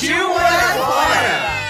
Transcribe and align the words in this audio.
Partiu 0.00 0.28
morar 0.30 0.78
fora! 0.78 1.60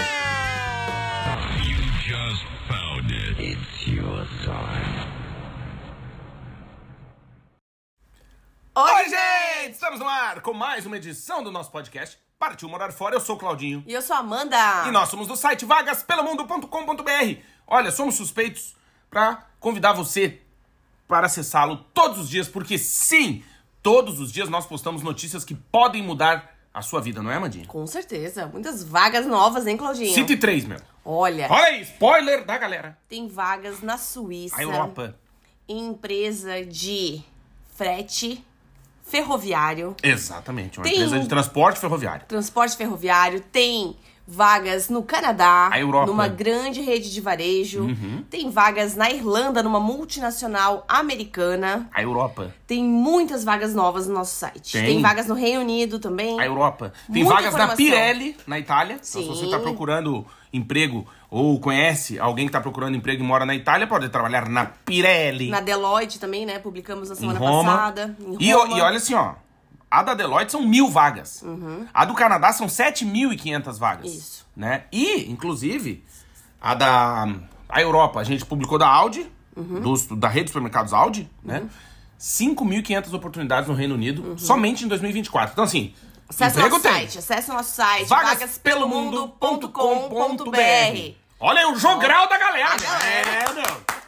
Oi, 8.76 9.08
gente! 9.08 9.72
Estamos 9.72 9.98
no 9.98 10.06
ar 10.06 10.40
com 10.42 10.52
mais 10.52 10.86
uma 10.86 10.96
edição 10.96 11.42
do 11.42 11.50
nosso 11.50 11.72
podcast 11.72 12.16
Partiu 12.38 12.68
Morar 12.68 12.92
Fora. 12.92 13.16
Eu 13.16 13.20
sou 13.20 13.34
o 13.34 13.38
Claudinho. 13.38 13.82
E 13.84 13.92
eu 13.92 14.00
sou 14.00 14.14
a 14.14 14.20
Amanda. 14.20 14.84
E 14.86 14.92
nós 14.92 15.08
somos 15.08 15.26
do 15.26 15.34
site 15.34 15.64
vagaspelomundo.com.br. 15.64 17.40
Olha, 17.66 17.90
somos 17.90 18.14
suspeitos 18.14 18.76
para 19.10 19.44
convidar 19.58 19.92
você 19.92 20.40
para 21.08 21.26
acessá-lo 21.26 21.78
todos 21.92 22.20
os 22.20 22.30
dias, 22.30 22.46
porque 22.46 22.78
sim, 22.78 23.42
todos 23.82 24.20
os 24.20 24.30
dias 24.30 24.48
nós 24.48 24.66
postamos 24.66 25.02
notícias 25.02 25.44
que 25.44 25.56
podem 25.56 26.00
mudar 26.00 26.59
a 26.72 26.82
sua 26.82 27.00
vida, 27.00 27.22
não 27.22 27.30
é, 27.30 27.38
Mandinha? 27.38 27.66
Com 27.66 27.86
certeza. 27.86 28.46
Muitas 28.46 28.82
vagas 28.84 29.26
novas, 29.26 29.66
hein, 29.66 29.76
Claudinho? 29.76 30.14
103, 30.14 30.64
meu. 30.64 30.78
Olha, 31.04 31.46
Olha 31.50 31.64
aí, 31.64 31.82
spoiler 31.82 32.44
da 32.44 32.58
galera. 32.58 32.96
tem 33.08 33.26
vagas 33.26 33.80
na 33.80 33.96
Suíça. 33.98 34.56
A 34.56 34.62
Europa. 34.62 35.16
Em 35.68 35.86
empresa 35.88 36.64
de 36.64 37.22
frete 37.74 38.44
ferroviário. 39.02 39.96
Exatamente, 40.02 40.78
uma 40.78 40.84
Tem 40.84 40.94
empresa 40.94 41.18
de 41.18 41.28
transporte 41.28 41.80
ferroviário. 41.80 42.26
Transporte 42.26 42.76
ferroviário. 42.76 43.40
Tem 43.40 43.96
vagas 44.30 44.88
no 44.88 45.02
Canadá. 45.02 45.70
Uhum. 45.74 46.06
Numa 46.06 46.28
grande 46.28 46.80
rede 46.80 47.12
de 47.12 47.20
varejo. 47.20 47.88
Tem 48.30 48.48
vagas 48.50 48.94
na 48.94 49.10
Irlanda, 49.10 49.62
numa 49.62 49.80
multinacional 49.80 50.84
americana. 50.88 51.88
A 51.92 52.02
Europa. 52.02 52.54
Tem 52.66 52.82
muitas 52.84 53.42
vagas 53.42 53.74
novas 53.74 54.06
no 54.06 54.14
nosso 54.14 54.36
site. 54.36 54.72
Tem. 54.72 55.00
vagas 55.00 55.26
no 55.26 55.34
Reino 55.34 55.60
Unido 55.60 55.98
também. 55.98 56.40
A 56.40 56.46
Europa. 56.46 56.92
Tem 57.12 57.24
Muita 57.24 57.40
vagas 57.40 57.54
na 57.54 57.64
informação. 57.64 57.76
Pirelli, 57.76 58.36
na 58.46 58.58
Itália. 58.58 58.94
Então, 58.94 59.04
se 59.04 59.18
Sim. 59.18 59.26
você 59.26 59.44
está 59.46 59.58
procurando 59.58 60.24
emprego 60.52 61.06
ou 61.28 61.58
conhece 61.60 62.18
alguém 62.18 62.46
que 62.46 62.50
está 62.50 62.60
procurando 62.60 62.96
emprego 62.96 63.22
e 63.22 63.26
mora 63.26 63.44
na 63.44 63.54
Itália, 63.54 63.86
pode 63.86 64.08
trabalhar 64.08 64.48
na 64.48 64.66
Pirelli. 64.66 65.48
Na 65.48 65.60
Deloitte 65.60 66.18
também, 66.18 66.46
né? 66.46 66.58
Publicamos 66.58 67.08
na 67.08 67.14
em 67.14 67.18
semana 67.18 67.40
passada. 67.40 68.16
E, 68.38 68.48
e 68.48 68.54
olha 68.54 68.96
assim, 68.96 69.14
ó. 69.14 69.34
A 69.90 70.02
da 70.02 70.14
Deloitte 70.14 70.52
são 70.52 70.62
mil 70.62 70.88
vagas. 70.88 71.42
Uhum. 71.42 71.86
A 71.92 72.04
do 72.04 72.14
Canadá 72.14 72.52
são 72.52 72.66
7.500 72.68 73.78
vagas. 73.78 74.12
Isso. 74.12 74.46
Né? 74.56 74.84
E, 74.92 75.30
inclusive, 75.30 76.04
a 76.60 76.74
da 76.74 77.26
a 77.68 77.80
Europa, 77.82 78.20
a 78.20 78.24
gente 78.24 78.44
publicou 78.44 78.78
da 78.78 78.88
Audi, 78.88 79.30
Uhum. 79.56 79.80
dos- 79.80 80.06
da 80.06 80.28
rede 80.28 80.44
de 80.44 80.50
supermercados 80.50 80.92
Audi, 80.92 81.28
né? 81.42 81.64
5.500 82.18 83.12
oportunidades 83.14 83.68
no 83.68 83.74
Reino 83.74 83.94
Unido, 83.94 84.38
somente 84.38 84.84
em 84.84 84.88
2024. 84.88 85.52
Então, 85.52 85.64
assim, 85.64 85.94
Acesse 86.28 86.56
o 86.56 86.60
emprego 86.60 86.76
nosso 86.76 86.82
tem. 86.82 86.92
site, 86.92 87.18
acesse 87.18 87.50
o 87.50 87.54
nosso 87.54 87.74
site, 87.74 88.06
vagaspelomundo.com.br. 88.08 90.10
vagaspelomundo.com.br. 90.10 91.14
Olha 91.40 91.60
aí 91.60 91.66
o 91.66 91.76
jogral 91.78 92.28
da 92.28 92.38
galera. 92.38 92.76
É, 93.04 93.52
meu. 93.54 93.99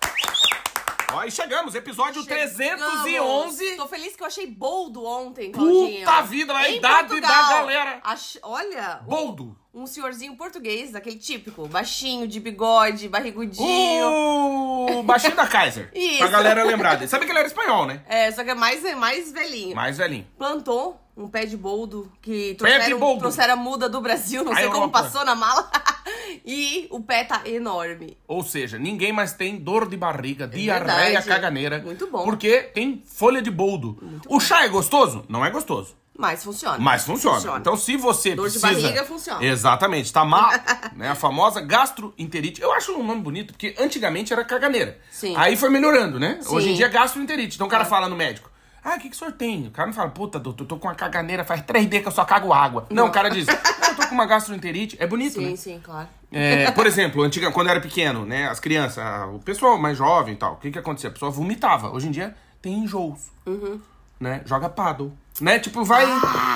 Ó, 1.14 1.24
e 1.24 1.30
chegamos, 1.30 1.74
episódio 1.74 2.22
Chegamos. 2.22 2.54
311. 2.56 3.76
Tô 3.76 3.86
feliz 3.86 4.16
que 4.16 4.22
eu 4.22 4.26
achei 4.26 4.46
boldo 4.46 5.04
ontem, 5.04 5.52
Claudinho. 5.52 6.00
Puta 6.00 6.22
vida, 6.22 6.56
a 6.56 6.70
Em 6.70 6.76
idade 6.78 7.08
Portugal. 7.08 7.30
da 7.30 7.48
galera. 7.48 8.00
Ach- 8.02 8.38
Olha, 8.42 9.00
Boldo. 9.04 9.56
um 9.74 9.86
senhorzinho 9.86 10.34
português, 10.36 10.90
daquele 10.92 11.16
típico, 11.16 11.66
baixinho, 11.68 12.26
de 12.26 12.40
bigode, 12.40 13.08
barrigudinho. 13.08 14.98
O 14.98 15.02
baixinho 15.02 15.36
da 15.36 15.46
Kaiser. 15.46 15.90
Isso. 15.94 16.18
Pra 16.18 16.28
galera 16.28 16.64
lembrar 16.64 16.94
dele. 16.96 17.08
Sabe 17.08 17.24
que 17.26 17.32
ele 17.32 17.38
era 17.38 17.48
espanhol, 17.48 17.86
né? 17.86 18.02
É, 18.08 18.30
só 18.30 18.42
que 18.44 18.50
é 18.50 18.54
mais, 18.54 18.84
é 18.84 18.94
mais 18.94 19.30
velhinho. 19.32 19.74
Mais 19.76 19.98
velhinho. 19.98 20.26
Plantou 20.38 20.98
um 21.16 21.28
pé 21.28 21.44
de 21.46 21.56
boldo 21.56 22.10
que 22.22 22.50
de 22.50 22.54
trouxeram, 22.54 22.98
boldo. 22.98 23.20
trouxeram 23.20 23.52
a 23.54 23.56
muda 23.56 23.88
do 23.88 24.00
Brasil, 24.00 24.44
não 24.44 24.52
A 24.52 24.56
sei 24.56 24.64
como 24.66 24.76
Europa. 24.84 25.02
passou 25.02 25.24
na 25.24 25.34
mala. 25.34 25.70
e 26.44 26.86
o 26.90 27.00
pé 27.00 27.24
tá 27.24 27.42
enorme. 27.44 28.16
Ou 28.26 28.42
seja, 28.42 28.78
ninguém 28.78 29.12
mais 29.12 29.32
tem 29.32 29.56
dor 29.56 29.88
de 29.88 29.96
barriga, 29.96 30.46
diarreia, 30.48 31.00
É 31.00 31.04
verdade. 31.12 31.28
caganeira. 31.28 31.78
Muito 31.84 32.06
bom. 32.10 32.24
Porque 32.24 32.62
tem 32.74 33.02
folha 33.06 33.42
de 33.42 33.50
boldo. 33.50 34.20
o 34.28 34.40
chá 34.40 34.64
é 34.64 34.68
gostoso? 34.68 35.24
Não 35.28 35.44
é 35.44 35.50
gostoso. 35.50 35.94
Mas 36.16 36.44
funciona. 36.44 36.76
Mas 36.78 37.04
funciona. 37.06 37.56
Então, 37.58 37.74
se 37.74 37.96
você 37.96 38.34
Dor 38.34 38.48
de 38.48 38.58
precisa... 38.60 38.82
barriga 38.82 39.04
funciona. 39.04 39.42
Exatamente. 39.44 40.12
Tá 40.12 40.24
mal, 40.24 40.50
né? 40.94 41.08
A 41.08 41.14
famosa 41.14 41.60
gastroenterite. 41.62 42.60
Eu 42.60 42.70
acho 42.72 42.92
um 42.92 43.02
nome 43.02 43.22
bonito, 43.22 43.54
porque 43.54 43.74
antigamente 43.78 44.30
era 44.32 44.44
caganeira. 44.44 44.98
Sim. 45.10 45.34
Aí 45.36 45.56
foi 45.56 45.70
melhorando, 45.70 46.20
né? 46.20 46.38
Sim. 46.42 46.54
Hoje 46.54 46.70
em 46.70 46.74
dia 46.74 46.86
é 46.86 46.88
gastroenterite. 46.90 47.54
Então 47.56 47.66
o 47.66 47.70
cara 47.70 47.86
fala 47.86 48.08
no 48.10 48.14
médico. 48.16 48.50
Ah, 48.84 48.96
o 48.96 48.98
que, 48.98 49.08
que 49.08 49.14
o 49.14 49.18
senhor 49.18 49.32
tem? 49.32 49.68
O 49.68 49.70
cara 49.70 49.86
não 49.86 49.94
fala, 49.94 50.10
puta, 50.10 50.40
doutor, 50.40 50.64
eu 50.64 50.68
tô 50.68 50.76
com 50.76 50.88
uma 50.88 50.94
caganeira, 50.94 51.44
faz 51.44 51.62
três 51.62 51.88
dias 51.88 52.02
que 52.02 52.08
eu 52.08 52.12
só 52.12 52.24
cago 52.24 52.52
água. 52.52 52.86
Não, 52.90 53.06
o 53.06 53.12
cara 53.12 53.28
diz, 53.28 53.48
ah, 53.48 53.88
eu 53.88 53.96
tô 53.96 54.08
com 54.08 54.14
uma 54.14 54.26
gastroenterite. 54.26 54.96
É 54.98 55.06
bonito, 55.06 55.34
Sim, 55.34 55.50
né? 55.50 55.56
sim, 55.56 55.80
claro. 55.82 56.08
É, 56.32 56.70
por 56.72 56.86
exemplo, 56.86 57.22
antiga, 57.22 57.52
quando 57.52 57.68
eu 57.68 57.72
era 57.72 57.80
pequeno, 57.80 58.24
né? 58.24 58.48
As 58.48 58.58
crianças, 58.58 58.98
ah, 58.98 59.26
o 59.26 59.38
pessoal 59.38 59.78
mais 59.78 59.96
jovem 59.98 60.34
e 60.34 60.36
tal, 60.36 60.54
o 60.54 60.56
que 60.56 60.70
que 60.70 60.78
acontecia? 60.78 61.10
A 61.10 61.12
pessoa 61.12 61.30
vomitava. 61.30 61.90
Hoje 61.94 62.08
em 62.08 62.10
dia 62.10 62.34
tem 62.60 62.72
enjoos. 62.74 63.30
Uhum. 63.46 63.80
Né? 64.18 64.40
Joga 64.46 64.68
paddle. 64.68 65.12
Né? 65.40 65.58
Tipo, 65.58 65.84
vai. 65.84 66.06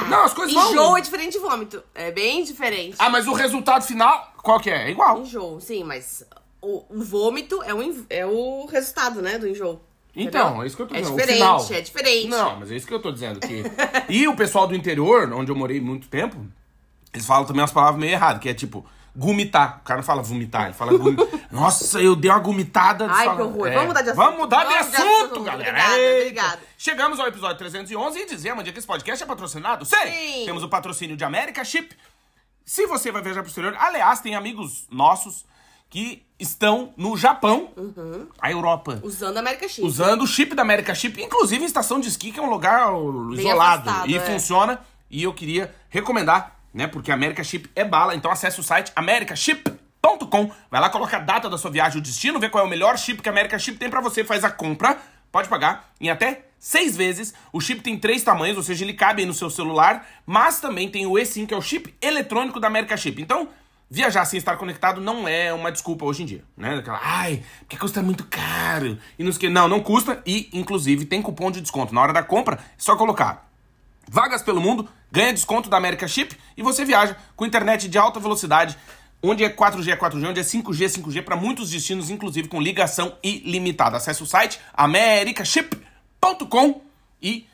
não, 0.08 0.24
as 0.24 0.32
coisas 0.32 0.54
vão. 0.54 0.72
Enjoo 0.72 0.96
é 0.96 1.00
diferente 1.00 1.32
de 1.32 1.38
vômito. 1.38 1.82
É 1.94 2.10
bem 2.10 2.42
diferente. 2.44 2.96
Ah, 2.98 3.10
mas 3.10 3.26
o 3.26 3.32
resultado 3.32 3.84
final, 3.84 4.32
qual 4.42 4.58
que 4.60 4.70
é? 4.70 4.86
É 4.86 4.90
igual. 4.90 5.20
Enjoo, 5.20 5.60
sim, 5.60 5.84
mas 5.84 6.24
o, 6.62 6.84
o 6.88 7.02
vômito 7.02 7.62
é 7.62 7.74
o, 7.74 8.06
é 8.08 8.26
o 8.26 8.66
resultado, 8.66 9.20
né, 9.20 9.38
do 9.38 9.48
enjoo. 9.48 9.80
Então, 10.18 10.46
Entendeu? 10.46 10.62
é 10.62 10.66
isso 10.66 10.76
que 10.76 10.82
eu 10.82 10.86
tô 10.86 10.94
É 10.94 11.00
dizendo. 11.00 11.14
o 11.14 11.18
diferente, 11.20 11.74
é 11.74 11.80
diferente. 11.82 12.28
Não, 12.28 12.56
mas 12.58 12.70
é 12.72 12.76
isso 12.76 12.86
que 12.86 12.94
eu 12.94 13.00
tô 13.02 13.12
dizendo. 13.12 13.38
Que... 13.38 13.62
e 14.08 14.26
o 14.26 14.34
pessoal 14.34 14.66
do 14.66 14.74
interior, 14.74 15.30
onde 15.34 15.52
eu 15.52 15.56
morei 15.56 15.78
muito 15.80 16.08
tempo, 16.08 16.36
eles 17.12 17.26
falam 17.26 17.44
também 17.44 17.60
umas 17.60 17.70
palavras 17.72 18.00
meio 18.00 18.12
erradas, 18.12 18.40
que 18.40 18.48
é 18.48 18.54
tipo, 18.54 18.84
gumitar. 19.14 19.80
O 19.82 19.84
cara 19.84 19.98
não 19.98 20.04
fala 20.04 20.22
vomitar, 20.22 20.64
ele 20.64 20.72
fala 20.74 20.96
gumi... 20.96 21.16
Nossa, 21.52 22.00
eu 22.00 22.16
dei 22.16 22.30
uma 22.30 22.38
gumitada. 22.40 23.06
Ai, 23.10 23.26
Fala- 23.26 23.36
que 23.36 23.42
horror. 23.42 23.70
Vamos 23.72 23.86
mudar 23.88 24.02
de 24.02 24.10
assunto. 24.10 24.24
Vamos 24.24 24.38
mudar 24.40 24.64
de 24.64 24.72
Vamos 24.74 24.90
de 24.90 24.96
assunto, 24.96 25.24
assunto. 25.24 25.42
galera. 25.44 25.70
Obrigada, 25.70 26.16
obrigada. 26.20 26.60
Chegamos 26.78 27.20
ao 27.20 27.26
episódio 27.28 27.58
311 27.58 28.18
e 28.18 28.26
dizemos 28.26 28.64
que 28.64 28.78
esse 28.78 28.86
podcast 28.86 29.22
é 29.22 29.26
patrocinado. 29.26 29.84
Sim. 29.84 29.96
Sim. 30.06 30.42
Temos 30.46 30.62
o 30.62 30.68
patrocínio 30.68 31.16
de 31.16 31.24
América 31.24 31.64
Chip. 31.64 31.94
Se 32.64 32.86
você 32.86 33.12
vai 33.12 33.22
viajar 33.22 33.42
pro 33.42 33.48
exterior, 33.48 33.76
aliás, 33.78 34.20
tem 34.20 34.34
amigos 34.34 34.86
nossos 34.90 35.44
que 35.88 36.25
estão 36.38 36.92
no 36.96 37.16
Japão, 37.16 37.70
a 38.40 38.50
Europa 38.50 39.00
Usando 39.02 39.38
a 39.38 39.40
América 39.40 39.68
Chip. 39.68 39.86
usando 39.86 40.22
o 40.22 40.26
chip 40.26 40.54
da 40.54 40.62
América 40.62 40.94
Chip, 40.94 41.22
inclusive 41.22 41.62
em 41.62 41.66
estação 41.66 41.98
de 41.98 42.08
esqui, 42.08 42.30
que 42.30 42.38
é 42.38 42.42
um 42.42 42.50
lugar 42.50 42.90
isolado 43.32 43.88
afastado, 43.88 44.10
e 44.10 44.16
é. 44.16 44.20
funciona. 44.20 44.80
E 45.10 45.22
eu 45.22 45.32
queria 45.32 45.74
recomendar, 45.88 46.56
né? 46.74 46.86
Porque 46.86 47.10
a 47.10 47.14
América 47.14 47.42
Chip 47.42 47.70
é 47.74 47.84
bala. 47.84 48.14
Então 48.14 48.30
acesse 48.30 48.60
o 48.60 48.62
site 48.62 48.92
americaship.com. 48.94 50.50
Vai 50.70 50.80
lá, 50.80 50.90
coloca 50.90 51.16
a 51.16 51.20
data 51.20 51.48
da 51.48 51.56
sua 51.56 51.70
viagem, 51.70 51.98
o 51.98 52.02
destino, 52.02 52.38
vê 52.38 52.48
qual 52.48 52.64
é 52.64 52.66
o 52.66 52.70
melhor 52.70 52.98
chip 52.98 53.22
que 53.22 53.28
a 53.28 53.32
América 53.32 53.58
Chip 53.58 53.78
tem 53.78 53.88
pra 53.88 54.00
você, 54.00 54.24
faz 54.24 54.44
a 54.44 54.50
compra, 54.50 54.98
pode 55.32 55.48
pagar 55.48 55.92
em 56.00 56.10
até 56.10 56.46
seis 56.58 56.96
vezes. 56.96 57.32
O 57.52 57.60
chip 57.60 57.80
tem 57.80 57.98
três 57.98 58.22
tamanhos, 58.22 58.56
ou 58.56 58.62
seja, 58.62 58.84
ele 58.84 58.94
cabe 58.94 59.22
aí 59.22 59.26
no 59.26 59.34
seu 59.34 59.48
celular, 59.48 60.06
mas 60.26 60.60
também 60.60 60.90
tem 60.90 61.06
o 61.06 61.18
eSIM, 61.18 61.46
que 61.46 61.54
é 61.54 61.56
o 61.56 61.62
chip 61.62 61.94
eletrônico 62.02 62.58
da 62.58 62.66
América 62.66 62.96
Chip. 62.96 63.22
Então, 63.22 63.48
Viajar 63.88 64.24
sem 64.24 64.38
estar 64.38 64.56
conectado 64.56 65.00
não 65.00 65.28
é 65.28 65.52
uma 65.52 65.70
desculpa 65.70 66.04
hoje 66.04 66.24
em 66.24 66.26
dia, 66.26 66.42
né? 66.56 66.74
Aquela, 66.74 66.98
ai, 67.00 67.44
porque 67.60 67.76
custa 67.76 68.02
muito 68.02 68.24
caro. 68.24 68.98
E 69.16 69.22
não 69.22 69.30
sei 69.30 69.42
que. 69.42 69.48
Não, 69.48 69.68
não 69.68 69.80
custa. 69.80 70.20
E, 70.26 70.50
inclusive, 70.52 71.04
tem 71.04 71.22
cupom 71.22 71.52
de 71.52 71.60
desconto. 71.60 71.94
Na 71.94 72.02
hora 72.02 72.12
da 72.12 72.22
compra, 72.22 72.56
é 72.56 72.60
só 72.76 72.96
colocar 72.96 73.46
Vagas 74.08 74.42
pelo 74.42 74.60
Mundo, 74.60 74.88
ganha 75.10 75.32
desconto 75.32 75.68
da 75.68 75.76
América 75.76 76.06
Chip 76.06 76.36
e 76.56 76.62
você 76.62 76.84
viaja 76.84 77.16
com 77.34 77.44
internet 77.44 77.88
de 77.88 77.98
alta 77.98 78.20
velocidade, 78.20 78.76
onde 79.22 79.44
é 79.44 79.48
4G 79.48 79.92
é 79.92 79.96
4G, 79.96 80.28
onde 80.28 80.40
é 80.40 80.42
5G 80.42 80.84
é 80.84 80.88
5G, 80.88 81.22
para 81.22 81.36
muitos 81.36 81.70
destinos, 81.70 82.10
inclusive 82.10 82.48
com 82.48 82.60
ligação 82.60 83.16
ilimitada. 83.22 83.96
Acesse 83.96 84.22
o 84.22 84.26
site 84.26 84.60
americaship.com 84.74 86.82
e 87.20 87.46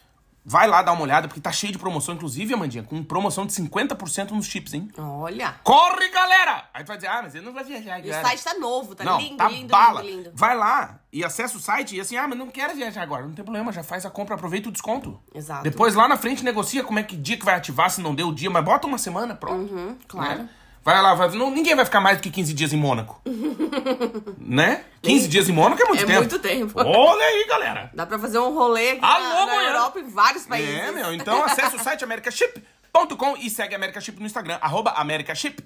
Vai 0.45 0.67
lá 0.67 0.83
dar 0.83 0.93
uma 0.93 1.03
olhada, 1.03 1.29
porque 1.29 1.41
tá 1.41 1.53
cheio 1.53 1.73
de 1.73 1.79
promoção, 1.79 2.15
inclusive, 2.15 2.53
Amandinha, 2.53 2.83
com 2.83 3.03
promoção 3.05 3.47
de 3.47 3.53
50% 3.53 4.33
nos 4.33 4.47
chips, 4.47 4.75
hein? 4.75 4.89
Olha. 4.99 5.55
Corre, 5.63 6.09
galera! 6.09 6.69
Aí 6.75 6.83
tu 6.83 6.89
vai 6.89 6.97
dizer, 6.97 7.09
ah, 7.09 7.21
mas 7.23 7.35
ele 7.35 7.45
não 7.47 7.53
vai 7.53 7.63
viajar 7.63 8.05
E 8.05 8.11
o 8.11 8.13
site 8.13 8.43
tá 8.43 8.55
novo, 8.55 8.95
tá 8.95 9.05
não, 9.05 9.19
lindo, 9.19 9.37
tá 9.37 9.49
lindo, 9.49 9.69
bala. 9.69 10.03
lindo, 10.03 10.17
lindo. 10.17 10.33
Vai 10.35 10.57
lá 10.57 10.99
e 11.13 11.25
acessa 11.25 11.57
o 11.57 11.61
site 11.61 11.95
e 11.95 12.01
assim, 12.01 12.17
ah, 12.17 12.27
mas 12.27 12.37
não 12.37 12.49
quero 12.49 12.75
viajar 12.75 13.03
agora. 13.03 13.23
Não 13.23 13.35
tem 13.35 13.45
problema, 13.45 13.71
já 13.71 13.85
faz 13.85 14.05
a 14.05 14.11
compra, 14.11 14.35
aproveita 14.35 14.69
o 14.69 14.73
desconto. 14.73 15.21
Exato. 15.33 15.63
Depois 15.63 15.95
lá 15.95 16.09
na 16.09 16.17
frente 16.17 16.43
negocia 16.43 16.83
como 16.83 16.99
é 16.99 17.05
que 17.05 17.17
dia 17.17 17.37
que 17.37 17.45
vai 17.45 17.55
ativar, 17.55 17.89
se 17.91 18.01
não 18.01 18.13
deu 18.13 18.29
o 18.29 18.35
dia, 18.35 18.51
mas 18.51 18.65
bota 18.65 18.87
uma 18.87 18.99
semana, 18.99 19.37
pronto. 19.37 19.73
Uhum, 19.73 19.97
claro. 20.09 20.43
Né? 20.43 20.49
Vai 20.85 21.01
lá, 21.01 21.15
vai, 21.15 21.29
não, 21.31 21.51
ninguém 21.51 21.77
vai 21.77 21.85
ficar 21.85 22.01
mais 22.01 22.19
do 22.19 22.23
que 22.23 22.31
15 22.31 22.53
dias 22.55 22.73
em 22.73 22.77
Mônaco. 22.77 23.21
né? 24.39 24.85
15 25.03 25.29
dias 25.29 25.49
em 25.49 25.53
Mônaco 25.53 25.81
é 25.83 25.87
muito 25.87 26.03
É 26.03 26.07
tempo. 26.07 26.19
muito 26.21 26.39
tempo. 26.39 26.73
Olha 26.81 27.25
aí, 27.25 27.47
galera. 27.49 27.91
Dá 27.95 28.05
pra 28.05 28.19
fazer 28.19 28.39
um 28.39 28.53
rolê 28.53 28.91
aqui 28.93 29.05
Alô, 29.05 29.47
na, 29.47 29.47
na. 29.47 29.63
Europa 29.65 29.99
e 30.01 30.03
vários 30.03 30.45
países. 30.47 30.75
É, 30.75 30.91
meu. 30.91 31.15
Então 31.15 31.45
acesse 31.45 31.77
o 31.77 31.79
site 31.79 32.03
americaship.com 32.03 33.37
e 33.39 33.49
segue 33.49 33.75
a 33.75 33.79
America 33.79 34.01
Chip 34.01 34.19
no 34.19 34.27
Instagram, 34.27 34.59
arroba 34.61 34.95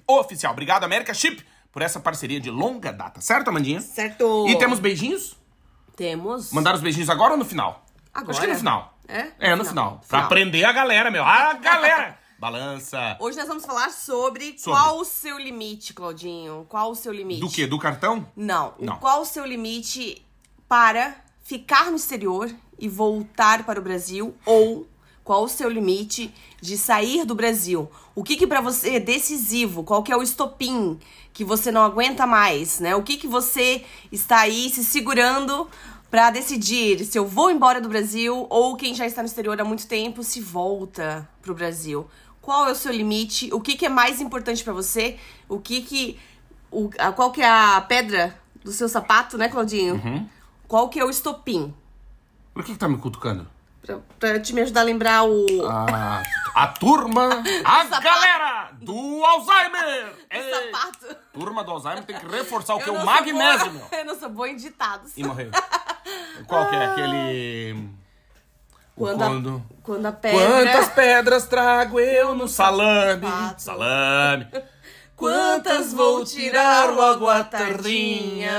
Oficial. 0.07 0.53
Obrigado, 0.53 0.85
America 0.85 1.13
Chip, 1.15 1.45
por 1.73 1.83
essa 1.83 1.99
parceria 1.99 2.39
de 2.39 2.51
longa 2.51 2.93
data. 2.93 3.21
Certo, 3.21 3.49
Amandinha? 3.49 3.81
Certo. 3.81 4.47
E 4.49 4.59
temos 4.59 4.79
beijinhos? 4.79 5.37
Temos. 5.97 6.53
Mandaram 6.53 6.77
os 6.77 6.83
beijinhos 6.83 7.09
agora 7.09 7.33
ou 7.33 7.39
no 7.39 7.45
final? 7.45 7.85
Agora. 8.13 8.33
Acho 8.33 8.41
que 8.43 8.47
no 8.49 8.57
final. 8.57 8.95
É? 9.09 9.27
É, 9.39 9.51
no 9.51 9.59
No 9.59 9.65
final. 9.65 9.85
final. 9.87 10.05
Pra 10.09 10.19
aprender 10.21 10.65
a 10.65 10.73
galera, 10.73 11.11
meu. 11.11 11.25
A 11.25 11.55
galera! 11.55 12.19
Balança. 12.39 13.17
Hoje 13.19 13.39
nós 13.39 13.49
vamos 13.49 13.65
falar 13.65 13.91
sobre, 13.91 14.59
Sobre. 14.59 14.79
qual 14.79 14.99
o 14.99 15.05
seu 15.05 15.39
limite, 15.39 15.95
Claudinho. 15.95 16.67
Qual 16.69 16.91
o 16.91 16.95
seu 16.95 17.13
limite? 17.13 17.41
Do 17.41 17.49
quê? 17.51 17.67
Do 17.67 17.79
cartão? 17.79 18.27
Não. 18.37 18.75
Não. 18.79 18.99
Qual 18.99 19.23
o 19.23 19.25
seu 19.25 19.47
limite 19.47 20.23
para 20.69 21.17
ficar 21.43 21.91
no 21.91 21.97
exterior 21.97 22.55
e 22.79 22.89
voltar 22.89 23.65
para 23.65 23.81
o 23.81 23.83
Brasil? 23.83 24.35
Ou 24.45 24.87
qual 25.25 25.45
o 25.45 25.49
seu 25.49 25.71
limite 25.71 26.33
de 26.61 26.77
sair 26.77 27.25
do 27.25 27.35
Brasil? 27.35 27.91
O 28.15 28.23
que 28.23 28.37
que 28.37 28.47
para 28.47 28.61
você 28.61 28.97
é 28.97 29.01
decisivo? 29.01 29.83
Qual 29.83 30.03
que 30.03 30.13
é 30.13 30.17
o 30.17 30.23
estopim 30.23 31.01
que 31.33 31.43
você 31.45 31.73
não 31.73 31.83
aguenta 31.83 32.27
mais, 32.27 32.81
né? 32.81 32.95
O 32.95 33.03
que 33.03 33.17
que 33.17 33.27
você 33.27 33.83
está 34.13 34.41
aí 34.41 34.69
se 34.69 34.85
segurando 34.85 35.69
para 36.11 36.31
decidir 36.31 37.05
se 37.05 37.19
eu 37.19 37.27
vou 37.27 37.51
embora 37.51 37.81
do 37.81 37.89
Brasil 37.89 38.47
ou 38.49 38.77
quem 38.77 38.95
já 38.95 39.07
está 39.07 39.23
no 39.23 39.27
exterior 39.27 39.61
há 39.61 39.65
muito 39.65 39.87
tempo 39.87 40.23
se 40.23 40.41
volta 40.41 41.29
pro 41.43 41.55
Brasil? 41.55 42.07
Qual 42.47 42.69
é 42.69 42.71
o 42.71 42.77
seu 42.77 42.93
limite? 42.93 43.53
O 43.53 43.61
que 43.61 43.77
que 43.77 43.87
é 43.87 43.89
mais 43.89 44.21
importante 44.21 44.63
para 44.63 44.73
você? 44.73 45.19
O 45.49 45.59
que 45.59 45.83
que 45.83 46.17
o, 46.71 46.89
a, 46.97 47.11
qual 47.11 47.33
que 47.33 47.43
é 47.43 47.49
a 47.49 47.81
pedra 47.81 48.39
do 48.63 48.71
seu 48.71 48.89
sapato, 48.89 49.37
né, 49.37 49.49
Claudinho? 49.49 49.97
Uhum. 49.97 50.29
Qual 50.69 50.89
que 50.89 51.01
é 51.01 51.05
o 51.05 51.11
estopim? 51.11 51.75
Por 52.55 52.63
que, 52.63 52.75
que 52.75 52.79
tá 52.79 52.87
me 52.87 52.99
cutucando? 52.99 53.49
Pra, 53.83 53.99
pra 54.21 54.39
te 54.39 54.53
me 54.53 54.61
ajudar 54.61 54.83
a 54.83 54.85
lembrar 54.85 55.25
o. 55.25 55.45
A, 55.67 56.23
a 56.55 56.69
turma, 56.69 57.43
a 57.67 58.01
galera 58.01 58.71
do 58.81 59.25
Alzheimer! 59.25 60.15
Ei, 60.31 60.73
sapato. 60.73 61.17
Turma 61.33 61.65
do 61.65 61.73
Alzheimer 61.73 62.05
tem 62.05 62.17
que 62.17 62.27
reforçar 62.27 62.77
o 62.77 62.79
que? 62.79 62.89
O 62.89 63.05
magnésio, 63.05 63.73
meu. 63.73 63.81
boa, 63.81 63.89
Eu 63.99 64.05
não 64.05 64.17
sou 64.21 64.31
boa 64.31 64.49
em 64.49 64.55
ditados. 64.55 65.17
E 65.17 65.25
morreu. 65.25 65.51
Qual 66.47 66.71
que 66.71 66.77
é 66.77 66.87
aquele. 66.87 67.91
O 68.97 69.01
Quando, 69.05 69.23
a, 69.23 69.27
quando- 69.29 69.63
quando 69.83 70.07
a 70.07 70.13
pedra. 70.13 70.41
Quantas 70.47 70.89
pedras 70.89 71.47
trago 71.47 72.01
eu 72.01 72.35
no 72.35 72.49
salame? 72.49 73.27
Salame. 73.59 74.47
Quantas 75.17 75.95
vou 75.95 76.25
tirar 76.25 76.91
logo 76.93 77.27
à 77.27 77.43
tardinha? 77.43 78.53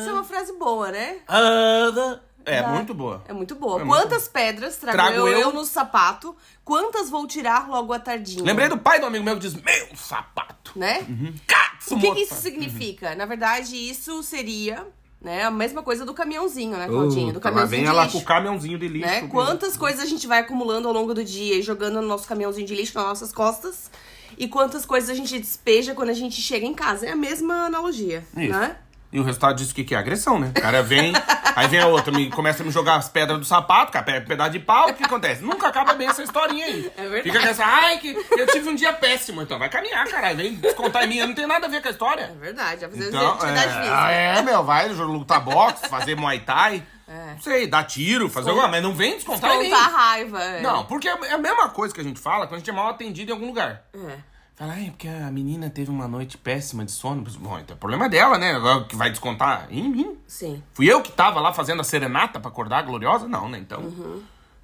Isso 0.00 0.08
é 0.08 0.12
uma 0.12 0.24
frase 0.24 0.52
boa, 0.58 0.90
né? 0.90 1.18
Ada. 1.28 2.22
É, 2.46 2.66
muito 2.66 2.92
boa. 2.92 3.22
É 3.26 3.32
muito 3.32 3.54
boa. 3.54 3.80
É 3.80 3.84
muito 3.84 4.00
Quantas 4.02 4.28
pedras 4.28 4.76
trago, 4.76 4.96
Trago 4.98 5.16
eu, 5.16 5.28
eu- 5.28 5.40
eu 5.40 5.52
no 5.52 5.64
sapato? 5.64 6.36
Quantas 6.64 7.08
vou 7.08 7.26
tirar 7.26 7.68
logo 7.68 7.92
à 7.92 7.98
tardinha? 7.98 8.42
Lembrei 8.44 8.68
do 8.68 8.76
pai 8.76 8.98
do 9.00 9.06
amigo 9.06 9.24
meu 9.24 9.34
que 9.34 9.40
diz: 9.40 9.54
Meu 9.54 9.96
sapato. 9.96 10.72
Né? 10.76 11.06
Caço, 11.46 11.94
O 11.94 12.00
que, 12.00 12.12
que 12.12 12.20
isso 12.22 12.34
significa? 12.34 13.14
Na 13.14 13.24
verdade, 13.24 13.76
isso 13.76 14.22
seria 14.22 14.84
né, 15.24 15.42
a 15.42 15.50
mesma 15.50 15.82
coisa 15.82 16.04
do 16.04 16.12
caminhãozinho, 16.12 16.76
né, 16.76 16.86
Claudinho? 16.86 17.32
Do 17.32 17.40
caminhãozinho 17.40 17.70
vem 17.70 17.80
de 17.84 17.88
ela 17.88 18.04
lixo. 18.04 18.18
com 18.18 18.22
o 18.22 18.26
caminhãozinho 18.26 18.78
de 18.78 18.88
lixo. 18.88 19.06
né? 19.06 19.26
Quantas 19.28 19.74
coisas 19.74 20.02
a 20.02 20.06
gente 20.06 20.26
vai 20.26 20.40
acumulando 20.40 20.86
ao 20.86 20.92
longo 20.92 21.14
do 21.14 21.24
dia 21.24 21.56
e 21.56 21.62
jogando 21.62 21.94
no 21.94 22.06
nosso 22.06 22.28
caminhãozinho 22.28 22.66
de 22.66 22.74
lixo 22.74 22.94
nas 22.98 23.06
nossas 23.06 23.32
costas 23.32 23.90
e 24.36 24.46
quantas 24.46 24.84
coisas 24.84 25.08
a 25.08 25.14
gente 25.14 25.38
despeja 25.38 25.94
quando 25.94 26.10
a 26.10 26.14
gente 26.14 26.40
chega 26.42 26.66
em 26.66 26.74
casa. 26.74 27.06
É 27.06 27.12
a 27.12 27.16
mesma 27.16 27.64
analogia, 27.64 28.22
Isso. 28.36 28.52
né? 28.52 28.76
E 29.14 29.20
o 29.20 29.22
resultado 29.22 29.54
disso 29.56 29.70
o 29.70 29.74
que, 29.76 29.84
que 29.84 29.94
é? 29.94 29.98
Agressão, 29.98 30.40
né? 30.40 30.50
O 30.56 30.60
cara 30.60 30.82
vem, 30.82 31.12
aí 31.54 31.68
vem 31.68 31.78
a 31.80 31.86
outra, 31.86 32.12
me, 32.12 32.28
começa 32.30 32.64
a 32.64 32.66
me 32.66 32.72
jogar 32.72 32.96
as 32.96 33.08
pedras 33.08 33.38
do 33.38 33.44
sapato, 33.44 33.92
cara, 33.92 34.04
pega 34.04 34.26
pedaço 34.26 34.50
de 34.50 34.58
pau, 34.58 34.90
o 34.90 34.92
que 34.94 35.04
acontece? 35.04 35.40
Nunca 35.40 35.68
acaba 35.68 35.94
bem 35.94 36.08
essa 36.08 36.20
historinha 36.22 36.66
aí. 36.66 36.90
É 36.96 37.02
verdade. 37.02 37.22
Fica 37.22 37.40
com 37.40 37.46
essa, 37.46 37.64
ai, 37.64 37.98
que 37.98 38.08
eu 38.32 38.46
tive 38.48 38.68
um 38.68 38.74
dia 38.74 38.92
péssimo. 38.92 39.40
Então 39.40 39.56
vai 39.56 39.68
caminhar, 39.68 40.04
caralho. 40.08 40.36
Vem 40.36 40.56
descontar 40.56 41.04
em 41.04 41.06
mim, 41.08 41.16
eu 41.18 41.28
não 41.28 41.34
tem 41.34 41.46
nada 41.46 41.66
a 41.66 41.70
ver 41.70 41.80
com 41.80 41.86
a 41.86 41.90
É 41.90 41.92
história. 41.92 42.36
verdade, 42.40 42.80
vai 42.80 42.90
fazer 42.90 43.08
Então, 43.08 43.32
atividade 43.34 43.68
é, 43.72 43.76
física. 43.76 44.04
ah, 44.04 44.10
é, 44.10 44.42
meu, 44.42 44.64
vai 44.64 44.88
lutar 44.88 45.40
boxe, 45.40 45.88
fazer 45.88 46.16
muay 46.16 46.40
thai. 46.40 46.82
É. 47.06 47.32
Não 47.34 47.40
sei, 47.40 47.66
dar 47.68 47.84
tiro, 47.84 48.28
fazer 48.28 48.48
alguma 48.50 48.66
mas 48.66 48.82
não 48.82 48.94
vem 48.94 49.14
descontar 49.14 49.52
em 49.54 49.58
mim. 49.64 49.70
Raiva. 49.70 50.42
é. 50.42 50.60
Não, 50.62 50.86
porque 50.86 51.06
é 51.08 51.12
a 51.32 51.38
mesma 51.38 51.68
coisa 51.68 51.94
que 51.94 52.00
a 52.00 52.04
gente 52.04 52.18
fala 52.18 52.46
quando 52.48 52.54
a 52.54 52.58
gente 52.58 52.70
é 52.70 52.72
mal 52.72 52.88
atendido 52.88 53.30
em 53.30 53.34
algum 53.34 53.46
lugar. 53.46 53.82
É. 53.94 54.33
Fala, 54.56 54.74
ai, 54.74 54.90
porque 54.90 55.08
a 55.08 55.30
menina 55.32 55.68
teve 55.68 55.90
uma 55.90 56.06
noite 56.06 56.38
péssima 56.38 56.84
de 56.84 56.92
sono. 56.92 57.22
Bom, 57.40 57.58
então 57.58 57.74
é 57.74 57.78
problema 57.78 58.08
dela, 58.08 58.38
né? 58.38 58.52
Agora 58.54 58.84
que 58.84 58.94
vai 58.94 59.10
descontar 59.10 59.66
em 59.70 59.88
mim. 59.88 60.16
Sim. 60.28 60.62
Fui 60.74 60.86
eu 60.90 61.02
que 61.02 61.10
tava 61.10 61.40
lá 61.40 61.52
fazendo 61.52 61.80
a 61.80 61.84
serenata 61.84 62.38
pra 62.38 62.50
acordar 62.50 62.78
a 62.78 62.82
gloriosa? 62.82 63.26
Não, 63.26 63.48
né? 63.48 63.58
Então, 63.58 63.82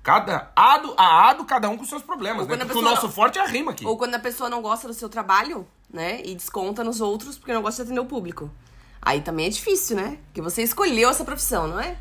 cada 0.03 0.51
ado, 0.55 0.95
a 0.97 1.31
ado, 1.31 1.45
cada 1.45 1.69
um 1.69 1.77
com 1.77 1.85
seus 1.85 2.03
problemas, 2.03 2.47
né? 2.47 2.57
Porque 2.57 2.79
o 2.79 2.83
nosso 2.83 3.07
não- 3.07 3.13
forte 3.13 3.39
é 3.39 3.43
a 3.43 3.47
rima 3.47 3.73
aqui. 3.73 3.85
Ou 3.85 3.97
quando 3.97 4.15
a 4.15 4.21
pessoa 4.21 4.49
não 4.49 4.63
gosta 4.63 4.87
do 4.87 4.95
seu 4.95 5.09
trabalho, 5.09 5.67
né? 5.93 6.23
E 6.25 6.37
desconta 6.37 6.85
nos 6.85 7.01
outros 7.01 7.37
porque 7.37 7.53
não 7.53 7.61
gosta 7.63 7.83
de 7.83 7.89
atender 7.91 8.01
o 8.01 8.07
público. 8.09 8.49
Aí 9.03 9.21
também 9.23 9.47
é 9.47 9.49
difícil, 9.49 9.97
né? 9.97 10.19
Porque 10.27 10.41
você 10.41 10.63
escolheu 10.63 11.11
essa 11.11 11.25
profissão, 11.25 11.67
não 11.67 11.81
é? 11.81 11.97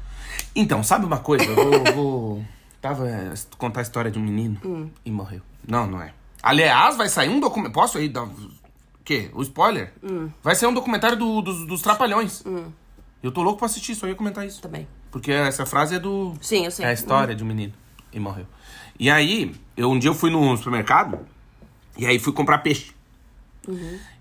Então, 0.56 0.84
sabe 0.84 1.06
uma 1.06 1.18
coisa? 1.20 1.46
Eu 1.46 1.56
vou, 1.56 1.94
vou- 1.96 2.46
Tava 2.80 3.10
é, 3.10 3.34
contar 3.58 3.82
a 3.82 3.84
história 3.84 4.10
de 4.10 4.18
um 4.18 4.22
menino 4.22 4.58
Hum. 4.64 4.90
e 5.04 5.12
morreu. 5.12 5.42
Não, 5.68 5.86
não 5.86 6.02
é. 6.02 6.14
Aliás, 6.42 6.96
vai 6.98 7.10
sair 7.10 7.30
um 7.30 7.40
documento. 7.40 7.74
Posso 7.74 7.98
aí 7.98 8.08
dar. 8.10 8.24
O 8.24 8.52
quê? 9.04 9.30
O 9.34 9.42
spoiler? 9.42 9.94
Hum. 10.04 10.30
Vai 10.44 10.56
sair 10.56 10.70
um 10.70 10.74
documentário 10.74 11.18
do- 11.18 11.42
dos, 11.42 11.66
dos 11.68 11.82
Trapalhões. 11.82 12.44
Eu 13.22 13.32
tô 13.32 13.42
louco 13.42 13.58
pra 13.60 13.66
assistir, 13.66 13.96
só 13.96 14.08
ia 14.08 14.16
comentar 14.16 14.46
isso. 14.46 14.62
Também. 14.62 14.88
Porque 15.12 15.32
essa 15.32 15.66
frase 15.66 15.96
é 15.96 16.00
do. 16.00 16.34
Sim, 16.42 16.66
eu 16.66 16.72
sei. 16.72 16.86
É 16.86 16.90
a 16.90 16.94
história 16.94 17.36
de 17.36 17.44
um 17.44 17.48
menino. 17.48 17.74
E 18.14 18.20
morreu. 18.20 18.46
E 18.98 19.10
aí, 19.10 19.54
eu, 19.76 19.90
um 19.92 19.98
dia 20.00 20.10
eu 20.10 20.16
fui 20.16 20.30
no 20.30 20.56
supermercado 20.58 21.20
e 21.98 22.06
aí 22.06 22.20
fui 22.20 22.32
comprar 22.34 22.60
peixe. 22.60 22.94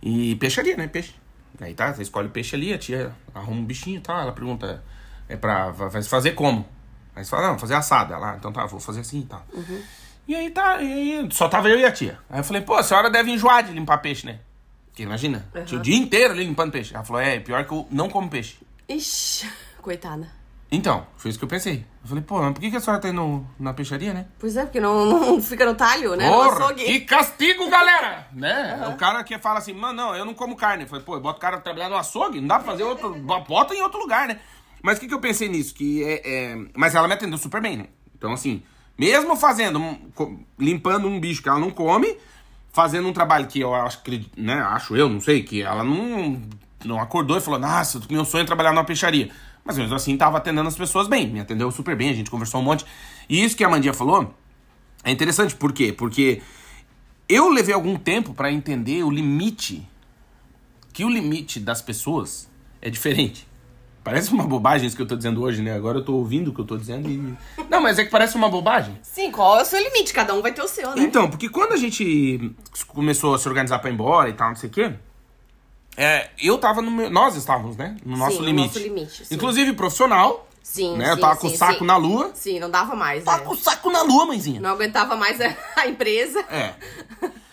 E 0.02 0.34
peixaria, 0.36 0.76
né? 0.76 0.86
Peixe. 0.88 1.14
Aí 1.60 1.74
tá, 1.74 1.92
você 1.92 2.02
escolhe 2.02 2.28
o 2.28 2.30
peixe 2.30 2.54
ali, 2.54 2.72
a 2.72 2.78
tia 2.78 3.12
arruma 3.34 3.60
um 3.60 3.64
bichinho 3.64 3.98
e 3.98 4.00
tal. 4.00 4.18
Ela 4.20 4.32
pergunta, 4.32 4.82
é 5.28 5.36
pra. 5.36 5.70
Vai 5.70 6.02
fazer 6.02 6.32
como? 6.32 6.66
Aí 7.14 7.24
você 7.24 7.30
fala, 7.30 7.48
não, 7.48 7.58
fazer 7.58 7.74
assado. 7.74 8.12
Ela, 8.14 8.32
"Ah, 8.32 8.36
então 8.36 8.52
tá, 8.52 8.64
vou 8.66 8.78
fazer 8.80 9.00
assim 9.00 9.20
e 9.20 9.24
tal. 9.26 9.44
E 10.28 10.35
aí 10.37 10.50
tá, 10.50 10.82
e 10.82 10.92
aí 11.23 11.28
só 11.32 11.49
tava 11.49 11.70
eu 11.70 11.78
e 11.78 11.85
a 11.87 11.90
tia. 11.90 12.18
Aí 12.28 12.40
eu 12.40 12.44
falei, 12.44 12.61
pô, 12.61 12.75
a 12.75 12.82
senhora 12.82 13.08
deve 13.08 13.30
enjoar 13.30 13.62
de 13.64 13.73
limpar 13.73 13.97
peixe, 13.99 14.26
né? 14.26 14.40
Porque 14.88 15.02
imagina, 15.02 15.49
tinha 15.64 15.80
o 15.80 15.82
dia 15.82 15.97
inteiro 15.97 16.35
ali 16.35 16.44
limpando 16.44 16.70
peixe. 16.70 16.94
Ela 16.94 17.02
falou, 17.02 17.23
é, 17.23 17.40
pior 17.40 17.64
que 17.64 17.73
eu 17.73 17.87
não 17.90 18.11
como 18.11 18.28
peixe. 18.28 18.58
Ixi, 18.87 19.50
coitada. 19.80 20.28
Então, 20.70 21.06
foi 21.16 21.30
isso 21.30 21.38
que 21.38 21.44
eu 21.47 21.49
pensei. 21.49 21.87
Eu 22.02 22.08
falei, 22.08 22.23
pô, 22.23 22.42
mas 22.42 22.52
por 22.52 22.61
que, 22.61 22.70
que 22.70 22.76
a 22.76 22.80
senhora 22.80 23.00
tá 23.00 23.08
indo 23.08 23.47
na 23.58 23.73
peixaria, 23.73 24.12
né? 24.12 24.26
Pois 24.38 24.54
é, 24.54 24.64
porque 24.64 24.78
não, 24.80 25.06
não 25.18 25.40
fica 25.40 25.64
no 25.64 25.75
talho, 25.75 26.14
né? 26.14 26.28
Porra, 26.30 26.75
que 26.75 27.00
castigo, 27.00 27.70
galera! 27.70 28.28
Né? 28.35 28.87
O 28.92 28.97
cara 28.99 29.25
que 29.25 29.38
fala 29.38 29.61
assim, 29.61 29.73
mano, 29.73 29.94
não, 29.94 30.14
eu 30.14 30.26
não 30.26 30.35
como 30.35 30.54
carne. 30.54 30.82
Eu 30.85 30.88
falei, 30.88 31.02
pô, 31.02 31.14
eu 31.14 31.20
boto 31.23 31.38
o 31.38 31.40
cara 31.40 31.58
trabalhar 31.58 31.88
no 31.88 31.97
açougue, 31.97 32.38
não 32.40 32.49
dá 32.49 32.58
pra 32.58 32.73
fazer 32.73 32.82
outro. 32.82 33.14
Bota 33.14 33.75
em 33.75 33.80
outro 33.80 33.99
lugar, 33.99 34.28
né? 34.28 34.38
Mas 34.82 34.99
o 34.99 35.00
que, 35.00 35.08
que 35.08 35.14
eu 35.14 35.20
pensei 35.20 35.49
nisso? 35.49 35.75
Que 35.75 36.04
é, 36.04 36.20
é- 36.52 36.56
Mas 36.76 36.94
ela 36.94 37.08
me 37.08 37.14
atendeu 37.14 37.38
super 37.38 37.62
bem, 37.62 37.78
né? 37.78 37.87
Então, 38.14 38.32
assim, 38.35 38.62
mesmo 38.99 39.37
fazendo, 39.37 39.97
limpando 40.59 41.07
um 41.07 41.21
bicho 41.21 41.43
que 41.43 41.49
ela 41.49 41.61
não 41.61 41.71
come, 41.71 42.17
fazendo 42.73 43.09
um 43.09 43.12
trabalho 43.12 43.47
que 43.47 43.61
eu 43.61 43.75
acho 43.75 44.02
que, 44.02 44.28
né, 44.37 44.55
acho 44.55 44.97
eu, 44.97 45.09
não 45.09 45.21
sei, 45.21 45.43
que 45.43 45.62
ela 45.62 45.85
não, 45.85 46.43
não 46.85 47.00
acordou 47.00 47.38
e 47.38 47.40
falou, 47.40 47.61
nossa, 47.61 48.00
meu 48.11 48.25
sonho 48.25 48.43
é 48.43 48.45
trabalhar 48.45 48.73
numa 48.73 48.85
peixaria. 48.85 49.31
Mas 49.64 49.78
mesmo 49.78 49.95
assim, 49.95 50.17
tava 50.17 50.38
atendendo 50.38 50.69
as 50.69 50.76
pessoas 50.76 51.09
bem, 51.09 51.28
me 51.28 51.40
atendeu 51.40 51.71
super 51.71 51.97
bem, 51.97 52.11
a 52.11 52.12
gente 52.12 52.31
conversou 52.31 52.61
um 52.61 52.64
monte. 52.64 52.85
E 53.28 53.43
isso 53.43 53.57
que 53.57 53.64
a 53.64 53.69
Mandinha 53.69 53.95
falou 53.95 54.35
é 55.05 55.11
interessante, 55.11 55.55
por 55.55 55.73
quê? 55.73 55.93
Porque 55.93 56.43
eu 57.28 57.49
levei 57.49 57.75
algum 57.75 57.97
tempo 57.97 58.35
pra 58.35 58.50
entender 58.50 59.02
o 59.02 59.11
limite, 59.11 59.88
que 60.93 61.05
o 61.05 61.09
limite 61.09 61.61
das 61.61 61.81
pessoas 61.81 62.49
é 62.81 62.90
diferente. 62.90 63.48
Parece 64.02 64.33
uma 64.33 64.45
bobagem 64.45 64.87
isso 64.87 64.97
que 64.97 65.02
eu 65.02 65.07
tô 65.07 65.17
dizendo 65.17 65.43
hoje, 65.43 65.61
né? 65.61 65.75
Agora 65.75 65.99
eu 65.99 66.05
tô 66.05 66.14
ouvindo 66.14 66.49
o 66.49 66.55
que 66.55 66.61
eu 66.61 66.64
tô 66.64 66.76
dizendo 66.76 67.11
e... 67.11 67.37
Não, 67.69 67.81
mas 67.81 67.99
é 67.99 68.05
que 68.05 68.11
parece 68.11 68.37
uma 68.37 68.49
bobagem. 68.49 68.99
Sim, 69.02 69.31
qual 69.31 69.59
é 69.59 69.62
o 69.62 69.64
seu 69.64 69.83
limite? 69.83 70.12
Cada 70.12 70.35
um 70.35 70.40
vai 70.40 70.52
ter 70.52 70.62
o 70.62 70.69
seu, 70.69 70.95
né? 70.95 71.02
Então, 71.02 71.28
porque 71.28 71.49
quando 71.49 71.73
a 71.73 71.76
gente 71.76 72.55
começou 72.87 73.35
a 73.35 73.38
se 73.38 73.49
organizar 73.49 73.78
pra 73.81 73.90
ir 73.90 73.95
embora 73.95 74.31
e 74.31 74.33
tal, 74.33 74.49
não 74.49 74.57
sei 74.57 74.69
o 74.69 74.73
quê, 74.73 74.93
é, 75.97 76.31
eu 76.40 76.57
tava 76.59 76.81
no 76.81 76.90
meu, 76.90 77.11
nós 77.11 77.35
estávamos, 77.35 77.76
né, 77.76 77.97
no 78.05 78.17
nosso 78.17 78.38
no 78.38 78.47
limite. 78.47 78.67
nosso 78.69 78.78
limite, 78.78 79.26
sim. 79.26 79.35
Inclusive 79.35 79.73
profissional 79.73 80.49
Sim, 80.62 80.99
né? 80.99 81.11
eu 81.11 81.14
sim, 81.14 81.21
tava 81.23 81.37
com 81.37 81.47
o 81.47 81.50
sim, 81.50 81.57
saco 81.57 81.78
sim. 81.78 81.87
na 81.87 81.97
lua. 81.97 82.31
Sim, 82.35 82.61
não 82.61 82.71
dava 82.71 82.95
mais, 82.95 83.25
Tava 83.25 83.38
né? 83.38 83.45
com 83.45 83.52
o 83.52 83.57
saco 83.57 83.90
na 83.90 84.02
lua, 84.02 84.26
mãezinha. 84.26 84.61
Não 84.61 84.71
aguentava 84.71 85.17
mais 85.17 85.40
a, 85.40 85.57
a 85.75 85.88
empresa. 85.88 86.40
É. 86.50 86.75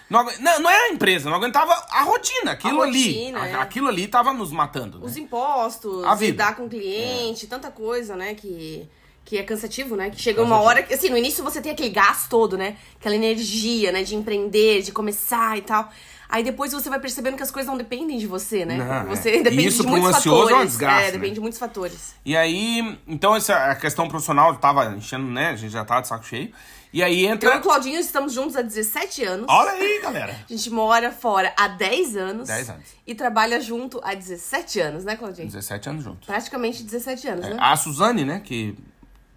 Não, 0.09 0.19
agu- 0.19 0.31
não, 0.39 0.59
não 0.59 0.69
é 0.69 0.75
a 0.75 0.89
empresa, 0.89 1.29
não 1.29 1.37
aguentava 1.37 1.73
a 1.89 2.03
rotina. 2.03 2.51
Aquilo 2.51 2.81
ali. 2.81 3.07
rotina, 3.07 3.41
a- 3.41 3.47
é. 3.47 3.53
Aquilo 3.55 3.87
ali 3.87 4.07
tava 4.07 4.33
nos 4.33 4.51
matando. 4.51 4.99
né? 4.99 5.05
Os 5.05 5.17
impostos, 5.17 6.03
A 6.05 6.13
vida. 6.15 6.31
lidar 6.31 6.55
com 6.55 6.65
o 6.65 6.69
cliente, 6.69 7.47
tanta 7.47 7.71
coisa, 7.71 8.15
né, 8.15 8.35
que, 8.35 8.87
que 9.23 9.37
é 9.37 9.43
cansativo, 9.43 9.95
né? 9.95 10.09
Que 10.11 10.21
chega 10.21 10.41
uma 10.43 10.59
hora 10.61 10.83
que, 10.83 10.93
assim, 10.93 11.09
no 11.09 11.17
início 11.17 11.43
você 11.43 11.59
tem 11.61 11.71
aquele 11.71 11.89
gás 11.89 12.27
todo, 12.29 12.57
né? 12.57 12.77
Aquela 12.99 13.15
energia, 13.15 13.91
né, 13.91 14.03
de 14.03 14.15
empreender, 14.15 14.83
de 14.83 14.91
começar 14.91 15.57
e 15.57 15.61
tal. 15.61 15.89
Aí 16.27 16.43
depois 16.43 16.71
você 16.73 16.89
vai 16.89 16.99
percebendo 16.99 17.37
que 17.37 17.43
as 17.43 17.51
coisas 17.51 17.69
não 17.69 17.77
dependem 17.77 18.17
de 18.17 18.25
você, 18.27 18.65
né? 18.65 18.77
Não, 18.77 19.15
você 19.15 19.29
é. 19.37 19.43
depende 19.43 19.67
isso 19.67 19.83
de 19.83 19.87
um 19.87 19.91
muitos 19.91 20.09
ansioso 20.15 20.41
é 20.41 20.45
um 20.45 20.49
fatores. 20.49 20.69
desgaste, 20.71 21.01
é, 21.01 21.05
né? 21.05 21.11
depende 21.11 21.33
de 21.35 21.39
muitos 21.39 21.59
fatores. 21.59 22.15
E 22.25 22.35
aí, 22.35 22.97
então 23.07 23.35
essa 23.35 23.55
a 23.55 23.75
questão 23.75 24.07
profissional 24.07 24.55
tava 24.57 24.85
enchendo, 24.95 25.25
né? 25.27 25.49
A 25.51 25.55
gente 25.55 25.71
já 25.71 25.85
tava 25.85 26.01
de 26.01 26.07
saco 26.07 26.25
cheio. 26.25 26.51
E 26.95 27.03
aí 27.03 27.25
Eu 27.25 27.29
e 27.29 27.33
entra. 27.33 27.57
o 27.57 27.61
Claudinho 27.61 27.99
estamos 27.99 28.31
juntos 28.31 28.55
há 28.55 28.61
17 28.61 29.21
anos. 29.25 29.45
Olha 29.49 29.71
aí, 29.71 29.99
galera. 30.01 30.33
A 30.49 30.53
gente 30.53 30.69
mora 30.69 31.11
fora 31.11 31.53
há 31.57 31.67
10 31.67 32.15
anos. 32.15 32.47
10 32.47 32.69
anos. 32.69 32.83
E 33.05 33.13
trabalha 33.13 33.59
junto 33.59 33.99
há 34.01 34.13
17 34.13 34.79
anos, 34.79 35.03
né, 35.03 35.17
Claudinho? 35.17 35.45
17 35.49 35.89
anos 35.89 36.05
juntos. 36.05 36.25
Praticamente 36.25 36.81
17 36.83 37.27
anos, 37.27 37.49
né? 37.49 37.57
A 37.59 37.75
Suzane, 37.75 38.23
né, 38.23 38.39
que, 38.41 38.77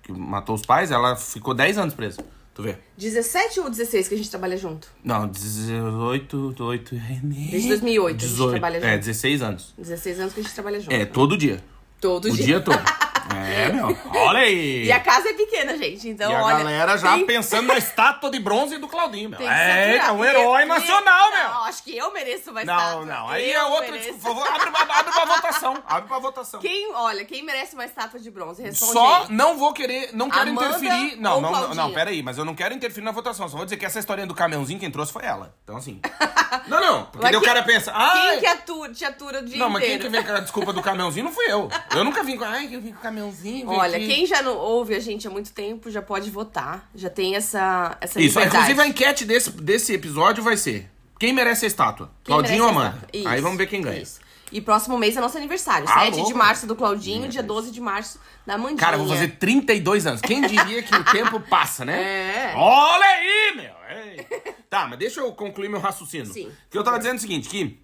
que 0.05 0.13
matou 0.13 0.55
os 0.55 0.63
pais, 0.63 0.93
ela 0.93 1.17
ficou 1.17 1.53
10 1.53 1.79
anos 1.79 1.95
presa. 1.95 2.25
Tu 2.55 2.63
vê? 2.63 2.79
17 2.97 3.59
ou 3.59 3.69
16 3.69 4.07
que 4.07 4.15
a 4.15 4.17
gente 4.19 4.31
trabalha 4.31 4.57
junto? 4.57 4.89
Não, 5.03 5.27
18, 5.27 6.63
8, 6.65 6.95
Desde 7.25 7.69
2008 7.71 8.07
a 8.07 8.11
gente 8.21 8.31
18, 8.31 8.51
trabalha 8.53 8.77
É, 8.77 8.81
junto. 8.93 8.99
16 9.05 9.43
anos. 9.43 9.75
16 9.77 10.21
anos 10.21 10.33
que 10.33 10.39
a 10.39 10.43
gente 10.45 10.55
trabalha 10.55 10.79
junto. 10.79 10.93
É, 10.93 10.99
né? 10.99 11.05
todo 11.07 11.37
dia. 11.37 11.61
Todo 12.01 12.27
O 12.29 12.33
dia. 12.33 12.45
dia 12.45 12.61
todo. 12.61 12.79
É, 13.35 13.69
meu. 13.73 13.97
Olha 14.15 14.41
aí. 14.41 14.85
E 14.85 14.93
a 14.93 15.01
casa 15.01 15.29
é 15.31 15.33
pequena, 15.33 15.77
gente. 15.77 16.09
Então, 16.09 16.31
E 16.31 16.35
a 16.35 16.43
olha. 16.43 16.59
galera 16.59 16.97
já 16.97 17.15
tem- 17.15 17.27
pensando 17.27 17.67
na 17.69 17.77
estátua 17.79 18.31
de 18.31 18.39
bronze 18.39 18.79
do 18.79 18.89
Claudinho, 18.89 19.31
meu. 19.31 19.41
É, 19.41 19.97
é 19.97 20.13
um 20.13 20.25
herói 20.25 20.67
porque- 20.67 20.81
nacional, 20.81 21.31
meu. 21.31 21.49
Não, 21.49 21.65
acho 21.65 21.83
que 21.83 21.97
eu 21.97 22.13
mereço 22.13 22.53
Não, 22.53 22.61
estátua. 22.61 23.05
não. 23.07 23.29
Aí 23.29 23.51
Eu 23.51 23.61
é 23.61 23.65
outra. 23.65 23.93
mereço. 23.93 24.15
Por 24.19 24.21
favor, 24.35 24.47
abre 24.49 24.71
pra, 24.71 24.83
abre 24.99 25.27
votação. 25.35 25.83
Abre 25.89 26.09
pra 26.09 26.19
votação. 26.19 26.61
Quem, 26.61 26.93
olha, 26.95 27.25
quem 27.25 27.43
merece 27.43 27.75
uma 27.75 27.85
estátua 27.85 28.19
de 28.21 28.31
bronze? 28.31 28.63
Responde 28.63 28.93
Só 28.93 29.23
aí. 29.23 29.27
não 29.31 29.57
vou 29.59 29.73
querer, 29.73 30.11
não 30.13 30.29
quero 30.31 30.51
Amanda 30.51 30.67
interferir. 30.77 31.17
Não, 31.17 31.41
não, 31.41 31.41
não, 31.41 31.49
Claudinha? 31.51 31.75
não, 31.83 31.93
pera 31.93 32.11
aí, 32.11 32.23
mas 32.23 32.39
eu 32.39 32.45
não 32.45 32.55
quero 32.55 32.75
interferir 32.75 33.05
na 33.05 33.13
votação. 33.13 33.49
Só 33.49 33.57
vou 33.57 33.65
dizer 33.65 33.77
que 33.77 33.85
essa 33.87 33.99
historinha 33.99 34.27
do 34.27 34.35
caminhãozinho 34.35 34.79
quem 34.79 34.91
trouxe 34.91 35.13
foi 35.13 35.25
ela. 35.25 35.55
Então, 35.65 35.77
assim. 35.77 36.01
não, 36.69 36.81
não. 36.81 37.05
Porque 37.05 37.19
Mas 37.23 37.33
daí 37.33 37.37
o 37.41 37.43
cara 37.43 37.63
pensa, 37.63 37.93
ah. 37.95 38.13
Quem 38.31 38.41
que 38.41 38.47
atura, 38.47 38.93
te 38.93 39.05
atura 39.05 39.39
o 39.41 39.45
dia 39.45 39.59
Não, 39.59 39.71
mas 39.71 39.83
quem 39.85 39.99
que 39.99 40.09
vem 40.09 40.23
com 40.23 40.33
a 40.33 40.41
desculpa 40.41 40.73
do 40.73 40.83
caminhãozinho 40.83 41.25
não 41.27 41.33
fui 41.33 41.45
eu. 41.51 41.69
Eu 41.95 42.05
nunca 42.05 42.23
vim 42.23 42.37
com. 42.37 42.45
Ai, 42.45 42.69
eu 42.73 42.81
vim 42.81 42.93
com 42.93 42.99
o 42.99 43.03
caminhãozinho. 43.03 43.18
Vim 43.31 43.65
Olha, 43.67 43.99
quem 43.99 44.27
já 44.27 44.41
não 44.43 44.57
ouve 44.57 44.95
a 44.95 45.01
gente 45.01 45.27
há 45.27 45.31
muito 45.31 45.53
tempo 45.53 45.91
já 45.91 46.01
pode 46.01 46.31
votar. 46.31 46.89
Já 46.95 47.11
tem 47.11 47.35
essa, 47.37 47.97
essa 48.01 48.21
Isso, 48.21 48.39
liberdade. 48.39 48.57
inclusive 48.73 48.81
a 48.81 48.87
enquete 48.87 49.25
desse, 49.25 49.51
desse 49.51 49.93
episódio 49.93 50.43
vai 50.43 50.57
ser: 50.57 50.91
quem 51.19 51.33
merece 51.33 51.65
a 51.65 51.69
estátua? 51.69 52.11
Quem 52.23 52.33
Claudinho 52.35 52.63
ou 52.65 52.71
Amanda? 52.71 52.99
Isso, 53.13 53.29
Aí 53.29 53.41
vamos 53.41 53.59
ver 53.59 53.67
quem 53.67 53.83
ganha. 53.83 54.01
isso. 54.01 54.21
E 54.51 54.61
próximo 54.61 54.97
mês 54.97 55.17
é 55.17 55.21
nosso 55.21 55.37
aniversário. 55.37 55.87
Ah, 55.89 56.01
7 56.05 56.13
de 56.13 56.21
louco. 56.21 56.39
março 56.39 56.67
do 56.67 56.75
Claudinho, 56.75 57.29
dia 57.29 57.43
12 57.43 57.71
de 57.71 57.81
março 57.81 58.19
da 58.47 58.57
Mandinha. 58.57 58.79
Cara, 58.79 58.97
eu 58.97 59.01
vou 59.01 59.09
fazer 59.09 59.29
32 59.37 60.07
anos. 60.07 60.21
Quem 60.23 60.41
diria 60.41 60.83
que 60.83 60.95
o 60.95 61.05
tempo 61.05 61.39
passa, 61.51 61.85
né? 61.85 62.53
É. 62.53 62.55
Olha 62.57 63.05
aí, 63.05 63.53
meu! 63.57 63.75
Ei. 63.91 64.27
Tá, 64.71 64.87
mas 64.87 64.99
deixa 64.99 65.21
eu 65.21 65.33
concluir 65.33 65.69
meu 65.69 65.81
raciocínio. 65.81 66.33
Sim. 66.33 66.51
Que 66.71 66.79
eu 66.79 66.85
tava 66.85 66.99
dizendo 66.99 67.19
o 67.19 67.21
seguinte, 67.21 67.49
que 67.49 67.79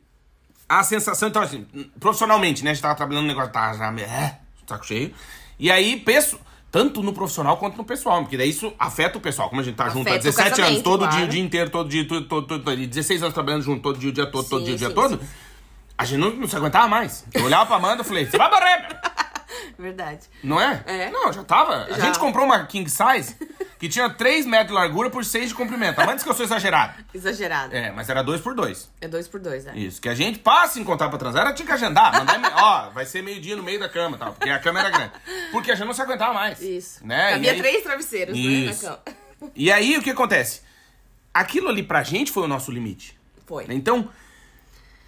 a 0.68 0.82
sensação, 0.82 1.28
então 1.28 1.42
assim, 1.42 1.66
profissionalmente, 2.00 2.64
né? 2.64 2.70
A 2.70 2.74
gente 2.74 2.82
tava 2.82 2.94
trabalhando 2.94 3.22
no 3.22 3.28
negócio, 3.28 3.52
tá 3.52 3.74
já 3.74 3.92
é, 4.00 4.40
saco 4.66 4.87
cheio. 4.87 5.12
E 5.59 5.71
aí, 5.71 5.99
penso, 6.00 6.38
tanto 6.71 7.02
no 7.02 7.12
profissional 7.12 7.56
quanto 7.56 7.76
no 7.76 7.85
pessoal, 7.85 8.23
porque 8.23 8.37
daí 8.37 8.50
isso 8.50 8.73
afeta 8.78 9.18
o 9.18 9.21
pessoal. 9.21 9.49
Como 9.49 9.61
a 9.61 9.64
gente 9.64 9.76
tá 9.76 9.88
junto 9.88 10.09
há 10.09 10.16
Afeta 10.16 10.28
o 10.28 10.33
17 10.33 10.62
anos, 10.62 10.83
todo 10.83 11.00
dia, 11.00 11.09
claro. 11.11 11.26
o 11.26 11.28
dia 11.28 11.42
inteiro, 11.42 11.71
todo 11.71 11.88
dia, 11.88 12.09
todo, 12.09 12.26
todo, 12.26 12.47
todo, 12.47 12.64
todo, 12.64 12.80
e 12.80 12.87
16 12.87 13.23
anos 13.23 13.35
trabalhando 13.35 13.62
junto, 13.62 13.80
todo 13.83 13.99
dia, 13.99 14.11
o 14.11 14.12
dia 14.12 14.26
todo, 14.26 14.49
todo 14.49 14.61
Sim, 14.61 14.66
dia, 14.66 14.75
o 14.75 14.78
dia 14.78 14.88
sim, 14.88 14.94
todo. 14.94 15.21
sim. 15.21 15.28
A 15.97 16.04
gente 16.04 16.18
não, 16.18 16.30
não 16.30 16.49
se 16.49 16.56
aguentava 16.56 16.88
mais. 16.88 17.25
Eu 17.33 17.44
olhava 17.44 17.66
pra 17.66 17.76
Amanda 17.76 18.02
e 18.02 18.04
falei, 18.04 18.26
você 18.26 18.37
vai 18.37 18.50
morrer. 18.50 18.88
Verdade. 19.78 20.20
Não 20.42 20.61
é? 20.61 20.82
É. 20.87 21.11
Não, 21.11 21.32
já 21.32 21.42
tava. 21.44 21.84
A 21.84 21.90
Já. 21.99 22.06
gente 22.06 22.18
comprou 22.18 22.44
uma 22.44 22.64
king 22.66 22.88
size 22.90 23.37
que 23.78 23.88
tinha 23.88 24.08
3 24.11 24.46
metros 24.46 24.68
de 24.68 24.75
largura 24.75 25.11
por 25.11 25.25
6 25.25 25.49
de 25.50 25.54
comprimento. 25.54 26.00
A 26.00 26.06
disse 26.12 26.25
que 26.25 26.30
eu 26.30 26.34
sou 26.34 26.44
exagerado. 26.44 27.04
Exagerado. 27.14 27.75
É, 27.75 27.90
mas 27.90 28.08
era 28.08 28.23
2 28.23 28.40
por 28.40 28.54
2 28.54 28.90
É 29.00 29.08
dois 29.08 29.28
por 29.28 29.40
dois, 29.40 29.64
né? 29.64 29.73
Isso. 29.76 30.00
Que 30.00 30.08
a 30.08 30.14
gente 30.14 30.38
passa 30.38 30.78
em 30.80 30.84
contar 30.84 31.08
pra 31.08 31.18
transar, 31.18 31.42
era 31.46 31.54
tinha 31.54 31.66
que 31.66 31.73
agendar. 31.73 32.12
Mandar, 32.14 32.40
ó, 32.56 32.90
vai 32.90 33.04
ser 33.04 33.23
meio-dia 33.23 33.56
no 33.56 33.62
meio 33.62 33.78
da 33.78 33.88
cama, 33.88 34.16
tal, 34.16 34.32
porque 34.32 34.50
a 34.50 34.58
cama 34.58 34.80
era 34.80 34.90
grande. 34.90 35.12
Porque 35.52 35.70
a 35.70 35.75
gente 35.75 35.87
não 35.87 35.94
se 35.94 36.02
aguentava 36.02 36.32
mais. 36.32 36.61
Isso. 36.62 37.06
Né? 37.06 37.32
Cabia 37.32 37.52
aí- 37.52 37.58
três 37.58 37.82
travesseiros, 37.82 38.37
Isso. 38.37 38.84
né, 38.84 38.90
na 38.90 38.96
cama. 38.96 39.16
E 39.54 39.70
aí 39.70 39.96
o 39.99 40.02
que 40.02 40.11
acontece? 40.11 40.62
Aquilo 41.32 41.68
ali 41.68 41.82
pra 41.82 42.02
gente 42.02 42.30
foi 42.32 42.44
o 42.44 42.49
nosso 42.49 42.70
limite. 42.70 43.18
Foi. 43.46 43.66
Então. 43.68 44.08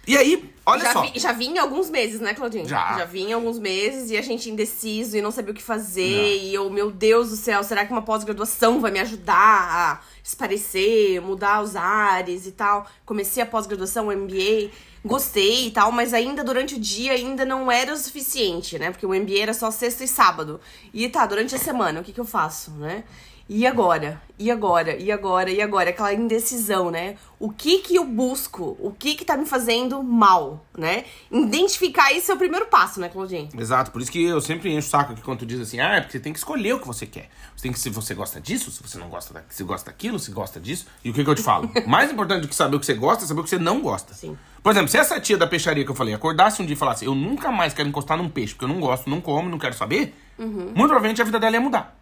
E 0.05 0.15
aí, 0.17 0.53
olha 0.67 0.83
já, 0.83 0.93
só. 0.93 1.01
vi- 1.01 1.19
já 1.19 1.31
vinha 1.31 1.61
alguns 1.61 1.89
meses, 1.89 2.19
né, 2.19 2.33
Claudinho? 2.33 2.67
Já. 2.67 2.97
Já 2.99 3.05
vinha 3.05 3.35
alguns 3.35 3.57
meses 3.57 4.11
e 4.11 4.17
a 4.17 4.21
gente 4.21 4.49
indeciso 4.49 5.17
e 5.17 5.21
não 5.21 5.31
sabia 5.31 5.51
o 5.51 5.55
que 5.55 5.63
fazer. 5.63 6.15
Já. 6.37 6.43
E 6.43 6.53
eu, 6.53 6.69
meu 6.69 6.91
Deus 6.91 7.29
do 7.31 7.35
céu, 7.35 7.63
será 7.63 7.85
que 7.85 7.91
uma 7.91 8.01
pós-graduação 8.03 8.79
vai 8.79 8.91
me 8.91 8.99
ajudar 8.99 9.33
a 9.35 10.01
esparecer, 10.23 11.21
mudar 11.21 11.61
os 11.61 11.75
ares 11.75 12.45
e 12.45 12.51
tal? 12.51 12.85
Comecei 13.05 13.41
a 13.41 13.45
pós-graduação, 13.45 14.07
o 14.07 14.11
MBA, 14.11 14.69
gostei 15.03 15.67
e 15.67 15.71
tal, 15.71 15.91
mas 15.91 16.13
ainda 16.13 16.43
durante 16.43 16.75
o 16.75 16.79
dia 16.79 17.13
ainda 17.13 17.45
não 17.45 17.71
era 17.71 17.93
o 17.93 17.97
suficiente, 17.97 18.77
né? 18.77 18.91
Porque 18.91 19.05
o 19.05 19.13
MBA 19.13 19.39
era 19.41 19.53
só 19.53 19.71
sexta 19.71 20.03
e 20.03 20.07
sábado. 20.07 20.59
E 20.93 21.07
tá, 21.09 21.25
durante 21.25 21.55
a 21.55 21.57
semana, 21.57 22.01
o 22.01 22.03
que 22.03 22.11
que 22.11 22.19
eu 22.19 22.25
faço, 22.25 22.71
né? 22.71 23.03
E 23.49 23.65
agora? 23.65 24.21
E 24.37 24.51
agora? 24.51 24.97
E 24.97 25.09
agora? 25.09 25.49
E 25.49 25.61
agora? 25.61 25.89
Aquela 25.89 26.13
indecisão, 26.13 26.91
né? 26.91 27.15
O 27.39 27.49
que 27.49 27.79
que 27.79 27.95
eu 27.95 28.03
busco? 28.03 28.75
O 28.79 28.91
que 28.91 29.15
que 29.15 29.23
tá 29.23 29.37
me 29.37 29.45
fazendo 29.45 30.03
mal, 30.03 30.65
né? 30.77 31.05
Identificar 31.31 32.11
isso 32.11 32.29
é 32.29 32.35
o 32.35 32.37
primeiro 32.37 32.65
passo, 32.65 32.99
né, 32.99 33.07
Claudinho? 33.07 33.47
Exato, 33.57 33.89
por 33.91 34.01
isso 34.01 34.11
que 34.11 34.21
eu 34.21 34.41
sempre 34.41 34.69
encho 34.75 34.87
o 34.87 34.91
saco 34.91 35.13
aqui 35.13 35.21
quando 35.21 35.39
tu 35.39 35.45
diz 35.45 35.61
assim, 35.61 35.79
ah, 35.79 35.95
é 35.95 36.01
porque 36.01 36.11
você 36.11 36.19
tem 36.19 36.33
que 36.33 36.39
escolher 36.39 36.73
o 36.73 36.79
que 36.79 36.85
você 36.87 37.05
quer. 37.05 37.29
Você 37.55 37.63
tem 37.63 37.71
que, 37.71 37.79
se 37.79 37.89
você 37.89 38.13
gosta 38.13 38.41
disso, 38.41 38.69
se 38.69 38.83
você 38.83 38.97
não 38.97 39.07
gosta 39.07 39.33
da, 39.33 39.41
se 39.47 39.63
gosta 39.63 39.89
daquilo, 39.89 40.19
se 40.19 40.31
gosta 40.31 40.59
disso. 40.59 40.85
E 41.03 41.09
o 41.09 41.13
que, 41.13 41.23
que 41.23 41.29
eu 41.29 41.35
te 41.35 41.41
falo? 41.41 41.71
Mais 41.87 42.11
importante 42.11 42.41
do 42.41 42.47
que 42.49 42.55
saber 42.55 42.75
o 42.75 42.79
que 42.81 42.85
você 42.85 42.95
gosta 42.95 43.23
é 43.23 43.27
saber 43.27 43.39
o 43.39 43.43
que 43.45 43.49
você 43.49 43.57
não 43.57 43.79
gosta. 43.81 44.13
Sim. 44.13 44.37
Por 44.61 44.71
exemplo, 44.71 44.89
se 44.89 44.97
essa 44.97 45.21
tia 45.21 45.37
da 45.37 45.47
peixaria 45.47 45.85
que 45.85 45.91
eu 45.91 45.95
falei 45.95 46.13
acordasse 46.13 46.61
um 46.61 46.65
dia 46.65 46.73
e 46.73 46.77
falasse, 46.77 47.05
eu 47.05 47.15
nunca 47.15 47.49
mais 47.49 47.73
quero 47.73 47.87
encostar 47.87 48.17
num 48.17 48.27
peixe, 48.27 48.53
porque 48.53 48.65
eu 48.65 48.69
não 48.69 48.81
gosto, 48.81 49.09
não 49.09 49.21
como, 49.21 49.47
não 49.49 49.57
quero 49.57 49.73
saber, 49.73 50.13
Uhum. 50.37 50.65
muito 50.75 50.89
provavelmente 50.89 51.21
a 51.21 51.25
vida 51.25 51.39
dela 51.39 51.55
ia 51.55 51.61
mudar. 51.61 51.97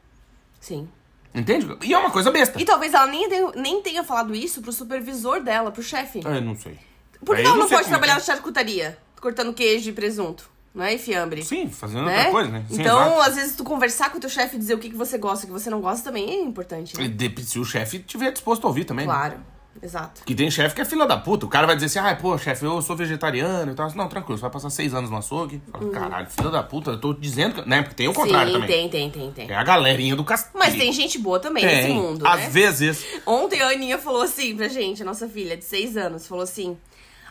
Sim. 0.60 0.90
Entende? 1.36 1.78
E 1.84 1.94
é 1.94 1.98
uma 1.98 2.10
coisa 2.12 2.32
besta. 2.32 2.60
E 2.62 2.66
talvez 2.66 2.94
ela 2.94 3.08
nem 3.08 3.28
tenha, 3.28 3.52
nem 3.56 3.82
tenha 3.82 4.04
falado 4.04 4.34
isso 4.34 4.62
pro 4.62 4.72
supervisor 4.72 5.42
dela, 5.44 5.70
pro 5.72 5.84
chefe. 5.84 6.22
Eu 6.24 6.42
não 6.42 6.56
sei. 6.56 6.78
Por 7.26 7.36
que 7.36 7.42
Aí 7.42 7.46
eu 7.48 7.52
ela 7.52 7.60
não 7.60 7.68
sei 7.68 7.78
pode 7.78 7.84
como 7.90 7.96
é 7.96 8.00
trabalhar 8.00 8.14
que 8.14 8.20
na 8.20 8.26
charcutaria? 8.36 8.98
Cortando 9.20 9.54
queijo 9.54 9.90
e 9.90 9.94
presunto, 9.94 10.50
né? 10.74 10.94
E 10.94 10.98
fiambre. 10.98 11.42
é. 11.42 11.44
Sim, 11.44 11.68
fazendo 11.70 12.06
né? 12.06 12.16
outra 12.18 12.32
coisa, 12.32 12.52
né? 12.52 12.66
Sim, 12.70 12.82
então, 12.82 13.02
exato. 13.02 13.22
às 13.22 13.36
vezes, 13.36 13.56
tu 13.56 13.64
conversar 13.64 14.10
com 14.12 14.18
o 14.18 14.22
teu 14.22 14.30
chefe 14.30 14.56
e 14.56 14.60
dizer 14.60 14.76
o 14.76 14.78
que, 14.78 14.90
que 14.90 14.96
você 14.96 15.18
gosta 15.18 15.46
e 15.46 15.50
o 15.50 15.54
que 15.54 15.60
você 15.60 15.70
não 15.70 15.82
gosta 15.82 16.04
também 16.04 16.30
é 16.30 16.42
importante, 16.42 16.96
E 16.96 17.02
né? 17.02 17.08
de- 17.08 17.44
Se 17.44 17.58
o 17.60 17.66
chefe 17.66 17.98
estiver 17.98 18.32
disposto 18.32 18.64
a 18.66 18.68
ouvir 18.68 18.86
também. 18.86 19.08
né? 19.08 19.14
Claro, 19.14 19.38
exato. 19.82 20.22
Que 20.26 20.34
tem 20.34 20.50
chefe 20.50 20.76
que 20.76 20.82
é 20.82 20.86
filha 20.86 21.06
da 21.06 21.18
puta. 21.18 21.46
O 21.46 21.50
cara 21.50 21.68
vai 21.68 21.76
dizer 21.76 21.88
assim, 21.88 22.00
ah, 22.00 22.16
pô, 22.16 22.38
chefe, 22.38 22.66
eu 22.66 22.82
sou 22.82 22.96
vegetariano 22.96 23.72
e 23.72 23.76
tal. 23.76 23.92
Não, 23.96 24.08
tranquilo, 24.08 24.38
você 24.38 24.42
vai 24.42 24.52
passar 24.52 24.70
seis 24.70 24.94
anos 24.94 25.10
no 25.10 25.18
açougue. 25.18 25.62
Fala, 25.72 25.90
Caralho, 25.92 26.28
filha 26.30 26.50
da 26.50 26.64
puta, 26.64 26.92
eu 26.92 27.00
tô 27.00 27.14
dizendo 27.14 27.56
que... 27.62 27.70
Né? 27.70 27.82
Porque 27.82 27.96
tem 27.96 28.08
o 28.08 28.14
contrário 28.14 28.54
Sim, 28.54 28.60
também. 28.60 28.90
tem, 28.90 28.90
tem, 28.90 29.10
tem, 29.10 29.32
tem. 29.32 29.52
É 29.52 29.56
a 29.56 29.64
galerinha 29.64 30.16
do 30.16 30.24
castelo. 30.24 30.58
Mas 30.58 30.76
tem 30.76 30.92
gente 30.92 31.18
boa 31.20 31.40
também 31.40 31.66
nesse 31.66 31.90
mundo, 31.90 32.26
Às 32.28 32.42
né? 32.42 32.50
vezes. 32.50 33.06
Ontem 33.26 33.62
a 33.62 33.70
Aninha 33.70 33.98
falou 33.98 34.22
assim 34.22 34.56
pra 34.56 34.68
gente, 34.68 35.02
a 35.02 35.06
nossa 35.06 35.28
filha 35.28 35.56
de 35.56 35.64
seis 35.64 35.96
anos, 35.98 36.28
falou 36.28 36.44
assim: 36.44 36.78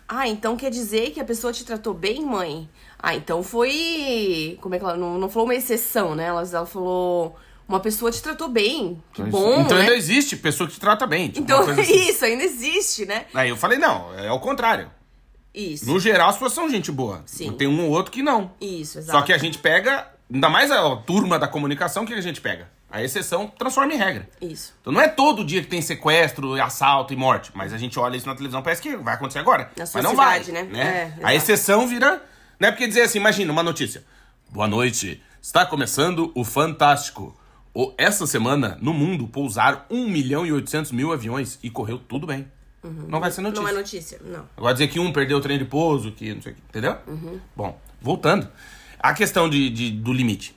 Ah, 0.08 0.28
então 0.28 0.56
quer 0.56 0.70
dizer 0.70 1.10
que 1.10 1.20
a 1.20 1.24
pessoa 1.24 1.52
te 1.52 1.64
tratou 1.64 1.94
bem, 1.94 2.24
mãe? 2.24 2.68
Ah, 2.98 3.14
então 3.14 3.42
foi. 3.42 4.58
Como 4.60 4.74
é 4.74 4.78
que 4.78 4.84
ela. 4.84 4.96
Não, 4.96 5.18
não 5.18 5.28
falou 5.28 5.48
uma 5.48 5.54
exceção, 5.54 6.14
né? 6.14 6.24
Ela, 6.26 6.42
ela 6.42 6.66
falou. 6.66 7.36
Uma 7.66 7.80
pessoa 7.80 8.11
te 8.11 8.23
tratou 8.23 8.49
bem. 8.49 9.02
Que 9.12 9.23
bom. 9.23 9.62
Então 9.62 9.76
né? 9.78 9.85
ainda 9.85 9.97
existe 9.97 10.37
pessoa 10.37 10.68
que 10.68 10.75
te 10.75 10.80
trata 10.80 11.06
bem. 11.06 11.28
Tipo, 11.28 11.40
Então, 11.40 11.61
assim. 11.61 11.80
isso, 12.09 12.25
ainda 12.25 12.44
existe, 12.44 13.06
né? 13.06 13.26
Aí 13.33 13.49
eu 13.49 13.56
falei, 13.56 13.78
não, 13.78 14.12
é 14.18 14.30
o 14.30 14.38
contrário. 14.38 14.90
Isso. 15.54 15.87
No 15.87 16.00
geral, 16.00 16.28
as 16.28 16.35
pessoas 16.35 16.52
são 16.52 16.68
gente 16.68 16.90
boa. 16.90 17.23
Sim. 17.26 17.52
Tem 17.52 17.68
um 17.68 17.85
ou 17.85 17.90
outro 17.90 18.11
que 18.11 18.23
não. 18.23 18.50
Isso, 18.61 18.99
exato. 18.99 19.18
Só 19.18 19.25
que 19.25 19.33
a 19.33 19.38
gente 19.38 19.59
pega, 19.59 20.09
ainda 20.33 20.49
mais 20.49 20.71
a 20.71 20.97
turma 20.97 21.38
da 21.38 21.47
comunicação, 21.47 22.04
que 22.04 22.12
a 22.12 22.21
gente 22.21 22.40
pega? 22.40 22.68
A 22.90 23.02
exceção 23.02 23.49
transforma 23.49 23.92
em 23.92 23.97
regra. 23.97 24.28
Isso. 24.40 24.73
Então 24.80 24.92
não 24.92 25.00
é 25.00 25.09
todo 25.09 25.44
dia 25.44 25.61
que 25.62 25.68
tem 25.68 25.83
sequestro, 25.83 26.61
assalto 26.61 27.12
e 27.12 27.16
morte, 27.16 27.50
mas 27.54 27.73
a 27.73 27.78
gente 27.78 27.99
olha 27.99 28.16
isso 28.16 28.26
na 28.26 28.35
televisão, 28.35 28.62
parece 28.62 28.83
que 28.83 28.97
vai 28.97 29.14
acontecer 29.14 29.40
agora. 29.40 29.71
Na 29.76 29.87
sua 29.87 30.00
mas 30.00 30.04
não 30.04 30.11
cidade, 30.12 30.52
vai, 30.52 30.62
né? 30.62 30.78
É, 30.80 31.06
exato. 31.06 31.26
a 31.26 31.35
exceção 31.35 31.88
vira, 31.88 32.23
não 32.59 32.68
é 32.68 32.71
porque 32.71 32.87
dizer 32.87 33.02
assim, 33.02 33.18
imagina 33.18 33.50
uma 33.50 33.64
notícia. 33.64 34.04
Boa 34.49 34.68
noite, 34.68 35.21
está 35.42 35.66
começando 35.66 36.30
o 36.37 36.44
Fantástico. 36.44 37.37
Essa 37.99 38.26
semana, 38.26 38.78
no 38.81 38.93
mundo, 38.95 39.26
pousaram 39.26 39.83
1 39.90 40.09
milhão 40.09 40.47
e 40.47 40.52
800 40.52 40.93
mil 40.93 41.12
aviões 41.12 41.59
e 41.62 41.69
correu 41.71 41.99
tudo 41.99 42.26
bem. 42.26 42.47
Não 43.09 43.19
vai 43.19 43.31
ser 43.31 43.40
notícia. 43.40 43.61
Uhum. 43.62 43.66
Não 43.73 43.76
é 43.78 43.81
notícia, 43.81 44.21
não. 44.25 44.47
Agora 44.57 44.75
dizer 44.75 44.88
que 44.88 45.00
um 45.00 45.11
perdeu 45.11 45.38
o 45.38 45.40
trem 45.40 45.59
de 45.59 45.64
pouso, 45.64 46.12
que 46.12 46.35
não 46.35 46.43
sei 46.43 46.52
o 46.52 46.54
que, 46.54 46.61
entendeu? 46.69 46.97
Uhum. 47.07 47.40
Bom, 47.57 47.81
voltando. 48.00 48.47
A 48.99 49.14
questão 49.14 49.49
de, 49.49 49.71
de- 49.71 49.90
do 49.90 50.12
limite. 50.12 50.54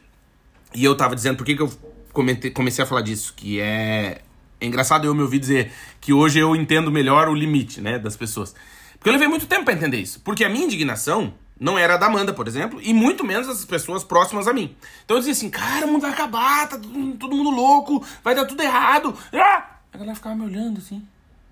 E 0.76 0.84
eu 0.84 0.96
tava 0.96 1.16
dizendo, 1.16 1.38
por 1.38 1.46
que, 1.46 1.56
que 1.56 1.62
eu 1.62 1.72
comentei- 2.12 2.52
comecei 2.52 2.84
a 2.84 2.88
falar 2.88 3.02
disso? 3.02 3.34
Que 3.36 3.60
é... 3.62 4.22
é 4.60 4.66
engraçado 4.66 5.06
eu 5.08 5.16
me 5.16 5.22
ouvir 5.22 5.40
dizer 5.40 5.72
que 6.02 6.12
hoje 6.12 6.38
eu 6.38 6.54
entendo 6.56 6.92
melhor 6.92 7.30
o 7.30 7.34
limite, 7.34 7.80
né, 7.82 7.98
das 7.98 8.18
pessoas. 8.18 8.54
Porque 9.00 9.08
eu 9.10 9.14
levei 9.14 9.28
muito 9.30 9.48
tempo 9.48 9.64
pra 9.64 9.74
entender 9.74 9.98
isso. 9.98 10.20
Porque 10.20 10.44
a 10.44 10.50
minha 10.50 10.66
indignação 10.66 11.34
não 11.60 11.78
era 11.78 11.96
a 11.96 11.98
da 11.98 12.06
Amanda, 12.06 12.34
por 12.34 12.48
exemplo, 12.48 12.80
e 12.82 12.94
muito 12.94 13.24
menos 13.24 13.48
das 13.48 13.66
pessoas 13.66 14.04
próximas 14.04 14.48
a 14.48 14.54
mim. 14.54 14.76
Então 15.06 15.18
eu 15.18 15.22
dizia 15.22 15.34
assim, 15.34 15.50
cara, 15.50 15.86
o 15.86 15.90
mundo 15.90 16.02
vai 16.02 16.12
acabar, 16.12 16.68
tá 16.68 16.78
todo, 16.78 17.14
todo 17.14 17.36
mundo 17.36 17.50
louco, 17.50 18.06
vai 18.24 18.36
dar 18.36 18.46
tudo 18.46 18.62
errado. 18.62 19.16
Ah! 19.34 19.78
A 19.92 19.98
galera 19.98 20.16
ficava 20.16 20.36
me 20.36 20.46
olhando 20.46 20.78
assim. 20.78 21.06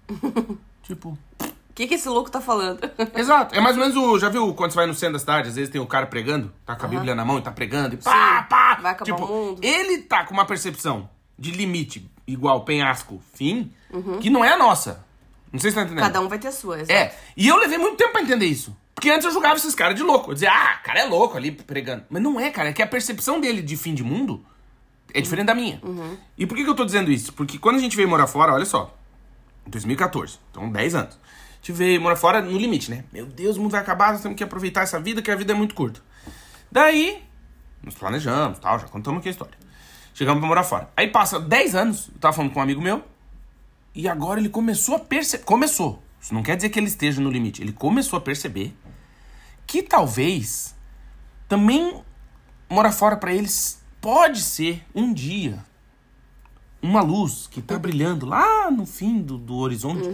tipo. 0.84 1.18
O 1.40 1.76
que, 1.76 1.88
que 1.88 1.96
esse 1.96 2.08
louco 2.08 2.32
tá 2.32 2.40
falando? 2.40 2.80
Exato. 3.16 3.54
É 3.54 3.60
mais 3.60 3.76
ou 3.76 3.82
menos 3.82 3.98
o. 3.98 4.20
Já 4.20 4.30
viu 4.30 4.54
quando 4.54 4.72
você 4.72 4.78
vai 4.78 4.86
no 4.86 4.94
centro 4.94 5.14
da 5.14 5.20
cidade, 5.20 5.50
às 5.50 5.56
vezes 5.56 5.70
tem 5.70 5.82
o 5.82 5.88
cara 5.88 6.06
pregando, 6.06 6.54
tá 6.66 6.76
com 6.76 6.86
a 6.86 6.90
Bíblia 6.90 7.16
na 7.16 7.26
mão 7.26 7.40
e 7.40 7.42
tá 7.42 7.52
pregando 7.52 7.96
e 7.96 7.98
pá, 7.98 8.44
Sim. 8.44 8.50
pá. 8.50 8.76
Vai 8.76 8.92
acabar 8.92 9.06
tipo, 9.06 9.26
o 9.26 9.28
mundo. 9.28 9.62
Ele 9.62 9.98
tá 10.00 10.24
com 10.24 10.34
uma 10.34 10.46
percepção 10.46 11.10
de 11.38 11.52
limite 11.52 12.10
igual 12.26 12.64
penhasco, 12.64 13.22
fim, 13.34 13.74
que 14.22 14.30
não 14.30 14.44
é 14.44 14.54
a 14.54 14.58
nossa. 14.58 15.04
Não 15.52 15.60
sei 15.60 15.72
se 15.72 15.76
tá 15.76 15.84
entendendo. 15.84 16.04
Cada 16.04 16.22
um 16.22 16.28
vai 16.28 16.40
ter 16.40 16.48
a 16.48 16.52
sua, 16.52 16.80
exato. 16.80 16.92
É. 16.92 17.14
E 17.36 17.48
eu 17.48 17.58
levei 17.58 17.78
muito 17.78 17.98
tempo 17.98 18.12
pra 18.12 18.22
entender 18.22 18.46
isso. 18.46 18.76
Porque 18.96 19.10
antes 19.10 19.26
eu 19.26 19.32
julgava 19.32 19.56
esses 19.56 19.76
caras 19.76 19.96
de 19.96 20.02
louco. 20.02 20.32
Eu 20.32 20.34
dizia, 20.34 20.50
ah, 20.50 20.78
cara 20.78 21.02
é 21.02 21.06
louco 21.06 21.36
ali 21.36 21.52
pregando. 21.52 22.06
Mas 22.10 22.22
não 22.22 22.40
é, 22.40 22.50
cara. 22.50 22.70
É 22.70 22.74
que 22.74 22.82
a 22.82 22.88
percepção 22.88 23.42
dele 23.42 23.62
de 23.62 23.76
fim 23.76 23.94
de 23.94 24.04
mundo 24.04 24.44
é 25.14 25.22
diferente 25.22 25.48
da 25.48 25.54
minha. 25.54 25.80
Uhum. 25.84 26.18
E 26.38 26.46
por 26.46 26.56
que, 26.56 26.64
que 26.64 26.70
eu 26.70 26.76
tô 26.76 26.86
dizendo 26.86 27.12
isso? 27.12 27.34
Porque 27.34 27.60
quando 27.60 27.76
a 27.76 27.80
gente 27.80 27.96
veio 27.96 28.08
morar 28.08 28.26
fora, 28.26 28.54
olha 28.54 28.66
só. 28.66 28.98
Em 29.68 29.70
2014. 29.70 30.40
Então, 30.50 30.72
10 30.72 30.96
anos. 30.96 31.16
A 31.16 31.56
gente 31.58 31.74
veio 31.74 32.02
morar 32.02 32.16
fora 32.16 32.42
no 32.42 32.58
limite, 32.58 32.90
né? 32.90 33.04
Meu 33.12 33.26
Deus, 33.26 33.58
o 33.58 33.62
mundo 33.62 33.72
vai 33.72 33.82
acabar, 33.82 34.14
nós 34.14 34.22
temos 34.22 34.38
que 34.38 34.44
aproveitar 34.44 34.82
essa 34.82 35.00
vida, 35.00 35.22
que 35.22 35.30
a 35.30 35.36
vida 35.36 35.52
é 35.52 35.56
muito 35.56 35.76
curta. 35.76 36.02
Daí, 36.72 37.24
nos 37.84 37.96
planejamos, 37.96 38.60
tal, 38.60 38.80
já 38.80 38.88
contamos 38.88 39.20
aqui 39.20 39.30
a 39.30 39.32
história. 39.32 39.58
Chegamos 40.14 40.40
pra 40.40 40.48
morar 40.48 40.64
fora. 40.64 40.90
Aí 40.96 41.08
passa 41.08 41.40
10 41.40 41.76
anos, 41.76 42.10
eu 42.14 42.20
tava 42.20 42.34
falando 42.34 42.52
com 42.54 42.60
um 42.60 42.64
amigo 42.64 42.82
meu, 42.82 43.04
e 43.94 44.08
agora 44.08 44.40
ele 44.40 44.50
começou 44.50 44.96
a 44.96 45.00
perceber. 45.00 45.44
Começou. 45.44 46.04
Isso 46.22 46.34
não 46.34 46.44
quer 46.44 46.56
dizer 46.56 46.70
que 46.70 46.78
ele 46.78 46.88
esteja 46.88 47.22
no 47.22 47.32
limite. 47.32 47.62
Ele 47.62 47.72
começou 47.72 48.18
a 48.18 48.22
perceber 48.22 48.76
que 49.66 49.84
talvez 49.84 50.76
também 51.48 52.02
morar 52.70 52.92
fora 52.92 53.18
pra 53.18 53.34
eles 53.34 53.82
pode 54.02 54.42
ser 54.42 54.86
um 54.94 55.14
dia 55.14 55.64
uma 56.86 57.02
luz 57.02 57.48
que 57.48 57.62
tá 57.62 57.78
brilhando 57.78 58.26
lá 58.26 58.70
no 58.70 58.86
fim 58.86 59.22
do, 59.22 59.38
do 59.38 59.56
horizonte. 59.56 60.08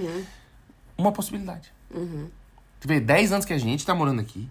Uma 0.97 1.11
possibilidade. 1.11 1.71
Tu 2.79 2.87
vê, 2.87 2.99
10 2.99 3.33
anos 3.33 3.45
que 3.45 3.53
a 3.53 3.57
gente 3.57 3.85
tá 3.85 3.93
morando 3.93 4.21
aqui. 4.21 4.49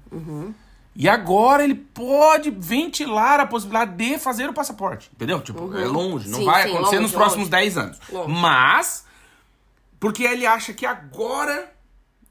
E 0.95 1.09
agora 1.09 1.64
ele 1.64 1.75
pode 1.75 2.50
ventilar 2.50 3.40
a 3.40 3.47
possibilidade 3.47 3.97
de 3.97 4.19
fazer 4.19 4.49
o 4.49 4.52
passaporte. 4.52 5.11
Entendeu? 5.14 5.40
Tipo, 5.40 5.76
é 5.76 5.85
longe. 5.85 6.28
Não 6.28 6.40
Sim, 6.40 6.45
vai 6.45 6.64
sim, 6.64 6.69
acontecer 6.71 6.97
longe, 6.97 7.02
nos 7.02 7.12
próximos 7.12 7.49
longe. 7.49 7.50
10 7.50 7.78
anos. 7.78 8.00
Longe. 8.11 8.33
Mas, 8.33 9.07
porque 9.99 10.25
ele 10.25 10.47
acha 10.47 10.73
que 10.75 10.85
agora 10.85 11.73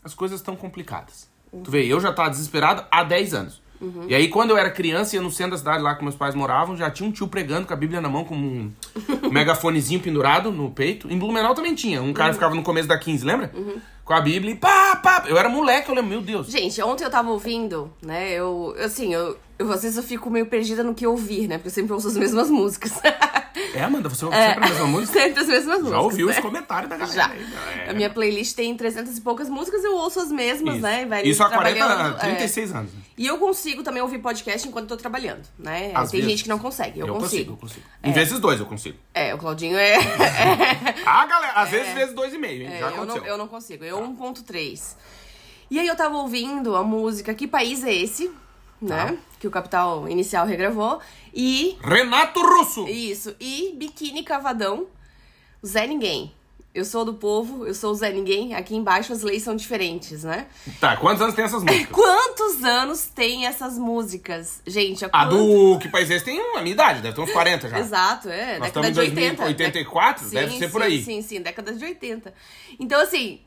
as 0.03 0.13
coisas 0.13 0.39
estão 0.39 0.55
complicadas. 0.55 1.28
Tu 1.63 1.71
vê, 1.71 1.85
eu 1.85 1.99
já 1.99 2.13
tava 2.13 2.29
desesperado 2.29 2.83
há 2.91 3.03
10 3.03 3.33
anos. 3.33 3.61
E 4.07 4.13
aí, 4.13 4.27
quando 4.27 4.49
eu 4.49 4.57
era 4.57 4.69
criança, 4.69 5.15
ia 5.15 5.21
no 5.21 5.31
centro 5.31 5.51
da 5.51 5.57
cidade 5.57 5.81
lá 5.81 5.95
que 5.95 6.03
meus 6.03 6.15
pais 6.15 6.35
moravam, 6.35 6.75
já 6.75 6.91
tinha 6.91 7.07
um 7.07 7.11
tio 7.11 7.27
pregando 7.29 7.65
com 7.65 7.73
a 7.73 7.77
Bíblia 7.77 8.01
na 8.01 8.09
mão, 8.09 8.25
com 8.25 8.35
um 8.35 8.71
megafonezinho 9.31 10.01
pendurado 10.01 10.51
no 10.51 10.69
peito. 10.69 11.09
Em 11.09 11.17
Blumenau 11.17 11.55
também 11.55 11.73
tinha. 11.73 12.01
Um 12.01 12.11
cara 12.11 12.33
ficava 12.33 12.53
no 12.53 12.61
começo 12.61 12.89
da 12.89 12.97
15, 12.97 13.25
lembra? 13.25 13.51
Com 14.03 14.13
a 14.13 14.19
Bíblia 14.19 14.51
e 14.51 14.55
pá, 14.55 14.97
pá. 14.97 15.23
Eu 15.27 15.37
era 15.37 15.47
moleque, 15.47 15.89
eu 15.89 15.95
lembro, 15.95 16.09
meu 16.09 16.21
Deus. 16.21 16.47
Gente, 16.47 16.81
ontem 16.81 17.05
eu 17.05 17.09
tava 17.09 17.29
ouvindo, 17.29 17.89
né? 18.01 18.31
Eu, 18.33 18.75
eu, 18.77 18.85
assim, 18.85 19.13
eu, 19.13 19.37
eu 19.57 19.71
às 19.71 19.83
vezes 19.83 19.95
eu 19.95 20.03
fico 20.03 20.29
meio 20.29 20.47
perdida 20.47 20.83
no 20.83 20.93
que 20.93 21.07
ouvir, 21.07 21.47
né? 21.47 21.57
Porque 21.57 21.69
eu 21.69 21.73
sempre 21.73 21.93
ouço 21.93 22.07
as 22.09 22.17
mesmas 22.17 22.49
músicas. 22.49 22.99
É, 23.73 23.83
Amanda, 23.83 24.09
você 24.09 24.25
ouve 24.25 24.37
sempre 24.37 24.63
a 24.63 24.67
mesma 24.69 24.87
música? 24.87 25.13
sempre 25.19 25.41
as 25.41 25.47
mesmas 25.47 25.77
músicas. 25.77 25.91
Já 25.91 26.01
ouviu 26.01 26.27
né? 26.27 26.33
os 26.33 26.39
comentários 26.39 26.89
da 26.89 26.97
galera 26.97 27.15
Já. 27.15 27.27
aí, 27.31 27.39
né? 27.39 27.87
A 27.89 27.93
minha 27.93 28.09
playlist 28.09 28.55
tem 28.55 28.75
300 28.75 29.17
e 29.17 29.21
poucas 29.21 29.49
músicas, 29.49 29.83
eu 29.83 29.95
ouço 29.95 30.19
as 30.19 30.31
mesmas, 30.31 30.75
Isso. 30.75 30.83
né? 30.83 31.05
Vai 31.05 31.23
Isso 31.23 31.43
há 31.43 31.49
40, 31.49 31.75
trabalhando, 31.85 32.15
é. 32.15 32.19
36 32.19 32.75
anos. 32.75 32.91
E 33.17 33.27
eu 33.27 33.37
consigo 33.37 33.83
também 33.83 34.01
ouvir 34.01 34.19
podcast 34.19 34.67
enquanto 34.67 34.87
tô 34.87 34.97
trabalhando, 34.97 35.41
né? 35.57 35.91
Às 35.93 36.09
tem 36.11 36.19
vezes. 36.21 36.31
gente 36.31 36.43
que 36.43 36.49
não 36.49 36.59
consegue, 36.59 36.99
eu, 36.99 37.07
Eu 37.07 37.15
consigo. 37.15 37.29
consigo, 37.29 37.51
eu 37.53 37.57
consigo. 37.57 37.85
Em 38.03 38.11
vezes 38.11 38.39
dois 38.39 38.59
eu 38.59 38.65
consigo. 38.65 38.97
É, 39.13 39.33
o 39.35 39.37
Claudinho 39.37 39.77
é. 39.77 39.95
Ah, 41.05 41.25
galera, 41.25 41.53
às 41.53 41.69
vezes 41.69 41.93
vezes 41.93 42.13
dois 42.15 42.33
e 42.33 42.37
meio, 42.37 42.63
hein? 42.63 42.69
É, 42.73 42.79
Já 42.79 42.85
eu, 42.85 42.91
não, 42.97 43.03
aconteceu. 43.03 43.25
eu 43.25 43.37
não 43.37 43.47
consigo. 43.47 43.83
Eu 43.83 43.99
1.3. 43.99 44.95
E 45.71 45.79
aí 45.79 45.87
eu 45.87 45.95
tava 45.95 46.17
ouvindo 46.17 46.75
a 46.75 46.83
música 46.83 47.33
Que 47.33 47.47
País 47.47 47.83
é 47.83 47.93
Esse? 47.93 48.31
Né? 48.81 48.95
Tá. 49.05 49.13
Que 49.39 49.47
o 49.47 49.51
Capital 49.51 50.07
Inicial 50.09 50.45
regravou. 50.45 50.99
E. 51.33 51.77
Renato 51.81 52.41
Russo! 52.41 52.87
Isso. 52.87 53.35
E 53.39 53.73
Biquíni 53.77 54.23
Cavadão. 54.23 54.87
Zé 55.65 55.87
Ninguém. 55.87 56.33
Eu 56.71 56.85
sou 56.85 57.03
do 57.03 57.15
povo, 57.15 57.65
eu 57.65 57.73
sou 57.73 57.91
o 57.91 57.95
Zé 57.95 58.11
Ninguém. 58.11 58.53
Aqui 58.53 58.75
embaixo 58.75 59.11
as 59.11 59.23
leis 59.23 59.41
são 59.41 59.55
diferentes, 59.55 60.23
né? 60.23 60.45
Tá, 60.79 60.95
quantos 60.97 61.21
anos 61.21 61.33
tem 61.35 61.43
essas 61.45 61.63
músicas? 61.65 61.87
Quantos 61.95 62.63
anos 62.63 63.05
tem 63.07 63.45
essas 63.47 63.77
músicas? 63.77 64.61
Gente, 64.67 65.03
A 65.03 65.09
quanto- 65.09 65.35
do 65.35 65.79
Que 65.79 65.89
País 65.89 66.11
é 66.11 66.15
Esse 66.15 66.25
tem 66.25 66.39
a 66.39 66.61
minha 66.61 66.73
idade, 66.73 67.01
deve 67.01 67.15
ter 67.15 67.21
uns 67.21 67.31
40 67.31 67.69
já. 67.69 67.79
Exato, 67.79 68.29
é. 68.29 68.59
Nós 68.59 68.67
década 68.71 68.87
estamos 68.89 68.93
de 68.93 68.99
em 68.99 69.23
80. 69.23 69.43
2084, 69.43 70.23
Sim, 70.25 70.35
deve 70.35 70.57
ser 70.59 70.69
por 70.71 70.81
sim, 70.81 70.87
aí. 70.87 71.03
Sim, 71.03 71.21
sim, 71.23 71.41
década 71.41 71.73
de 71.73 71.83
80. 71.83 72.33
Então, 72.79 73.01
assim, 73.01 73.39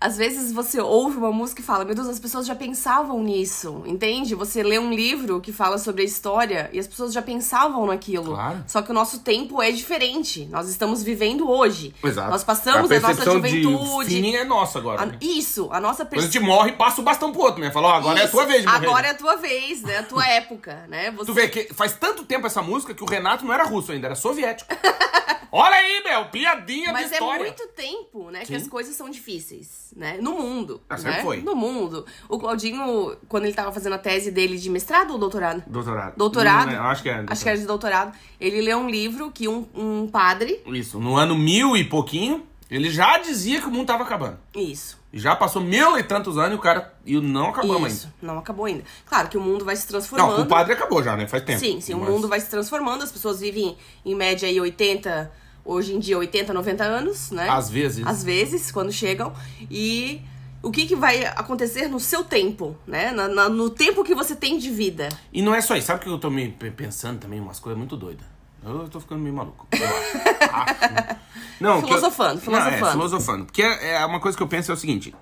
às 0.00 0.16
vezes 0.16 0.52
você 0.52 0.80
ouve 0.80 1.16
uma 1.16 1.30
música 1.32 1.60
e 1.60 1.64
fala, 1.64 1.84
meu 1.84 1.94
Deus, 1.94 2.08
as 2.08 2.18
pessoas 2.18 2.46
já 2.46 2.54
pensavam 2.54 3.22
nisso, 3.22 3.82
entende? 3.86 4.34
Você 4.34 4.62
lê 4.62 4.78
um 4.78 4.92
livro 4.92 5.40
que 5.40 5.52
fala 5.52 5.78
sobre 5.78 6.02
a 6.02 6.04
história 6.04 6.68
e 6.72 6.78
as 6.78 6.86
pessoas 6.86 7.12
já 7.12 7.22
pensavam 7.22 7.86
naquilo. 7.86 8.34
Claro. 8.34 8.64
Só 8.66 8.82
que 8.82 8.90
o 8.90 8.94
nosso 8.94 9.20
tempo 9.20 9.62
é 9.62 9.70
diferente. 9.70 10.46
Nós 10.50 10.68
estamos 10.68 11.02
vivendo 11.02 11.48
hoje. 11.50 11.94
Exato. 12.02 12.30
Nós 12.30 12.42
passamos 12.44 12.90
a, 12.90 12.94
nossa 12.94 13.06
percepção 13.06 13.34
juventude. 13.34 14.08
de 14.08 14.20
fim 14.22 14.34
é 14.34 14.44
nossa 14.44 14.78
agora. 14.78 15.02
A- 15.02 15.06
né? 15.06 15.18
Isso, 15.20 15.68
a 15.72 15.80
nossa 15.80 16.04
Quando 16.04 16.18
a 16.18 16.22
gente 16.22 16.32
percepção. 16.32 16.56
morre, 16.56 16.72
passa 16.72 17.00
o 17.00 17.04
bastão 17.04 17.32
pro 17.32 17.42
outro, 17.42 17.60
né? 17.60 17.70
Fala, 17.70 17.88
ó, 17.88 17.92
agora 17.94 18.20
é 18.20 18.24
a 18.24 18.28
tua 18.28 18.44
vez 18.44 18.62
de 18.62 18.66
morrer. 18.66 18.86
Agora 18.86 19.06
é 19.06 19.10
a 19.10 19.14
tua 19.14 19.36
vez, 19.36 19.82
né? 19.82 19.98
A 19.98 20.02
tua 20.02 20.26
época, 20.26 20.84
né? 20.88 21.10
Você... 21.12 21.26
Tu 21.26 21.34
vê 21.34 21.48
que 21.48 21.72
faz 21.74 21.92
tanto 21.92 22.24
tempo 22.24 22.46
essa 22.46 22.62
música 22.62 22.94
que 22.94 23.02
o 23.02 23.06
Renato 23.06 23.44
não 23.44 23.52
era 23.52 23.64
russo 23.64 23.92
ainda, 23.92 24.08
era 24.08 24.14
soviético. 24.14 24.72
Olha 25.54 25.76
aí, 25.76 26.02
meu, 26.02 26.24
piadinha 26.30 26.90
Mas 26.94 27.08
de 27.08 27.12
é 27.12 27.18
história. 27.18 27.44
muito 27.44 27.68
tempo, 27.76 28.30
né, 28.30 28.40
que 28.40 28.46
Sim. 28.46 28.54
as 28.56 28.66
coisas 28.66 28.96
são 28.96 29.10
difíceis, 29.10 29.92
né? 29.94 30.16
No 30.18 30.32
mundo, 30.32 30.80
Ah, 30.88 30.96
né? 30.96 31.20
foi. 31.22 31.42
No 31.42 31.54
mundo. 31.54 32.06
O 32.26 32.38
Claudinho, 32.38 33.14
quando 33.28 33.44
ele 33.44 33.52
tava 33.52 33.70
fazendo 33.70 33.92
a 33.92 33.98
tese 33.98 34.30
dele 34.30 34.56
de 34.56 34.70
mestrado 34.70 35.10
ou 35.12 35.18
doutorado? 35.18 35.62
Doutorado. 35.66 36.14
Doutorado. 36.16 36.72
Eu 36.72 36.82
acho 36.84 37.02
que 37.02 37.10
é. 37.10 37.24
Acho 37.26 37.42
que 37.42 37.48
era 37.50 37.58
de 37.58 37.66
doutorado. 37.66 38.16
Ele 38.40 38.62
leu 38.62 38.78
um 38.78 38.88
livro 38.88 39.30
que 39.30 39.46
um, 39.46 39.68
um 39.74 40.08
padre... 40.08 40.62
Isso, 40.68 40.98
no 40.98 41.16
ano 41.16 41.36
mil 41.36 41.76
e 41.76 41.84
pouquinho, 41.84 42.46
ele 42.70 42.88
já 42.90 43.18
dizia 43.18 43.60
que 43.60 43.66
o 43.66 43.70
mundo 43.70 43.86
tava 43.88 44.04
acabando. 44.04 44.38
Isso. 44.56 44.98
E 45.12 45.18
já 45.18 45.36
passou 45.36 45.60
mil 45.60 45.98
e 45.98 46.02
tantos 46.02 46.38
anos 46.38 46.52
e 46.52 46.54
o 46.54 46.58
cara. 46.58 46.94
E 47.04 47.20
não 47.20 47.50
acabamos 47.50 47.92
Isso. 47.92 48.06
ainda. 48.06 48.16
Não 48.32 48.38
acabou 48.38 48.64
ainda. 48.64 48.84
Claro 49.04 49.28
que 49.28 49.36
o 49.36 49.40
mundo 49.42 49.62
vai 49.66 49.76
se 49.76 49.86
transformando. 49.86 50.38
Não, 50.38 50.44
o 50.44 50.46
padre 50.46 50.72
acabou 50.72 51.02
já, 51.02 51.14
né? 51.14 51.28
Faz 51.28 51.44
tempo. 51.44 51.60
Sim, 51.60 51.78
sim. 51.82 51.92
O 51.92 51.98
Mas- 51.98 52.08
mundo 52.08 52.26
vai 52.26 52.40
se 52.40 52.48
transformando. 52.48 53.02
As 53.04 53.12
pessoas 53.12 53.38
vivem, 53.40 53.76
em 54.06 54.14
média, 54.14 54.48
aí 54.48 54.58
80... 54.58 55.41
Hoje 55.64 55.94
em 55.94 55.98
dia, 55.98 56.18
80, 56.18 56.52
90 56.52 56.84
anos, 56.84 57.30
né? 57.30 57.48
Às 57.48 57.70
vezes. 57.70 58.04
às 58.06 58.22
vezes, 58.24 58.70
quando 58.72 58.90
chegam. 58.92 59.32
E 59.70 60.20
o 60.62 60.70
que, 60.70 60.86
que 60.86 60.96
vai 60.96 61.24
acontecer 61.24 61.86
no 61.88 62.00
seu 62.00 62.24
tempo, 62.24 62.76
né? 62.86 63.10
Na- 63.12 63.28
na- 63.28 63.48
no 63.48 63.70
tempo 63.70 64.02
que 64.04 64.14
você 64.14 64.34
tem 64.34 64.58
de 64.58 64.70
vida. 64.70 65.08
E 65.32 65.40
não 65.42 65.54
é 65.54 65.60
só 65.60 65.76
isso. 65.76 65.86
Sabe 65.86 66.00
o 66.00 66.02
que 66.02 66.08
eu 66.08 66.18
tô 66.18 66.30
me 66.30 66.48
pe- 66.48 66.70
pensando 66.70 67.20
também? 67.20 67.40
Umas 67.40 67.60
coisas 67.60 67.78
muito 67.78 67.96
doidas. 67.96 68.24
Eu 68.64 68.88
tô 68.88 69.00
ficando 69.00 69.20
meio 69.20 69.34
maluco. 69.34 69.66
Eu 69.72 69.86
acho. 69.86 70.22
Acho. 70.52 71.16
Não, 71.60 71.78
que 71.80 71.84
eu- 71.84 71.88
Filosofando, 71.88 72.40
filosofando. 72.40 72.80
Não, 72.80 72.88
é, 72.88 72.90
filosofando. 72.92 73.44
Porque 73.46 73.62
é, 73.62 73.94
é 73.94 74.06
uma 74.06 74.20
coisa 74.20 74.36
que 74.36 74.42
eu 74.42 74.48
penso 74.48 74.70
é 74.70 74.74
o 74.74 74.76
seguinte. 74.76 75.14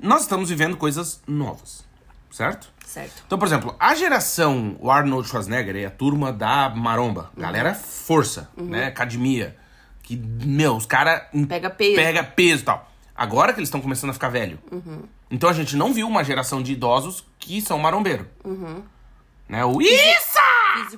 Nós 0.00 0.22
estamos 0.22 0.48
vivendo 0.48 0.76
coisas 0.76 1.20
novas, 1.26 1.84
certo? 2.30 2.68
Certo. 2.86 3.22
Então, 3.26 3.38
por 3.38 3.46
exemplo, 3.46 3.74
a 3.80 3.94
geração 3.94 4.76
o 4.80 4.90
Arnold 4.90 5.28
Schwarzenegger 5.28 5.76
e 5.76 5.84
a 5.86 5.90
turma 5.90 6.32
da 6.32 6.68
maromba, 6.70 7.30
Uhum. 7.36 7.42
galera 7.42 7.74
força, 7.74 8.48
né? 8.56 8.86
Academia. 8.86 9.56
Que, 10.08 10.16
meu, 10.16 10.74
os 10.74 10.86
caras 10.86 11.24
Pega 11.46 11.68
peso. 11.68 11.96
pega 11.96 12.24
peso 12.24 12.62
e 12.62 12.64
tal. 12.64 12.90
Agora 13.14 13.52
que 13.52 13.58
eles 13.58 13.68
estão 13.68 13.82
começando 13.82 14.08
a 14.08 14.14
ficar 14.14 14.30
velho. 14.30 14.58
Uhum. 14.72 15.02
Então 15.30 15.50
a 15.50 15.52
gente 15.52 15.76
não 15.76 15.92
viu 15.92 16.08
uma 16.08 16.24
geração 16.24 16.62
de 16.62 16.72
idosos 16.72 17.22
que 17.38 17.60
são 17.60 17.78
marombeiro. 17.78 18.26
Uhum. 18.42 18.82
Né? 19.46 19.62
O 19.66 19.82
Isso! 19.82 20.38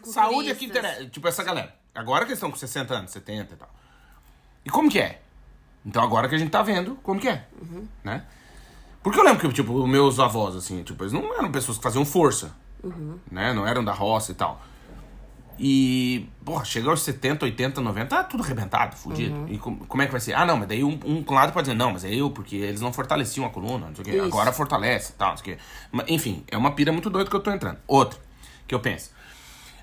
Saúde 0.05 0.53
aqui 0.53 0.67
interessa. 0.67 1.07
Tipo 1.07 1.27
essa 1.27 1.43
galera. 1.43 1.75
Agora 1.93 2.25
que 2.25 2.31
eles 2.31 2.39
estão 2.39 2.53
com 2.53 2.57
60 2.57 2.95
anos, 2.95 3.11
70 3.11 3.53
e 3.53 3.57
tal. 3.57 3.69
E 4.65 4.71
como 4.71 4.89
que 4.89 5.01
é? 5.01 5.21
Então 5.85 6.05
agora 6.05 6.29
que 6.29 6.37
a 6.37 6.39
gente 6.39 6.51
tá 6.51 6.63
vendo 6.63 6.95
como 7.03 7.19
que 7.19 7.29
é. 7.29 7.47
Uhum. 7.61 7.89
Né? 8.05 8.25
Porque 9.03 9.19
eu 9.19 9.25
lembro 9.25 9.41
que, 9.41 9.53
tipo, 9.53 9.85
meus 9.89 10.21
avós, 10.21 10.55
assim, 10.55 10.85
tipo, 10.85 11.03
eles 11.03 11.13
não 11.13 11.35
eram 11.37 11.51
pessoas 11.51 11.79
que 11.79 11.83
faziam 11.83 12.05
força. 12.05 12.55
Uhum. 12.85 13.19
Né? 13.29 13.53
Não 13.53 13.67
eram 13.67 13.83
da 13.83 13.93
roça 13.93 14.31
e 14.31 14.35
tal. 14.37 14.63
E, 15.63 16.27
porra, 16.43 16.65
chega 16.65 16.89
aos 16.89 17.03
70, 17.03 17.45
80, 17.45 17.83
90, 17.83 18.07
tá 18.07 18.25
tudo 18.25 18.43
arrebentado, 18.43 18.97
fudido. 18.97 19.35
Uhum. 19.35 19.47
E 19.49 19.59
com- 19.59 19.77
como 19.77 20.03
é 20.03 20.07
que 20.07 20.13
vai 20.13 20.21
ser? 20.21 20.33
Ah, 20.33 20.47
não, 20.47 20.57
mas 20.57 20.67
daí 20.67 20.83
um, 20.83 20.99
um 21.05 21.23
lado 21.35 21.53
pode 21.53 21.67
dizer, 21.67 21.77
não, 21.77 21.93
mas 21.93 22.03
é 22.03 22.15
eu, 22.15 22.31
porque 22.31 22.57
eles 22.57 22.81
não 22.81 22.91
fortaleciam 22.95 23.45
a 23.45 23.51
coluna, 23.51 23.89
não 23.89 23.95
sei 23.95 24.03
o 24.03 24.05
quê. 24.07 24.17
Isso. 24.17 24.25
Agora 24.25 24.53
fortalece 24.53 25.13
e 25.13 25.17
tal, 25.17 25.31
não 25.33 25.37
sei 25.37 25.53
o 25.53 25.57
quê. 25.57 25.63
Mas, 25.93 26.07
enfim, 26.09 26.43
é 26.51 26.57
uma 26.57 26.71
pira 26.73 26.91
muito 26.93 27.11
doida 27.11 27.29
que 27.29 27.37
eu 27.37 27.41
tô 27.41 27.51
entrando. 27.53 27.77
Outra, 27.87 28.19
que 28.67 28.75
eu 28.75 28.81
penso. 28.81 29.11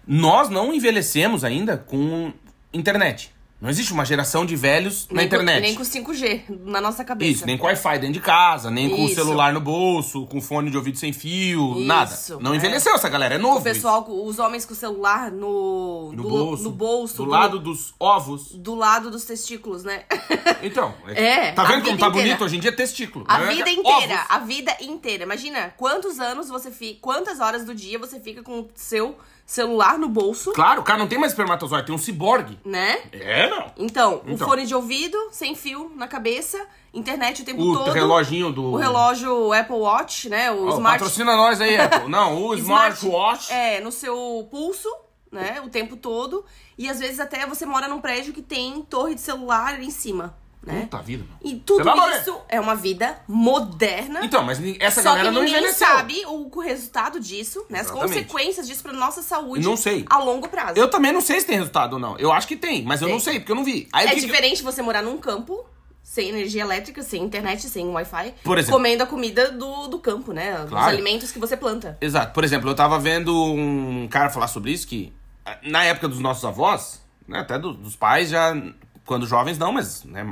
Nós 0.07 0.49
não 0.49 0.73
envelhecemos 0.73 1.43
ainda 1.43 1.77
com 1.77 2.33
internet. 2.73 3.31
Não 3.59 3.71
existe 3.71 3.91
uma 3.91 4.05
geração 4.05 4.45
de 4.45 4.55
velhos 4.55 5.07
na 5.09 5.15
nem 5.17 5.25
internet. 5.25 5.55
Com, 5.55 5.61
nem 5.61 6.03
com 6.03 6.13
5G 6.13 6.43
na 6.65 6.79
nossa 6.79 7.03
cabeça. 7.03 7.31
Isso, 7.31 7.45
nem 7.47 7.57
com 7.57 7.65
Wi-Fi 7.65 7.97
dentro 7.97 8.13
de 8.13 8.19
casa, 8.19 8.69
nem 8.69 8.87
com 8.87 9.01
o 9.03 9.05
Isso. 9.07 9.15
celular 9.15 9.51
no 9.51 9.59
bolso, 9.59 10.27
com 10.27 10.39
fone 10.39 10.69
de 10.69 10.77
ouvido 10.77 10.95
sem 10.99 11.11
fio, 11.11 11.71
Isso, 11.71 11.79
nada. 11.87 12.15
Não 12.39 12.53
é. 12.53 12.57
envelheceu 12.57 12.93
essa 12.93 13.09
galera, 13.09 13.33
é 13.33 13.37
novo. 13.39 13.57
O 13.57 13.63
pessoal, 13.63 14.03
com- 14.03 14.25
os 14.27 14.37
homens 14.37 14.63
com 14.63 14.73
o 14.73 14.75
celular 14.75 15.31
no, 15.31 16.09
isso. 16.11 16.17
no 16.17 16.23
do, 16.23 16.29
bolso, 16.29 16.63
no 16.65 16.69
bolso, 16.71 17.15
do 17.17 17.25
lado 17.25 17.57
dos 17.59 17.95
ovos. 17.99 18.51
do 18.51 18.75
lado 18.75 19.09
dos 19.09 19.25
testículos, 19.25 19.83
né? 19.83 20.03
Então, 20.61 20.93
É, 21.07 21.51
tá 21.51 21.63
a 21.63 21.65
vendo 21.65 21.83
como 21.85 21.97
tá 21.97 22.07
inteira. 22.09 22.27
bonito 22.27 22.43
hoje 22.43 22.57
em 22.57 22.59
dia 22.59 22.71
testículo? 22.71 23.25
A 23.27 23.39
né? 23.39 23.47
vida 23.55 23.69
Ovos. 23.71 23.77
inteira, 23.77 24.25
a 24.29 24.39
vida 24.39 24.77
inteira. 24.81 25.23
Imagina 25.23 25.73
quantos 25.77 26.19
anos 26.19 26.47
você 26.47 26.69
fica, 26.71 26.99
quantas 27.01 27.39
horas 27.39 27.63
do 27.65 27.73
dia 27.73 27.97
você 27.97 28.19
fica 28.19 28.41
com 28.43 28.59
o 28.59 28.69
seu 28.75 29.15
celular 29.47 29.97
no 29.97 30.09
bolso, 30.09 30.51
Claro, 30.51 30.81
o 30.81 30.83
cara 30.83 30.99
não 30.99 31.07
tem 31.07 31.17
mais 31.17 31.31
espermatozoide, 31.31 31.85
tem 31.87 31.95
um 31.95 31.97
ciborgue. 31.97 32.59
né? 32.65 32.99
É, 33.13 33.49
não. 33.49 33.71
Então, 33.77 34.21
Então. 34.27 34.33
o 34.35 34.37
fone 34.37 34.65
de 34.65 34.75
ouvido, 34.75 35.17
sem 35.31 35.55
fio 35.55 35.89
na 35.95 36.05
cabeça, 36.07 36.59
internet 36.93 37.41
o 37.41 37.45
tempo 37.45 37.61
O 37.63 37.77
todo. 37.77 37.91
reloginho 37.91 38.51
do. 38.51 38.73
O 38.73 38.75
relógio 38.75 39.53
Apple 39.53 39.77
Watch, 39.77 40.27
né? 40.29 40.51
O 40.51 40.65
Ó, 40.67 40.69
smart 40.73 40.99
Patrocina 40.99 41.35
nós 41.37 41.61
aí, 41.61 41.77
Apple. 41.77 42.09
Não, 42.11 42.35
o 42.43 42.53
Smart- 42.55 42.97
smartwatch. 42.97 43.53
É, 43.53 43.79
no 43.79 43.91
seu 43.91 44.45
pulso, 44.51 44.89
né? 45.31 45.61
O 45.65 45.69
tempo 45.69 45.95
todo. 45.95 46.43
E 46.77 46.89
às 46.89 46.99
vezes 46.99 47.19
até 47.21 47.47
você 47.47 47.65
mora 47.65 47.87
num 47.87 48.01
prédio 48.01 48.33
que 48.33 48.41
tem 48.41 48.81
torre 48.81 49.15
de 49.15 49.21
celular 49.21 49.75
ali 49.75 49.85
em 49.87 49.91
cima, 49.91 50.35
né? 50.67 50.81
Puta 50.81 50.97
vida, 51.01 51.23
mano. 51.23 51.39
E 51.43 51.55
tudo 51.59 51.83
isso 52.19 52.41
é 52.49 52.59
uma 52.59 52.75
vida 52.75 53.19
moderna. 53.27 54.19
Então, 54.23 54.43
mas 54.43 54.59
essa 54.79 55.01
só 55.01 55.09
galera 55.09 55.29
que 55.29 55.33
não 55.35 55.41
ninguém 55.43 55.57
envelheceu. 55.59 55.87
sabe 55.87 56.23
o, 56.25 56.49
o 56.53 56.59
resultado 56.61 57.19
disso, 57.19 57.65
né? 57.69 57.79
As 57.79 57.87
Exatamente. 57.87 58.23
consequências 58.25 58.67
disso 58.67 58.83
pra 58.83 58.93
nossa 58.93 59.21
saúde 59.21 59.63
Não 59.63 59.77
sei. 59.77 60.05
a 60.09 60.17
longo 60.19 60.47
prazo. 60.47 60.77
Eu 60.79 60.89
também 60.89 61.11
não 61.11 61.21
sei 61.21 61.39
se 61.39 61.45
tem 61.47 61.55
resultado 61.57 61.93
ou 61.93 61.99
não. 61.99 62.17
Eu 62.17 62.31
acho 62.31 62.47
que 62.47 62.55
tem, 62.55 62.83
mas 62.83 63.01
eu 63.01 63.07
Tem. 63.07 63.13
não 63.15 63.19
sei, 63.21 63.39
porque 63.39 63.51
eu 63.51 63.55
não 63.55 63.63
vi. 63.63 63.87
Aí, 63.93 64.05
É 64.07 64.09
que 64.09 64.15
que- 64.21 64.25
diferente 64.27 64.61
você 64.63 64.81
morar 64.81 65.01
num 65.01 65.17
campo 65.17 65.65
sem 66.03 66.29
energia 66.29 66.61
elétrica, 66.61 67.03
sem 67.03 67.21
internet, 67.21 67.67
sem 67.69 67.85
Wi-Fi, 67.87 68.33
Por 68.43 68.57
exemplo. 68.57 68.77
comendo 68.77 69.03
a 69.03 69.05
comida 69.05 69.51
do, 69.51 69.87
do 69.87 69.99
campo, 69.99 70.31
né? 70.31 70.63
Os 70.63 70.69
Claro. 70.69 70.87
alimentos 70.87 71.31
que 71.31 71.39
você 71.39 71.57
planta. 71.57 71.97
Exato. 71.99 72.33
Por 72.33 72.43
exemplo, 72.43 72.69
eu 72.69 72.75
tava 72.75 72.97
vendo 72.97 73.33
um 73.53 74.07
cara 74.09 74.29
falar 74.29 74.47
sobre 74.47 74.71
isso 74.71 74.87
que 74.87 75.11
eh, 75.45 75.57
na 75.63 75.83
época 75.83 76.07
dos 76.07 76.19
nossos 76.19 76.43
avós, 76.45 77.01
né, 77.27 77.39
até 77.39 77.59
do- 77.59 77.73
dos 77.73 77.95
pais 77.95 78.29
já 78.29 78.55
quando 79.07 79.25
jovens 79.25 79.57
não, 79.57 79.71
mas 79.71 80.03
né, 80.03 80.23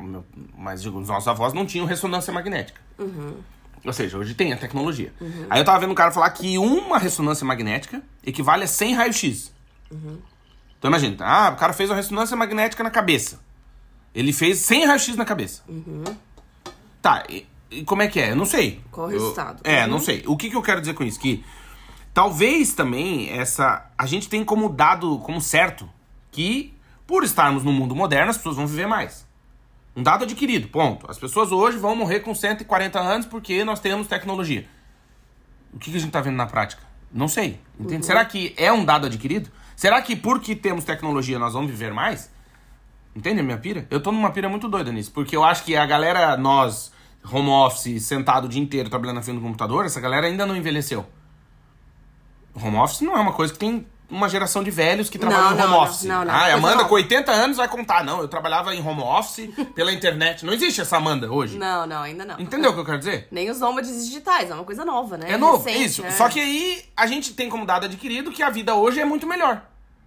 mas 0.56 0.82
digo, 0.84 1.00
os 1.00 1.08
nossos 1.08 1.28
avós 1.28 1.54
não 1.54 1.66
tinham 1.66 1.88
ressonância 1.88 2.32
magnética. 2.32 2.80
Ou 3.84 3.94
seja, 3.94 4.18
hoje 4.18 4.34
tem 4.36 4.52
a 4.54 4.58
tecnologia. 4.58 5.12
Aí 5.50 5.60
eu 5.62 5.66
tava 5.66 5.80
vendo 5.80 5.92
um 5.92 5.96
cara 5.96 6.12
falar 6.12 6.30
que 6.32 6.58
uma 6.60 6.98
ressonância 7.00 7.46
magnética 7.46 8.04
equivale 8.24 8.64
a 8.64 8.68
100 8.68 8.94
raio-x. 8.96 9.54
Então 9.92 10.90
imagina, 10.90 11.16
ah, 11.26 11.50
o 11.52 11.56
cara 11.56 11.74
fez 11.74 11.90
uma 11.90 11.96
ressonância 11.96 12.36
magnética 12.38 12.84
na 12.84 12.92
cabeça. 12.92 13.40
Ele 14.14 14.32
fez 14.34 14.60
100 14.60 14.86
raio-x 14.86 15.16
na 15.16 15.26
cabeça. 15.26 15.64
Tá, 17.02 17.24
e, 17.30 17.46
e 17.72 17.84
como 17.84 18.02
é 18.02 18.08
que 18.08 18.20
é? 18.20 18.32
Eu 18.32 18.36
não 18.36 18.46
sei. 18.46 18.82
Qual 18.92 19.08
o 19.08 19.12
Eu- 19.12 19.20
resultado? 19.20 19.62
é, 19.64 19.84
Uhum. 19.84 19.90
não 19.92 20.00
sei. 20.00 20.24
O 20.28 20.36
que, 20.36 20.50
que 20.50 20.56
eu 20.56 20.62
quero 20.62 20.80
dizer 20.82 20.94
com 20.94 21.04
isso? 21.04 21.20
Que 21.20 21.44
talvez 22.14 22.74
também 22.74 23.30
essa. 23.32 23.86
A 23.98 24.06
gente 24.06 24.28
tem 24.28 24.44
como 24.44 24.68
dado, 24.70 25.20
como 25.20 25.40
certo, 25.40 25.88
que 26.32 26.74
por 27.08 27.24
estarmos 27.24 27.64
no 27.64 27.72
mundo 27.72 27.96
moderno, 27.96 28.32
as 28.32 28.38
pessoas 28.38 28.56
vão 28.56 28.68
viver 28.68 28.88
mais. 28.88 29.26
Um 29.96 30.04
dado 30.04 30.24
adquirido, 30.24 30.68
ponto. 30.68 31.10
As 31.10 31.18
pessoas 31.18 31.52
hoje 31.52 31.78
vão 31.78 31.96
morrer 31.96 32.20
com 32.20 32.36
140 32.36 33.00
anos 33.00 33.26
porque 33.26 33.64
nós 33.64 33.80
temos 33.80 34.08
tecnologia. 34.08 34.68
O 35.74 35.80
que, 35.80 35.92
que 35.92 35.98
a 35.98 36.00
gente 36.00 36.12
tá 36.12 36.22
vendo 36.22 36.36
na 36.36 36.46
prática? 36.46 36.84
Não 37.12 37.28
sei. 37.28 37.60
Entende? 37.80 37.96
Uhum. 37.98 38.04
Será 38.04 38.26
que 38.26 38.54
é 38.58 38.72
um 38.72 38.84
dado 38.84 39.08
adquirido? 39.08 39.50
Será 39.76 40.02
que 40.02 40.16
porque 40.16 40.56
temos 40.56 40.84
tecnologia 40.84 41.40
nós 41.40 41.54
vamos 41.54 41.72
viver 41.72 41.94
mais? 41.94 42.30
Entende 43.16 43.40
a 43.40 43.44
minha 43.44 43.58
pira? 43.58 43.88
Eu 43.90 44.02
tô 44.02 44.12
numa 44.12 44.32
pira 44.32 44.50
muito 44.50 44.68
doida 44.68 44.92
nisso. 44.92 45.12
Porque 45.14 45.36
eu 45.36 45.44
acho 45.44 45.64
que 45.64 45.78
a 45.78 45.86
galera, 45.86 46.36
nós, 46.36 46.92
home 47.32 47.50
office, 47.50 48.04
sentado 48.04 48.46
o 48.46 48.50
dia 48.50 48.62
inteiro 48.62 48.90
trabalhando 48.90 49.16
na 49.16 49.22
frente 49.22 49.38
do 49.38 49.42
computador, 49.42 49.86
essa 49.86 50.02
galera 50.02 50.28
ainda 50.28 50.46
não 50.46 50.56
envelheceu. 50.56 51.06
Home 52.54 52.78
office 52.78 53.02
não 53.02 53.16
é 53.16 53.22
uma 53.22 53.34
coisa 53.34 53.54
que 53.54 53.60
tem 53.60 53.86
uma 54.10 54.30
geração 54.30 54.64
de 54.64 54.72
velhos 54.72 55.10
que 55.10 55.18
trabalham 55.18 55.52
Não, 55.52 55.58
em 55.58 55.62
home 55.64 55.72
não, 55.72 55.80
office. 55.84 56.04
não, 56.04 56.26
não, 56.26 56.32
ah, 56.34 56.38
a 56.38 56.42
coisa 56.42 56.58
Amanda 56.58 56.76
nova. 56.76 56.90
com 56.90 56.96
80 56.96 57.32
anos 57.32 57.58
vai 57.58 57.68
contar. 57.68 58.04
Não, 58.04 58.20
eu 58.22 58.28
trabalhava 58.28 58.74
em 58.76 58.86
home 58.86 59.02
office 59.02 59.50
pela 59.76 59.92
internet. 59.92 60.46
Não 60.46 60.54
existe 60.54 60.82
essa 60.82 60.98
Amanda 60.98 61.32
hoje. 61.32 61.58
Não, 61.58 61.86
não, 61.86 62.02
ainda 62.04 62.24
não. 62.26 62.40
Entendeu 62.40 62.72
o 62.72 62.74
que 62.74 62.80
eu 62.80 62.86
quero 62.86 63.00
dizer? 63.00 63.28
Nem 63.32 63.50
os 63.50 63.60
nômades 63.60 64.06
digitais, 64.06 64.50
é 64.50 64.54
uma 64.54 64.64
coisa 64.64 64.86
nova, 64.86 65.18
né? 65.18 65.32
É 65.32 65.38
novo, 65.38 65.64
Recente, 65.66 65.86
isso. 65.86 66.06
é. 66.06 66.12
Só 66.12 66.30
que 66.30 66.40
aí 66.40 66.84
a 66.96 67.08
gente 67.08 67.34
tem 67.34 67.50
como 67.50 67.66
dado 67.66 67.86
adquirido 67.86 68.32
que 68.32 68.44
a 68.44 68.50
vida 68.50 68.76
hoje 68.76 69.00
é 69.00 69.06
muito 69.06 69.26
melhor. 69.28 69.62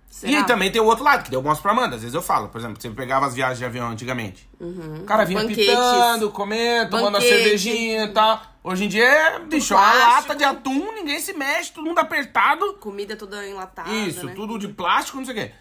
Será? 0.09 0.33
E 0.33 0.37
aí 0.37 0.45
também 0.47 0.71
tem 0.73 0.81
o 0.81 0.87
outro 0.87 1.05
lado, 1.05 1.29
que 1.29 1.35
eu 1.35 1.43
mostro 1.43 1.63
pra 1.63 1.73
Amanda. 1.73 1.97
Às 1.97 2.03
vezes 2.03 2.15
eu 2.15 2.23
falo, 2.23 2.49
por 2.49 2.59
exemplo, 2.59 2.81
você 2.81 2.91
pegava 2.91 3.27
as 3.27 3.35
viagens 3.35 3.59
de 3.59 3.65
avião 3.65 3.89
antigamente. 3.89 4.49
O 4.59 5.05
cara 5.05 5.25
vinha 5.25 5.43
Banquetes. 5.43 5.67
pitando, 5.67 6.31
comendo, 6.31 6.91
tomando 6.91 7.13
Banquete. 7.15 7.29
cervejinha 7.35 8.05
e 8.05 8.09
tal. 8.09 8.43
Hoje 8.65 8.85
em 8.85 8.89
dia 8.89 9.05
é, 9.05 9.39
bicho, 9.39 9.75
uma 9.75 9.93
lata 9.95 10.35
de 10.35 10.45
atum, 10.45 10.93
ninguém 10.93 11.21
se 11.21 11.33
mexe, 11.33 11.73
todo 11.73 11.85
mundo 11.87 11.99
apertado. 11.99 12.75
Comida 12.75 13.17
toda 13.17 13.47
enlatada, 13.47 13.91
Isso, 13.91 14.27
né? 14.27 14.33
tudo 14.35 14.59
de 14.59 14.69
plástico, 14.69 15.19
não 15.19 15.25
sei 15.25 15.35
o 15.35 15.37
quê. 15.37 15.53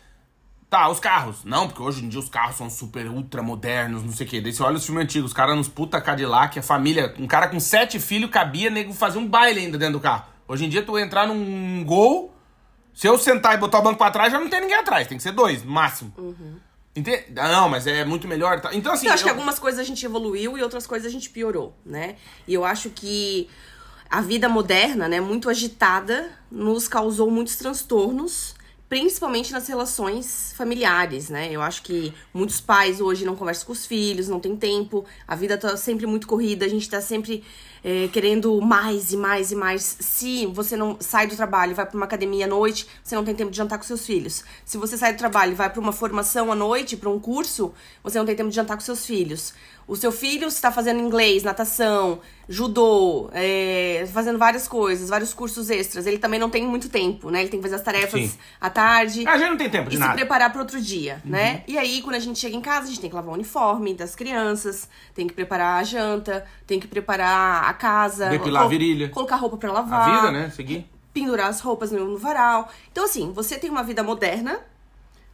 Tá, 0.70 0.90
os 0.90 1.00
carros. 1.00 1.46
Não, 1.46 1.68
porque 1.68 1.82
hoje 1.82 2.04
em 2.04 2.10
dia 2.10 2.20
os 2.20 2.28
carros 2.28 2.58
são 2.58 2.70
super 2.70 3.08
ultra 3.08 3.42
modernos, 3.42 4.04
não 4.04 4.12
sei 4.12 4.28
o 4.28 4.30
quê. 4.30 4.42
Daí 4.42 4.52
você 4.52 4.62
olha 4.64 4.76
os 4.76 4.86
filmes 4.86 5.04
antigos, 5.04 5.32
os 5.32 5.34
caras 5.36 5.56
nos 5.56 5.70
puta 5.70 6.02
Cadillac, 6.02 6.60
a 6.60 6.64
família, 6.64 7.14
um 7.18 7.28
cara 7.28 7.48
com 7.48 7.60
sete 7.60 8.00
filhos 8.00 8.30
cabia, 8.30 8.70
nego 8.70 8.92
fazer 8.94 9.18
um 9.20 9.28
baile 9.28 9.62
ainda 9.62 9.78
dentro 9.78 9.94
do 9.94 10.02
carro. 10.02 10.26
Hoje 10.46 10.66
em 10.66 10.70
dia 10.70 10.84
tu 10.84 10.98
entrar 11.00 11.26
num 11.28 11.84
gol, 11.86 12.34
se 12.98 13.08
eu 13.08 13.16
sentar 13.20 13.54
e 13.54 13.58
botar 13.58 13.78
o 13.78 13.82
banco 13.84 13.98
pra 14.00 14.10
trás, 14.10 14.32
já 14.32 14.40
não 14.40 14.50
tem 14.50 14.60
ninguém 14.62 14.76
atrás, 14.78 15.08
tem 15.08 15.18
que 15.18 15.24
ser 15.24 15.32
dois, 15.34 15.64
máximo. 15.64 16.12
Entende? 16.96 17.26
Ah, 17.38 17.48
não, 17.50 17.70
mas 17.70 17.86
é 17.86 18.04
muito 18.04 18.28
melhor. 18.28 18.60
tá? 18.60 18.74
Então 18.74 18.92
assim. 18.92 19.06
Eu 19.06 19.14
acho 19.14 19.24
que 19.24 19.30
eu- 19.30 19.34
algumas 19.34 19.60
coisas 19.60 19.80
a 19.80 19.84
gente 19.84 20.04
evoluiu 20.04 20.58
e 20.58 20.64
outras 20.64 20.88
coisas 20.88 21.08
a 21.08 21.12
gente 21.12 21.30
piorou, 21.30 21.76
né? 21.86 22.16
E 22.48 22.54
eu 22.56 22.66
acho 22.66 22.90
que 22.90 23.48
a 24.10 24.20
vida 24.22 24.50
moderna, 24.50 25.08
né, 25.08 25.20
muito 25.22 25.48
agitada, 25.48 26.32
nos 26.50 26.88
causou 26.88 27.30
muitos 27.30 27.56
transtornos, 27.58 28.56
principalmente 28.90 29.52
nas 29.52 29.68
relações 29.68 30.54
familiares, 30.58 31.30
né? 31.30 31.50
Eu 31.52 31.62
acho 31.62 31.84
que 31.84 32.12
muitos 32.34 32.60
pais 32.62 33.00
hoje 33.00 33.26
não 33.26 33.36
conversam 33.36 33.68
com 33.68 33.74
os 33.74 33.86
filhos, 33.86 34.28
não 34.28 34.40
tem 34.40 34.56
tempo, 34.56 35.06
a 35.28 35.36
vida 35.36 35.56
tá 35.58 35.78
sempre 35.78 36.08
muito 36.08 36.26
corrida, 36.26 36.66
a 36.66 36.70
gente 36.70 36.90
tá 36.90 37.00
sempre 37.02 37.44
é, 37.88 38.10
querendo 38.10 38.60
mais 38.60 39.14
e 39.14 39.18
mais 39.18 39.50
e 39.54 39.56
mais. 39.56 39.96
Se 40.02 40.46
você 40.48 40.76
não 40.76 40.98
sai 41.00 41.26
do 41.26 41.38
trabalho 41.38 41.72
e 41.72 41.74
vai 41.74 41.86
pra 41.86 41.96
uma 41.96 42.06
academia 42.06 42.44
à 42.44 42.48
noite, 42.48 42.86
você 43.02 43.16
não 43.16 43.24
tem 43.24 43.34
tempo 43.34 43.50
de 43.50 43.56
jantar 43.56 43.78
com 43.78 43.86
seus 43.86 44.06
filhos. 44.06 44.44
Se 44.66 44.78
você 44.78 44.98
sai 44.98 45.14
do 45.14 45.18
trabalho 45.18 45.54
e 45.54 45.56
vai 45.56 45.70
pra 45.70 45.80
uma 45.80 45.94
formação 45.94 46.52
à 46.52 46.56
noite, 46.56 46.98
pra 46.98 47.10
um 47.10 47.18
curso, 47.18 47.74
você 48.04 48.18
não 48.18 48.26
tem 48.26 48.36
tempo 48.36 48.50
de 48.50 48.56
jantar 48.58 48.76
com 48.76 48.82
seus 48.82 49.06
filhos. 49.06 49.54
O 49.88 49.96
seu 49.96 50.12
filho 50.12 50.50
está 50.50 50.70
fazendo 50.70 51.00
inglês, 51.00 51.44
natação, 51.44 52.20
judô, 52.50 53.30
é, 53.32 54.06
fazendo 54.12 54.38
várias 54.38 54.68
coisas, 54.68 55.08
vários 55.08 55.34
cursos 55.34 55.70
extras. 55.70 56.06
Ele 56.06 56.18
também 56.18 56.38
não 56.38 56.50
tem 56.50 56.68
muito 56.68 56.90
tempo, 56.90 57.30
né? 57.30 57.40
Ele 57.40 57.48
tem 57.48 57.58
que 57.58 57.64
fazer 57.64 57.76
as 57.76 57.82
tarefas 57.82 58.32
Sim. 58.32 58.38
à 58.60 58.70
tarde 58.70 59.26
A 59.26 59.38
gente 59.38 59.50
não 59.50 59.58
tem 59.58 59.70
tempo 59.70 59.90
de 59.90 59.96
e 59.96 59.98
se 59.98 60.00
nada. 60.02 60.12
Uhum. 60.12 60.18
preparar 60.18 60.52
para 60.52 60.60
outro 60.60 60.82
dia, 60.82 61.22
né? 61.24 61.64
E 61.66 61.78
aí, 61.78 62.02
quando 62.02 62.16
a 62.16 62.20
gente 62.20 62.38
chega 62.38 62.54
em 62.54 62.60
casa, 62.60 62.88
a 62.88 62.90
gente 62.90 63.00
tem 63.00 63.10
que 63.10 63.16
lavar 63.16 63.32
o 63.32 63.36
uniforme 63.36 63.94
das 63.94 64.14
crianças, 64.14 64.90
tem 65.16 65.26
que 65.26 65.34
preparar 65.34 65.80
a 65.80 65.84
janta, 65.84 66.46
tem 66.66 66.82
que 66.82 66.88
preparar 66.88 67.64
a 67.70 67.74
casa, 67.78 68.30
Depilar 68.30 68.64
a 68.64 68.68
virilha. 68.68 69.10
colocar 69.10 69.36
roupa 69.38 69.58
para 69.58 69.72
lavar, 69.72 70.10
A 70.10 70.16
vida, 70.18 70.32
né? 70.32 70.50
Seguir. 70.50 70.86
pendurar 71.14 71.48
as 71.50 71.62
roupas 71.62 71.92
no, 71.92 72.04
no 72.06 72.18
varal. 72.18 72.70
Então, 72.92 73.06
assim, 73.06 73.32
você 73.32 73.58
tem 73.58 73.70
uma 73.70 73.84
vida 73.84 74.04
moderna, 74.04 74.60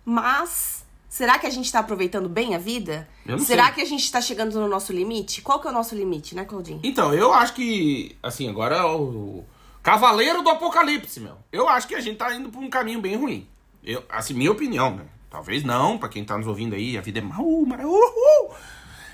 mas 0.05 0.85
será 1.09 1.37
que 1.39 1.45
a 1.47 1.49
gente 1.49 1.71
tá 1.71 1.79
aproveitando 1.79 2.27
bem 2.29 2.55
a 2.55 2.57
vida? 2.57 3.07
Eu 3.25 3.37
não 3.37 3.43
será 3.45 3.65
sei. 3.65 3.73
que 3.75 3.81
a 3.81 3.85
gente 3.85 4.11
tá 4.11 4.21
chegando 4.21 4.59
no 4.59 4.67
nosso 4.67 4.91
limite? 4.93 5.41
Qual 5.41 5.59
que 5.59 5.67
é 5.67 5.71
o 5.71 5.73
nosso 5.73 5.95
limite, 5.95 6.35
né, 6.35 6.45
Claudinho? 6.45 6.79
Então, 6.83 7.13
eu 7.13 7.33
acho 7.33 7.53
que, 7.53 8.15
assim, 8.21 8.49
agora 8.49 8.77
é 8.77 8.83
o 8.83 9.43
Cavaleiro 9.81 10.41
do 10.41 10.49
Apocalipse, 10.49 11.19
meu. 11.19 11.35
Eu 11.51 11.67
acho 11.69 11.87
que 11.87 11.95
a 11.95 12.01
gente 12.01 12.17
tá 12.17 12.33
indo 12.33 12.49
por 12.49 12.59
um 12.61 12.69
caminho 12.69 13.01
bem 13.01 13.15
ruim. 13.15 13.47
Eu, 13.83 14.03
assim, 14.09 14.33
minha 14.33 14.51
opinião, 14.51 14.95
né? 14.95 15.03
Talvez 15.29 15.63
não, 15.63 15.97
pra 15.97 16.09
quem 16.09 16.23
tá 16.23 16.37
nos 16.37 16.47
ouvindo 16.47 16.75
aí, 16.75 16.97
a 16.97 17.01
vida 17.01 17.19
é 17.19 17.21
mal, 17.21 17.43
mas 17.67 17.83
uhul. 17.83 18.51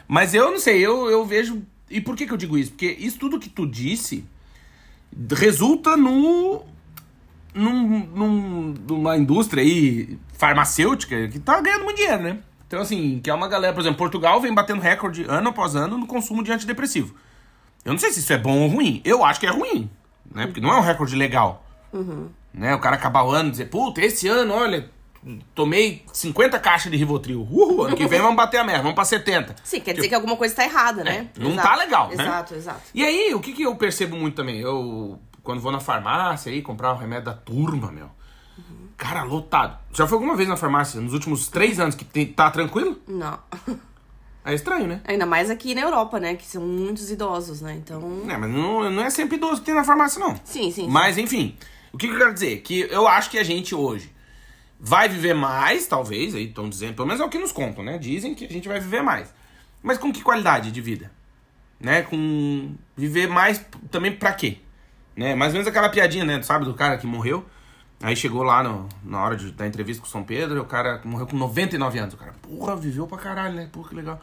Mas 0.08 0.34
eu 0.34 0.52
não 0.52 0.60
sei, 0.60 0.86
eu, 0.86 1.10
eu 1.10 1.24
vejo. 1.26 1.62
E 1.90 2.00
por 2.02 2.16
que, 2.16 2.26
que 2.28 2.34
eu 2.34 2.38
digo 2.38 2.58
isso? 2.58 2.72
Porque 2.72 2.96
isso 3.00 3.18
tudo 3.20 3.40
que 3.40 3.50
tu 3.50 3.66
disse 3.66 4.26
resulta 5.32 5.98
no. 5.98 6.64
Num, 7.54 8.06
num- 8.16 8.74
numa 8.88 9.18
indústria 9.18 9.64
aí 9.64 10.20
farmacêutica 10.34 11.28
que 11.30 11.40
tá 11.40 11.60
ganhando 11.60 11.84
muito 11.84 11.98
dinheiro, 11.98 12.22
né? 12.22 12.38
Então, 12.68 12.80
assim, 12.80 13.20
que 13.24 13.30
é 13.30 13.34
uma 13.34 13.48
galera, 13.48 13.74
por 13.74 13.80
exemplo, 13.82 13.98
Portugal 13.98 14.40
vem 14.40 14.54
batendo 14.54 14.80
recorde 14.82 15.26
ano 15.28 15.50
após 15.50 15.76
ano 15.76 15.98
no 15.98 16.06
consumo 16.06 16.44
de 16.44 16.52
antidepressivo. 16.52 17.16
Eu 17.84 17.92
não 17.94 18.00
sei 18.00 18.12
se 18.12 18.20
isso 18.20 18.32
é 18.32 18.38
bom 18.38 18.60
ou 18.62 18.68
ruim. 18.70 19.02
Eu 19.04 19.26
acho 19.26 19.40
que 19.40 19.48
é 19.48 19.50
ruim, 19.50 19.90
né? 20.32 20.46
Porque 20.46 20.62
não 20.62 20.70
é 20.72 20.78
um 20.78 20.82
recorde 20.84 21.16
legal. 21.16 21.66
Né? 22.54 22.76
O 22.76 22.80
cara 22.80 22.96
acabar 22.96 23.24
o 23.24 23.32
ano 23.32 23.50
e 23.50 23.52
dizer, 23.52 23.66
puta, 23.66 24.00
esse 24.00 24.28
ano, 24.28 24.54
olha, 24.54 24.88
tomei 25.54 26.04
50 26.14 26.60
caixas 26.60 26.92
de 26.92 26.98
Rivotril. 26.98 27.42
Uhul, 27.42 27.84
ano 27.86 27.96
que 27.96 28.08
vem 28.08 28.20
vamos 28.22 28.36
bater 28.36 28.58
a 28.60 28.64
merda, 28.64 28.82
vamos 28.82 28.96
pra 28.96 29.06
70. 29.06 29.56
Sim, 29.64 29.80
quer 29.82 29.94
dizer 29.94 30.08
que 30.08 30.16
alguma 30.16 30.36
coisa 30.36 30.56
tá 30.56 30.64
errada, 30.64 31.04
né? 31.04 31.28
É, 31.36 31.40
não 31.40 31.52
Exato. 31.52 31.68
tá 31.68 31.76
legal, 31.76 32.08
né? 32.10 32.14
Exato, 32.24 32.56
exato. 32.56 32.82
E 32.94 33.04
aí, 33.04 33.34
o 33.34 33.40
que, 33.40 33.54
que 33.54 33.64
eu 33.64 33.76
percebo 33.76 34.16
muito 34.16 34.36
também? 34.36 34.60
Eu, 34.60 35.20
quando 35.44 35.60
vou 35.62 35.72
na 35.72 35.80
farmácia 35.80 36.52
aí, 36.52 36.62
comprar 36.62 36.94
o 36.94 36.98
remédio 36.98 37.26
da 37.26 37.34
turma, 37.34 37.92
meu. 37.92 38.10
Cara, 38.98 39.24
lotado. 39.24 39.78
Já 39.94 40.06
foi 40.06 40.18
alguma 40.18 40.36
vez 40.36 40.48
na 40.50 40.58
farmácia 40.58 41.00
nos 41.00 41.14
últimos 41.14 41.48
três 41.48 41.80
anos 41.80 41.96
que 41.96 42.04
tem- 42.04 42.26
tá 42.26 42.52
tranquilo? 42.52 43.00
Não. 43.08 43.40
É 44.44 44.54
estranho, 44.54 44.88
né? 44.88 45.02
Ainda 45.06 45.26
mais 45.26 45.50
aqui 45.50 45.74
na 45.76 45.82
Europa, 45.82 46.20
né? 46.20 46.36
Que 46.36 46.46
são 46.46 46.62
muitos 46.62 47.10
idosos, 47.12 47.62
né? 47.62 47.74
Então. 47.76 48.24
É, 48.28 48.36
mas 48.38 48.50
não, 48.50 48.90
não 48.90 49.04
é 49.04 49.10
sempre 49.10 49.38
idoso 49.38 49.58
que 49.62 49.66
tem 49.68 49.76
na 49.76 49.84
farmácia, 49.84 50.20
não. 50.20 50.36
Sim, 50.44 50.64
sim. 50.64 50.72
sim. 50.72 50.88
Mas, 50.90 51.18
enfim, 51.18 51.56
o 51.94 51.98
que, 51.98 52.08
que 52.08 52.14
eu 52.14 52.18
quero 52.18 52.34
dizer? 52.34 52.58
Que 52.62 52.82
eu 52.92 53.08
acho 53.08 53.30
que 53.30 53.38
a 53.38 53.44
gente 53.44 53.74
hoje 53.76 54.12
vai 54.80 55.10
viver 55.10 55.34
mais, 55.34 55.88
talvez, 55.88 56.34
aí 56.36 56.46
estão 56.46 56.70
dizendo, 56.70 56.94
pelo 56.96 57.08
menos 57.08 57.22
é 57.22 57.26
o 57.26 57.30
que 57.30 57.38
nos 57.38 57.52
contam, 57.52 57.84
né? 57.84 57.98
Dizem 57.98 58.34
que 58.34 58.46
a 58.46 58.50
gente 58.50 58.68
vai 58.68 58.80
viver 58.80 59.02
mais. 59.02 59.34
Mas 59.84 59.98
com 59.98 60.12
que 60.12 60.22
qualidade 60.22 60.72
de 60.72 60.82
vida? 60.82 61.12
Né? 61.80 62.02
Com 62.02 62.76
viver 62.96 63.28
mais 63.28 63.64
também 63.92 64.12
pra 64.16 64.34
quê? 64.34 64.58
Né? 65.16 65.36
Mais 65.36 65.52
ou 65.52 65.56
menos 65.56 65.68
aquela 65.68 65.90
piadinha, 65.90 66.26
né? 66.26 66.42
Sabe, 66.42 66.66
do 66.66 66.74
cara 66.74 66.98
que 66.98 67.06
morreu. 67.08 67.46
Aí 68.02 68.16
chegou 68.16 68.44
lá 68.44 68.64
no- 68.64 68.88
na 69.04 69.22
hora 69.22 69.36
de, 69.36 69.52
da 69.52 69.68
entrevista 69.68 70.02
com 70.02 70.08
o 70.08 70.12
São 70.12 70.24
Pedro, 70.24 70.62
o 70.62 70.66
cara 70.66 71.02
morreu 71.04 71.28
com 71.28 71.36
99 71.36 72.00
anos. 72.00 72.14
O 72.14 72.18
cara, 72.18 72.34
porra, 72.42 72.76
viveu 72.76 73.06
pra 73.06 73.18
caralho, 73.18 73.56
né? 73.56 73.68
Porra, 73.72 73.90
que 73.90 73.96
legal. 73.96 74.22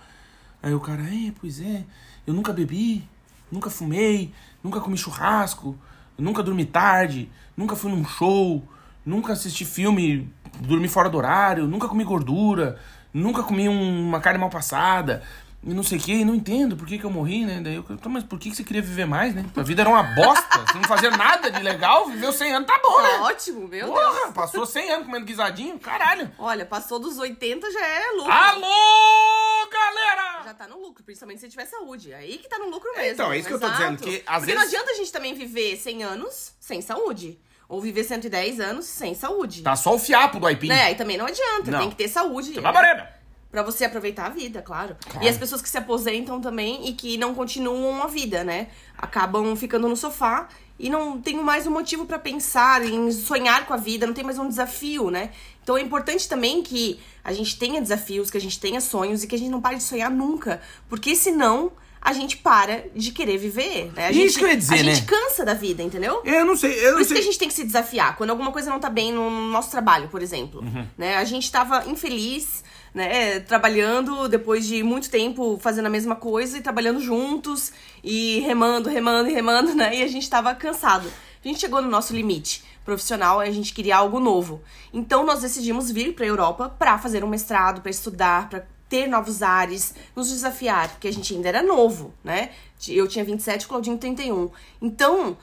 Aí 0.63 0.73
o 0.75 0.81
cara, 0.81 1.03
é, 1.03 1.33
pois 1.39 1.61
é, 1.61 1.85
eu 2.27 2.33
nunca 2.33 2.53
bebi, 2.53 3.07
nunca 3.53 3.69
fumei, 3.69 4.33
nunca 4.65 4.81
comi 4.81 4.97
churrasco, 4.97 5.79
nunca 6.19 6.43
dormi 6.43 6.65
tarde, 6.65 7.31
nunca 7.57 7.77
fui 7.77 7.91
num 7.91 8.05
show, 8.05 8.67
nunca 9.07 9.33
assisti 9.33 9.65
filme, 9.65 10.29
dormi 10.61 10.89
fora 10.89 11.09
do 11.09 11.17
horário, 11.17 11.67
nunca 11.67 11.89
comi 11.89 12.05
gordura, 12.05 12.79
nunca 13.15 13.43
comi 13.43 13.69
um- 13.69 14.09
uma 14.09 14.21
carne 14.21 14.39
mal 14.41 14.51
passada, 14.51 15.23
e 15.63 15.73
não 15.73 15.83
sei 15.83 15.99
o 15.99 16.01
que, 16.01 16.13
e 16.13 16.25
não 16.25 16.35
entendo 16.35 16.77
por 16.77 16.87
que, 16.87 16.99
que 16.99 17.05
eu 17.05 17.11
morri, 17.11 17.45
né? 17.47 17.61
Daí 17.63 17.75
eu, 17.77 17.83
"Tá, 17.83 18.09
mas 18.09 18.23
por 18.25 18.39
que, 18.39 18.51
que 18.51 18.57
você 18.57 18.63
queria 18.65 18.83
viver 18.83 19.07
mais, 19.07 19.35
né? 19.35 19.45
A 19.57 19.63
vida 19.63 19.83
era 19.83 19.89
uma 19.91 20.03
bosta, 20.03 20.59
você 20.67 20.75
não 20.75 20.85
fazia 20.85 21.11
nada 21.11 21.51
de 21.51 21.63
legal, 21.63 22.07
viveu 22.09 22.33
100 22.33 22.53
anos, 22.55 22.67
tá 22.69 22.79
bom, 22.83 22.97
Tá 22.97 23.03
né? 23.03 23.19
ótimo, 23.21 23.61
meu 23.69 23.87
Deus. 23.87 23.91
Porra, 23.91 24.33
passou 24.33 24.67
100 24.67 24.91
anos 24.93 25.07
comendo 25.07 25.25
guisadinho, 25.25 25.79
caralho. 25.79 26.31
Olha, 26.39 26.65
passou 26.67 26.99
dos 26.99 27.17
80 27.19 27.71
já 27.71 27.85
é 27.87 28.11
lucro. 28.17 28.33
Alô, 28.33 29.69
galera! 29.73 30.43
Já 30.45 30.55
tá 30.55 30.69
no 30.69 30.81
lucro, 30.81 31.03
principalmente 31.05 31.41
se 31.41 31.49
tiver 31.49 31.67
saúde. 31.67 32.13
Aí 32.15 32.39
que 32.39 32.49
tá 32.49 32.59
no 32.59 32.69
lucro 32.69 32.89
mesmo. 32.97 33.15
então, 33.15 33.33
é 33.33 33.39
isso 33.39 33.49
que 33.49 33.55
eu 33.55 33.59
tô 33.61 33.67
Exato. 33.67 33.83
dizendo, 33.83 34.03
que 34.03 34.23
às 34.27 34.39
Porque 34.39 34.53
vezes- 34.53 34.55
não 34.55 34.63
adianta 34.63 34.91
a 34.91 34.95
gente 34.95 35.13
também 35.13 35.35
viver 35.35 35.77
100 35.77 36.03
anos 36.05 36.53
sem 36.61 36.81
saúde. 36.81 37.39
Ou 37.69 37.81
viver 37.81 38.05
110 38.05 38.61
anos 38.61 38.87
sem 38.87 39.15
saúde. 39.15 39.63
Tá 39.63 39.75
só 39.75 39.95
o 39.95 39.99
fiapo 39.99 40.39
do 40.39 40.47
aipim. 40.47 40.69
Né? 40.69 40.93
E 40.93 40.95
também 40.95 41.17
não 41.17 41.27
adianta. 41.27 41.71
Não. 41.71 41.81
Tem 41.81 41.91
que 41.91 41.97
ter 41.97 42.09
saúde. 42.09 42.53
Tá 42.53 42.73
né? 42.73 43.09
Pra 43.51 43.63
você 43.63 43.85
aproveitar 43.85 44.27
a 44.27 44.31
vida, 44.31 44.61
claro. 44.61 44.97
Claro. 45.09 45.25
E 45.25 45.29
as 45.29 45.37
pessoas 45.37 45.63
que 45.63 45.69
se 45.69 45.79
aposentam 45.79 46.41
também 46.41 46.89
e 46.89 46.93
que 46.93 47.17
não 47.17 47.35
continuam 47.35 48.03
a 48.03 48.07
vida, 48.07 48.45
né? 48.45 48.69
Acabam 48.99 49.57
ficando 49.57 49.89
no 49.89 49.97
sofá 49.97 50.49
e 50.79 50.91
não 50.91 51.21
tem 51.21 51.37
mais 51.37 51.67
um 51.67 51.71
motivo 51.71 52.05
pra 52.05 52.19
pensar 52.19 52.85
em 52.85 53.11
sonhar 53.11 53.67
com 53.67 53.73
a 53.73 53.79
vida, 53.79 54.07
não 54.07 54.13
tem 54.13 54.25
mais 54.25 54.39
um 54.39 54.47
desafio, 54.47 55.11
né? 55.11 55.31
Então 55.63 55.77
é 55.77 55.81
importante 55.81 56.29
também 56.29 56.63
que 56.63 57.01
a 57.25 57.33
gente 57.33 57.59
tenha 57.59 57.81
desafios, 57.81 58.31
que 58.31 58.37
a 58.37 58.41
gente 58.41 58.61
tenha 58.61 58.81
sonhos 58.81 59.25
e 59.25 59.27
que 59.27 59.35
a 59.35 59.39
gente 59.39 59.51
não 59.51 59.61
pare 59.61 59.77
de 59.77 59.83
sonhar 59.83 60.11
nunca, 60.11 60.61
porque 60.89 61.17
senão 61.17 61.73
a 62.07 62.13
gente 62.13 62.37
para 62.37 62.85
de 62.95 63.11
querer 63.11 63.37
viver, 63.37 63.93
né? 63.93 64.07
A 64.07 64.11
Isso 64.13 64.21
gente, 64.21 64.39
que 64.39 64.45
eu 64.45 64.49
ia 64.49 64.57
dizer, 64.57 64.75
a 64.75 64.77
gente 64.77 65.01
né? 65.01 65.07
cansa 65.09 65.45
da 65.45 65.55
vida, 65.55 65.83
entendeu? 65.83 66.23
Eu 66.25 66.45
não 66.45 66.57
sei, 66.57 66.71
eu 66.79 66.91
Por 66.91 66.93
não 66.93 67.01
isso 67.01 67.09
que 67.09 67.15
sei. 67.17 67.19
a 67.19 67.25
gente 67.25 67.39
tem 67.41 67.49
que 67.49 67.55
se 67.55 67.65
desafiar. 67.65 68.17
Quando 68.17 68.31
alguma 68.31 68.53
coisa 68.53 68.71
não 68.71 68.79
tá 68.79 68.89
bem 68.89 69.13
no 69.13 69.29
nosso 69.51 69.73
trabalho, 69.73 70.07
por 70.09 70.23
exemplo. 70.23 70.61
Uhum. 70.61 70.87
Né? 70.97 71.17
A 71.17 71.25
gente 71.25 71.51
tava 71.51 71.85
infeliz, 71.91 72.63
né? 72.95 73.41
Trabalhando 73.41 74.29
depois 74.29 74.65
de 74.69 74.85
muito 74.85 75.11
tempo 75.11 75.59
fazendo 75.61 75.87
a 75.87 75.91
mesma 75.91 76.15
coisa 76.15 76.57
e 76.59 76.61
trabalhando 76.61 77.01
juntos 77.01 77.73
e 78.05 78.39
remando, 78.47 78.89
remando 78.89 79.29
e 79.29 79.33
remando, 79.33 79.75
né? 79.75 79.97
E 79.97 80.03
a 80.05 80.07
gente 80.07 80.31
tava 80.31 80.55
cansado. 80.55 81.13
A 81.45 81.49
gente 81.49 81.59
chegou 81.59 81.83
no 81.83 81.91
nosso 81.91 82.15
limite 82.15 82.63
profissional 82.85 83.43
e 83.43 83.49
a 83.49 83.53
gente 83.53 83.75
queria 83.75 83.97
algo 83.97 84.21
novo. 84.21 84.63
Então 84.95 85.27
nós 85.27 85.41
decidimos 85.43 85.91
vir 85.91 86.15
pra 86.15 86.25
Europa 86.25 86.69
pra 86.69 86.99
fazer 86.99 87.25
um 87.25 87.29
mestrado, 87.29 87.81
pra 87.81 87.91
estudar, 87.91 88.49
pra 88.49 88.65
ter 88.89 89.07
novos 89.07 89.43
ares, 89.43 89.95
nos 90.15 90.29
desafiar, 90.29 90.89
porque 90.91 91.09
a 91.09 91.13
gente 91.13 91.35
ainda 91.35 91.49
era 91.49 91.63
novo, 91.63 92.15
né? 92.23 92.51
Eu 92.89 93.09
tinha 93.09 93.25
27, 93.25 93.67
Claudinho 93.67 93.99
31. 93.99 94.51
Então, 94.81 95.37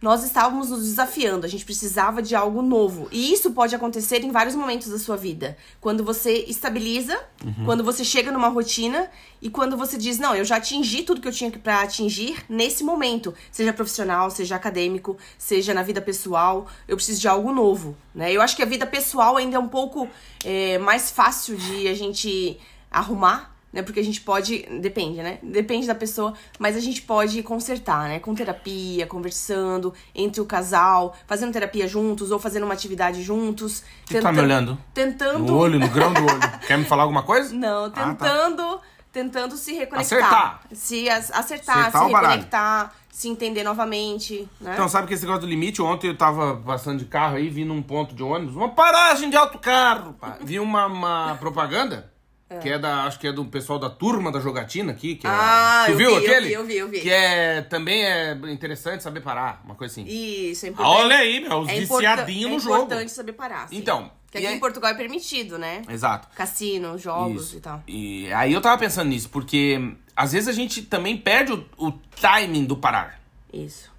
nós 0.00 0.24
estávamos 0.24 0.70
nos 0.70 0.84
desafiando, 0.84 1.44
a 1.44 1.48
gente 1.48 1.64
precisava 1.64 2.22
de 2.22 2.34
algo 2.34 2.62
novo. 2.62 3.06
E 3.12 3.32
isso 3.32 3.50
pode 3.50 3.74
acontecer 3.74 4.24
em 4.24 4.30
vários 4.30 4.54
momentos 4.54 4.88
da 4.88 4.98
sua 4.98 5.14
vida. 5.14 5.58
Quando 5.78 6.02
você 6.02 6.44
estabiliza, 6.48 7.20
quando 7.66 7.84
você 7.84 8.02
chega 8.02 8.32
numa 8.32 8.48
rotina 8.48 9.10
e 9.42 9.50
quando 9.50 9.76
você 9.76 9.98
diz: 9.98 10.18
Não, 10.18 10.34
eu 10.34 10.44
já 10.44 10.56
atingi 10.56 11.02
tudo 11.02 11.20
que 11.20 11.28
eu 11.28 11.32
tinha 11.32 11.50
pra 11.50 11.82
atingir 11.82 12.42
nesse 12.48 12.82
momento. 12.82 13.34
Seja 13.52 13.74
profissional, 13.74 14.30
seja 14.30 14.56
acadêmico, 14.56 15.18
seja 15.36 15.74
na 15.74 15.82
vida 15.82 16.00
pessoal, 16.00 16.66
eu 16.88 16.96
preciso 16.96 17.20
de 17.20 17.28
algo 17.28 17.52
novo. 17.52 17.94
Né? 18.14 18.32
Eu 18.32 18.40
acho 18.40 18.56
que 18.56 18.62
a 18.62 18.66
vida 18.66 18.86
pessoal 18.86 19.36
ainda 19.36 19.56
é 19.56 19.60
um 19.60 19.68
pouco 19.68 20.08
é, 20.42 20.78
mais 20.78 21.10
fácil 21.10 21.56
de 21.56 21.88
a 21.88 21.94
gente 21.94 22.58
arrumar 22.90 23.50
né? 23.72 23.82
Porque 23.82 24.00
a 24.00 24.04
gente 24.04 24.20
pode, 24.20 24.66
depende, 24.80 25.22
né? 25.22 25.38
Depende 25.42 25.86
da 25.86 25.94
pessoa, 25.94 26.34
mas 26.58 26.76
a 26.76 26.80
gente 26.80 27.02
pode 27.02 27.42
consertar, 27.42 28.08
né? 28.08 28.18
Com 28.18 28.34
terapia, 28.34 29.06
conversando 29.06 29.94
entre 30.14 30.40
o 30.40 30.44
casal, 30.44 31.16
fazendo 31.26 31.52
terapia 31.52 31.86
juntos 31.86 32.30
ou 32.30 32.38
fazendo 32.38 32.64
uma 32.64 32.74
atividade 32.74 33.22
juntos. 33.22 33.84
que 34.06 34.16
tu 34.16 34.22
tá 34.22 34.32
me 34.32 34.40
olhando? 34.40 34.78
Tentando. 34.92 35.44
No 35.44 35.56
olho, 35.56 35.78
no 35.78 35.88
grão 35.88 36.12
do 36.12 36.22
olho. 36.24 36.60
Quer 36.66 36.78
me 36.78 36.84
falar 36.84 37.04
alguma 37.04 37.22
coisa? 37.22 37.54
Não, 37.54 37.84
Ah, 37.86 37.90
tá. 37.90 38.06
tentando. 38.06 38.80
Tentando 39.12 39.56
se 39.56 39.72
reconectar. 39.72 40.18
Acertar. 40.20 40.60
Se 40.72 41.08
acertar, 41.08 41.38
Acertar 41.40 41.90
se 41.90 41.98
reconectar, 42.14 42.94
se 43.10 43.28
entender 43.28 43.64
novamente, 43.64 44.48
né? 44.60 44.70
Então, 44.74 44.88
sabe 44.88 45.08
que 45.08 45.14
esse 45.14 45.24
negócio 45.24 45.40
do 45.42 45.48
limite, 45.48 45.82
ontem 45.82 46.06
eu 46.06 46.16
tava 46.16 46.62
passando 46.64 47.00
de 47.00 47.06
carro 47.06 47.34
aí, 47.34 47.48
vi 47.48 47.64
num 47.64 47.82
ponto 47.82 48.14
de 48.14 48.22
ônibus, 48.22 48.54
uma 48.54 48.68
paragem 48.68 49.28
de 49.28 49.36
autocarro, 49.36 50.12
pá. 50.12 50.38
Vi 50.40 50.60
uma, 50.60 50.86
uma 50.86 51.36
propaganda, 51.40 52.09
que 52.58 52.68
é 52.68 52.78
da, 52.78 53.04
acho 53.04 53.18
que 53.18 53.26
é 53.28 53.32
do 53.32 53.44
pessoal 53.44 53.78
da 53.78 53.88
turma 53.88 54.32
da 54.32 54.40
jogatina 54.40 54.90
aqui, 54.92 55.14
que 55.14 55.26
é... 55.26 55.30
Ah, 55.30 55.84
tu 55.86 55.92
eu 55.92 55.96
viu 55.98 56.08
vi, 56.08 56.14
eu 56.14 56.18
aquele? 56.32 56.46
vi, 56.48 56.52
eu 56.54 56.64
vi, 56.64 56.76
eu 56.76 56.88
vi. 56.88 57.00
Que 57.00 57.10
é, 57.10 57.62
também 57.62 58.04
é 58.04 58.32
interessante 58.50 59.02
saber 59.02 59.20
parar, 59.20 59.60
uma 59.64 59.74
coisa 59.74 59.92
assim. 59.92 60.04
Isso, 60.08 60.66
é 60.66 60.68
Ah, 60.68 60.72
importante. 60.72 60.96
Olha 60.96 61.16
aí, 61.16 61.40
meu, 61.40 61.58
os 61.60 61.68
é 61.68 61.78
viciadinhos 61.80 62.50
é 62.50 62.54
no 62.54 62.58
jogo. 62.60 62.76
importante 62.84 63.10
saber 63.12 63.32
parar. 63.34 63.68
sim. 63.68 63.76
Então, 63.76 64.10
Que 64.30 64.38
e 64.38 64.40
aqui 64.40 64.46
aí- 64.48 64.54
em 64.56 64.58
Portugal 64.60 64.90
é 64.90 64.94
permitido, 64.94 65.58
né? 65.58 65.82
Exato. 65.88 66.28
Cassino, 66.34 66.98
jogos 66.98 67.46
Isso. 67.48 67.56
e 67.56 67.60
tal. 67.60 67.82
E 67.86 68.32
aí 68.32 68.52
eu 68.52 68.60
tava 68.60 68.78
pensando 68.78 69.08
nisso, 69.08 69.28
porque 69.28 69.94
às 70.16 70.32
vezes 70.32 70.48
a 70.48 70.52
gente 70.52 70.82
também 70.82 71.16
perde 71.16 71.52
o, 71.52 71.64
o 71.78 71.92
timing 72.20 72.64
do 72.64 72.76
parar, 72.76 73.20
Isso. 73.52 73.90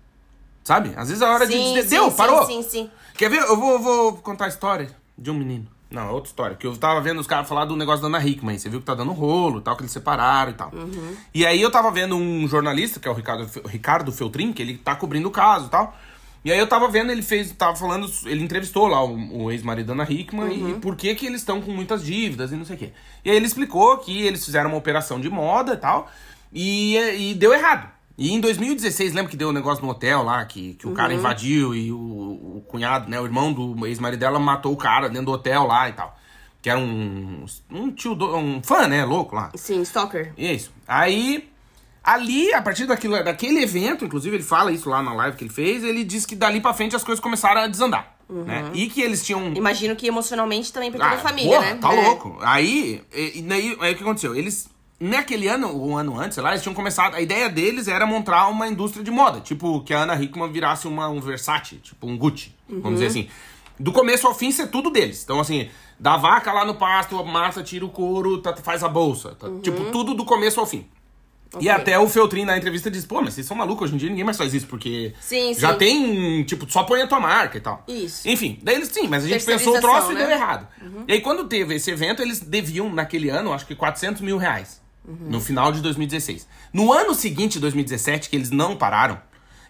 sabe? 0.64 0.92
Às 0.98 1.08
vezes 1.08 1.22
a 1.24 1.32
hora 1.32 1.46
de 1.48 1.54
Sim, 1.54 1.82
sim, 1.82 1.88
deu, 1.90 2.10
sim, 2.12 2.16
parou. 2.18 2.46
Sim, 2.46 2.62
sim. 2.64 2.92
Quer 3.16 3.30
ver? 3.30 3.40
Eu 3.42 3.58
vou, 3.58 3.80
vou 3.80 4.14
contar 4.18 4.46
a 4.46 4.48
história 4.50 4.90
de 5.18 5.30
um 5.32 5.34
menino. 5.36 5.68
Não, 5.92 6.08
é 6.08 6.12
outra 6.12 6.30
história. 6.30 6.56
Que 6.56 6.66
eu 6.66 6.76
tava 6.78 7.02
vendo 7.02 7.20
os 7.20 7.28
caras 7.28 7.48
falar 7.48 7.66
do 7.66 7.76
negócio 7.76 8.02
da 8.02 8.08
Ana 8.08 8.26
Hickman. 8.26 8.58
Você 8.58 8.70
viu 8.70 8.80
que 8.80 8.86
tá 8.86 8.96
dando 8.96 9.12
rolo 9.12 9.60
tal, 9.62 9.76
que 9.76 9.82
eles 9.84 9.92
separaram 9.92 10.52
e 10.52 10.54
tal. 10.56 10.72
Uhum. 10.74 11.16
E 11.34 11.46
aí 11.46 11.62
eu 11.62 11.70
tava 11.70 11.92
vendo 11.92 12.16
um 12.16 12.48
jornalista, 12.48 13.00
que 13.00 13.08
é 13.08 13.12
o 13.12 13.14
Ricardo, 13.14 13.48
Fe- 13.48 13.62
Ricardo 13.68 14.12
Feltrin, 14.12 14.54
que 14.54 14.62
ele 14.62 14.78
tá 14.78 14.96
cobrindo 14.96 15.28
o 15.28 15.32
caso 15.32 15.68
e 15.68 15.70
tal. 15.70 15.96
E 16.44 16.52
aí 16.52 16.58
eu 16.58 16.66
tava 16.66 16.88
vendo, 16.88 17.12
ele 17.12 17.22
fez, 17.22 17.52
tava 17.52 17.76
falando, 17.76 18.12
ele 18.26 18.44
entrevistou 18.44 18.88
lá 18.88 19.04
o, 19.04 19.44
o 19.44 19.52
ex-marido 19.52 19.88
da 19.88 19.94
Ana 19.94 20.08
Hickman 20.10 20.46
Uhum. 20.50 20.70
e 20.70 20.74
por 20.80 20.96
que 20.96 21.14
que 21.14 21.28
eles 21.28 21.42
estão 21.42 21.62
com 21.62 21.72
muitas 21.72 22.04
dívidas 22.04 22.52
e 22.52 22.56
não 22.56 22.66
sei 22.66 22.76
o 22.76 22.80
quê. 22.80 22.94
E 23.24 23.30
aí 23.30 23.36
ele 23.36 23.46
explicou 23.46 23.98
que 24.00 24.24
eles 24.24 24.44
fizeram 24.44 24.70
uma 24.72 24.78
operação 24.80 25.20
de 25.20 25.30
moda 25.30 25.74
e 25.74 25.78
tal, 25.78 26.10
e, 26.52 26.98
e 26.98 27.34
deu 27.36 27.54
errado. 27.54 27.88
E 28.22 28.32
em 28.32 28.40
2016, 28.40 29.14
lembra 29.14 29.32
que 29.32 29.36
deu 29.38 29.50
um 29.50 29.52
negócio 29.52 29.84
no 29.84 29.90
hotel 29.90 30.22
lá, 30.22 30.46
que, 30.46 30.76
que 30.76 30.86
o 30.86 30.90
Uhum. 30.90 30.96
cara 30.96 31.12
invadiu 31.12 31.74
e 31.74 31.92
o, 31.92 31.98
o 31.98 32.64
cunhado, 32.68 33.10
né, 33.10 33.20
o 33.20 33.26
irmão 33.26 33.52
do 33.52 33.88
ex-marido 33.88 34.20
dela 34.20 34.38
matou 34.38 34.72
o 34.74 34.78
cara 34.78 35.10
dentro 35.10 35.26
do 35.26 35.32
hotel 35.32 35.66
lá 35.66 35.90
e 35.90 35.94
tal. 35.94 36.16
Que 36.62 36.70
era 36.70 36.78
um, 36.80 37.44
um 37.72 37.90
tio, 37.92 38.14
do, 38.14 38.36
um 38.38 38.62
fã, 38.62 38.88
né, 38.88 39.04
louco 39.04 39.36
lá. 39.36 39.52
Sim, 39.56 39.82
stalker. 39.82 40.34
Isso. 40.38 40.72
Aí, 40.88 41.50
ali, 42.04 42.54
a 42.54 42.62
partir 42.62 42.86
daquilo, 42.86 43.24
daquele 43.24 43.64
evento, 43.64 44.06
inclusive 44.06 44.36
ele 44.36 44.44
fala 44.44 44.72
isso 44.72 44.88
lá 44.88 45.02
na 45.02 45.14
live 45.16 45.36
que 45.36 45.44
ele 45.44 45.52
fez, 45.54 45.84
ele 45.84 46.04
disse 46.04 46.28
que 46.28 46.36
dali 46.36 46.62
pra 46.62 46.74
frente 46.76 46.96
as 46.96 47.04
coisas 47.04 47.20
começaram 47.20 47.62
a 47.62 47.68
desandar. 47.68 48.18
Né? 48.30 48.70
E 48.74 48.88
que 48.88 49.02
eles 49.02 49.26
tinham. 49.26 49.52
Imagino 49.56 49.94
que 49.96 50.08
emocionalmente 50.08 50.72
também 50.72 50.90
pra 50.92 51.00
toda 51.00 51.12
Ah, 51.12 51.18
a 51.18 51.22
família, 51.22 51.58
porra, 51.58 51.74
né? 51.74 51.80
Tá 51.82 51.94
É. 51.94 52.02
louco. 52.06 52.38
Aí, 52.42 53.02
e, 53.14 53.40
e 53.40 53.42
daí, 53.42 53.78
aí 53.82 53.94
o 53.94 53.98
que 53.98 54.04
aconteceu? 54.04 54.34
Eles, 54.34 54.70
naquele 55.02 55.48
ano, 55.48 55.68
um 55.86 55.98
ano 55.98 56.20
antes, 56.20 56.36
sei 56.36 56.44
lá, 56.44 56.52
eles 56.52 56.62
tinham 56.62 56.76
começado. 56.76 57.16
A 57.16 57.22
ideia 57.22 57.50
deles 57.50 57.88
era 57.88 58.06
montar 58.06 58.48
uma 58.48 58.68
indústria 58.68 59.04
de 59.04 59.10
moda. 59.12 59.40
Tipo, 59.42 59.82
que 59.82 59.94
a 59.94 60.04
Ana 60.04 60.16
Hickman 60.22 60.52
virasse 60.52 60.88
uma, 60.88 61.10
um 61.10 61.20
Versace, 61.20 61.76
tipo 61.78 62.08
um 62.08 62.18
Gucci, 62.18 62.54
vamos 62.70 63.00
dizer 63.00 63.08
assim. 63.08 63.28
Do 63.80 63.92
começo 63.92 64.28
ao 64.28 64.36
fim 64.36 64.52
ser 64.52 64.68
tudo 64.68 64.92
deles. 64.92 65.24
Então, 65.24 65.40
assim, 65.40 65.70
da 66.00 66.16
vaca 66.18 66.54
lá 66.54 66.64
no 66.64 66.76
pasto, 66.76 67.18
a 67.18 67.24
massa 67.24 67.64
tira 67.64 67.84
o 67.84 67.90
couro, 67.90 68.38
tá- 68.38 68.56
faz 68.56 68.84
a 68.84 68.88
bolsa. 68.88 69.36
tá- 69.36 69.48
Tipo, 69.64 69.86
tudo 69.92 70.14
do 70.14 70.24
começo 70.24 70.60
ao 70.60 70.66
fim. 70.68 70.86
E 71.56 71.68
Ok. 71.68 71.70
até 71.70 72.00
o 72.00 72.08
Feltrin 72.08 72.46
na 72.46 72.58
entrevista 72.58 72.90
disse, 72.90 73.06
pô, 73.06 73.22
mas 73.22 73.34
vocês 73.34 73.46
são 73.46 73.58
malucos, 73.58 73.90
hoje 73.90 73.96
em 73.96 73.98
dia 73.98 74.10
ninguém 74.10 74.24
mais 74.24 74.38
faz 74.38 74.54
isso, 74.54 74.68
porque 74.68 75.14
Sim, 75.20 75.54
já 75.54 75.74
sim. 75.74 75.78
tem, 75.80 76.44
tipo, 76.46 76.72
só 76.72 76.84
põe 76.84 77.02
a 77.02 77.08
tua 77.08 77.20
marca 77.20 77.58
e 77.58 77.62
tal. 77.62 77.84
Isso. 77.90 78.26
Enfim, 78.30 78.58
daí 78.64 78.76
eles, 78.76 78.88
sim, 78.88 79.06
mas 79.10 79.26
a 79.26 79.28
gente 79.28 79.44
pensou 79.44 79.76
o 79.76 79.82
troço 79.82 80.12
e 80.12 80.16
né? 80.16 80.22
deu 80.22 80.32
errado. 80.32 80.66
E 81.08 81.12
aí 81.12 81.20
quando 81.20 81.44
teve 81.50 81.76
esse 81.76 81.92
evento, 81.92 82.22
eles 82.22 82.40
deviam, 82.40 82.90
naquele 82.94 83.30
ano, 83.30 83.52
acho 83.52 83.66
que 83.66 83.76
400 83.76 84.22
mil 84.22 84.38
reais. 84.38 84.81
No 85.04 85.42
final 85.42 85.72
de 85.72 85.82
2016. 85.82 86.48
No 86.72 86.94
ano 86.94 87.14
seguinte, 87.16 87.60
2017, 87.60 88.30
que 88.30 88.36
eles 88.36 88.52
não 88.52 88.76
pararam, 88.76 89.20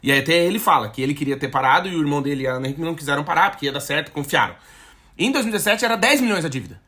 e 0.03 0.11
aí 0.11 0.19
até 0.19 0.33
ele 0.33 0.59
fala 0.59 0.89
que 0.89 1.01
ele 1.01 1.13
queria 1.13 1.37
ter 1.37 1.47
parado 1.47 1.87
e 1.87 1.95
o 1.95 1.99
irmão 1.99 2.21
dele 2.21 2.43
e 2.43 2.47
a 2.47 2.53
Ana 2.53 2.67
Henrique 2.67 2.81
não 2.81 2.95
quiseram 2.95 3.23
parar, 3.23 3.51
porque 3.51 3.65
ia 3.65 3.71
dar 3.71 3.79
certo, 3.79 4.11
confiaram. 4.11 4.55
Em 5.17 5.31
2017 5.31 5.85
era 5.85 5.95
10 5.95 6.21
milhões 6.21 6.43
a 6.43 6.49
dívida. 6.49 6.81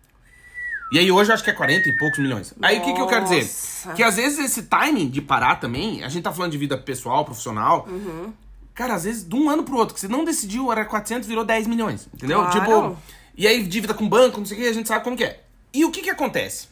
E 0.92 1.00
aí 1.00 1.12
hoje 1.12 1.32
eu 1.32 1.34
acho 1.34 1.44
que 1.44 1.50
é 1.50 1.54
40 1.54 1.90
e 1.90 1.98
poucos 1.98 2.20
milhões. 2.20 2.54
Aí 2.62 2.80
o 2.80 2.82
que, 2.82 2.94
que 2.94 3.02
eu 3.02 3.08
quero 3.08 3.24
dizer? 3.24 3.50
Que 3.96 4.04
às 4.04 4.16
vezes 4.16 4.40
esse 4.40 4.64
timing 4.64 5.10
de 5.10 5.22
parar 5.22 5.56
também, 5.56 6.04
a 6.04 6.10
gente 6.10 6.24
tá 6.24 6.32
falando 6.32 6.52
de 6.52 6.58
vida 6.58 6.78
pessoal, 6.78 7.26
profissional. 7.26 7.88
Uhum. 7.90 8.34
Cara, 8.74 8.96
às 8.96 9.04
vezes 9.04 9.28
de 9.28 9.36
um 9.36 9.50
ano 9.50 9.64
pro 9.64 9.78
outro, 9.78 9.94
que 9.94 10.00
você 10.00 10.08
não 10.08 10.24
decidiu, 10.24 10.72
era 10.72 10.86
400, 10.86 11.28
virou 11.28 11.46
10 11.46 11.68
milhões. 11.68 12.08
Entendeu? 12.14 12.40
Claro. 12.40 12.60
Tipo, 12.60 12.98
e 13.36 13.48
aí 13.48 13.64
dívida 13.64 13.94
com 13.94 14.08
banco, 14.08 14.40
não 14.40 14.46
sei 14.46 14.58
o 14.58 14.62
que, 14.62 14.68
a 14.68 14.74
gente 14.74 14.88
sabe 14.88 15.04
como 15.04 15.16
que 15.16 15.24
é. 15.24 15.44
E 15.74 15.86
o 15.86 15.92
que 15.92 16.02
que 16.02 16.10
acontece? 16.10 16.68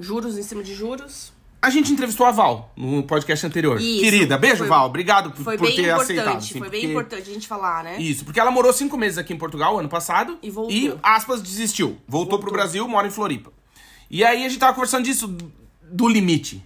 Juros 0.00 0.38
em 0.38 0.42
cima 0.42 0.62
de 0.62 0.74
juros. 0.74 1.32
A 1.62 1.68
gente 1.68 1.92
entrevistou 1.92 2.24
a 2.26 2.30
Val 2.30 2.72
no 2.74 3.02
podcast 3.02 3.44
anterior. 3.46 3.78
Isso. 3.78 4.00
Querida, 4.00 4.38
beijo, 4.38 4.56
Foi- 4.58 4.66
Val. 4.68 4.86
Obrigado 4.86 5.30
por, 5.30 5.44
Foi 5.44 5.58
por 5.58 5.66
bem 5.66 5.76
ter 5.76 5.82
importante. 5.82 6.02
aceitado. 6.12 6.36
assim, 6.38 6.58
foi 6.58 6.70
bem 6.70 6.80
porque- 6.80 6.86
importante 6.92 7.30
a 7.30 7.32
gente 7.34 7.46
falar, 7.46 7.84
né? 7.84 8.00
Isso, 8.00 8.24
porque 8.24 8.40
ela 8.40 8.50
morou 8.50 8.72
cinco 8.72 8.96
meses 8.96 9.18
aqui 9.18 9.34
em 9.34 9.36
Portugal 9.36 9.78
ano 9.78 9.88
passado. 9.88 10.38
E 10.42 10.48
voltou. 10.48 10.74
E, 10.74 10.94
aspas, 11.02 11.42
desistiu. 11.42 11.98
Voltou, 12.08 12.38
pro 12.38 12.50
Brasil, 12.50 12.88
mora 12.88 13.06
em 13.06 13.10
Floripa. 13.10 13.52
E 14.10 14.24
aí 14.24 14.42
a 14.46 14.48
gente 14.48 14.58
tava 14.58 14.72
conversando 14.72 15.04
disso, 15.04 15.36
do 15.82 16.08
limite. 16.08 16.64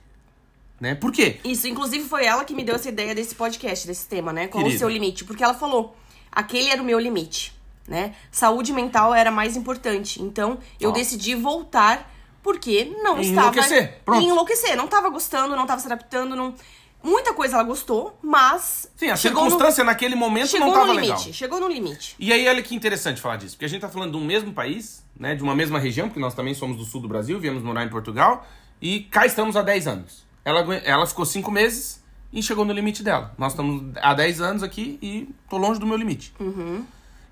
Né? 0.81 0.95
Por 0.95 1.11
quê? 1.11 1.39
Isso, 1.45 1.67
inclusive 1.67 2.05
foi 2.05 2.25
ela 2.25 2.45
que 2.45 2.55
me 2.55 2.63
deu 2.63 2.77
essa 2.77 2.89
ideia 2.89 3.15
desse 3.17 3.35
podcast, 3.35 3.87
desse 3.89 4.07
tema, 4.07 4.33
né? 4.33 4.47
Qual 4.47 4.63
Querida. 4.63 4.77
o 4.77 4.79
seu 4.79 4.89
limite? 4.89 5.25
Porque 5.25 5.43
ela 5.43 5.55
falou, 5.55 5.97
aquele 6.31 6.69
era 6.69 6.81
o 6.81 6.85
meu 6.85 7.01
limite, 7.01 7.53
né? 7.89 8.15
Saúde 8.31 8.73
mental 8.73 9.13
era 9.15 9.31
mais 9.33 9.57
importante. 9.57 10.23
Então, 10.23 10.59
eu 10.81 10.91
Ó. 10.91 10.93
decidi 10.93 11.35
voltar 11.35 12.14
porque 12.45 12.95
não 13.03 13.19
E 13.19 13.23
estava... 13.23 13.49
enlouquecer, 13.49 14.01
pronto. 14.05 14.23
Enlouquecer. 14.23 14.77
Não 14.77 14.87
tava 14.87 15.09
gostando, 15.09 15.57
não 15.57 15.67
tava 15.67 15.81
se 15.81 15.87
adaptando, 15.87 16.37
não... 16.37 16.55
Muita 17.03 17.35
coisa 17.35 17.55
ela 17.55 17.65
gostou, 17.65 18.19
mas... 18.23 18.91
Sim, 18.97 19.09
a 19.09 19.17
circunstância 19.17 19.83
naquele 19.83 20.15
no, 20.15 20.21
momento 20.21 20.49
chegou 20.49 20.69
não 20.69 20.75
tava 20.75 20.87
no 20.87 20.93
legal. 20.93 21.19
limite. 21.19 21.33
Chegou 21.33 21.61
no 21.61 21.69
limite. 21.69 22.15
E 22.19 22.33
aí, 22.33 22.47
olha 22.49 22.63
que 22.63 22.75
interessante 22.75 23.21
falar 23.21 23.37
disso, 23.37 23.57
porque 23.57 23.65
a 23.65 23.69
gente 23.69 23.81
tá 23.81 23.89
falando 23.89 24.13
de 24.13 24.17
um 24.17 24.25
mesmo 24.25 24.53
país, 24.53 25.05
né, 25.19 25.35
de 25.35 25.43
uma 25.43 25.55
mesma 25.55 25.79
região, 25.79 26.09
porque 26.09 26.21
nós 26.21 26.35
também 26.35 26.55
somos 26.55 26.77
do 26.77 26.85
sul 26.85 27.03
do 27.03 27.09
Brasil, 27.09 27.39
viemos 27.39 27.63
morar 27.63 27.85
em 27.85 27.91
Portugal, 27.91 28.47
e 28.81 29.01
cá 29.01 29.27
estamos 29.27 29.57
há 29.57 29.63
10 29.63 29.87
anos. 29.87 30.25
Ela, 30.45 30.75
ela 30.77 31.07
ficou 31.07 31.27
5 31.27 31.51
meses 31.51 32.03
e 32.33 32.43
chegou 32.43 32.65
no 32.65 32.73
limite 32.73 33.03
dela. 33.03 33.35
Nós 33.37 33.53
estamos 33.53 33.93
há 34.01 34.15
10 34.15 34.41
anos 34.41 34.63
aqui 34.63 34.99
e 35.03 35.29
tô 35.49 35.59
longe 35.59 35.79
do 35.79 35.87
meu 35.87 35.97
limite. 35.97 36.35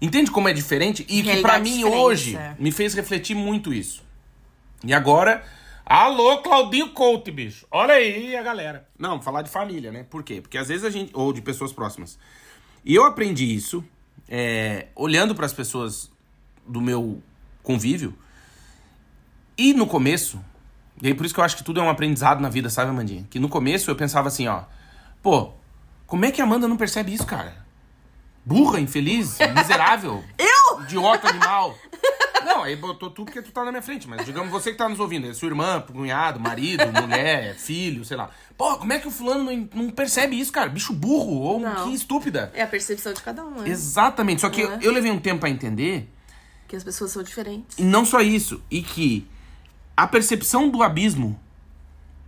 Entende 0.01 0.31
como 0.31 0.49
é 0.49 0.53
diferente? 0.53 1.03
E 1.09 1.23
que 1.23 1.41
pra 1.41 1.53
Realidade 1.53 1.63
mim 1.63 1.77
diferente, 1.77 1.97
hoje 1.97 2.37
é. 2.37 2.57
me 2.59 2.73
fez 2.73 2.93
refletir 2.93 3.35
muito 3.35 3.73
isso. 3.73 4.03
E 4.85 4.93
agora, 4.93 5.45
alô 5.87 6.39
Claudinho 6.39 6.91
Couto, 6.91 7.33
bicho. 7.33 7.67
Olha 7.71 7.95
aí 7.95 8.35
a 8.37 8.43
galera. 8.43 8.89
Não, 8.99 9.23
falar 9.23 9.43
de 9.43 9.51
família, 9.51 9.93
né? 9.93 10.05
Por 10.09 10.23
quê? 10.23 10.41
Porque 10.41 10.59
às 10.59 10.69
vezes 10.69 10.85
a 10.85 10.91
gente 10.91 11.13
ou 11.15 11.33
de 11.33 11.41
pessoas 11.41 11.73
próximas. 11.73 12.19
E 12.85 12.95
eu 12.95 13.05
aprendi 13.05 13.55
isso 13.55 13.85
é, 14.29 14.89
olhando 14.97 15.35
para 15.35 15.47
as 15.47 15.53
pessoas 15.53 16.11
do 16.67 16.81
meu 16.81 17.23
convívio. 17.63 18.17
E 19.57 19.73
no 19.73 19.87
começo, 19.87 20.43
e 21.01 21.07
aí 21.09 21.15
por 21.15 21.25
isso 21.25 21.35
que 21.35 21.41
eu 21.41 21.45
acho 21.45 21.57
que 21.57 21.65
tudo 21.65 21.79
é 21.79 21.83
um 21.83 21.91
aprendizado 21.91 22.41
na 22.41 22.49
vida, 22.49 22.69
sabe, 22.69 22.91
Amandinha? 22.91 23.27
Que 23.31 23.39
no 23.39 23.49
começo 23.49 23.91
eu 23.91 23.95
pensava 23.95 24.29
assim, 24.29 24.49
ó, 24.49 24.63
pô, 25.23 25.53
como 26.07 26.25
é 26.25 26.33
que 26.33 26.41
a 26.41 26.45
Amanda 26.45 26.67
não 26.67 26.77
percebe 26.77 27.15
isso, 27.15 27.27
cara? 27.27 27.65
Burra, 28.45 28.81
infeliz, 28.81 29.39
miserável. 29.55 30.25
Eu? 30.37 30.83
Idiota 30.83 31.29
animal. 31.29 31.77
Não, 32.45 32.63
aí 32.63 32.77
botou 32.77 33.11
tu 33.11 33.25
porque 33.25 33.41
tu 33.43 33.51
tá 33.53 33.65
na 33.65 33.71
minha 33.71 33.83
frente, 33.83 34.09
mas 34.09 34.25
digamos 34.25 34.51
você 34.51 34.73
que 34.73 34.79
tá 34.79 34.89
nos 34.89 34.99
ouvindo, 35.01 35.27
é 35.29 35.35
sua 35.35 35.49
irmã, 35.49 35.81
cunhado, 35.81 36.39
marido, 36.41 36.85
mulher, 37.01 37.55
filho, 37.57 38.05
sei 38.05 38.17
lá. 38.17 38.31
Pô, 38.57 38.77
como 38.77 38.93
é 38.93 38.99
que 38.99 39.09
o 39.09 39.11
fulano 39.11 39.45
não, 39.45 39.69
não 39.75 39.91
percebe 39.91 40.39
isso, 40.39 40.53
cara? 40.53 40.69
Bicho 40.69 40.93
burro, 40.93 41.33
ou 41.41 41.61
Não. 41.61 41.89
que 41.89 41.95
estúpida. 41.95 42.51
É 42.55 42.63
a 42.63 42.67
percepção 42.67 43.13
de 43.13 43.21
cada 43.23 43.45
um, 43.45 43.51
né? 43.63 43.69
Exatamente, 43.69 44.41
só 44.41 44.51
que 44.51 44.61
eu, 44.61 44.73
É. 44.73 44.79
eu 44.83 44.93
levei 44.93 45.11
um 45.11 45.19
tempo 45.19 45.41
pra 45.41 45.49
entender, 45.51 46.09
Que 46.69 46.77
as 46.77 46.85
pessoas 46.85 47.11
são 47.11 47.23
diferentes. 47.23 47.79
e 47.79 47.83
não 47.85 48.05
só 48.05 48.21
isso, 48.21 48.63
e 48.71 48.83
que 48.83 49.27
a 49.97 50.07
percepção 50.07 50.69
do 50.69 50.83
abismo 50.83 51.39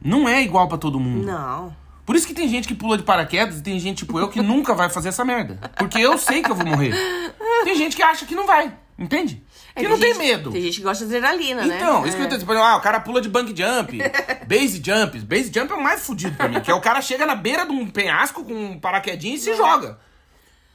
não 0.03 0.29
é 0.29 0.43
igual 0.43 0.69
pra 0.69 0.77
todo 0.79 1.01
mundo. 1.01 1.25
Não. 1.27 1.75
Por 2.05 2.15
isso 2.17 2.27
que 2.27 2.35
tem 2.35 2.47
gente 2.49 2.69
que 2.69 2.75
pula 2.75 2.99
de 2.99 3.03
paraquedas 3.03 3.59
e 3.59 3.63
tem 3.63 3.79
gente 3.79 3.99
tipo 4.05 4.19
eu 4.19 4.29
que 4.29 4.43
nunca 4.43 4.75
vai 4.75 4.91
fazer 4.91 5.09
essa 5.09 5.25
merda. 5.25 5.59
Porque 5.79 5.99
eu 5.99 6.19
sei 6.19 6.43
que 6.43 6.51
eu 6.51 6.55
vou 6.55 6.67
morrer. 6.67 6.93
Tem 7.65 7.75
gente 7.77 7.97
que 7.97 8.03
acha 8.03 8.27
que 8.27 8.35
não 8.35 8.47
vai, 8.47 8.77
entende? 8.99 9.43
É, 9.77 9.81
que 9.81 9.89
não 9.89 9.99
tem 9.99 10.15
gente- 10.15 10.19
medo. 10.19 10.53
Tem 10.53 10.63
gente 10.63 10.77
que 10.79 10.83
gosta 10.85 11.05
de 11.05 11.17
adrenalina, 11.17 11.65
né? 11.67 11.77
Então, 11.77 12.07
isso 12.07 12.17
que 12.17 12.23
eu 12.23 12.27
É. 12.27 12.29
tô 12.29 12.37
dizendo, 12.37 12.53
ah, 12.59 12.77
o 12.77 12.81
cara 12.81 13.01
pula 13.01 13.21
de 13.21 13.29
bang 13.29 13.49
jump, 13.49 13.99
base 14.47 14.81
jump. 14.85 15.19
Base 15.21 15.51
jump 15.53 15.73
é 15.73 15.75
o 15.75 15.83
mais 15.83 16.07
fudido 16.07 16.37
pra 16.37 16.47
mim, 16.49 16.61
que 16.61 16.71
é 16.71 16.75
o 16.75 16.81
cara 16.81 17.01
chega 17.03 17.27
na 17.27 17.35
beira 17.35 17.67
de 17.67 17.73
um 17.73 17.89
penhasco 17.91 18.45
com 18.45 18.53
um 18.55 18.79
paraquedinho 18.79 19.35
e 19.35 19.39
se 19.39 19.55
joga. 19.57 19.99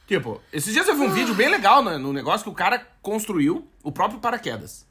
Tipo, 0.06 0.42
esses 0.52 0.72
dias 0.74 0.86
eu 0.88 0.94
vi 0.96 1.02
um 1.02 1.10
vídeo 1.10 1.34
bem 1.34 1.48
legal 1.48 1.82
no, 1.82 1.98
no 1.98 2.12
negócio 2.12 2.42
que 2.44 2.50
o 2.50 2.54
cara 2.54 2.86
construiu 3.00 3.66
o 3.82 3.90
próprio 3.92 4.20
paraquedas. 4.20 4.84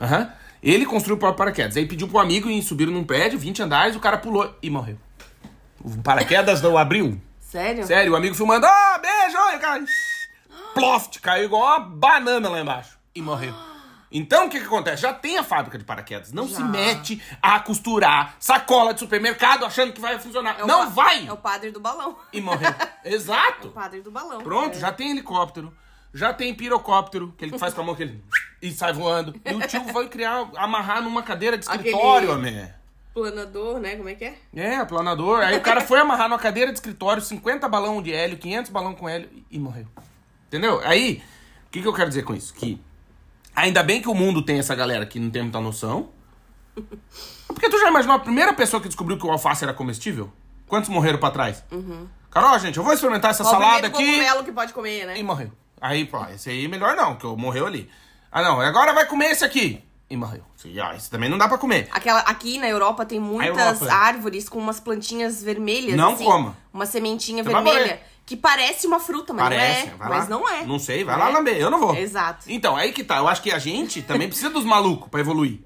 Aham. 0.00 0.30
Ele 0.62 0.84
construiu 0.86 1.16
o 1.16 1.18
próprio 1.18 1.38
paraquedas. 1.38 1.76
Aí 1.76 1.86
pediu 1.86 2.06
pro 2.08 2.18
amigo 2.18 2.48
ir 2.50 2.62
subir 2.62 2.86
num 2.86 3.02
prédio, 3.04 3.38
20 3.38 3.62
andares, 3.62 3.96
o 3.96 4.00
cara 4.00 4.18
pulou 4.18 4.54
e 4.62 4.68
morreu. 4.70 4.98
O 5.80 5.96
paraquedas 6.02 6.60
não 6.62 6.76
abriu. 6.76 7.20
Sério? 7.40 7.86
Sério, 7.86 8.12
o 8.12 8.16
amigo 8.16 8.34
filmando, 8.34 8.66
ah, 8.66 9.00
beijo, 9.00 9.36
e 9.52 9.56
o 9.56 9.60
cara. 9.60 9.84
Ploft, 10.74 11.20
caiu 11.20 11.44
igual 11.44 11.62
uma 11.62 11.80
banana 11.80 12.48
lá 12.48 12.60
embaixo. 12.60 12.95
E 13.16 13.22
morreu. 13.22 13.54
Então 14.12 14.46
o 14.46 14.50
que, 14.50 14.60
que 14.60 14.66
acontece? 14.66 15.02
Já 15.02 15.12
tem 15.12 15.36
a 15.36 15.42
fábrica 15.42 15.76
de 15.76 15.84
paraquedas. 15.84 16.32
Não 16.32 16.46
se 16.46 16.54
Já. 16.54 16.64
mete 16.64 17.20
a 17.42 17.58
costurar 17.58 18.36
sacola 18.38 18.94
de 18.94 19.00
supermercado 19.00 19.64
achando 19.64 19.92
que 19.92 20.00
vai 20.00 20.18
funcionar. 20.18 20.60
É 20.60 20.64
não 20.64 20.88
vai! 20.90 21.26
É 21.26 21.32
o 21.32 21.36
padre 21.36 21.70
do 21.72 21.80
balão. 21.80 22.16
E 22.32 22.40
morreu. 22.40 22.72
Exato. 23.04 23.68
O 23.68 23.72
padre 23.72 24.00
do 24.02 24.10
balão. 24.10 24.38
Pronto, 24.40 24.76
É. 24.76 24.80
já 24.80 24.92
tem 24.92 25.10
helicóptero. 25.10 25.74
Já 26.14 26.32
tem 26.32 26.54
pirocóptero, 26.54 27.34
que 27.36 27.44
ele 27.44 27.58
faz 27.58 27.74
com 27.74 27.80
a 27.82 27.84
mão 27.84 27.94
que 27.94 28.04
ele. 28.04 28.24
E 28.62 28.70
sai 28.70 28.92
voando. 28.92 29.34
E 29.44 29.52
o 29.52 29.60
tio 29.66 29.84
foi 29.92 30.08
criar, 30.08 30.48
amarrar 30.56 31.02
numa 31.02 31.22
cadeira 31.22 31.58
de 31.58 31.68
Aquele- 31.68 31.88
escritório, 31.90 32.32
amé. 32.32 32.74
Planador, 33.12 33.80
né? 33.80 33.96
Como 33.96 34.08
é 34.08 34.14
que 34.14 34.24
é? 34.24 34.38
É, 34.54 34.84
planador. 34.84 35.40
Aí 35.40 35.56
o 35.56 35.60
cara 35.60 35.80
foi 35.80 35.98
amarrar 35.98 36.28
numa 36.28 36.38
cadeira 36.38 36.70
de 36.72 36.78
escritório, 36.78 37.20
50 37.22 37.68
balão 37.68 38.00
de 38.00 38.12
hélio, 38.12 38.38
500 38.38 38.70
balão 38.70 38.94
com 38.94 39.08
hélio 39.08 39.28
e 39.50 39.58
morreu. 39.58 39.86
Entendeu? 40.46 40.80
Aí, 40.84 41.22
o 41.66 41.70
que, 41.70 41.82
que 41.82 41.88
eu 41.88 41.92
quero 41.92 42.08
dizer 42.08 42.22
com 42.22 42.34
isso? 42.34 42.54
Que 42.54 42.80
ainda 43.56 43.82
bem 43.82 44.00
que 44.00 44.08
o 44.08 44.14
mundo 44.14 44.42
tem 44.42 44.58
essa 44.58 44.74
galera 44.74 45.06
que 45.06 45.18
não 45.18 45.30
tem 45.30 45.42
muita 45.42 45.60
noção. 45.60 46.10
Porque 47.48 47.70
tu 47.70 47.78
já 47.80 47.88
imaginou 47.88 48.16
a 48.16 48.18
primeira 48.18 48.52
pessoa 48.52 48.80
que 48.80 48.88
descobriu 48.88 49.18
que 49.18 49.26
o 49.26 49.30
alface 49.30 49.64
era 49.64 49.72
comestível? 49.72 50.30
Quantos 50.68 50.90
morreram 50.90 51.18
pra 51.18 51.30
trás? 51.30 51.64
Carol, 52.30 52.58
gente, 52.58 52.76
eu 52.76 52.84
vou 52.84 52.92
experimentar 52.92 53.30
essa 53.30 53.42
Qual 53.42 53.54
salada 53.54 53.86
aqui. 53.86 54.04
cogumelo 54.04 54.44
que 54.44 54.52
pode 54.52 54.72
comer, 54.72 55.06
né? 55.06 55.18
E 55.18 55.22
morreu. 55.22 55.50
Aí, 55.80 56.04
pô, 56.04 56.22
esse 56.26 56.50
aí 56.50 56.68
melhor 56.68 56.94
não, 56.94 57.16
que 57.16 57.24
eu 57.24 57.36
morreu 57.36 57.66
ali. 57.66 57.88
Ah, 58.30 58.42
não, 58.42 58.60
agora 58.60 58.92
vai 58.92 59.06
comer 59.06 59.30
esse 59.30 59.44
aqui. 59.44 59.82
E 60.08 60.16
morreu. 60.16 60.42
Esse, 60.56 60.78
ah, 60.80 60.94
esse 60.94 61.10
também 61.10 61.28
não 61.28 61.38
dá 61.38 61.48
pra 61.48 61.58
comer. 61.58 61.88
Aquela, 61.90 62.20
aqui 62.20 62.58
na 62.58 62.68
Europa 62.68 63.04
tem 63.04 63.18
muitas 63.18 63.80
Europa. 63.80 63.92
árvores 63.92 64.48
com 64.48 64.58
umas 64.58 64.78
plantinhas 64.78 65.42
vermelhas. 65.42 65.96
Não 65.96 66.12
assim, 66.12 66.24
coma. 66.24 66.56
Uma 66.72 66.86
sementinha 66.86 67.42
vermelha. 67.42 68.00
Que 68.26 68.36
parece 68.36 68.88
uma 68.88 68.98
fruta, 68.98 69.32
mas 69.32 69.44
Parece, 69.44 69.86
não 69.86 69.94
é. 69.94 69.96
vai 69.96 70.08
mas 70.08 70.28
lá. 70.28 70.30
não 70.30 70.48
é. 70.48 70.64
Não 70.66 70.78
sei, 70.80 71.04
vai 71.04 71.16
Não 71.16 71.24
lá 71.24 71.30
é. 71.30 71.32
lamber, 71.32 71.56
eu 71.58 71.70
não 71.70 71.78
vou. 71.78 71.94
Exato. 71.94 72.44
Então, 72.48 72.74
aí 72.76 72.92
que 72.92 73.04
tá. 73.04 73.18
Eu 73.18 73.28
acho 73.28 73.40
que 73.40 73.52
a 73.52 73.58
gente 73.60 74.02
também 74.02 74.26
precisa 74.26 74.50
dos 74.50 74.64
malucos 74.64 75.08
pra 75.08 75.20
evoluir. 75.20 75.60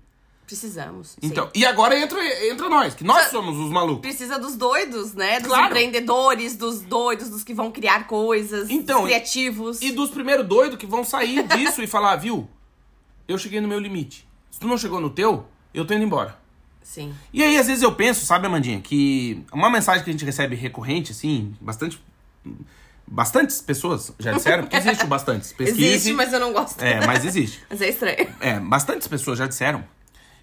Precisamos. 0.47 1.11
sim. 1.11 1.19
Então, 1.23 1.49
e 1.55 1.65
agora 1.65 1.97
entra, 1.99 2.19
entra 2.49 2.69
nós, 2.69 2.93
que 2.95 3.05
nós 3.05 3.19
Precisa- 3.19 3.37
somos 3.41 3.57
os 3.59 3.71
malucos. 3.71 4.01
Precisa 4.03 4.37
dos 4.39 4.57
doidos, 4.57 5.15
né? 5.15 5.39
Dos 5.39 5.49
Claro. 5.49 5.67
empreendedores, 5.67 6.57
dos 6.57 6.81
doidos, 6.81 7.31
dos 7.31 7.45
que 7.45 7.55
vão 7.55 7.71
criar 7.71 8.07
coisas, 8.09 8.69
Então, 8.69 8.99
dos 9.03 9.07
criativos. 9.07 9.81
E 9.81 9.93
dos 9.93 10.11
primeiros 10.11 10.45
doidos 10.47 10.77
que 10.77 10.87
vão 10.87 11.05
sair 11.05 11.45
disso 11.47 11.81
e 11.83 11.87
falar, 11.87 12.17
viu? 12.17 12.49
Eu 13.29 13.39
cheguei 13.39 13.61
no 13.61 13.69
meu 13.69 13.79
limite. 13.79 14.29
Se 14.51 14.59
tu 14.59 14.67
não 14.67 14.77
chegou 14.77 15.01
no 15.01 15.09
teu, 15.09 15.47
eu 15.73 15.87
tô 15.87 15.95
indo 15.95 16.03
embora. 16.05 16.37
Sim. 16.83 17.15
E 17.33 17.43
aí, 17.45 17.57
às 17.57 17.69
vezes, 17.69 17.83
eu 17.85 17.93
penso, 17.95 18.27
sabe, 18.27 18.47
Amandinha, 18.49 18.81
que 18.81 19.45
uma 19.53 19.71
mensagem 19.71 20.03
que 20.03 20.11
a 20.11 20.13
gente 20.13 20.25
recebe 20.25 20.57
recorrente, 20.57 21.13
assim, 21.13 21.55
bastante. 21.61 22.03
Bastantes 23.07 23.61
pessoas 23.61 24.13
já 24.21 24.33
disseram, 24.33 24.63
porque 24.65 24.77
existe 24.77 25.05
o 25.05 25.09
bastantes. 25.09 25.53
Pesquise. 25.59 25.85
Existe, 25.85 26.13
mas 26.13 26.33
eu 26.33 26.39
não 26.39 26.53
gosto. 26.53 26.81
É, 26.81 27.05
mas 27.07 27.25
existe. 27.25 27.61
Mas 27.69 27.83
é 27.83 27.89
estranho. 27.89 28.35
É, 28.41 28.61
bastantes 28.61 29.09
pessoas 29.09 29.39
já 29.39 29.47
disseram 29.49 29.83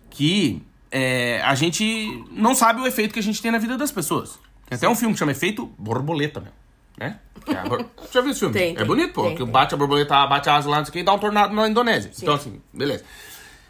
que 0.10 0.62
é, 0.92 1.42
a 1.44 1.56
gente 1.56 2.24
não 2.32 2.54
sabe 2.54 2.82
o 2.82 2.88
efeito 2.88 3.14
que 3.14 3.20
a 3.20 3.24
gente 3.24 3.42
tem 3.42 3.52
na 3.52 3.58
vida 3.58 3.78
das 3.78 3.92
pessoas. 3.92 4.38
Tem 4.66 4.76
até 4.76 4.90
um 4.90 4.96
filme 4.96 5.14
que 5.14 5.20
chama 5.20 5.32
Efeito 5.32 5.66
Borboleta, 5.78 6.42
meu. 6.42 6.52
Né? 6.98 7.20
É 7.48 7.70
bor- 7.70 7.86
Já 8.12 8.20
viu 8.20 8.32
esse 8.32 8.40
filme? 8.42 8.54
Tem, 8.54 8.72
é 8.74 8.76
tem. 8.76 8.86
bonito, 8.86 9.14
pô. 9.14 9.24
Tem, 9.28 9.36
que 9.38 9.46
bate 9.46 9.74
a 9.74 9.78
borboleta, 9.78 10.28
bate 10.28 10.50
a 10.50 10.56
asa 10.56 10.68
lá, 10.70 10.78
não 10.80 10.86
sei 10.86 10.90
o 10.90 10.94
que, 10.94 11.00
e 11.00 11.04
dá 11.04 11.14
um 11.14 11.20
tornado 11.20 11.54
na 11.56 11.70
Indonésia. 11.70 12.12
Então, 12.22 12.34
assim, 12.34 12.62
beleza. 12.74 13.06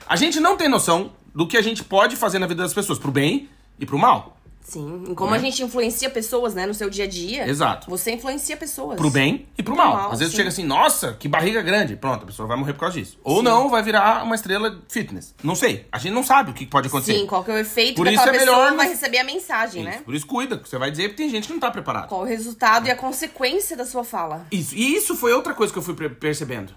A 0.08 0.16
gente 0.16 0.40
não 0.40 0.58
tem 0.58 0.68
noção 0.68 1.12
do 1.36 1.48
que 1.48 1.56
a 1.58 1.62
gente 1.62 1.84
pode 1.84 2.16
fazer 2.16 2.40
na 2.40 2.48
vida 2.48 2.64
das 2.64 2.74
pessoas, 2.74 2.98
pro 2.98 3.12
bem 3.12 3.48
e 3.78 3.86
pro 3.86 4.00
mal. 4.00 4.37
Sim. 4.68 5.06
Em 5.08 5.16
como 5.16 5.32
Né? 5.32 5.38
a 5.38 5.40
gente 5.40 5.64
influencia 5.64 6.10
pessoas, 6.10 6.54
né, 6.54 6.66
no 6.66 6.74
seu 6.74 6.90
dia 6.90 7.06
a 7.06 7.08
dia. 7.08 7.48
Exato. 7.48 7.90
Você 7.90 8.12
influencia 8.12 8.58
pessoas. 8.58 8.98
Pro 8.98 9.10
bem 9.10 9.48
e 9.58 9.64
pro 9.64 9.74
Pro 9.74 9.84
mal. 9.84 9.96
mal, 9.96 10.12
Às 10.12 10.20
vezes 10.20 10.32
sim. 10.34 10.38
chega 10.38 10.50
assim, 10.50 10.64
nossa, 10.64 11.14
que 11.14 11.28
barriga 11.28 11.62
grande. 11.62 11.96
Pronto, 11.96 12.24
a 12.24 12.26
pessoa 12.26 12.48
vai 12.48 12.58
morrer 12.58 12.74
por 12.74 12.82
causa 12.82 13.00
disso. 13.00 13.18
Ou 13.24 13.42
não, 13.42 13.70
vai 13.70 13.82
virar 13.82 14.24
uma 14.24 14.36
estrela 14.36 14.82
fitness. 14.90 15.34
Não 15.42 15.56
sei. 15.56 15.86
A 15.92 15.98
gente 15.98 16.14
não 16.14 16.24
sabe 16.24 16.52
o 16.52 16.54
que 16.54 16.66
pode 16.66 16.88
acontecer. 16.88 17.14
Sim, 17.14 17.26
qual 17.26 17.44
que 17.44 17.52
é 17.52 17.54
o 17.54 17.58
efeito 17.58 17.96
Por 17.96 18.06
que 18.08 18.14
isso 18.14 18.22
aquela 18.22 18.36
é 18.36 18.40
melhor 18.40 18.76
vai 18.76 18.90
receber 18.90 19.20
a 19.20 19.24
mensagem, 19.24 19.82
Isso, 19.84 19.90
né? 19.92 20.02
Por 20.04 20.14
isso 20.14 20.28
cuida, 20.28 20.58
que 20.58 20.68
você 20.68 20.78
vai 20.78 20.92
dizer 20.92 21.10
porque 21.10 21.24
tem 21.24 21.30
gente 21.32 21.48
que 21.48 21.54
não 21.54 21.60
tá 21.60 21.72
preparado. 21.72 22.10
Qual 22.10 22.22
o 22.22 22.26
resultado 22.26 22.88
e 22.88 22.92
a 22.92 22.96
consequência 22.96 23.78
da 23.78 23.86
sua 23.86 24.04
fala. 24.04 24.46
Isso. 24.52 24.76
E 24.76 24.96
isso 24.96 25.16
foi 25.16 25.32
outra 25.34 25.54
coisa 25.54 25.72
que 25.72 25.80
eu 25.80 25.84
fui 25.84 25.94
percebendo. 26.10 26.74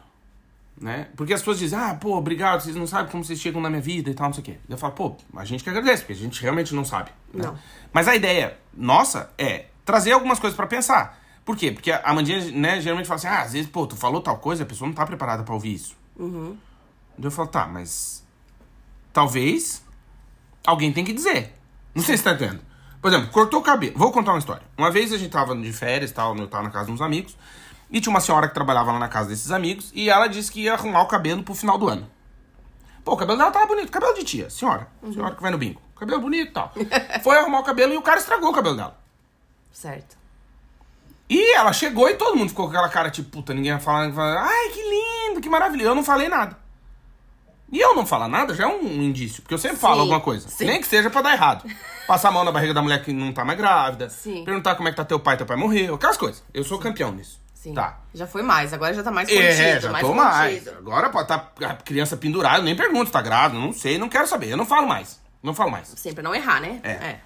Né? 0.80 1.08
Porque 1.14 1.34
as 1.34 1.40
pessoas 1.40 1.58
dizem, 1.58 1.78
ah, 1.78 1.94
pô, 1.94 2.16
obrigado, 2.16 2.62
vocês 2.62 2.74
não 2.74 2.86
sabem 2.86 3.10
como 3.12 3.22
vocês 3.22 3.38
chegam 3.38 3.60
na 3.60 3.68
minha 3.68 3.82
vida 3.82 4.08
e 4.08 4.14
tal, 4.14 4.28
não 4.28 4.32
sei 4.32 4.40
o 4.40 4.44
quê. 4.44 4.56
Eu 4.66 4.78
falo, 4.78 4.94
pô, 4.94 5.16
a 5.36 5.44
gente 5.44 5.62
que 5.62 5.68
agradece, 5.68 6.02
porque 6.02 6.14
a 6.14 6.16
gente 6.16 6.40
realmente 6.40 6.74
não 6.74 6.86
sabe. 6.86 7.10
né? 7.34 7.44
Não. 7.44 7.58
Mas 7.92 8.08
a 8.08 8.16
ideia 8.16 8.56
nossa 8.72 9.30
é 9.36 9.66
trazer 9.84 10.12
algumas 10.12 10.38
coisas 10.38 10.56
pra 10.56 10.66
pensar. 10.66 11.20
Por 11.44 11.54
quê? 11.54 11.70
Porque 11.70 11.90
a 11.92 12.00
Amandinha, 12.04 12.50
né, 12.52 12.80
geralmente 12.80 13.06
fala 13.06 13.18
assim, 13.18 13.26
ah, 13.26 13.42
às 13.42 13.52
vezes, 13.52 13.68
pô, 13.68 13.86
tu 13.86 13.94
falou 13.94 14.22
tal 14.22 14.38
coisa, 14.38 14.62
a 14.62 14.66
pessoa 14.66 14.88
não 14.88 14.94
tá 14.94 15.04
preparada 15.04 15.42
pra 15.42 15.52
ouvir 15.52 15.74
isso. 15.74 15.94
Uhum. 16.16 16.56
Eu 17.22 17.30
falo, 17.30 17.48
tá, 17.48 17.66
mas 17.66 18.24
talvez 19.12 19.84
alguém 20.66 20.92
tem 20.92 21.04
que 21.04 21.12
dizer. 21.12 21.54
Não 21.94 22.02
sei 22.02 22.16
se 22.16 22.24
tá 22.24 22.32
entendendo. 22.32 22.62
Por 23.02 23.08
exemplo, 23.08 23.30
cortou 23.30 23.60
o 23.60 23.62
cabelo. 23.62 23.98
Vou 23.98 24.12
contar 24.12 24.32
uma 24.32 24.38
história. 24.38 24.62
Uma 24.78 24.90
vez 24.90 25.12
a 25.12 25.18
gente 25.18 25.30
tava 25.30 25.54
de 25.56 25.72
férias, 25.72 26.12
tal, 26.12 26.36
eu 26.36 26.46
tava 26.46 26.64
na 26.64 26.70
casa 26.70 26.86
de 26.86 26.92
uns 26.92 27.00
amigos, 27.00 27.36
e 27.90 28.00
tinha 28.00 28.10
uma 28.12 28.20
senhora 28.20 28.48
que 28.48 28.54
trabalhava 28.54 28.92
lá 28.92 28.98
na 28.98 29.08
casa 29.08 29.28
desses 29.28 29.50
amigos, 29.50 29.90
e 29.94 30.08
ela 30.08 30.26
disse 30.26 30.50
que 30.50 30.62
ia 30.62 30.74
arrumar 30.74 31.02
o 31.02 31.06
cabelo 31.06 31.42
pro 31.42 31.54
final 31.54 31.76
do 31.78 31.88
ano. 31.88 32.08
Pô, 33.04 33.12
o 33.12 33.16
cabelo 33.16 33.38
dela 33.38 33.50
tava 33.50 33.66
bonito, 33.66 33.90
cabelo 33.90 34.14
de 34.14 34.24
tia, 34.24 34.50
senhora. 34.50 34.86
Senhora 35.12 35.34
que 35.34 35.42
vai 35.42 35.50
no 35.50 35.58
bingo. 35.58 35.80
Cabelo 35.98 36.20
bonito 36.20 36.48
e 36.50 36.52
tal. 36.52 36.72
Foi 37.24 37.36
arrumar 37.36 37.60
o 37.60 37.64
cabelo 37.64 37.92
e 37.92 37.96
o 37.96 38.02
cara 38.02 38.18
estragou 38.18 38.50
o 38.50 38.54
cabelo 38.54 38.76
dela. 38.76 38.98
Certo. 39.72 40.16
E 41.28 41.54
ela 41.54 41.72
chegou 41.72 42.08
e 42.08 42.14
todo 42.14 42.36
mundo 42.36 42.48
ficou 42.48 42.66
com 42.66 42.72
aquela 42.72 42.88
cara 42.88 43.10
tipo, 43.10 43.30
puta, 43.30 43.54
ninguém 43.54 43.72
ia 43.72 43.78
falar, 43.78 44.10
ai, 44.42 44.68
que 44.70 44.82
lindo, 44.82 45.40
que 45.40 45.48
maravilhoso. 45.48 45.90
Eu 45.90 45.94
não 45.94 46.04
falei 46.04 46.28
nada. 46.28 46.58
E 47.72 47.78
eu 47.78 47.94
não 47.94 48.04
falar 48.04 48.26
nada 48.26 48.52
já 48.52 48.64
é 48.64 48.66
um 48.66 48.82
indício, 48.82 49.42
porque 49.42 49.54
eu 49.54 49.58
sempre 49.58 49.76
falo 49.76 49.94
Sim, 49.94 50.00
alguma 50.00 50.20
coisa. 50.20 50.48
sim. 50.48 50.64
Nem 50.66 50.80
que 50.80 50.88
seja 50.88 51.08
pra 51.08 51.22
dar 51.22 51.32
errado. 51.34 51.70
Passar 52.06 52.30
a 52.30 52.32
mão 52.32 52.42
na 52.44 52.50
barriga 52.50 52.74
da 52.74 52.82
mulher 52.82 53.04
que 53.04 53.12
não 53.12 53.32
tá 53.32 53.44
mais 53.44 53.56
grávida. 53.56 54.10
Sim. 54.10 54.44
Perguntar 54.44 54.74
como 54.74 54.88
é 54.88 54.90
que 54.90 54.96
tá 54.96 55.04
teu 55.04 55.20
pai, 55.20 55.36
teu 55.36 55.46
pai 55.46 55.56
morreu. 55.56 55.94
Aquelas 55.94 56.16
coisas. 56.16 56.42
Eu 56.52 56.64
sou 56.64 56.80
campeão 56.80 57.12
nisso. 57.12 57.39
Sim. 57.60 57.74
Tá. 57.74 58.00
Já 58.14 58.26
foi 58.26 58.40
mais, 58.40 58.72
agora 58.72 58.94
já 58.94 59.02
tá 59.02 59.10
mais 59.10 59.28
contido. 59.28 59.44
É, 59.44 59.78
já 59.78 59.90
mais 59.92 60.06
tô 60.06 60.14
mais. 60.14 60.54
contido. 60.64 60.78
Agora 60.78 61.10
pode 61.10 61.24
estar 61.24 61.52
a 61.62 61.74
criança 61.74 62.16
pendurada, 62.16 62.62
nem 62.62 62.74
pergunto 62.74 63.10
tá 63.10 63.20
grávida, 63.20 63.60
não 63.60 63.70
sei, 63.70 63.98
não 63.98 64.08
quero 64.08 64.26
saber. 64.26 64.48
Eu 64.48 64.56
não 64.56 64.64
falo 64.64 64.88
mais. 64.88 65.20
Não 65.42 65.54
falo 65.54 65.70
mais. 65.70 65.88
Sempre 65.88 66.22
não 66.22 66.34
errar, 66.34 66.58
né? 66.58 66.80
É. 66.82 67.18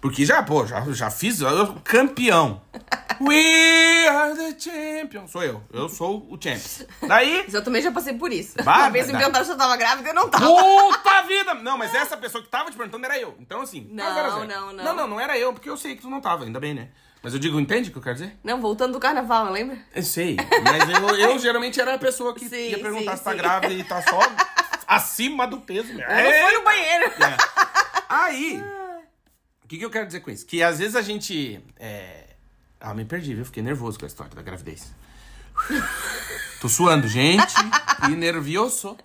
Porque 0.00 0.26
já, 0.26 0.42
pô, 0.42 0.66
já, 0.66 0.80
já 0.90 1.08
fiz, 1.08 1.40
eu 1.40 1.76
campeão. 1.84 2.60
We 3.20 4.08
are 4.08 4.34
the 4.34 4.58
champion. 4.58 5.28
Sou 5.28 5.44
eu. 5.44 5.62
Eu 5.72 5.88
sou 5.88 6.26
o 6.28 6.36
champion. 6.36 6.86
Daí, 7.06 7.44
Mas 7.44 7.54
eu 7.54 7.62
também 7.62 7.80
já 7.80 7.92
passei 7.92 8.14
por 8.14 8.32
isso. 8.32 8.56
Bah, 8.64 8.78
Uma 8.78 8.90
vez 8.90 9.06
me 9.06 9.16
perguntaram 9.16 9.44
se 9.44 9.52
eu 9.52 9.56
tava 9.56 9.76
grávida 9.76 10.08
e 10.08 10.10
eu 10.10 10.14
não 10.16 10.28
tava. 10.28 10.46
puta 10.46 11.22
vida! 11.22 11.54
Não, 11.54 11.78
mas 11.78 11.94
essa 11.94 12.16
pessoa 12.16 12.42
que 12.42 12.50
tava 12.50 12.72
te 12.72 12.76
perguntando 12.76 13.04
era 13.06 13.16
eu. 13.20 13.36
Então, 13.38 13.60
assim. 13.60 13.88
Não, 13.92 14.04
tá 14.04 14.14
zero. 14.14 14.44
não, 14.46 14.72
não. 14.72 14.84
Não, 14.84 14.96
não, 14.96 15.06
não 15.06 15.20
era 15.20 15.38
eu, 15.38 15.52
porque 15.52 15.70
eu 15.70 15.76
sei 15.76 15.94
que 15.94 16.02
tu 16.02 16.10
não 16.10 16.20
tava, 16.20 16.44
ainda 16.44 16.58
bem, 16.58 16.74
né? 16.74 16.88
Mas 17.26 17.34
eu 17.34 17.40
digo, 17.40 17.58
entende 17.58 17.88
o 17.88 17.92
que 17.92 17.98
eu 17.98 18.02
quero 18.02 18.14
dizer? 18.14 18.36
Não, 18.44 18.60
voltando 18.60 18.92
do 18.92 19.00
carnaval, 19.00 19.50
lembra? 19.50 19.76
Eu 19.92 20.04
sei. 20.04 20.36
Mas 20.62 20.88
eu, 20.88 21.08
eu 21.28 21.38
geralmente 21.40 21.80
era 21.80 21.94
a 21.94 21.98
pessoa 21.98 22.32
que 22.32 22.48
Sim, 22.48 22.68
ia 22.68 22.78
perguntar 22.78 23.10
sim, 23.10 23.16
se 23.16 23.24
tá 23.24 23.32
sim. 23.32 23.36
grávida 23.36 23.74
e 23.74 23.82
tá 23.82 24.00
só 24.00 24.20
acima 24.86 25.44
do 25.44 25.60
peso 25.60 25.92
mesmo. 25.92 26.02
Eu 26.08 26.22
não 26.22 26.48
fui 26.48 26.58
no 26.58 26.62
banheiro. 26.62 27.04
É. 27.06 27.36
Aí, 28.08 28.62
o 29.64 29.66
que, 29.66 29.76
que 29.76 29.84
eu 29.84 29.90
quero 29.90 30.06
dizer 30.06 30.20
com 30.20 30.30
isso? 30.30 30.46
Que 30.46 30.62
às 30.62 30.78
vezes 30.78 30.94
a 30.94 31.02
gente. 31.02 31.60
É... 31.80 32.36
Ah, 32.78 32.94
me 32.94 33.04
perdi, 33.04 33.34
viu? 33.34 33.44
Fiquei 33.44 33.60
nervoso 33.60 33.98
com 33.98 34.04
a 34.04 34.08
história 34.08 34.32
da 34.32 34.42
gravidez. 34.42 34.94
Tô 36.60 36.68
suando, 36.68 37.08
gente. 37.08 37.56
E 38.08 38.14
nervioso. 38.14 38.96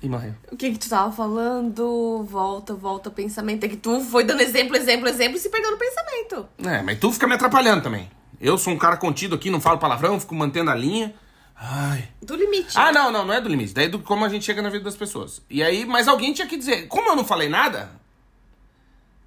E 0.00 0.08
morreu. 0.08 0.34
o 0.52 0.56
que 0.56 0.70
que 0.70 0.78
tu 0.78 0.88
tava 0.88 1.10
falando? 1.10 2.22
Volta, 2.22 2.74
volta, 2.74 3.10
pensamento. 3.10 3.64
É 3.64 3.68
que 3.68 3.76
tu 3.76 4.00
foi 4.00 4.22
dando 4.22 4.40
exemplo, 4.40 4.76
exemplo, 4.76 5.08
exemplo 5.08 5.36
e 5.36 5.40
se 5.40 5.48
perdeu 5.48 5.72
no 5.72 5.76
pensamento. 5.76 6.48
É, 6.64 6.82
mas 6.82 6.98
tu 7.00 7.12
fica 7.12 7.26
me 7.26 7.34
atrapalhando 7.34 7.82
também. 7.82 8.08
Eu 8.40 8.56
sou 8.56 8.72
um 8.72 8.78
cara 8.78 8.96
contido 8.96 9.34
aqui, 9.34 9.50
não 9.50 9.60
falo 9.60 9.78
palavrão, 9.78 10.20
fico 10.20 10.34
mantendo 10.34 10.70
a 10.70 10.74
linha. 10.74 11.14
Ai. 11.56 12.08
Do 12.22 12.36
limite. 12.36 12.78
Ah, 12.78 12.92
não, 12.92 13.10
não, 13.10 13.24
não 13.24 13.34
é 13.34 13.40
do 13.40 13.48
limite. 13.48 13.74
Daí 13.74 13.88
do 13.88 13.98
como 13.98 14.24
a 14.24 14.28
gente 14.28 14.44
chega 14.44 14.62
na 14.62 14.70
vida 14.70 14.84
das 14.84 14.96
pessoas. 14.96 15.42
E 15.50 15.62
aí, 15.62 15.84
mas 15.84 16.06
alguém 16.06 16.32
tinha 16.32 16.46
que 16.46 16.56
dizer. 16.56 16.86
Como 16.86 17.08
eu 17.08 17.16
não 17.16 17.24
falei 17.24 17.48
nada, 17.48 17.90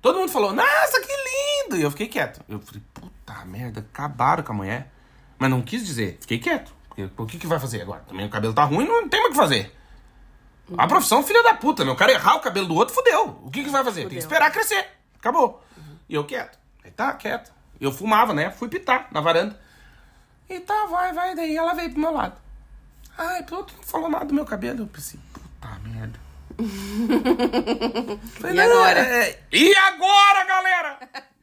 todo 0.01 0.17
mundo 0.17 0.31
falou, 0.31 0.53
nossa, 0.53 1.01
que 1.01 1.11
lindo! 1.11 1.77
E 1.77 1.81
eu 1.81 1.91
fiquei 1.91 2.07
quieto. 2.07 2.39
Eu 2.47 2.61
falei, 2.61 2.81
puta 2.93 3.45
merda, 3.45 3.81
acabaram 3.81 4.43
com 4.43 4.53
a 4.53 4.55
mulher. 4.55 4.89
Mas 5.37 5.49
não 5.49 5.61
quis 5.61 5.85
dizer, 5.85 6.17
fiquei 6.21 6.39
quieto. 6.39 6.73
Porque 6.87 7.09
o 7.17 7.25
que, 7.25 7.37
que 7.37 7.47
vai 7.47 7.59
fazer 7.59 7.81
agora? 7.81 8.01
Também 8.07 8.25
o 8.25 8.29
cabelo 8.29 8.53
tá 8.53 8.63
ruim, 8.63 8.87
não 8.87 9.09
tem 9.09 9.19
mais 9.19 9.31
o 9.31 9.33
que 9.33 9.41
fazer. 9.41 9.80
A 10.77 10.87
profissão, 10.87 11.21
filha 11.23 11.43
da 11.43 11.53
puta, 11.53 11.83
meu. 11.83 11.93
O 11.93 11.97
cara 11.97 12.11
errar 12.13 12.35
o 12.35 12.39
cabelo 12.39 12.67
do 12.67 12.75
outro, 12.75 12.93
fudeu. 12.95 13.39
O 13.43 13.51
que, 13.51 13.63
que 13.63 13.69
vai 13.69 13.83
fazer? 13.83 14.01
Tem 14.01 14.09
que 14.09 14.15
Fudeu. 14.21 14.27
esperar 14.29 14.51
crescer. 14.51 14.87
Acabou. 15.19 15.63
E 16.07 16.15
eu 16.15 16.23
quieto. 16.23 16.57
Aí 16.83 16.91
tá, 16.91 17.13
quieto. 17.13 17.51
Eu 17.79 17.91
fumava, 17.91 18.33
né? 18.33 18.51
Fui 18.51 18.69
pitar 18.69 19.07
na 19.11 19.19
varanda. 19.21 19.59
E 20.49 20.59
tá, 20.59 20.85
vai, 20.85 21.11
vai. 21.13 21.35
Daí 21.35 21.55
ela 21.57 21.73
veio 21.73 21.89
pro 21.91 21.99
meu 21.99 22.11
lado. 22.11 22.35
Ai, 23.17 23.43
tu 23.43 23.55
não 23.55 23.83
falou 23.83 24.09
nada 24.09 24.25
do 24.25 24.33
meu 24.33 24.45
cabelo. 24.45 24.79
Eu 24.83 24.87
pensei, 24.87 25.19
puta 25.33 25.67
merda. 25.83 26.19
Falei, 28.39 28.53
E 28.53 28.57
"Não, 28.57 28.63
agora?" 28.83 28.99
é, 28.99 29.39
E 29.51 29.75
agora, 29.75 30.43
galera? 30.45 30.99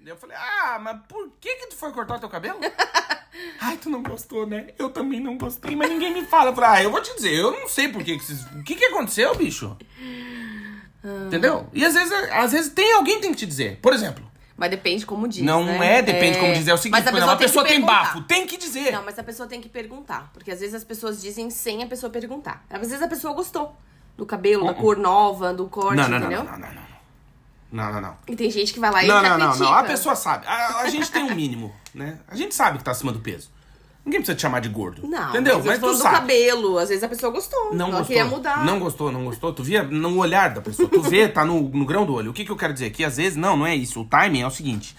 Daí 0.08 0.14
eu 0.14 0.16
falei, 0.16 0.38
ah, 0.38 0.78
mas 0.80 1.00
por 1.06 1.28
que 1.38 1.54
que 1.56 1.66
tu 1.66 1.76
foi 1.76 1.92
cortar 1.92 2.18
teu 2.18 2.30
cabelo? 2.30 2.58
Ai, 3.60 3.76
tu 3.76 3.90
não 3.90 4.02
gostou, 4.02 4.46
né? 4.46 4.68
Eu 4.78 4.88
também 4.88 5.20
não 5.20 5.36
gostei, 5.36 5.76
mas 5.76 5.90
ninguém 5.90 6.14
me 6.14 6.24
fala. 6.24 6.48
Eu 6.48 6.54
falei, 6.54 6.70
ah, 6.70 6.82
eu 6.82 6.90
vou 6.90 7.02
te 7.02 7.14
dizer, 7.14 7.34
eu 7.34 7.50
não 7.52 7.68
sei 7.68 7.88
por 7.88 8.02
que 8.02 8.16
que 8.16 8.24
vocês... 8.24 8.42
O 8.54 8.62
que 8.62 8.74
que 8.74 8.86
aconteceu, 8.86 9.34
bicho? 9.34 9.76
Entendeu? 11.26 11.68
E 11.74 11.84
às 11.84 11.92
vezes, 11.92 12.10
às 12.32 12.52
vezes 12.52 12.72
tem 12.72 12.94
alguém 12.94 13.16
que 13.16 13.20
tem 13.20 13.30
que 13.32 13.36
te 13.36 13.44
dizer. 13.44 13.78
Por 13.82 13.92
exemplo, 13.92 14.24
Mas 14.56 14.70
depende 14.70 15.04
como 15.04 15.28
diz, 15.28 15.42
não 15.42 15.62
né? 15.62 15.98
é 15.98 16.02
depende 16.02 16.38
como 16.38 16.54
dizer. 16.54 16.70
É 16.70 16.74
o 16.74 16.78
seguinte, 16.78 16.98
Mas 16.98 17.06
a 17.06 17.10
por 17.10 17.18
exemplo, 17.18 17.38
pessoa, 17.38 17.62
a 17.62 17.66
pessoa 17.66 17.78
tem, 17.78 17.86
bafo, 17.86 18.22
tem 18.22 18.46
que 18.46 18.56
dizer. 18.56 18.90
Não, 18.90 19.04
mas 19.04 19.18
a 19.18 19.22
pessoa 19.22 19.46
tem 19.46 19.60
que 19.60 19.68
perguntar. 19.68 20.30
Porque 20.32 20.50
às 20.50 20.60
vezes 20.60 20.74
as 20.74 20.84
pessoas 20.84 21.20
dizem 21.20 21.50
sem 21.50 21.82
a 21.82 21.86
pessoa 21.86 22.08
perguntar. 22.10 22.64
Às 22.70 22.80
vezes 22.80 23.02
a 23.02 23.08
pessoa 23.08 23.34
gostou 23.34 23.76
do 24.16 24.24
cabelo, 24.24 24.64
da 24.64 24.72
cor 24.72 24.96
nova, 24.96 25.52
do 25.52 25.68
corte, 25.68 25.96
não, 25.96 26.08
não, 26.08 26.16
entendeu? 26.18 26.44
não, 26.44 26.52
não, 26.52 26.58
não, 26.58 26.74
não. 26.74 26.97
Não, 27.70 27.92
não, 27.92 28.00
não. 28.00 28.16
E 28.26 28.34
tem 28.34 28.50
gente 28.50 28.72
que 28.72 28.80
vai 28.80 28.90
lá 28.90 29.04
e 29.04 29.06
Não, 29.06 29.22
não, 29.22 29.38
não, 29.38 29.56
não. 29.56 29.72
A 29.74 29.82
pessoa 29.82 30.16
sabe. 30.16 30.46
A, 30.46 30.80
a 30.80 30.88
gente 30.88 31.10
tem 31.10 31.22
um 31.22 31.34
mínimo, 31.34 31.72
né? 31.94 32.18
A 32.28 32.34
gente 32.34 32.54
sabe 32.54 32.78
que 32.78 32.84
tá 32.84 32.92
acima 32.92 33.12
do 33.12 33.20
peso. 33.20 33.50
Ninguém 34.04 34.20
precisa 34.20 34.36
te 34.36 34.40
chamar 34.40 34.60
de 34.60 34.70
gordo. 34.70 35.06
Não, 35.06 35.28
Entendeu? 35.28 35.56
Mas, 35.58 35.66
Mas 35.66 35.82
eu 35.82 35.88
tu 35.88 35.92
do 35.96 36.02
sabe. 36.02 36.14
cabelo. 36.16 36.78
Às 36.78 36.88
vezes 36.88 37.04
a 37.04 37.08
pessoa 37.08 37.30
gostou. 37.30 37.74
Não 37.74 37.88
ela 37.88 37.98
gostou. 37.98 38.06
queria 38.06 38.24
mudar. 38.24 38.64
Não 38.64 38.78
gostou, 38.78 39.12
não 39.12 39.24
gostou. 39.24 39.52
Tu 39.52 39.62
via 39.62 39.82
no 39.82 40.16
olhar 40.16 40.54
da 40.54 40.62
pessoa. 40.62 40.88
Tu 40.88 41.02
vê, 41.02 41.28
tá 41.28 41.44
no, 41.44 41.60
no 41.60 41.84
grão 41.84 42.06
do 42.06 42.14
olho. 42.14 42.30
O 42.30 42.34
que, 42.34 42.42
que 42.42 42.50
eu 42.50 42.56
quero 42.56 42.72
dizer? 42.72 42.88
Que 42.90 43.04
às 43.04 43.18
vezes, 43.18 43.36
não, 43.36 43.54
não 43.54 43.66
é 43.66 43.76
isso. 43.76 44.00
O 44.00 44.04
timing 44.06 44.40
é 44.40 44.46
o 44.46 44.50
seguinte. 44.50 44.96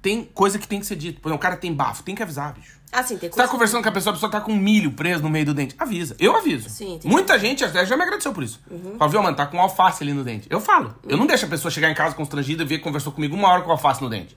Tem 0.00 0.24
coisa 0.24 0.58
que 0.58 0.66
tem 0.66 0.80
que 0.80 0.86
ser 0.86 0.96
dito. 0.96 1.20
Por 1.20 1.28
exemplo, 1.28 1.38
o 1.38 1.42
cara 1.42 1.58
tem 1.58 1.74
bafo. 1.74 2.02
Tem 2.02 2.14
que 2.14 2.22
avisar, 2.22 2.54
bicho. 2.54 2.77
Ah, 2.92 3.02
sim, 3.02 3.16
tem 3.18 3.28
Você 3.28 3.34
coisa. 3.36 3.42
tá 3.42 3.48
conversando 3.48 3.82
com 3.82 3.88
a 3.88 3.92
pessoa, 3.92 4.12
a 4.12 4.14
pessoa 4.14 4.32
tá 4.32 4.40
com 4.40 4.52
um 4.52 4.56
milho 4.56 4.92
preso 4.92 5.22
no 5.22 5.28
meio 5.28 5.44
do 5.44 5.54
dente. 5.54 5.74
Avisa. 5.78 6.16
Eu 6.18 6.34
aviso. 6.36 6.68
Sim, 6.70 6.98
tem 7.00 7.10
Muita 7.10 7.38
gente 7.38 7.64
até 7.64 7.84
já 7.84 7.96
me 7.96 8.02
agradeceu 8.02 8.32
por 8.32 8.42
isso. 8.42 8.60
Fala, 8.98 9.10
viu, 9.10 9.22
mano, 9.22 9.36
tá 9.36 9.46
com 9.46 9.60
alface 9.60 10.02
ali 10.02 10.12
no 10.12 10.24
dente. 10.24 10.46
Eu 10.50 10.60
falo. 10.60 10.94
Eu 11.06 11.16
não 11.16 11.26
deixo 11.26 11.44
a 11.44 11.48
pessoa 11.48 11.70
chegar 11.70 11.90
em 11.90 11.94
casa 11.94 12.14
constrangida 12.14 12.62
e 12.62 12.66
ver 12.66 12.78
que 12.78 12.84
conversou 12.84 13.12
comigo 13.12 13.36
uma 13.36 13.48
hora 13.48 13.62
com 13.62 13.70
alface 13.70 14.02
no 14.02 14.08
dente. 14.08 14.36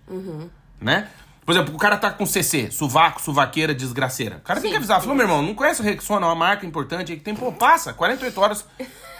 Né? 0.80 1.08
Por 1.46 1.54
exemplo, 1.54 1.74
o 1.74 1.78
cara 1.78 1.98
tá 1.98 2.12
com 2.12 2.26
CC, 2.26 2.70
sovaco, 2.72 3.22
suvaqueira, 3.22 3.74
desgraceira. 3.74 4.38
O 4.38 4.42
cara 4.42 4.60
tem 4.62 4.70
Sim, 4.70 4.74
que 4.74 4.78
avisar. 4.78 5.02
Falou, 5.02 5.16
meu 5.16 5.26
irmão, 5.26 5.42
não 5.42 5.56
conhece 5.56 5.82
o 5.82 5.84
Rexona, 5.84 6.26
é 6.26 6.30
uma 6.30 6.36
marca 6.36 6.66
importante 6.66 7.12
aí 7.12 7.18
que 7.18 7.24
tem. 7.24 7.36
Pô, 7.36 7.52
passa, 7.52 7.94
48 7.94 8.40
horas. 8.40 8.66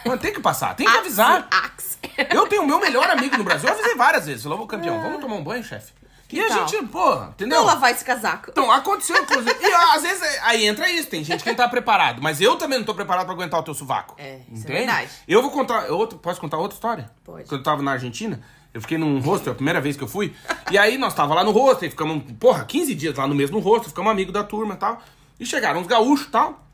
Mano, 0.06 0.20
tem 0.20 0.32
que 0.34 0.40
passar, 0.40 0.76
tem 0.76 0.88
que 0.88 0.98
avisar. 0.98 1.48
Axe. 1.50 1.98
Eu 2.30 2.48
tenho 2.48 2.64
o 2.64 2.68
meu 2.68 2.80
melhor 2.80 3.10
amigo 3.10 3.38
no 3.38 3.44
Brasil. 3.44 3.68
Eu 3.68 3.74
avisei 3.74 3.96
várias 3.96 4.26
vezes. 4.28 4.44
Falou, 4.44 4.66
campeão, 4.68 5.02
vamos 5.02 5.20
tomar 5.20 5.36
um 5.36 5.44
banho, 5.44 5.64
chefe? 5.64 5.94
E 6.36 6.40
a 6.42 6.48
tal? 6.48 6.68
gente, 6.68 6.88
pô, 6.88 7.24
entendeu? 7.24 7.60
Não 7.60 7.66
lavar 7.66 7.92
esse 7.92 8.04
casaco. 8.04 8.52
Então, 8.52 8.72
aconteceu, 8.72 9.16
inclusive. 9.22 9.56
E 9.62 9.74
às 9.74 10.02
vezes 10.02 10.22
aí 10.44 10.66
entra 10.66 10.90
isso, 10.90 11.08
tem 11.08 11.24
gente 11.24 11.44
que 11.44 11.50
não 11.50 11.56
tá 11.56 11.68
preparado. 11.68 12.22
Mas 12.22 12.40
eu 12.40 12.56
também 12.56 12.78
não 12.78 12.86
tô 12.86 12.94
preparado 12.94 13.26
pra 13.26 13.34
aguentar 13.34 13.60
o 13.60 13.64
teu 13.64 13.74
sovaco. 13.74 14.16
É, 14.18 14.40
isso 14.52 14.68
é 14.68 14.72
verdade. 14.72 15.10
Eu 15.28 15.42
vou 15.42 15.52
contar. 15.52 15.92
Outro, 15.92 16.18
posso 16.18 16.40
contar 16.40 16.58
outra 16.58 16.76
história? 16.76 17.12
Pode. 17.24 17.48
Quando 17.48 17.60
eu 17.60 17.64
tava 17.64 17.82
na 17.82 17.92
Argentina, 17.92 18.42
eu 18.74 18.82
fiquei 18.82 18.98
num 18.98 19.20
hostel, 19.20 19.54
a 19.54 19.56
primeira 19.56 19.82
vez 19.82 19.98
que 19.98 20.04
eu 20.04 20.08
fui. 20.08 20.34
E 20.70 20.78
aí 20.78 20.98
nós 20.98 21.14
tava 21.14 21.34
lá 21.34 21.44
no 21.44 21.52
hostel, 21.52 21.88
e 21.88 21.92
ficamos, 21.92 22.24
porra, 22.40 22.64
15 22.64 22.96
dias 22.96 23.16
lá 23.16 23.28
no 23.28 23.36
mesmo 23.36 23.60
hostel, 23.60 23.90
ficamos 23.90 24.12
amigos 24.12 24.34
da 24.34 24.44
turma 24.44 24.76
e 24.76 24.78
tal. 24.78 25.02
E 25.40 25.46
chegaram 25.46 25.82
uns 25.82 25.88
gaúchos 25.88 26.28
e 26.28 26.32
tal. 26.32 26.66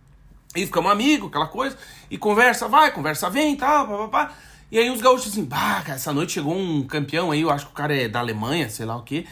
E 0.55 0.66
ficamos 0.66 0.91
amigos, 0.91 1.30
aquela 1.30 1.47
coisa. 1.47 1.78
E 2.10 2.18
conversa 2.18 2.68
vai, 2.68 2.91
conversa 2.91 3.30
vem 3.30 3.53
e 3.53 3.58
tal, 3.58 3.88
papapá. 3.88 4.34
E 4.72 4.78
aí 4.78 4.89
os 4.89 5.01
gaúchos 5.01 5.32
assim, 5.32 5.45
bah, 5.45 5.82
cara, 5.82 5.95
essa 5.95 6.14
noite 6.14 6.34
chegou 6.34 6.53
um 6.53 6.86
campeão 6.86 7.32
aí, 7.32 7.41
eu 7.41 7.49
acho 7.49 7.68
que 7.68 7.72
o 7.72 7.76
cara 7.76 7.95
é 7.95 8.08
da 8.10 8.20
Alemanha, 8.20 8.70
sei 8.70 8.86
lá 8.86 8.97
o 8.97 9.01
quê. 9.01 9.26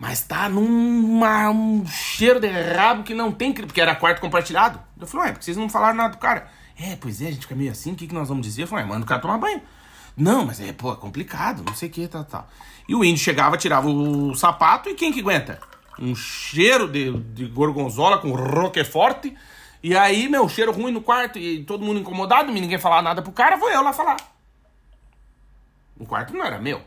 Mas 0.00 0.22
tá 0.22 0.48
numa, 0.48 1.50
um 1.50 1.86
cheiro 1.86 2.40
de 2.40 2.48
rabo 2.48 3.02
que 3.02 3.12
não 3.12 3.30
tem, 3.30 3.52
porque 3.52 3.82
era 3.82 3.94
quarto 3.94 4.18
compartilhado. 4.18 4.80
Eu 4.98 5.06
falei, 5.06 5.26
ué, 5.26 5.32
porque 5.32 5.44
vocês 5.44 5.58
não 5.58 5.68
falaram 5.68 5.94
nada 5.94 6.14
do 6.14 6.18
cara? 6.18 6.48
É, 6.80 6.96
pois 6.96 7.20
é, 7.20 7.26
a 7.26 7.30
gente 7.30 7.42
fica 7.42 7.54
meio 7.54 7.70
assim, 7.70 7.92
o 7.92 7.94
que, 7.94 8.06
que 8.06 8.14
nós 8.14 8.30
vamos 8.30 8.46
dizer? 8.46 8.62
Eu 8.62 8.66
falei, 8.66 8.86
manda 8.86 9.04
o 9.04 9.06
cara 9.06 9.20
tomar 9.20 9.36
banho. 9.36 9.60
Não, 10.16 10.46
mas 10.46 10.58
é, 10.58 10.72
pô, 10.72 10.90
é 10.90 10.96
complicado, 10.96 11.62
não 11.66 11.74
sei 11.74 11.90
o 11.90 11.92
que, 11.92 12.08
tal, 12.08 12.24
tal. 12.24 12.48
E 12.88 12.94
o 12.94 13.04
índio 13.04 13.22
chegava, 13.22 13.58
tirava 13.58 13.88
o 13.90 14.34
sapato 14.34 14.88
e 14.88 14.94
quem 14.94 15.12
que 15.12 15.20
aguenta? 15.20 15.60
Um 15.98 16.14
cheiro 16.14 16.88
de, 16.88 17.12
de 17.20 17.44
gorgonzola 17.48 18.16
com 18.16 18.32
roqueforte. 18.32 19.36
E 19.82 19.94
aí, 19.94 20.30
meu, 20.30 20.48
cheiro 20.48 20.72
ruim 20.72 20.92
no 20.92 21.02
quarto 21.02 21.38
e 21.38 21.62
todo 21.64 21.84
mundo 21.84 22.00
incomodado, 22.00 22.50
ninguém 22.50 22.78
falar 22.78 23.02
nada 23.02 23.20
pro 23.20 23.32
cara, 23.32 23.58
vou 23.58 23.70
eu 23.70 23.82
lá 23.82 23.92
falar. 23.92 24.16
O 25.98 26.06
quarto 26.06 26.32
não 26.32 26.42
era 26.42 26.58
meu. 26.58 26.80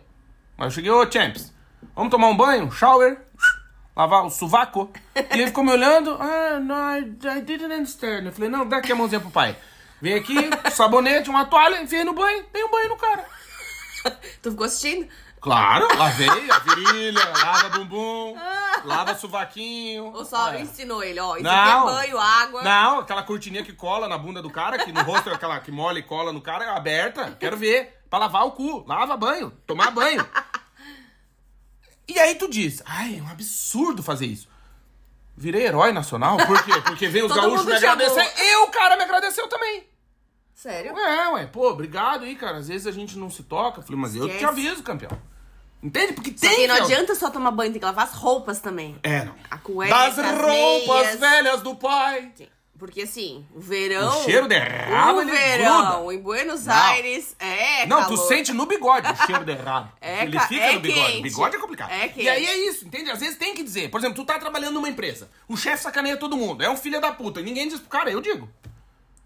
Mas 0.57 0.65
eu 0.65 0.71
cheguei, 0.71 0.89
ô 0.89 1.11
Champs, 1.11 1.53
vamos 1.95 2.11
tomar 2.11 2.27
um 2.27 2.37
banho? 2.37 2.71
Shower. 2.71 3.19
Lavar 3.95 4.25
o 4.25 4.29
sovaco. 4.29 4.91
E 5.15 5.19
ele 5.39 5.47
ficou 5.47 5.63
me 5.63 5.71
olhando. 5.71 6.17
Ah, 6.19 6.59
não, 6.59 6.97
I, 6.97 7.01
I 7.37 7.41
didn't 7.41 7.65
understand. 7.73 8.25
Eu 8.25 8.31
falei, 8.31 8.49
não, 8.49 8.67
dá 8.67 8.77
aqui 8.77 8.91
a 8.91 8.95
mãozinha 8.95 9.21
pro 9.21 9.29
pai. 9.29 9.55
Vem 10.01 10.15
aqui, 10.15 10.35
sabonete, 10.71 11.29
uma 11.29 11.45
toalha, 11.45 11.81
enfiei 11.81 12.03
no 12.03 12.13
banho, 12.13 12.43
dei 12.51 12.63
um 12.63 12.71
banho 12.71 12.89
no 12.89 12.97
cara. 12.97 13.23
Tu 14.41 14.51
ficou 14.51 14.65
assistindo? 14.65 15.07
Claro, 15.39 15.87
lavei 15.97 16.49
a 16.49 16.59
virilha, 16.59 17.21
lava 17.43 17.69
bumbum, 17.77 18.35
lava 18.85 19.13
sovaquinho. 19.15 20.05
Ou 20.05 20.25
só 20.25 20.53
É. 20.53 20.61
ensinou 20.61 21.03
ele, 21.03 21.19
ó, 21.19 21.35
isso 21.35 21.43
Não. 21.43 21.51
aqui 21.51 21.71
é 21.71 21.95
banho, 22.01 22.17
água. 22.19 22.63
Não, 22.63 22.99
aquela 22.99 23.23
cortininha 23.23 23.63
que 23.63 23.73
cola 23.73 24.07
na 24.07 24.17
bunda 24.17 24.41
do 24.41 24.49
cara, 24.49 24.77
que 24.83 24.91
no 24.91 25.01
rosto 25.03 25.29
é 25.29 25.33
aquela 25.33 25.59
que 25.59 25.71
molha 25.71 25.99
e 25.99 26.03
cola 26.03 26.31
no 26.33 26.41
cara, 26.41 26.65
é 26.65 26.69
aberta. 26.69 27.35
Quero 27.39 27.57
ver. 27.57 27.99
Pra 28.09 28.19
lavar 28.19 28.45
o 28.45 28.51
cu. 28.51 28.85
Lava 28.87 29.17
banho. 29.17 29.51
Tomar 29.67 29.91
banho. 29.91 30.25
E 32.13 32.19
aí 32.19 32.35
tu 32.35 32.47
diz, 32.49 32.81
ai, 32.85 33.17
é 33.17 33.21
um 33.21 33.27
absurdo 33.29 34.03
fazer 34.03 34.25
isso. 34.27 34.47
Virei 35.35 35.65
herói 35.65 35.91
nacional? 35.91 36.37
Por 36.37 36.63
quê? 36.63 36.71
Porque 36.85 37.07
veio 37.07 37.25
os 37.27 37.33
gaúchos 37.33 37.65
me 37.65 37.73
agradecer. 37.73 38.31
E 38.37 38.55
o 38.57 38.67
cara 38.67 38.95
me 38.95 39.03
agradeceu 39.03 39.47
também. 39.47 39.83
Sério? 40.53 40.97
É, 40.97 41.29
ué, 41.29 41.45
pô, 41.47 41.69
obrigado 41.71 42.23
aí, 42.23 42.35
cara. 42.35 42.57
Às 42.57 42.67
vezes 42.67 42.85
a 42.87 42.91
gente 42.91 43.17
não 43.17 43.29
se 43.29 43.43
toca. 43.43 43.79
Eu 43.79 43.83
Falei, 43.83 43.99
mas 43.99 44.15
eu 44.15 44.27
te 44.27 44.35
Esquece. 44.35 44.45
aviso, 44.45 44.83
campeão. 44.83 45.11
Entende? 45.81 46.13
Porque 46.13 46.31
Só 46.37 46.47
tem 46.47 46.55
que 46.61 46.67
não 46.67 46.75
adianta 46.75 47.15
só 47.15 47.29
tomar 47.29 47.51
banho, 47.51 47.71
tem 47.71 47.79
que 47.79 47.85
lavar 47.85 48.05
as 48.05 48.13
roupas 48.13 48.59
também. 48.61 48.95
É, 49.03 49.25
não. 49.25 49.35
A 49.51 49.57
cueca, 49.57 49.93
Das 49.93 50.17
as 50.19 50.39
roupas 50.39 51.05
meias. 51.05 51.19
velhas 51.19 51.61
do 51.61 51.75
pai. 51.75 52.31
Sim. 52.35 52.47
Porque 52.77 53.03
assim, 53.03 53.45
o 53.55 53.59
verão. 53.61 54.19
O 54.19 54.23
cheiro 54.23 54.47
de 54.47 54.57
rabo, 54.57 55.21
O 55.21 55.25
verão 55.25 55.99
gruda. 55.99 56.13
em 56.15 56.17
Buenos 56.21 56.65
Não. 56.65 56.73
Aires 56.75 57.35
é. 57.39 57.85
Não, 57.85 58.01
calor. 58.01 58.17
tu 58.17 58.27
sente 58.27 58.51
no 58.51 58.65
bigode 58.65 59.09
o 59.11 59.15
cheiro 59.25 59.45
de 59.45 59.51
errado. 59.51 59.91
É, 60.01 60.23
Ele 60.23 60.37
ca- 60.37 60.47
fica 60.47 60.63
é 60.65 60.73
no 60.73 60.79
bigode. 60.81 61.11
quente. 61.11 61.21
Bigode 61.21 61.55
é 61.55 61.59
complicado. 61.59 61.91
É 61.91 62.07
quente. 62.09 62.23
e 62.23 62.29
aí 62.29 62.45
é 62.45 62.57
isso, 62.67 62.85
entende? 62.85 63.09
Às 63.09 63.19
vezes 63.19 63.37
tem 63.37 63.53
que 63.53 63.63
dizer. 63.63 63.89
Por 63.89 63.99
exemplo, 63.99 64.15
tu 64.15 64.25
tá 64.25 64.37
trabalhando 64.39 64.73
numa 64.73 64.89
empresa. 64.89 65.29
O 65.47 65.55
chefe 65.55 65.83
sacaneia 65.83 66.17
todo 66.17 66.35
mundo. 66.35 66.61
É 66.63 66.69
um 66.69 66.75
filho 66.75 66.99
da 66.99 67.11
puta. 67.11 67.39
E 67.39 67.43
ninguém 67.43 67.67
diz 67.69 67.79
pro 67.79 67.89
cara, 67.89 68.09
eu 68.11 68.19
digo. 68.19 68.49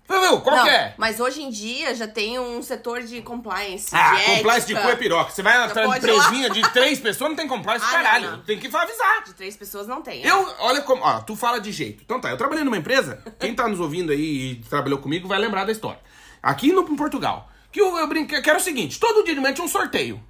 Viu, 0.07 0.39
qual 0.39 0.55
Não, 0.55 0.63
que 0.63 0.69
é? 0.69 0.93
Mas 0.97 1.19
hoje 1.19 1.41
em 1.41 1.49
dia 1.49 1.93
já 1.93 2.07
tem 2.07 2.39
um 2.39 2.61
setor 2.63 3.03
de 3.03 3.21
compliance. 3.21 3.93
Ah, 3.93 4.15
de 4.15 4.25
compliance 4.37 4.65
de 4.65 4.73
ética. 4.73 4.87
cu 4.87 4.93
é 4.93 4.95
piroca. 4.95 5.31
Você 5.31 5.43
vai 5.43 5.57
na 5.57 5.97
empresinha 5.97 6.49
de 6.49 6.61
três 6.71 6.99
pessoas, 6.99 7.29
não 7.29 7.35
tem 7.35 7.47
compliance, 7.47 7.85
Ah, 7.85 7.91
caralho. 7.91 8.25
não, 8.31 8.37
não. 8.37 8.43
Tem 8.43 8.57
que 8.57 8.67
avisar. 8.73 9.23
De 9.25 9.33
três 9.33 9.57
pessoas 9.57 9.85
não 9.85 10.01
tem. 10.01 10.25
Eu, 10.25 10.49
olha 10.59 10.81
como, 10.81 11.03
ó, 11.03 11.19
tu 11.19 11.35
fala 11.35 11.59
de 11.59 11.73
jeito. 11.73 12.03
Então 12.05 12.21
tá, 12.21 12.29
eu 12.29 12.37
trabalhei 12.37 12.63
numa 12.63 12.77
empresa, 12.77 13.21
quem 13.37 13.53
tá 13.53 13.67
nos 13.67 13.81
ouvindo 13.81 14.13
aí 14.13 14.51
e 14.51 14.55
trabalhou 14.69 14.99
comigo 14.99 15.27
vai 15.27 15.39
lembrar 15.39 15.65
da 15.65 15.73
história. 15.73 15.99
Aqui 16.41 16.71
no 16.71 16.81
em 16.87 16.95
Portugal, 16.95 17.49
que 17.69 17.81
eu, 17.81 17.97
eu 17.97 18.07
brinquei, 18.07 18.41
que 18.41 18.49
era 18.49 18.59
o 18.59 18.61
seguinte, 18.61 18.97
todo 18.99 19.25
dia 19.25 19.35
de 19.35 19.41
manhã 19.41 19.53
tinha 19.53 19.65
um 19.65 19.69
sorteio. 19.69 20.23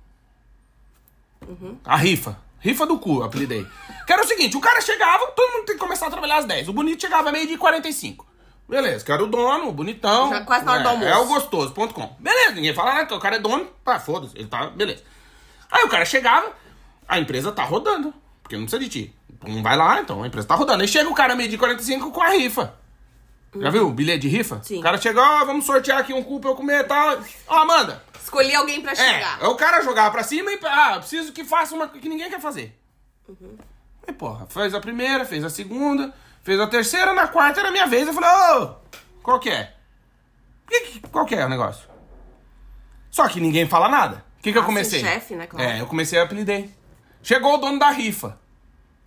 A 1.85 1.95
rifa. 1.95 2.37
Rifa 2.59 2.85
do 2.87 2.97
cu, 2.97 3.21
apelidei. 3.21 3.65
Que 4.07 4.11
era 4.13 4.23
o 4.23 4.27
seguinte, 4.27 4.57
o 4.57 4.59
cara 4.59 4.81
chegava, 4.81 5.27
todo 5.27 5.53
mundo 5.53 5.65
tem 5.65 5.75
que 5.75 5.79
começar 5.79 6.07
a 6.07 6.09
trabalhar 6.09 6.37
às 6.37 6.45
10. 6.45 6.67
O 6.69 6.73
bonito 6.73 6.99
chegava 6.99 7.31
meio 7.31 7.47
de 7.47 7.55
45. 7.57 8.26
Beleza, 8.67 9.05
que 9.05 9.11
era 9.11 9.23
o 9.23 9.27
dono, 9.27 9.71
bonitão. 9.71 10.29
Já 10.29 10.41
quase 10.41 10.65
na 10.65 10.71
hora 10.73 10.81
é, 10.81 10.83
do 10.83 10.89
almoço. 10.89 11.09
É 11.09 11.15
o 11.17 11.25
gostoso.com. 11.25 12.15
Beleza, 12.19 12.51
ninguém 12.51 12.73
fala 12.73 12.95
nada, 12.95 13.15
o 13.15 13.19
cara 13.19 13.37
é 13.37 13.39
dono, 13.39 13.65
pá, 13.83 13.99
foda-se, 13.99 14.37
ele 14.37 14.47
tá, 14.47 14.67
beleza. 14.69 15.03
Aí 15.71 15.83
o 15.83 15.89
cara 15.89 16.03
chegava, 16.05 16.51
a 17.07 17.17
empresa 17.19 17.51
tá 17.51 17.63
rodando, 17.63 18.13
porque 18.43 18.55
não 18.57 18.63
precisa 18.65 18.83
de 18.83 18.89
ti. 18.89 19.15
Não 19.47 19.61
vai 19.63 19.77
lá, 19.77 20.01
então, 20.01 20.23
a 20.23 20.27
empresa 20.27 20.47
tá 20.47 20.55
rodando. 20.55 20.81
Aí 20.81 20.87
chega 20.87 21.09
o 21.09 21.13
cara 21.13 21.35
meio 21.35 21.49
de 21.49 21.57
45 21.57 22.11
com 22.11 22.21
a 22.21 22.29
rifa. 22.29 22.73
Já 23.55 23.69
viu 23.69 23.87
o 23.87 23.91
bilhete 23.91 24.19
de 24.21 24.27
rifa? 24.27 24.59
Sim. 24.63 24.79
O 24.79 24.83
cara 24.83 24.97
chega, 24.97 25.21
ó, 25.21 25.45
vamos 25.45 25.65
sortear 25.65 25.99
aqui 25.99 26.13
um 26.13 26.21
cu 26.23 26.39
pra 26.39 26.49
eu 26.49 26.55
comer 26.55 26.81
e 26.81 26.83
tal. 26.83 27.19
Ó, 27.47 27.55
Amanda. 27.55 28.03
Escolhi 28.21 28.53
alguém 28.53 28.81
pra 28.81 28.91
É, 28.91 28.95
chegar. 28.95 29.39
é 29.41 29.47
o 29.47 29.55
cara 29.55 29.81
jogar 29.81 30.11
pra 30.11 30.21
cima 30.23 30.51
e, 30.51 30.59
ah, 30.65 30.97
preciso 30.99 31.31
que 31.31 31.45
faça 31.45 31.73
uma 31.73 31.87
que 31.87 32.09
ninguém 32.09 32.29
quer 32.29 32.41
fazer. 32.41 32.77
Aí, 34.05 34.13
porra, 34.13 34.45
fez 34.47 34.73
a 34.73 34.79
primeira, 34.81 35.23
fez 35.25 35.43
a 35.43 35.49
segunda, 35.49 36.13
fez 36.47 36.61
a 36.61 36.65
terceira, 36.67 37.13
na 37.13 37.27
quarta 37.27 37.59
era 37.59 37.71
minha 37.71 37.85
vez. 37.85 38.07
Eu 38.07 38.13
falei, 38.13 38.29
ô, 38.29 38.75
qual 39.21 39.37
que 39.37 39.49
é? 39.49 39.73
Qual 41.11 41.25
que 41.25 41.35
é 41.35 41.45
o 41.45 41.49
negócio? 41.49 41.85
Só 43.11 43.27
que 43.27 43.41
ninguém 43.41 43.67
fala 43.67 43.89
nada. 43.89 44.23
O 44.39 44.41
que 44.41 44.53
que 44.53 44.57
eu 44.57 44.61
Ah, 44.61 44.65
comecei? 44.65 45.01
chefe, 45.01 45.35
né, 45.35 45.45
claro. 45.45 45.67
É, 45.69 45.81
eu 45.81 45.87
comecei 45.87 46.17
a 46.17 46.23
apelidei. 46.23 46.69
Chegou 47.21 47.55
o 47.55 47.57
dono 47.57 47.77
da 47.77 47.89
rifa. 47.89 48.39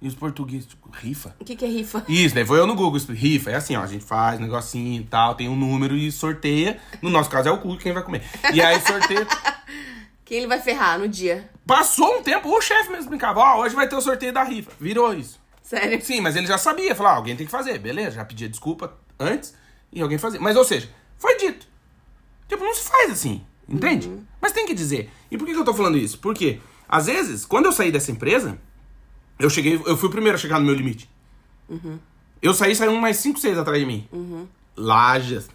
E 0.03 0.09
os 0.09 0.15
portugueses, 0.15 0.67
tipo, 0.67 0.91
rifa? 0.91 1.35
O 1.41 1.45
que, 1.45 1.57
que 1.57 1.65
é 1.65 1.69
rifa? 1.69 2.05
Isso, 2.07 2.35
daí 2.35 2.45
foi 2.45 2.59
eu 2.59 2.67
no 2.67 2.75
Google, 2.75 3.01
rifa, 3.09 3.51
é 3.51 3.55
assim, 3.55 3.75
ó, 3.77 3.83
a 3.83 3.87
gente 3.87 4.05
faz 4.05 4.39
um 4.39 4.43
negocinho 4.43 5.01
e 5.01 5.05
tal, 5.05 5.35
tem 5.35 5.49
um 5.49 5.57
número 5.57 5.97
e 5.97 6.13
sorteia. 6.13 6.79
No 7.01 7.09
nosso 7.09 7.31
caso 7.31 7.49
é 7.49 7.53
o 7.53 7.59
cu, 7.59 7.77
quem 7.79 7.93
vai 7.93 8.03
comer. 8.03 8.23
E 8.53 8.61
aí 8.61 8.79
sorteia. 8.83 9.27
Quem 10.25 10.39
ele 10.39 10.47
vai 10.47 10.61
ferrar 10.61 10.97
no 10.97 11.09
dia? 11.09 11.51
Passou 11.67 12.19
um 12.19 12.23
tempo, 12.23 12.49
o 12.57 12.61
chefe 12.63 12.89
mesmo 12.93 13.09
brincava, 13.11 13.41
ó, 13.41 13.61
hoje 13.63 13.75
vai 13.75 13.89
ter 13.89 13.97
o 13.97 14.01
sorteio 14.01 14.33
da 14.33 14.45
rifa. 14.45 14.71
Virou 14.79 15.13
isso. 15.13 15.40
Sério? 15.71 16.03
Sim, 16.03 16.21
mas 16.21 16.35
ele 16.35 16.49
já 16.49 16.59
sabia, 16.59 16.97
falou, 16.97 17.13
ah, 17.13 17.15
alguém 17.15 17.37
tem 17.37 17.47
que 17.47 17.53
fazer, 17.53 17.79
beleza, 17.79 18.17
já 18.17 18.25
pedia 18.25 18.49
desculpa 18.49 18.99
antes 19.21 19.55
e 19.93 20.03
alguém 20.03 20.19
fazia. 20.19 20.41
Mas, 20.41 20.57
ou 20.57 20.65
seja, 20.65 20.91
foi 21.17 21.37
dito. 21.37 21.65
Tipo, 22.49 22.65
não 22.65 22.75
se 22.75 22.89
faz 22.89 23.13
assim, 23.13 23.45
entende? 23.69 24.11
Mas 24.41 24.51
tem 24.51 24.67
que 24.67 24.75
dizer. 24.75 25.09
E 25.31 25.39
por 25.39 25.47
que, 25.47 25.53
que 25.53 25.61
eu 25.61 25.65
tô 25.65 25.73
falando 25.73 25.97
isso? 25.97 26.19
Porque, 26.19 26.59
às 26.89 27.07
vezes, 27.07 27.45
quando 27.45 27.67
eu 27.67 27.73
saí 27.73 27.93
dessa 27.93 28.11
empresa, 28.11 28.59
eu 29.39 29.49
cheguei, 29.49 29.81
eu 29.87 29.97
fui 29.97 30.09
o 30.09 30.13
primeiro 30.13 30.37
a 30.37 30.41
chegar 30.41 30.59
no 30.59 30.67
meu 30.67 30.75
limite. 30.75 31.09
Eu 32.43 32.53
saí, 32.53 32.75
saiu 32.75 32.97
mais 32.97 33.19
5, 33.19 33.39
6 33.39 33.57
atrás 33.57 33.79
de 33.79 33.87
mim. 33.87 34.09
Lajas. 34.77 35.49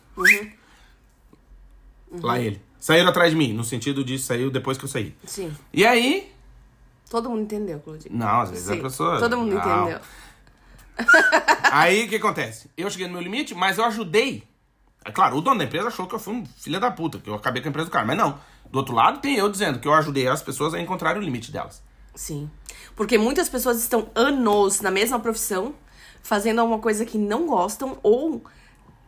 Lá 2.22 2.40
ele. 2.40 2.62
Saíram 2.80 3.10
atrás 3.10 3.32
de 3.32 3.36
mim, 3.38 3.52
no 3.52 3.66
sentido 3.66 4.02
de 4.02 4.18
saiu 4.18 4.50
depois 4.50 4.78
que 4.78 4.86
eu 4.86 4.90
saí. 4.90 5.14
Sim. 5.26 5.54
E 5.74 5.86
aí. 5.86 6.32
Todo 7.10 7.30
mundo 7.30 7.44
entendeu, 7.44 7.80
Claudinho. 7.80 8.16
Não, 8.16 8.42
às 8.42 8.50
vezes 8.50 8.70
a 8.70 8.74
Sim. 8.74 8.82
pessoa. 8.82 9.20
Todo 9.20 9.38
mundo 9.38 9.54
não. 9.54 9.60
entendeu. 9.60 10.00
Aí 11.72 12.06
o 12.06 12.10
que 12.10 12.16
acontece? 12.16 12.70
Eu 12.76 12.90
cheguei 12.90 13.08
no 13.08 13.14
meu 13.14 13.22
limite, 13.22 13.54
mas 13.54 13.78
eu 13.78 13.86
ajudei. 13.86 14.44
É 15.04 15.12
claro, 15.12 15.38
o 15.38 15.42
dono 15.42 15.60
da 15.60 15.66
empresa 15.66 15.88
achou 15.88 16.08
que 16.08 16.16
eu 16.16 16.20
fui 16.20 16.34
um 16.34 16.46
filho 16.46 16.80
da 16.80 16.90
puta, 16.90 17.20
que 17.20 17.30
eu 17.30 17.36
acabei 17.36 17.62
com 17.62 17.68
a 17.68 17.70
empresa 17.70 17.90
do 17.90 17.92
cara. 17.92 18.06
Mas 18.06 18.18
não. 18.18 18.40
Do 18.72 18.80
outro 18.80 18.96
lado, 18.96 19.20
tem 19.20 19.36
eu 19.36 19.50
dizendo 19.50 19.80
que 19.80 19.88
eu 19.88 19.94
ajudei 19.94 20.28
as 20.28 20.42
pessoas 20.42 20.74
a 20.74 20.82
encontrarem 20.82 21.22
o 21.22 21.24
limite 21.24 21.52
delas. 21.52 21.84
Sim. 22.16 22.50
Porque 22.96 23.18
muitas 23.18 23.48
pessoas 23.48 23.78
estão 23.80 24.10
anos 24.16 24.82
na 24.82 24.90
mesma 24.90 25.20
profissão, 25.20 25.76
fazendo 26.24 26.60
alguma 26.60 26.80
coisa 26.80 27.06
que 27.06 27.18
não 27.18 27.46
gostam 27.46 27.98
ou, 28.02 28.44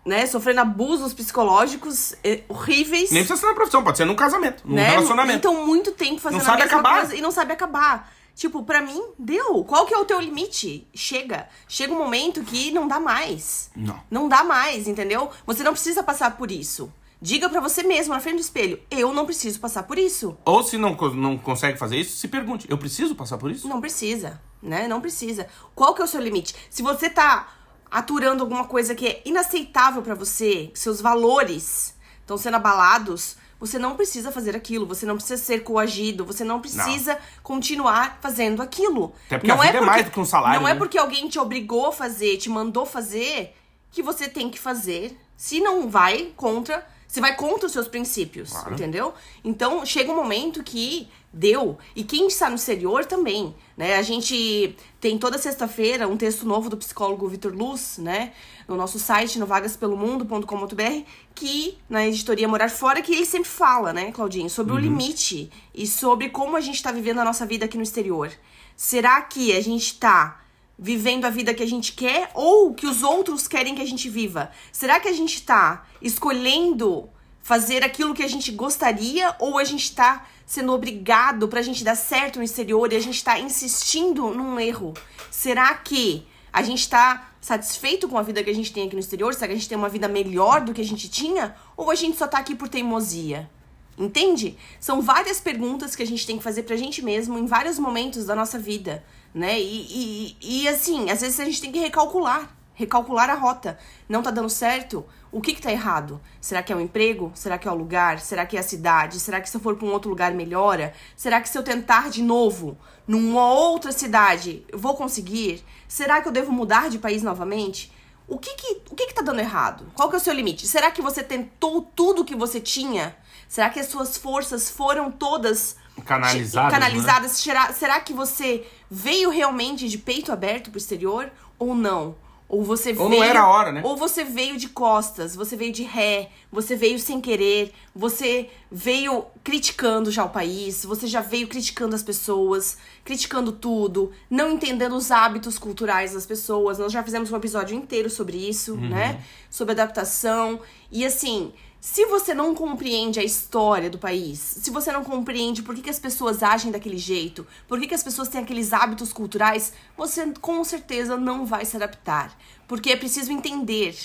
né, 0.08 0.26
sofrendo 0.26 0.62
abusos 0.62 1.14
psicológicos 1.14 2.16
eh, 2.24 2.43
horríveis. 2.47 3.12
Nem 3.12 3.24
precisa 3.24 3.41
ser 3.41 3.47
na 3.47 3.53
profissão, 3.53 3.84
pode 3.84 3.97
ser 3.97 4.05
num 4.05 4.16
casamento, 4.16 4.64
num 4.66 4.76
né? 4.76 4.91
relacionamento. 4.91 5.38
Então, 5.38 5.66
muito 5.66 5.91
tempo 5.91 6.22
fazendo 6.22 6.39
Não 6.39 6.45
sabe 6.45 6.62
acabar. 6.64 6.99
coisa 6.99 7.16
e 7.16 7.22
não 7.22 7.32
sabe 7.32 7.51
acabar. 7.51 8.14
Tipo, 8.34 8.64
pra 8.64 8.82
mim, 8.82 9.01
deu. 9.20 9.64
Qual 9.66 9.86
que 9.86 9.93
é 9.93 9.97
o 9.97 10.05
teu 10.05 10.22
limite? 10.22 10.88
Chega. 10.93 11.49
Chega 11.68 11.91
um 11.91 11.97
momento 11.97 12.41
que 12.43 12.72
não 12.72 12.88
dá 12.88 12.99
mais. 12.99 13.70
Não. 13.76 13.99
Não 14.10 14.30
dá 14.30 14.43
mais, 14.43 14.88
entendeu? 14.88 15.30
Você 15.45 15.64
não 15.64 15.74
precisa 15.74 16.01
passar 16.03 16.38
por 16.38 16.51
isso. 16.51 16.91
Diga 17.20 17.49
pra 17.49 17.60
você 17.60 17.82
mesmo, 17.82 18.14
na 18.14 18.20
frente 18.20 18.36
do 18.36 18.41
espelho, 18.41 18.80
eu 18.91 19.12
não 19.12 19.26
preciso 19.26 19.60
passar 19.60 19.84
por 19.84 19.97
isso. 19.97 20.38
Ou 20.45 20.62
se 20.62 20.78
não, 20.78 20.95
não 21.16 21.36
consegue 21.36 21.78
fazer 21.80 21.97
isso, 21.97 22.16
se 22.16 22.28
pergunte: 22.28 22.68
eu 22.70 22.78
preciso 22.78 23.16
passar 23.16 23.39
por 23.39 23.49
isso? 23.49 23.68
Não 23.68 23.82
precisa, 23.82 24.39
né? 24.62 24.88
Não 24.88 25.01
precisa. 25.01 25.47
Qual 25.74 25.95
que 25.95 26.01
é 26.01 26.05
o 26.05 26.08
seu 26.08 26.22
limite? 26.22 26.55
Se 26.70 26.84
você 26.84 27.10
tá 27.10 27.57
aturando 27.89 28.43
alguma 28.43 28.65
coisa 28.65 28.93
que 28.95 29.07
é 29.07 29.21
inaceitável 29.25 30.01
pra 30.01 30.15
você, 30.15 30.71
seus 30.73 31.01
valores 31.01 31.95
estão 32.21 32.38
sendo 32.38 32.55
abalados, 32.55 33.38
você 33.59 33.79
não 33.79 33.95
precisa 33.95 34.31
fazer 34.31 34.55
aquilo, 34.55 34.85
você 34.85 35.05
não 35.05 35.15
precisa 35.15 35.41
ser 35.41 35.63
coagido, 35.63 36.25
você 36.25 36.43
não 36.43 36.59
precisa 36.61 37.17
continuar 37.41 38.19
fazendo 38.21 38.61
aquilo. 38.61 39.13
Até 39.25 39.39
porque 39.39 39.51
a 39.51 39.55
vida 39.55 39.77
é 39.77 39.81
mais 39.81 40.05
do 40.05 40.11
que 40.11 40.19
um 40.19 40.25
salário, 40.25 40.59
Não 40.59 40.67
é 40.67 40.73
né? 40.73 40.77
porque 40.77 40.97
alguém 40.97 41.27
te 41.27 41.39
obrigou 41.39 41.88
a 41.88 41.91
fazer, 41.91 42.38
te 42.38 42.49
mandou 42.49 42.85
fazer, 42.85 43.55
que 43.91 44.03
você 44.03 44.27
tem 44.29 44.49
que 44.49 44.59
fazer. 44.59 45.17
Se 45.35 45.59
não 45.59 45.89
vai 45.89 46.33
contra, 46.35 46.85
você 47.18 47.22
vai 47.22 47.36
contra 47.36 47.65
os 47.65 47.72
seus 47.72 47.88
princípios, 47.88 48.51
Claro. 48.51 48.74
entendeu? 48.76 49.13
Então 49.43 49.84
chega 49.84 50.11
um 50.11 50.15
momento 50.15 50.63
que 50.63 51.07
deu. 51.34 51.78
E 51.95 52.03
quem 52.03 52.28
está 52.28 52.47
no 52.47 52.55
exterior 52.55 53.05
também, 53.05 53.55
né? 53.76 53.95
A 53.95 54.03
gente 54.03 54.76
tem 55.01 55.18
toda 55.18 55.38
sexta-feira 55.39 56.07
um 56.07 56.15
texto 56.15 56.45
novo 56.45 56.70
do 56.70 56.78
psicólogo 56.78 57.28
Vitor 57.28 57.53
Luz, 57.53 57.97
né? 57.97 58.34
No 58.68 58.76
nosso 58.76 58.99
site, 58.99 59.39
no 59.39 59.47
vagaspelomundo.com.br, 59.47 61.03
que 61.34 61.78
na 61.89 62.05
editoria 62.05 62.47
Morar 62.47 62.70
Fora, 62.70 63.01
que 63.01 63.13
ele 63.13 63.26
sempre 63.26 63.49
fala, 63.49 63.91
né, 63.93 64.11
Claudinho, 64.11 64.49
sobre 64.49 64.74
o 64.74 64.78
limite 64.78 65.49
e 65.74 65.88
sobre 65.88 66.30
como 66.30 66.55
a 66.55 66.61
gente 66.61 66.82
tá 66.84 66.91
vivendo 66.91 67.20
a 67.20 67.26
nossa 67.26 67.45
vida 67.47 67.65
aqui 67.65 67.78
no 67.78 67.84
exterior. 67.84 68.32
Será 68.76 69.22
que 69.24 69.55
a 69.57 69.61
gente 69.61 69.95
tá 69.97 70.41
vivendo 70.78 71.25
a 71.25 71.30
vida 71.30 71.53
que 71.53 71.63
a 71.63 71.67
gente 71.67 71.93
quer 71.93 72.30
ou 72.34 72.73
que 72.73 72.86
os 72.86 73.01
outros 73.01 73.47
querem 73.47 73.75
que 73.75 73.82
a 73.82 73.88
gente 73.88 74.09
viva? 74.09 74.51
Será 74.71 74.99
que 74.99 75.07
a 75.07 75.13
gente 75.13 75.41
tá 75.41 75.88
escolhendo 76.01 77.09
fazer 77.41 77.84
aquilo 77.84 78.13
que 78.13 78.23
a 78.23 78.28
gente 78.28 78.51
gostaria 78.51 79.36
ou 79.39 79.57
a 79.57 79.63
gente 79.63 79.95
tá 79.95 80.28
sendo 80.45 80.73
obrigado 80.73 81.47
pra 81.47 81.61
gente 81.61 81.84
dar 81.84 81.95
certo 81.95 82.38
no 82.38 82.43
exterior 82.43 82.91
e 82.91 82.95
a 82.95 83.01
gente 83.01 83.23
tá 83.23 83.39
insistindo 83.39 84.30
num 84.32 84.59
erro? 84.59 84.93
Será 85.32 85.73
que 85.73 86.28
a 86.51 86.61
gente 86.61 86.88
tá 86.88 87.32
satisfeito 87.39 88.07
com 88.07 88.17
a 88.17 88.21
vida 88.21 88.43
que 88.43 88.49
a 88.49 88.55
gente 88.55 88.73
tem 88.73 88.88
aqui 88.88 88.95
no 88.95 88.99
exterior? 88.99 89.34
Será 89.34 89.47
que 89.47 89.53
a 89.53 89.55
gente 89.55 89.69
tem 89.69 89.78
uma 89.78 89.89
vida 89.89 90.07
melhor 90.07 90.61
do 90.61 90.73
que 90.73 90.82
a 90.82 90.86
gente 90.86 91.09
tinha? 91.09 91.55
Ou 91.75 91.89
a 91.89 91.95
gente 91.95 92.17
só 92.17 92.28
tá 92.28 92.38
aqui 92.38 92.55
por 92.55 92.67
teimosia? 92.67 93.49
Entende? 93.97 94.57
São 94.80 95.01
várias 95.01 95.39
perguntas 95.39 95.95
que 95.95 96.03
a 96.03 96.05
gente 96.05 96.25
tem 96.28 96.38
que 96.38 96.43
fazer 96.43 96.63
pra 96.63 96.75
gente 96.75 97.01
mesmo 97.01 97.38
em 97.38 97.45
vários 97.45 97.80
momentos 97.80 98.25
da 98.25 98.36
nossa 98.36 98.59
vida, 98.59 99.03
né? 99.34 99.59
E, 99.59 100.36
e, 100.41 100.61
e 100.63 100.67
assim, 100.67 101.09
às 101.09 101.21
vezes 101.21 101.39
a 101.39 101.45
gente 101.45 101.61
tem 101.61 101.71
que 101.71 101.80
recalcular, 101.80 102.55
recalcular 102.73 103.30
a 103.30 103.36
rota. 103.36 103.78
Não 104.07 104.21
tá 104.21 104.32
dando 104.32 104.49
certo? 104.49 105.05
O 105.32 105.41
que 105.41 105.53
que 105.53 105.61
tá 105.61 105.71
errado? 105.71 106.21
Será 106.39 106.63
que 106.63 106.71
é 106.71 106.75
o 106.75 106.80
emprego? 106.80 107.32
Será 107.36 107.57
que 107.57 107.67
é 107.67 107.71
o 107.71 107.75
lugar? 107.75 108.19
Será 108.19 108.45
que 108.45 108.55
é 108.55 108.59
a 108.59 108.63
cidade? 108.63 109.19
Será 109.19 109.41
que 109.41 109.49
se 109.49 109.57
eu 109.57 109.61
for 109.61 109.75
para 109.75 109.88
um 109.88 109.91
outro 109.91 110.09
lugar 110.09 110.34
melhora? 110.34 110.93
Será 111.15 111.41
que 111.41 111.49
se 111.49 111.57
eu 111.57 111.63
tentar 111.63 112.09
de 112.09 112.23
novo 112.23 112.78
numa 113.07 113.53
outra 113.53 113.91
cidade, 113.91 114.65
eu 114.69 114.80
vou 114.80 114.95
conseguir? 114.95 115.63
Será 115.88 116.21
que 116.21 116.28
eu 116.28 116.32
devo 116.32 116.51
mudar 116.51 116.89
de 116.89 116.99
país 116.99 117.23
novamente? 117.23 117.91
O 118.28 118.38
que 118.38 118.53
que, 118.55 118.82
o 118.89 118.95
que 118.95 119.07
que 119.07 119.13
tá 119.13 119.21
dando 119.21 119.39
errado? 119.39 119.91
Qual 119.93 120.09
que 120.09 120.15
é 120.15 120.17
o 120.17 120.21
seu 120.21 120.34
limite? 120.34 120.67
Será 120.67 120.91
que 120.91 121.01
você 121.01 121.23
tentou 121.23 121.82
tudo 121.82 122.25
que 122.25 122.36
você 122.36 122.59
tinha? 122.59 123.15
Será 123.47 123.69
que 123.69 123.80
as 123.80 123.88
suas 123.88 124.17
forças 124.17 124.69
foram 124.69 125.09
todas 125.09 125.78
Canalizadas, 126.06 126.72
canalizadas? 126.72 127.32
Será, 127.32 127.74
será 127.74 128.00
que 128.00 128.14
você 128.14 128.66
veio 128.89 129.30
realmente 129.30 129.88
de 129.89 129.98
peito 129.98 130.32
aberto 130.32 130.70
pro 130.70 130.78
exterior 130.78 131.32
ou 131.60 131.76
não? 131.76 132.16
Ou 132.50 132.64
você 132.64 132.91
Ou 132.98 133.10
veio, 133.10 133.20
não 133.20 133.24
era 133.28 133.41
a 133.41 133.48
hora, 133.50 133.72
né? 133.74 133.82
Ou 133.84 133.98
você 133.98 134.24
veio 134.24 134.56
de 134.56 134.70
costas, 134.70 135.36
você 135.36 135.58
veio 135.58 135.74
de 135.74 135.84
ré, 135.84 136.30
você 136.50 136.78
veio 136.78 136.98
sem 136.98 137.20
querer, 137.20 137.74
você 137.93 138.50
veio 138.72 139.26
criticando 139.43 140.10
já 140.10 140.24
o 140.24 140.30
país, 140.30 140.86
você 140.86 141.08
já 141.08 141.20
veio 141.20 141.50
criticando 141.50 141.93
as 141.93 142.02
pessoas, 142.02 142.78
criticando 143.04 143.52
tudo, 143.52 144.14
não 144.30 144.50
entendendo 144.50 144.95
os 144.95 145.12
hábitos 145.12 145.60
culturais 145.60 146.14
das 146.14 146.26
pessoas. 146.26 146.80
Nós 146.80 146.93
já 146.93 147.04
fizemos 147.04 147.30
um 147.30 147.36
episódio 147.36 147.76
inteiro 147.76 148.10
sobre 148.10 148.38
isso, 148.38 148.76
Uhum. 148.76 148.89
né? 148.91 149.22
Sobre 149.50 149.74
adaptação. 149.74 150.62
E 150.89 151.06
assim, 151.06 151.52
se 151.89 152.05
você 152.05 152.33
não 152.33 152.53
compreende 152.53 153.17
a 153.17 153.23
história 153.23 153.89
do 153.89 153.97
país, 153.97 154.39
se 154.39 154.69
você 154.69 154.91
não 154.91 155.05
compreende 155.05 155.63
por 155.63 155.73
que, 155.73 155.81
que 155.81 155.89
as 155.89 155.97
pessoas 155.97 156.43
agem 156.43 156.69
daquele 156.69 156.97
jeito, 156.97 157.47
por 157.65 157.79
que, 157.79 157.88
que 157.88 157.93
as 157.95 158.03
pessoas 158.03 158.27
têm 158.27 158.41
aqueles 158.41 158.73
hábitos 158.73 159.13
culturais, 159.13 159.71
você 159.95 160.33
com 160.41 160.61
certeza 160.65 161.15
não 161.15 161.45
vai 161.45 161.63
se 161.63 161.77
adaptar. 161.77 162.38
Porque 162.67 162.91
é 162.91 162.97
preciso 162.97 163.31
entender. 163.31 163.97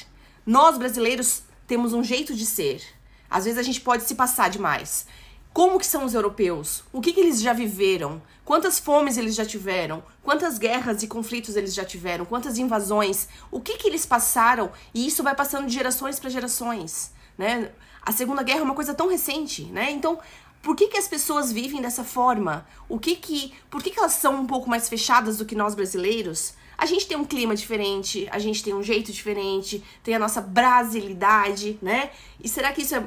Nós 0.46 0.78
brasileiros 0.78 1.42
temos 1.66 1.92
um 1.92 2.04
jeito 2.04 2.36
de 2.36 2.46
ser. 2.46 2.80
Às 3.28 3.46
vezes 3.46 3.58
a 3.58 3.64
gente 3.64 3.80
pode 3.80 4.04
se 4.04 4.14
passar 4.14 4.48
demais. 4.48 5.04
Como 5.52 5.78
que 5.78 5.84
são 5.84 6.04
os 6.04 6.14
europeus? 6.14 6.84
O 6.92 7.00
que, 7.00 7.12
que 7.12 7.18
eles 7.18 7.40
já 7.40 7.52
viveram? 7.52 8.22
Quantas 8.44 8.78
fomes 8.78 9.18
eles 9.18 9.34
já 9.34 9.44
tiveram? 9.44 10.04
Quantas 10.22 10.56
guerras 10.56 11.02
e 11.02 11.08
conflitos 11.08 11.56
eles 11.56 11.74
já 11.74 11.84
tiveram? 11.84 12.24
Quantas 12.26 12.58
invasões? 12.58 13.26
O 13.50 13.60
que, 13.60 13.76
que 13.76 13.88
eles 13.88 14.06
passaram? 14.06 14.70
E 14.94 15.04
isso 15.04 15.22
vai 15.24 15.34
passando 15.34 15.66
de 15.66 15.74
gerações 15.74 16.20
para 16.20 16.30
gerações, 16.30 17.10
né? 17.42 17.72
A 18.00 18.12
Segunda 18.12 18.42
Guerra 18.42 18.60
é 18.60 18.62
uma 18.62 18.74
coisa 18.74 18.94
tão 18.94 19.08
recente, 19.08 19.64
né? 19.64 19.90
Então, 19.90 20.18
por 20.62 20.76
que, 20.76 20.86
que 20.86 20.96
as 20.96 21.08
pessoas 21.08 21.52
vivem 21.52 21.82
dessa 21.82 22.04
forma? 22.04 22.64
O 22.88 22.98
que 22.98 23.16
que, 23.16 23.52
por 23.68 23.82
que, 23.82 23.90
que 23.90 23.98
elas 23.98 24.12
são 24.12 24.40
um 24.40 24.46
pouco 24.46 24.70
mais 24.70 24.88
fechadas 24.88 25.38
do 25.38 25.44
que 25.44 25.56
nós 25.56 25.74
brasileiros? 25.74 26.54
A 26.78 26.86
gente 26.86 27.06
tem 27.06 27.16
um 27.16 27.24
clima 27.24 27.54
diferente, 27.54 28.28
a 28.30 28.38
gente 28.38 28.62
tem 28.62 28.72
um 28.72 28.82
jeito 28.82 29.12
diferente, 29.12 29.82
tem 30.02 30.14
a 30.14 30.18
nossa 30.18 30.40
brasilidade, 30.40 31.78
né? 31.82 32.10
E 32.42 32.48
será 32.48 32.72
que 32.72 32.82
isso 32.82 32.94
é, 32.94 33.04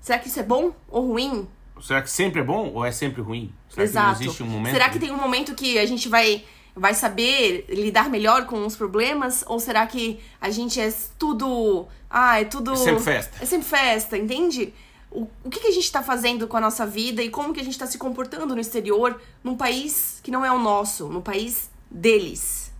será 0.00 0.18
que 0.18 0.28
isso 0.28 0.38
é 0.38 0.44
bom 0.44 0.72
ou 0.88 1.08
ruim? 1.08 1.48
Será 1.80 2.00
que 2.00 2.10
sempre 2.10 2.40
é 2.40 2.44
bom 2.44 2.70
ou 2.72 2.84
é 2.84 2.92
sempre 2.92 3.20
ruim? 3.20 3.52
Será 3.68 3.82
Exato. 3.82 4.06
que 4.06 4.12
não 4.12 4.26
existe 4.26 4.42
um 4.44 4.46
momento? 4.46 4.72
Será 4.72 4.88
que 4.88 4.98
tem 5.00 5.10
um 5.10 5.16
momento 5.16 5.54
que 5.54 5.78
a 5.78 5.86
gente 5.86 6.08
vai 6.08 6.44
vai 6.74 6.94
saber 6.94 7.66
lidar 7.68 8.08
melhor 8.08 8.46
com 8.46 8.64
os 8.66 8.76
problemas 8.76 9.44
ou 9.46 9.60
será 9.60 9.86
que 9.86 10.20
a 10.40 10.50
gente 10.50 10.80
é 10.80 10.92
tudo, 11.18 11.86
ah, 12.08 12.40
é 12.40 12.44
tudo 12.44 12.72
É 12.72 12.76
sempre 12.76 13.02
festa. 13.02 13.42
É 13.42 13.46
sempre 13.46 13.68
festa, 13.68 14.18
entende? 14.18 14.72
O, 15.10 15.28
o 15.44 15.50
que, 15.50 15.60
que 15.60 15.66
a 15.66 15.72
gente 15.72 15.90
tá 15.92 16.02
fazendo 16.02 16.48
com 16.48 16.56
a 16.56 16.60
nossa 16.60 16.86
vida 16.86 17.22
e 17.22 17.28
como 17.28 17.52
que 17.52 17.60
a 17.60 17.64
gente 17.64 17.78
tá 17.78 17.86
se 17.86 17.98
comportando 17.98 18.54
no 18.54 18.60
exterior, 18.60 19.20
num 19.44 19.56
país 19.56 20.20
que 20.22 20.30
não 20.30 20.44
é 20.44 20.50
o 20.50 20.58
nosso, 20.58 21.08
no 21.08 21.20
país 21.20 21.70
deles. 21.90 22.72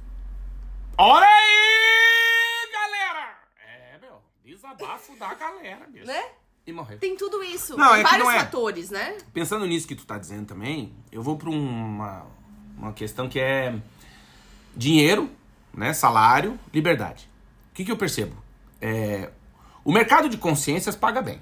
Olha 0.96 1.26
aí, 1.26 2.72
galera! 2.72 3.38
É, 3.66 3.98
meu, 3.98 4.14
desabafo 4.42 5.14
da 5.16 5.34
galera, 5.34 5.86
bicho. 5.86 6.06
Né? 6.06 6.22
E 6.66 6.72
morreu. 6.72 6.98
Tem 6.98 7.16
tudo 7.16 7.42
isso. 7.42 7.76
Não, 7.76 7.90
Tem 7.90 8.00
é 8.00 8.02
vários 8.02 8.24
não 8.24 8.30
é. 8.30 8.38
fatores, 8.38 8.90
né? 8.90 9.18
Pensando 9.34 9.66
nisso 9.66 9.86
que 9.86 9.96
tu 9.96 10.06
tá 10.06 10.16
dizendo 10.16 10.46
também, 10.46 10.94
eu 11.10 11.20
vou 11.20 11.36
pra 11.36 11.50
uma, 11.50 12.24
uma 12.82 12.92
questão 12.92 13.28
que 13.28 13.38
é 13.38 13.74
dinheiro, 14.76 15.30
né? 15.72 15.92
Salário, 15.92 16.58
liberdade. 16.74 17.28
O 17.70 17.74
que, 17.74 17.84
que 17.84 17.92
eu 17.92 17.96
percebo? 17.96 18.34
É, 18.80 19.30
o 19.84 19.92
mercado 19.92 20.28
de 20.28 20.36
consciências 20.36 20.96
paga 20.96 21.22
bem. 21.22 21.40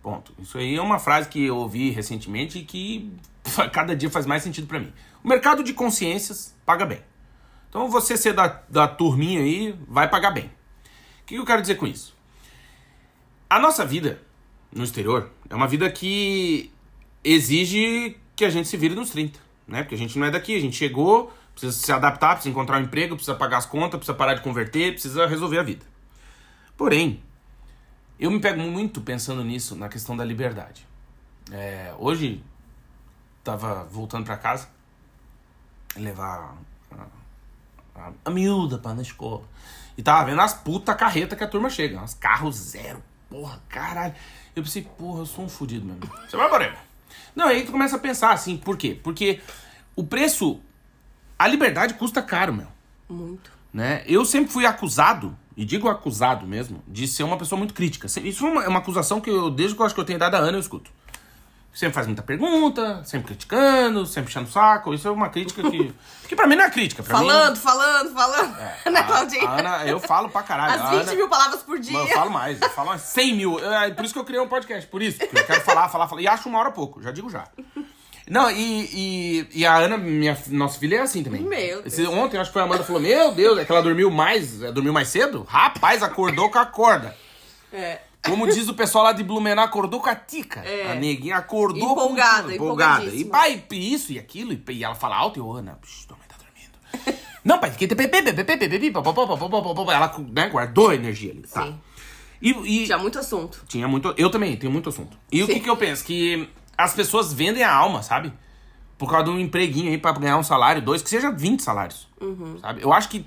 Ponto. 0.00 0.32
Isso 0.38 0.56
aí 0.56 0.76
é 0.76 0.80
uma 0.80 0.98
frase 0.98 1.28
que 1.28 1.46
eu 1.46 1.56
ouvi 1.56 1.90
recentemente 1.90 2.58
e 2.58 2.64
que 2.64 3.12
cada 3.72 3.96
dia 3.96 4.08
faz 4.08 4.26
mais 4.26 4.44
sentido 4.44 4.68
pra 4.68 4.78
mim. 4.78 4.92
O 5.24 5.28
mercado 5.28 5.64
de 5.64 5.74
consciências 5.74 6.54
paga 6.64 6.86
bem. 6.86 7.00
Então 7.68 7.90
você 7.90 8.16
ser 8.16 8.32
da, 8.32 8.62
da 8.68 8.86
turminha 8.86 9.40
aí 9.40 9.74
vai 9.88 10.08
pagar 10.08 10.30
bem. 10.30 10.46
O 10.46 11.26
que, 11.26 11.34
que 11.34 11.40
eu 11.40 11.44
quero 11.44 11.60
dizer 11.60 11.76
com 11.76 11.86
isso? 11.86 12.16
A 13.48 13.58
nossa 13.58 13.84
vida 13.84 14.22
no 14.72 14.84
exterior 14.84 15.30
é 15.48 15.54
uma 15.54 15.66
vida 15.66 15.90
que 15.90 16.72
exige 17.24 18.16
que 18.34 18.44
a 18.44 18.50
gente 18.50 18.68
se 18.68 18.76
vire 18.76 18.94
nos 18.94 19.10
30, 19.10 19.38
né? 19.70 19.82
Porque 19.82 19.94
a 19.94 19.98
gente 19.98 20.18
não 20.18 20.26
é 20.26 20.30
daqui, 20.30 20.56
a 20.56 20.60
gente 20.60 20.76
chegou, 20.76 21.32
precisa 21.52 21.72
se 21.72 21.92
adaptar, 21.92 22.34
precisa 22.34 22.50
encontrar 22.50 22.78
um 22.78 22.84
emprego, 22.84 23.14
precisa 23.14 23.36
pagar 23.36 23.58
as 23.58 23.66
contas, 23.66 23.98
precisa 23.98 24.14
parar 24.14 24.34
de 24.34 24.42
converter, 24.42 24.92
precisa 24.92 25.26
resolver 25.26 25.58
a 25.58 25.62
vida. 25.62 25.86
Porém, 26.76 27.22
eu 28.18 28.30
me 28.30 28.40
pego 28.40 28.60
muito 28.60 29.00
pensando 29.00 29.44
nisso, 29.44 29.76
na 29.76 29.88
questão 29.88 30.16
da 30.16 30.24
liberdade. 30.24 30.86
É, 31.52 31.94
hoje, 31.98 32.42
tava 33.44 33.84
voltando 33.84 34.24
pra 34.24 34.36
casa, 34.36 34.68
levar 35.96 36.56
a, 36.92 37.06
a, 37.96 38.12
a 38.24 38.30
miúda 38.30 38.78
pra 38.78 38.94
na 38.94 39.02
escola. 39.02 39.44
E 39.96 40.02
tava 40.02 40.26
vendo 40.26 40.40
as 40.40 40.54
puta 40.54 40.94
carreta 40.94 41.36
que 41.36 41.44
a 41.44 41.48
turma 41.48 41.70
chega, 41.70 42.00
uns 42.00 42.14
carros 42.14 42.56
zero, 42.56 43.02
porra, 43.28 43.60
caralho. 43.68 44.14
Eu 44.54 44.62
pensei, 44.62 44.82
porra, 44.82 45.20
eu 45.20 45.26
sou 45.26 45.44
um 45.44 45.48
fudido 45.48 45.86
mesmo. 45.86 46.02
Você 46.28 46.36
vai, 46.36 46.50
Moreno? 46.50 46.89
Não, 47.34 47.46
aí 47.46 47.64
tu 47.64 47.72
começa 47.72 47.96
a 47.96 47.98
pensar 47.98 48.32
assim, 48.32 48.56
por 48.56 48.76
quê? 48.76 48.98
Porque 49.02 49.40
o 49.96 50.04
preço, 50.04 50.60
a 51.38 51.46
liberdade 51.46 51.94
custa 51.94 52.22
caro, 52.22 52.52
meu 52.52 52.66
Muito. 53.08 53.50
né? 53.72 54.02
Eu 54.06 54.24
sempre 54.24 54.52
fui 54.52 54.66
acusado, 54.66 55.36
e 55.56 55.64
digo 55.64 55.88
acusado 55.88 56.46
mesmo, 56.46 56.82
de 56.86 57.06
ser 57.06 57.22
uma 57.22 57.36
pessoa 57.36 57.58
muito 57.58 57.74
crítica. 57.74 58.06
Isso 58.06 58.46
é 58.46 58.50
uma, 58.50 58.64
é 58.64 58.68
uma 58.68 58.78
acusação 58.78 59.20
que 59.20 59.30
eu, 59.30 59.50
desde 59.50 59.74
que 59.74 59.82
eu 59.82 59.86
acho 59.86 59.94
que 59.94 60.00
eu 60.00 60.04
tenho 60.04 60.16
idade 60.16 60.36
a 60.36 60.38
ano, 60.38 60.56
eu 60.56 60.60
escuto. 60.60 60.90
Sempre 61.72 61.94
faz 61.94 62.06
muita 62.08 62.22
pergunta, 62.22 63.00
sempre 63.04 63.28
criticando, 63.28 64.04
sempre 64.04 64.24
puxando 64.24 64.46
o 64.46 64.50
saco. 64.50 64.92
Isso 64.92 65.06
é 65.06 65.10
uma 65.10 65.28
crítica 65.28 65.62
que. 65.70 65.94
que 66.28 66.34
pra 66.34 66.46
mim 66.46 66.56
não 66.56 66.64
é 66.64 66.70
crítica. 66.70 67.02
Pra 67.02 67.16
Falando, 67.18 67.54
mim, 67.56 67.62
falando, 67.62 68.12
falando. 68.12 68.56
né, 68.90 69.00
a- 69.00 69.04
Claudinha? 69.04 69.48
a 69.48 69.58
Ana, 69.60 69.86
eu 69.86 70.00
falo 70.00 70.28
pra 70.28 70.42
caralho. 70.42 70.74
As 70.74 70.80
A 70.80 70.90
20 70.90 71.00
Ana- 71.02 71.14
mil 71.14 71.28
palavras 71.28 71.62
por 71.62 71.78
dia. 71.78 71.92
Mano, 71.92 72.08
eu 72.08 72.14
falo 72.14 72.30
mais, 72.30 72.60
eu 72.60 72.70
falo 72.70 72.88
umas 72.90 73.02
100 73.02 73.34
mil. 73.36 73.58
É 73.72 73.90
por 73.92 74.04
isso 74.04 74.12
que 74.12 74.18
eu 74.20 74.24
criei 74.24 74.40
um 74.42 74.48
podcast, 74.48 74.86
por 74.88 75.00
isso. 75.00 75.18
Porque 75.20 75.38
eu 75.38 75.46
quero 75.46 75.60
falar, 75.62 75.88
falar, 75.88 76.08
falar. 76.08 76.20
E 76.20 76.26
acho 76.28 76.48
uma 76.48 76.58
hora 76.58 76.72
pouco, 76.72 77.00
já 77.02 77.12
digo 77.12 77.30
já. 77.30 77.46
Não, 78.28 78.50
e, 78.50 78.88
e, 78.92 79.48
e 79.60 79.66
a 79.66 79.76
Ana, 79.76 79.96
minha, 79.96 80.36
nossa 80.48 80.78
filha, 80.78 80.96
é 80.96 81.00
assim 81.02 81.22
também. 81.22 81.40
Meu 81.42 81.84
Esse- 81.86 82.06
ontem, 82.06 82.36
acho 82.38 82.50
que 82.50 82.52
foi 82.54 82.62
a 82.62 82.64
Amanda 82.64 82.84
falou: 82.84 83.00
Meu 83.00 83.32
Deus, 83.32 83.58
é 83.58 83.64
que 83.64 83.70
ela 83.72 83.80
dormiu 83.82 84.10
mais, 84.10 84.62
é, 84.62 84.70
dormiu 84.72 84.92
mais 84.92 85.08
cedo? 85.08 85.44
Rapaz, 85.48 86.02
acordou 86.02 86.48
com 86.50 86.58
a 86.58 86.66
corda. 86.66 87.16
É. 87.72 87.98
Como 88.24 88.46
diz 88.46 88.68
o 88.68 88.74
pessoal 88.74 89.04
lá 89.04 89.12
de 89.12 89.24
Blumenau, 89.24 89.64
acordou 89.64 90.00
com 90.00 90.08
a 90.08 90.14
tica. 90.14 90.60
É. 90.60 90.92
A 90.92 90.94
neguinha 90.94 91.36
acordou 91.36 91.92
Empolgada, 91.92 92.48
com 92.48 92.50
empolgada. 92.52 93.04
E 93.06 93.24
pai, 93.24 93.64
isso 93.70 94.12
e 94.12 94.18
aquilo. 94.18 94.52
E, 94.52 94.62
e 94.68 94.84
ela 94.84 94.94
fala 94.94 95.16
alto 95.16 95.38
e 95.38 95.40
eu, 95.40 95.50
Ana, 95.50 95.78
tua 96.06 96.16
mãe 96.18 96.26
tá 96.28 96.36
dormindo. 96.36 97.18
Não, 97.42 97.58
pai, 97.58 97.70
que 97.70 97.86
ela 99.94 100.14
né, 100.32 100.48
guardou 100.50 100.90
a 100.90 100.94
energia 100.94 101.32
ali. 101.32 101.42
Tá. 101.42 101.64
Sim. 101.64 101.78
E, 102.42 102.50
e 102.50 102.84
Tinha 102.86 102.98
muito 102.98 103.18
assunto. 103.18 103.62
tinha 103.68 103.86
muito. 103.88 104.14
Eu 104.16 104.30
também, 104.30 104.56
tenho 104.56 104.72
muito 104.72 104.88
assunto. 104.88 105.16
E 105.30 105.42
o 105.42 105.46
Sim. 105.46 105.54
que, 105.54 105.60
que 105.60 105.70
eu 105.70 105.76
penso? 105.76 106.04
Que 106.04 106.48
as 106.76 106.94
pessoas 106.94 107.32
vendem 107.32 107.62
a 107.62 107.72
alma, 107.72 108.02
sabe? 108.02 108.32
Por 108.96 109.10
causa 109.10 109.24
de 109.24 109.30
um 109.30 109.38
empreguinho 109.38 109.90
aí 109.90 109.98
pra 109.98 110.12
ganhar 110.12 110.36
um 110.36 110.42
salário, 110.42 110.82
dois, 110.82 111.02
que 111.02 111.08
seja 111.08 111.30
20 111.30 111.62
salários. 111.62 112.08
Uhum. 112.20 112.58
Sabe? 112.58 112.82
Eu 112.82 112.92
acho 112.92 113.08
que 113.08 113.24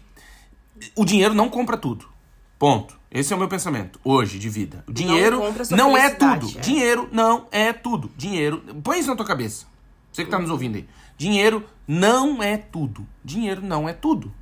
o 0.96 1.06
dinheiro 1.06 1.34
não 1.34 1.50
compra 1.50 1.78
tudo. 1.78 2.13
Ponto. 2.58 2.98
Esse 3.12 3.32
é 3.32 3.36
o 3.36 3.40
meu 3.40 3.48
pensamento 3.48 4.00
hoje 4.04 4.40
de 4.40 4.50
vida. 4.50 4.84
O 4.88 4.92
dinheiro 4.94 5.42
sua 5.64 5.78
não 5.78 5.96
é 5.96 6.10
tudo. 6.10 6.48
é. 6.58 6.62
Dinheiro 6.62 7.10
não 7.12 7.48
é 7.52 7.72
tudo. 7.74 8.12
Dinheiro. 8.18 8.60
Põe 8.84 9.00
isso 9.00 9.10
na 9.10 9.16
tua 9.16 9.26
cabeça. 9.26 9.66
Você 10.12 10.26
que 10.26 10.32
tá 10.32 10.40
nos 10.40 10.50
ouvindo 10.50 10.76
aí. 10.78 10.88
Dinheiro 11.18 11.64
não 11.88 12.42
é 12.42 12.58
tudo. 12.58 13.06
Dinheiro 13.24 13.62
não 13.62 13.88
é 13.88 13.94
tudo. 13.94 14.34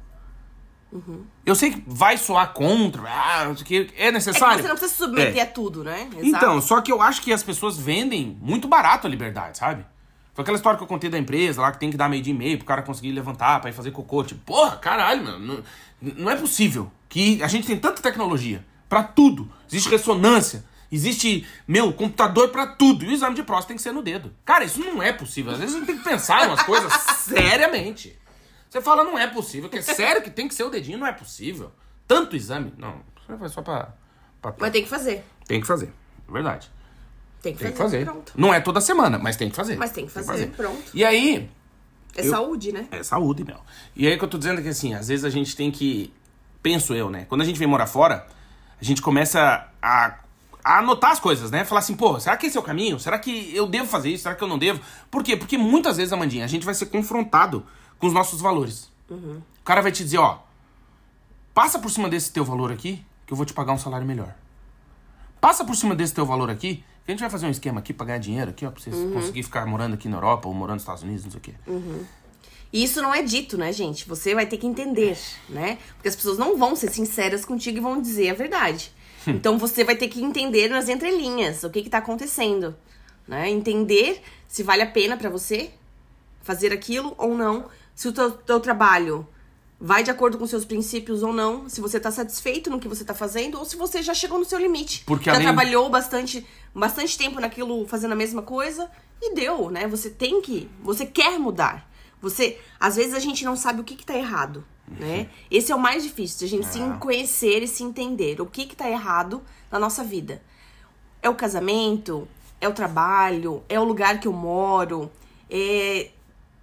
Eu 1.45 1.55
sei 1.55 1.71
que 1.71 1.83
vai 1.87 2.17
soar 2.17 2.51
contra, 2.53 3.01
ah, 3.09 3.45
não 3.45 3.55
que, 3.55 3.75
é 3.75 3.79
Uhum. 3.79 3.85
É 3.95 4.05
que 4.07 4.11
necessário. 4.11 4.61
você 4.61 4.67
não 4.67 4.75
precisa 4.75 4.91
se 4.91 4.97
submeter 4.97 5.37
É. 5.37 5.41
a 5.41 5.45
tudo, 5.45 5.83
né? 5.85 6.09
Exato. 6.17 6.25
Então, 6.25 6.61
só 6.61 6.81
que 6.81 6.91
eu 6.91 7.01
acho 7.01 7.21
que 7.21 7.31
as 7.31 7.41
pessoas 7.41 7.77
vendem 7.77 8.37
muito 8.41 8.67
barato 8.67 9.07
a 9.07 9.09
liberdade, 9.09 9.57
sabe? 9.57 9.85
Foi 10.33 10.43
aquela 10.43 10.55
história 10.57 10.77
que 10.77 10.83
eu 10.83 10.87
contei 10.87 11.09
da 11.09 11.17
empresa 11.17 11.61
lá 11.61 11.71
que 11.71 11.79
tem 11.79 11.89
que 11.89 11.95
dar 11.97 12.09
meio 12.09 12.21
dia 12.21 12.33
e 12.33 12.37
meio 12.37 12.57
pro 12.57 12.65
cara 12.67 12.81
conseguir 12.81 13.11
levantar 13.13 13.61
pra 13.61 13.69
ir 13.69 13.73
fazer 13.73 13.91
cocô. 13.91 14.21
Tipo, 14.23 14.41
porra, 14.45 14.75
caralho, 14.77 15.23
mano. 15.23 15.63
Não, 16.01 16.29
é 16.29 16.35
possível 16.35 16.91
que 17.07 17.41
a 17.43 17.47
gente 17.47 17.67
tem 17.67 17.77
tanta 17.77 18.01
tecnologia 18.01 18.65
pra 18.89 19.03
tudo. 19.03 19.51
Existe 19.69 19.89
ressonância, 19.89 20.65
Existe, 20.93 21.47
meu, 21.65 21.93
computador 21.93 22.49
pra 22.49 22.67
tudo. 22.67 23.05
E 23.05 23.07
o 23.07 23.11
exame 23.13 23.33
de 23.33 23.43
próstata 23.43 23.69
tem 23.69 23.77
que 23.77 23.81
ser 23.81 23.93
no 23.93 24.01
dedo. 24.03 24.35
Cara, 24.43 24.65
isso 24.65 24.77
não 24.81 25.01
é 25.01 25.13
possível. 25.13 25.53
Às 25.53 25.59
vezes 25.59 25.73
a 25.75 25.77
gente 25.79 25.87
tem 25.87 25.97
que 25.97 26.03
pensar 26.03 26.45
umas 26.49 26.61
coisas 26.63 26.91
seriamente. 27.19 28.19
Você 28.69 28.81
fala, 28.81 29.01
não 29.05 29.17
é 29.17 29.25
possível. 29.25 29.69
Que 29.69 29.77
é 29.77 29.81
sério 29.81 30.21
que 30.21 30.29
tem 30.29 30.49
que 30.49 30.53
ser 30.53 30.63
o 30.63 30.69
dedinho, 30.69 30.97
não 30.97 31.07
é 31.07 31.13
possível. 31.13 31.71
Tanto 32.05 32.35
exame. 32.35 32.73
Não, 32.77 33.01
isso 33.17 33.37
foi 33.37 33.47
só 33.47 33.61
pra. 33.61 33.93
pra- 34.41 34.53
Mas 34.59 34.71
tem 34.73 34.83
que 34.83 34.89
fazer. 34.89 35.23
Tem 35.47 35.61
que 35.61 35.67
fazer. 35.67 35.93
É 36.27 36.31
verdade. 36.31 36.69
Tem 37.41 37.53
que 37.53 37.59
Tem 37.63 37.71
que 37.71 37.77
fazer. 37.77 37.99
fazer. 37.99 38.11
Pronto. 38.11 38.33
Não 38.35 38.53
é 38.53 38.59
toda 38.59 38.81
semana, 38.81 39.17
mas 39.17 39.37
tem 39.37 39.49
que 39.49 39.55
fazer. 39.55 39.77
Mas 39.77 39.91
tem 39.91 40.05
que 40.05 40.11
fazer, 40.11 40.47
pronto. 40.51 40.91
E 40.93 41.05
aí, 41.05 41.49
É 42.15 42.25
Eu- 42.25 42.29
saúde, 42.31 42.71
né? 42.71 42.87
é 42.91 43.03
saúde, 43.03 43.43
meu. 43.43 43.57
E 43.95 44.07
aí 44.07 44.17
que 44.17 44.23
eu 44.23 44.27
tô 44.27 44.37
dizendo 44.37 44.59
é 44.59 44.63
que 44.63 44.69
assim, 44.69 44.93
às 44.93 45.07
vezes 45.07 45.23
a 45.25 45.29
gente 45.29 45.55
tem 45.55 45.71
que. 45.71 46.13
Penso 46.61 46.93
eu, 46.93 47.09
né? 47.09 47.25
Quando 47.29 47.41
a 47.41 47.45
gente 47.45 47.57
vem 47.57 47.67
morar 47.67 47.87
fora, 47.87 48.27
a 48.79 48.83
gente 48.83 49.01
começa 49.01 49.67
a, 49.81 50.15
a 50.63 50.77
anotar 50.79 51.11
as 51.11 51.19
coisas, 51.19 51.49
né? 51.49 51.63
Falar 51.65 51.79
assim, 51.79 51.95
pô, 51.95 52.19
será 52.19 52.37
que 52.37 52.45
esse 52.47 52.57
é 52.57 52.59
o 52.59 52.63
caminho? 52.63 52.99
Será 52.99 53.17
que 53.17 53.55
eu 53.55 53.65
devo 53.67 53.87
fazer 53.87 54.09
isso? 54.09 54.23
Será 54.23 54.35
que 54.35 54.43
eu 54.43 54.47
não 54.47 54.59
devo? 54.59 54.79
Por 55.09 55.23
quê? 55.23 55.35
Porque 55.35 55.57
muitas 55.57 55.97
vezes, 55.97 56.13
Amandinha, 56.13 56.45
a 56.45 56.47
gente 56.47 56.65
vai 56.65 56.75
ser 56.75 56.85
confrontado 56.87 57.65
com 57.97 58.07
os 58.07 58.13
nossos 58.13 58.41
valores. 58.41 58.91
O 59.09 59.63
cara 59.63 59.81
vai 59.81 59.91
te 59.91 60.03
dizer, 60.03 60.17
ó, 60.19 60.39
passa 61.53 61.79
por 61.79 61.89
cima 61.89 62.07
desse 62.09 62.31
teu 62.31 62.45
valor 62.45 62.71
aqui, 62.71 63.03
que 63.25 63.33
eu 63.33 63.37
vou 63.37 63.45
te 63.45 63.53
pagar 63.53 63.73
um 63.73 63.77
salário 63.77 64.05
melhor. 64.05 64.35
Passa 65.39 65.65
por 65.65 65.75
cima 65.75 65.95
desse 65.95 66.13
teu 66.13 66.25
valor 66.25 66.49
aqui, 66.49 66.83
a 67.07 67.11
gente 67.11 67.19
vai 67.19 67.29
fazer 67.29 67.47
um 67.47 67.51
esquema 67.51 67.79
aqui 67.79 67.93
pra 67.93 68.05
ganhar 68.05 68.19
dinheiro 68.19 68.51
aqui, 68.51 68.65
ó, 68.65 68.71
pra 68.71 68.81
você 68.81 68.91
conseguir 69.13 69.43
ficar 69.43 69.65
morando 69.65 69.95
aqui 69.95 70.07
na 70.07 70.17
Europa 70.17 70.47
ou 70.47 70.53
morando 70.53 70.75
nos 70.75 70.83
Estados 70.83 71.03
Unidos, 71.03 71.23
não 71.23 71.31
sei 71.31 71.39
o 71.39 71.41
quê. 71.41 71.53
E 72.73 72.83
isso 72.83 73.01
não 73.01 73.13
é 73.13 73.21
dito, 73.21 73.57
né, 73.57 73.73
gente? 73.73 74.07
Você 74.07 74.33
vai 74.33 74.45
ter 74.45 74.57
que 74.57 74.65
entender, 74.65 75.17
né? 75.49 75.77
Porque 75.95 76.07
as 76.07 76.15
pessoas 76.15 76.37
não 76.37 76.57
vão 76.57 76.75
ser 76.75 76.89
sinceras 76.89 77.43
contigo 77.43 77.77
e 77.77 77.81
vão 77.81 78.01
dizer 78.01 78.29
a 78.29 78.33
verdade. 78.33 78.93
Então 79.27 79.57
você 79.57 79.83
vai 79.83 79.95
ter 79.95 80.07
que 80.07 80.23
entender 80.23 80.69
nas 80.69 80.89
entrelinhas 80.89 81.63
o 81.63 81.69
que 81.69 81.83
que 81.83 81.89
tá 81.89 81.97
acontecendo, 81.97 82.75
né? 83.27 83.49
Entender 83.49 84.21
se 84.47 84.63
vale 84.63 84.81
a 84.81 84.87
pena 84.87 85.17
pra 85.17 85.29
você 85.29 85.71
fazer 86.41 86.71
aquilo 86.71 87.13
ou 87.17 87.35
não, 87.35 87.65
se 87.93 88.07
o 88.07 88.11
teu, 88.11 88.31
teu 88.31 88.59
trabalho 88.59 89.27
vai 89.83 90.03
de 90.03 90.11
acordo 90.11 90.37
com 90.37 90.45
seus 90.45 90.63
princípios 90.63 91.23
ou 91.23 91.33
não, 91.33 91.67
se 91.67 91.81
você 91.81 91.99
tá 91.99 92.11
satisfeito 92.11 92.69
no 92.69 92.79
que 92.79 92.87
você 92.87 93.03
tá 93.03 93.15
fazendo 93.15 93.57
ou 93.57 93.65
se 93.65 93.75
você 93.75 94.03
já 94.03 94.13
chegou 94.13 94.37
no 94.37 94.45
seu 94.45 94.59
limite. 94.59 95.03
Porque 95.05 95.25
já 95.25 95.31
além- 95.33 95.43
trabalhou 95.47 95.89
bastante, 95.89 96.45
bastante 96.73 97.17
tempo 97.17 97.41
naquilo 97.41 97.87
fazendo 97.87 98.11
a 98.11 98.15
mesma 98.15 98.43
coisa 98.43 98.89
e 99.19 99.33
deu, 99.33 99.71
né? 99.71 99.87
Você 99.87 100.11
tem 100.11 100.39
que, 100.39 100.69
você 100.83 101.03
quer 101.05 101.39
mudar. 101.39 101.89
Você, 102.21 102.59
às 102.79 102.95
vezes 102.95 103.15
a 103.15 103.19
gente 103.19 103.43
não 103.43 103.55
sabe 103.55 103.81
o 103.81 103.83
que 103.83 103.95
que 103.95 104.05
tá 104.05 104.15
errado, 104.15 104.63
né? 104.87 105.27
Esse 105.49 105.71
é 105.71 105.75
o 105.75 105.79
mais 105.79 106.03
difícil, 106.03 106.37
de 106.39 106.45
a 106.45 106.47
gente 106.49 106.67
se 106.67 106.79
conhecer 106.99 107.63
e 107.63 107.67
se 107.67 107.81
entender 107.83 108.39
o 108.39 108.45
que 108.45 108.67
que 108.67 108.75
tá 108.75 108.87
errado 108.87 109.41
na 109.71 109.79
nossa 109.79 110.03
vida. 110.03 110.43
É 111.23 111.29
o 111.29 111.33
casamento? 111.35 112.27
É 112.59 112.67
o 112.69 112.73
trabalho? 112.73 113.63
É 113.67 113.79
o 113.79 113.83
lugar 113.83 114.19
que 114.19 114.27
eu 114.27 114.33
moro? 114.33 115.11
É 115.49 116.11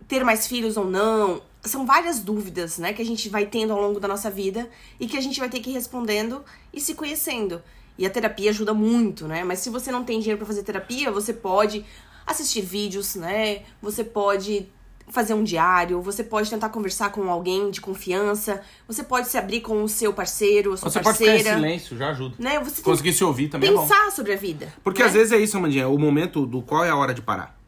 ter 0.07 0.23
mais 0.25 0.47
filhos 0.47 0.77
ou 0.77 0.85
não? 0.85 1.43
São 1.69 1.87
várias 1.87 2.21
dúvidas, 2.21 2.79
né, 2.79 2.93
que 2.93 3.03
a 3.03 3.05
gente 3.05 3.29
vai 3.29 3.47
tendo 3.47 3.73
ao 3.73 3.81
longo 3.81 4.01
da 4.01 4.09
nossa 4.09 4.31
vida 4.31 4.69
e 4.99 5.07
que 5.07 5.17
a 5.17 5.21
gente 5.21 5.39
vai 5.39 5.49
ter 5.49 5.61
que 5.61 5.71
ir 5.71 5.75
respondendo 5.75 6.45
e 6.73 6.81
se 6.81 6.95
conhecendo. 6.95 7.63
E 7.97 8.07
a 8.07 8.11
terapia 8.11 8.51
ajuda 8.51 8.73
muito, 8.73 9.27
né? 9.27 9.43
Mas 9.43 9.59
se 9.59 9.71
você 9.71 9.91
não 9.91 10.05
tem 10.05 10.21
dinheiro 10.21 10.39
pra 10.39 10.47
fazer 10.47 10.63
terapia, 10.63 11.11
você 11.11 11.33
pode 11.33 11.85
assistir 12.27 12.61
vídeos, 12.61 13.17
né? 13.17 13.63
Você 13.83 14.05
pode 14.05 14.69
fazer 15.11 15.35
um 15.35 15.43
diário, 15.43 16.01
você 16.03 16.23
pode 16.23 16.51
tentar 16.51 16.69
conversar 16.69 17.11
com 17.11 17.31
alguém 17.31 17.71
de 17.71 17.81
confiança, 17.81 18.63
você 18.87 19.03
pode 19.03 19.29
se 19.29 19.39
abrir 19.39 19.61
com 19.61 19.83
o 19.83 19.89
seu 19.89 20.13
parceiro, 20.13 20.75
a 20.75 20.77
sua 20.77 20.91
Você 20.91 21.01
pode 21.01 21.19
ficar 21.19 21.31
parceira. 21.31 21.59
em 21.59 21.63
silêncio, 21.63 21.97
já 21.97 22.11
ajuda. 22.11 22.35
Né? 22.39 22.61
Você 22.61 22.83
Conseguir 22.83 23.13
se 23.13 23.25
ouvir 23.25 23.49
também 23.49 23.71
é 23.71 23.73
bom. 23.73 23.83
pensar 23.83 24.11
sobre 24.13 24.33
a 24.33 24.37
vida. 24.37 24.73
Porque 24.85 25.03
né? 25.03 25.09
às 25.09 25.15
vezes 25.15 25.33
é 25.33 25.39
isso, 25.39 25.57
Amandinha, 25.57 25.85
é 25.85 25.87
o 25.87 25.99
momento 25.99 26.47
do 26.47 26.63
qual 26.63 26.85
é 26.85 26.91
a 26.91 26.97
hora 26.97 27.15
de 27.15 27.23
parar. 27.23 27.59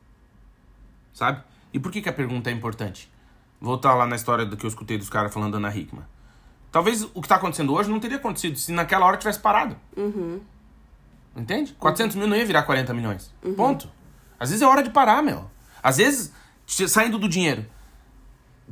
Sabe? 1.12 1.42
E 1.72 1.78
por 1.78 1.90
que, 1.90 2.02
que 2.02 2.08
a 2.08 2.12
pergunta 2.12 2.50
é 2.50 2.52
importante? 2.52 3.10
Voltar 3.60 3.94
lá 3.94 4.06
na 4.06 4.16
história 4.16 4.46
do 4.46 4.56
que 4.56 4.64
eu 4.64 4.68
escutei 4.68 4.96
dos 4.96 5.10
caras 5.10 5.32
falando 5.32 5.52
da 5.52 5.58
Ana 5.58 5.74
Hickman. 5.74 6.04
Talvez 6.72 7.02
o 7.02 7.20
que 7.20 7.28
tá 7.28 7.36
acontecendo 7.36 7.74
hoje 7.74 7.90
não 7.90 8.00
teria 8.00 8.16
acontecido 8.16 8.56
se 8.56 8.72
naquela 8.72 9.04
hora 9.04 9.16
tivesse 9.16 9.40
parado. 9.40 9.76
Entende? 11.36 11.74
400 11.78 12.16
mil 12.16 12.26
não 12.26 12.36
ia 12.36 12.46
virar 12.46 12.62
40 12.62 12.94
milhões. 12.94 13.34
Ponto. 13.56 13.90
Às 14.38 14.50
vezes 14.50 14.62
é 14.62 14.66
hora 14.66 14.82
de 14.82 14.90
parar, 14.90 15.22
meu. 15.22 15.50
Às 15.82 15.98
vezes, 15.98 16.32
saindo 16.66 17.18
do 17.18 17.28
dinheiro. 17.28 17.66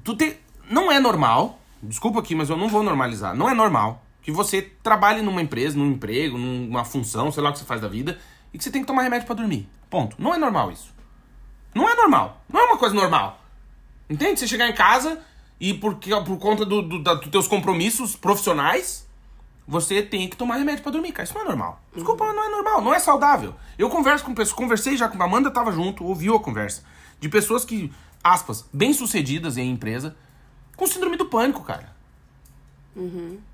Tu 0.02 0.16
te... 0.16 0.38
Não 0.70 0.92
é 0.92 1.00
normal, 1.00 1.58
desculpa 1.82 2.20
aqui, 2.20 2.34
mas 2.34 2.50
eu 2.50 2.56
não 2.56 2.68
vou 2.68 2.82
normalizar. 2.82 3.34
Não 3.34 3.48
é 3.48 3.54
normal 3.54 4.02
que 4.22 4.30
você 4.30 4.62
trabalhe 4.82 5.22
numa 5.22 5.40
empresa, 5.40 5.78
num 5.78 5.90
emprego, 5.90 6.36
numa 6.36 6.84
função, 6.84 7.32
sei 7.32 7.42
lá 7.42 7.50
o 7.50 7.52
que 7.52 7.58
você 7.58 7.64
faz 7.64 7.80
da 7.80 7.88
vida, 7.88 8.18
e 8.52 8.58
que 8.58 8.64
você 8.64 8.70
tem 8.70 8.82
que 8.82 8.86
tomar 8.86 9.02
remédio 9.02 9.26
pra 9.26 9.34
dormir. 9.34 9.68
Ponto. 9.88 10.16
Não 10.20 10.34
é 10.34 10.38
normal 10.38 10.70
isso. 10.70 10.94
Não 11.74 11.88
é 11.88 11.94
normal. 11.94 12.42
Não 12.48 12.60
é 12.60 12.64
uma 12.64 12.76
coisa 12.76 12.94
normal. 12.94 13.40
Entende? 14.08 14.40
Você 14.40 14.48
chegar 14.48 14.68
em 14.68 14.74
casa 14.74 15.20
e 15.60 15.74
porque, 15.74 16.10
por 16.22 16.38
conta 16.38 16.64
do, 16.64 16.82
do- 16.82 17.02
da- 17.02 17.14
dos 17.14 17.28
teus 17.28 17.46
compromissos 17.48 18.14
profissionais, 18.16 19.06
você 19.66 20.02
tem 20.02 20.28
que 20.28 20.36
tomar 20.36 20.56
remédio 20.56 20.82
pra 20.82 20.90
dormir, 20.92 21.12
cara. 21.12 21.24
Isso 21.24 21.34
não 21.34 21.42
é 21.42 21.44
normal. 21.44 21.80
Desculpa, 21.94 22.24
mas 22.26 22.34
não 22.34 22.44
é 22.44 22.48
normal, 22.48 22.80
não 22.82 22.94
é 22.94 22.98
saudável. 22.98 23.54
Eu 23.78 23.90
converso 23.90 24.24
com 24.24 24.34
pessoas, 24.34 24.56
conversei 24.56 24.96
já 24.96 25.08
com 25.08 25.20
a 25.22 25.26
Amanda, 25.26 25.50
tava 25.50 25.70
junto, 25.72 26.04
ouviu 26.04 26.34
a 26.36 26.40
conversa. 26.40 26.82
De 27.20 27.28
pessoas 27.28 27.64
que, 27.64 27.92
aspas, 28.24 28.64
bem-sucedidas 28.72 29.56
em 29.58 29.70
empresa, 29.70 30.16
com 30.76 30.86
síndrome 30.86 31.16
do 31.16 31.26
pânico, 31.26 31.62
cara. 31.64 31.92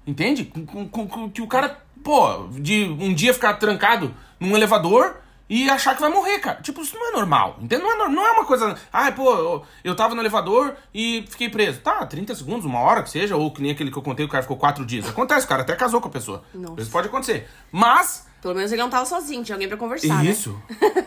Entende? 0.07 0.45
Com- 0.45 0.65
com- 0.67 0.89
com- 0.89 1.09
com- 1.09 1.31
que 1.31 1.43
o 1.43 1.47
cara, 1.47 1.83
pô, 2.03 2.47
de 2.53 2.85
um 3.01 3.13
dia 3.13 3.35
ficar 3.35 3.55
trancado 3.55 4.15
num 4.39 4.55
elevador 4.57 5.17
e 5.49 5.69
achar 5.69 5.95
que 5.95 6.01
vai 6.01 6.11
morrer, 6.11 6.39
cara. 6.39 6.61
Tipo, 6.63 6.81
isso 6.81 6.97
não 6.97 7.09
é 7.09 7.13
normal. 7.13 7.59
Entende? 7.61 7.83
Não 7.83 7.93
é, 7.93 8.09
não 8.09 8.27
é 8.27 8.33
uma 8.33 8.45
coisa. 8.45 8.77
Ai, 8.93 9.15
pô, 9.15 9.65
eu, 9.83 9.95
tava 9.95 10.15
no 10.15 10.23
elevador 10.23 10.75
e 10.93 11.25
fiquei 11.29 11.49
preso. 11.49 11.81
Tá, 11.81 12.05
30 12.07 12.35
segundos, 12.35 12.65
uma 12.65 12.81
hora 12.81 13.03
que 13.03 13.11
seja, 13.11 13.37
ou 13.37 13.53
que 13.53 13.61
nem 13.61 13.73
aquele 13.73 13.91
que 13.91 13.99
eu 13.99 14.03
contei, 14.03 14.25
o 14.25 14.29
cara 14.29 14.43
ficou 14.43 14.57
quatro 14.57 14.85
dias. 14.85 15.09
Acontece, 15.09 15.45
o 15.45 15.49
cara 15.49 15.63
até 15.63 15.77
casou 15.77 16.01
com 16.01 16.09
a 16.09 16.11
pessoa. 16.11 16.43
Nossa. 16.55 16.81
Isso 16.81 16.91
pode 16.91 17.09
acontecer. 17.09 17.49
Mas. 17.71 18.27
Pelo 18.41 18.55
menos 18.55 18.71
ele 18.71 18.83
não 18.83 18.91
tava 18.91 19.07
sozinho, 19.07 19.43
tinha 19.43 19.55
alguém 19.55 19.67
pra 19.67 19.77
conversar, 19.79 20.23
né? 20.23 20.31
Isso. 20.31 20.61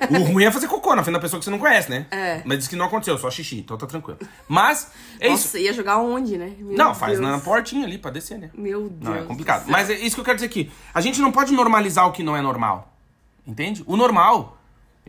o 0.10 0.24
ruim 0.24 0.46
é 0.46 0.52
fazer 0.52 0.68
cocô 0.68 0.96
na 0.96 1.04
frente 1.04 1.14
da 1.14 1.20
pessoa 1.20 1.38
que 1.40 1.46
você 1.46 1.52
não 1.52 1.60
conhece, 1.60 1.88
né? 1.88 2.08
É. 2.10 2.42
Mas 2.44 2.58
diz 2.58 2.68
que 2.68 2.76
não 2.76 2.88
aconteceu, 2.88 3.16
só 3.20 3.30
xixi, 3.30 3.60
então 3.60 3.78
tá 3.78 3.86
tranquilo. 3.86 4.18
Mas, 4.48 4.90
é 5.20 5.28
isso. 5.28 5.46
Nossa, 5.46 5.60
ia 5.60 5.72
jogar 5.72 6.00
onde, 6.00 6.36
né? 6.36 6.56
Meu 6.58 6.76
Não, 6.76 6.96
faz 6.96 7.20
Deus. 7.20 7.32
na 7.32 7.38
portinha 7.40 7.86
ali 7.86 8.00
pra 8.00 8.10
descer, 8.10 8.40
né? 8.40 8.50
Meu 8.56 8.90
Deus. 8.90 9.04
Não, 9.04 9.16
é 9.16 9.22
do 9.22 9.28
complicado. 9.28 9.66
Mas 9.68 9.88
é 9.88 9.94
isso 9.94 10.16
que 10.16 10.22
eu 10.22 10.26
quero 10.26 10.38
dizer 10.38 10.48
aqui. 10.48 10.72
A 10.92 11.00
gente 11.00 11.22
não 11.22 11.32
pode 11.32 11.54
normalizar 11.54 12.08
o 12.08 12.12
que 12.12 12.24
não 12.24 12.36
é 12.36 12.42
normal. 12.42 12.97
Entende? 13.48 13.84
O 13.88 13.96
normal 13.96 14.58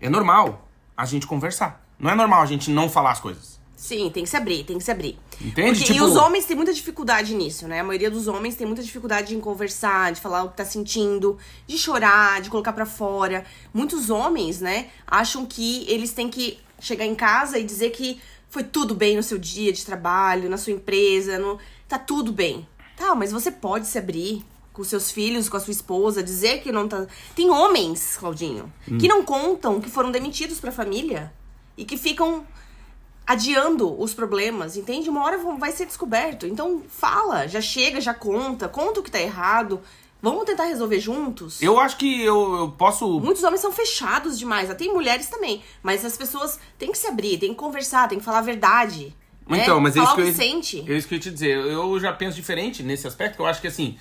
é 0.00 0.08
normal 0.08 0.68
a 0.96 1.04
gente 1.04 1.26
conversar. 1.26 1.84
Não 1.98 2.08
é 2.10 2.14
normal 2.14 2.40
a 2.42 2.46
gente 2.46 2.70
não 2.70 2.88
falar 2.88 3.10
as 3.10 3.20
coisas. 3.20 3.58
Sim, 3.76 4.10
tem 4.10 4.24
que 4.24 4.30
se 4.30 4.36
abrir, 4.36 4.64
tem 4.64 4.76
que 4.78 4.82
se 4.84 4.90
abrir. 4.90 5.18
Entende? 5.40 5.78
Porque- 5.78 5.92
Tipo- 5.92 5.98
E 5.98 6.00
os 6.00 6.16
homens 6.16 6.44
têm 6.46 6.56
muita 6.56 6.72
dificuldade 6.72 7.32
nisso, 7.34 7.68
né? 7.68 7.78
A 7.80 7.84
maioria 7.84 8.10
dos 8.10 8.26
homens 8.26 8.56
tem 8.56 8.66
muita 8.66 8.82
dificuldade 8.82 9.34
em 9.36 9.40
conversar, 9.40 10.12
de 10.12 10.20
falar 10.20 10.42
o 10.44 10.50
que 10.50 10.56
tá 10.56 10.64
sentindo, 10.64 11.38
de 11.66 11.78
chorar, 11.78 12.40
de 12.40 12.50
colocar 12.50 12.72
pra 12.72 12.86
fora. 12.86 13.44
Muitos 13.72 14.10
homens, 14.10 14.60
né, 14.60 14.88
acham 15.06 15.46
que 15.46 15.84
eles 15.88 16.12
têm 16.12 16.28
que 16.28 16.58
chegar 16.80 17.04
em 17.06 17.14
casa 17.14 17.56
e 17.58 17.62
dizer 17.64 17.90
que 17.90 18.20
foi 18.50 18.64
tudo 18.64 18.94
bem 18.96 19.14
no 19.16 19.22
seu 19.22 19.38
dia 19.38 19.72
de 19.72 19.84
trabalho, 19.84 20.48
na 20.50 20.56
sua 20.56 20.72
empresa, 20.72 21.38
no... 21.38 21.58
tá 21.88 21.98
tudo 21.98 22.32
bem. 22.32 22.66
Tá, 22.96 23.14
mas 23.14 23.30
você 23.30 23.50
pode 23.52 23.86
se 23.86 23.96
abrir 23.96 24.44
com 24.78 24.84
seus 24.84 25.10
filhos, 25.10 25.48
com 25.48 25.56
a 25.56 25.60
sua 25.60 25.72
esposa, 25.72 26.22
dizer 26.22 26.62
que 26.62 26.70
não 26.70 26.86
tá. 26.86 27.04
Tem 27.34 27.50
homens, 27.50 28.16
Claudinho, 28.16 28.72
que 29.00 29.08
não 29.08 29.24
contam 29.24 29.80
que 29.80 29.90
foram 29.90 30.12
demitidos 30.12 30.60
pra 30.60 30.70
família 30.70 31.32
e 31.76 31.84
que 31.84 31.96
ficam 31.96 32.46
adiando 33.26 34.00
os 34.00 34.14
problemas, 34.14 34.76
entende? 34.76 35.10
Uma 35.10 35.24
hora 35.24 35.36
vai 35.58 35.72
ser 35.72 35.84
descoberto. 35.84 36.46
Então 36.46 36.82
fala, 36.88 37.48
já 37.48 37.60
chega, 37.60 38.00
já 38.00 38.14
conta, 38.14 38.68
conta 38.68 39.00
o 39.00 39.02
que 39.02 39.10
tá 39.10 39.20
errado. 39.20 39.80
Vamos 40.22 40.44
tentar 40.44 40.64
resolver 40.64 41.00
juntos? 41.00 41.60
Eu 41.60 41.78
acho 41.80 41.96
que 41.96 42.22
eu, 42.22 42.56
eu 42.56 42.70
posso. 42.70 43.20
Muitos 43.20 43.42
homens 43.42 43.60
são 43.60 43.72
fechados 43.72 44.38
demais, 44.38 44.70
até 44.70 44.84
tem 44.84 44.94
mulheres 44.94 45.28
também. 45.28 45.60
Mas 45.82 46.04
as 46.04 46.16
pessoas 46.16 46.58
têm 46.78 46.92
que 46.92 46.98
se 46.98 47.06
abrir, 47.08 47.38
têm 47.38 47.50
que 47.50 47.56
conversar, 47.56 48.08
têm 48.08 48.18
que 48.18 48.24
falar 48.24 48.38
a 48.38 48.42
verdade. 48.42 49.14
né? 49.48 49.62
Então, 49.62 49.80
mas 49.80 49.96
é 49.96 50.00
falar 50.00 50.12
isso 50.12 50.22
que 50.22 50.28
eu 50.28 50.34
sente. 50.34 50.84
É 50.92 50.96
isso 50.96 51.08
que 51.08 51.14
eu 51.14 51.16
ia 51.16 51.22
te 51.22 51.30
dizer. 51.30 51.56
Eu 51.56 51.98
já 52.00 52.12
penso 52.12 52.36
diferente 52.36 52.82
nesse 52.82 53.06
aspecto. 53.08 53.42
Eu 53.42 53.46
acho 53.46 53.60
que 53.60 53.66
assim. 53.66 53.96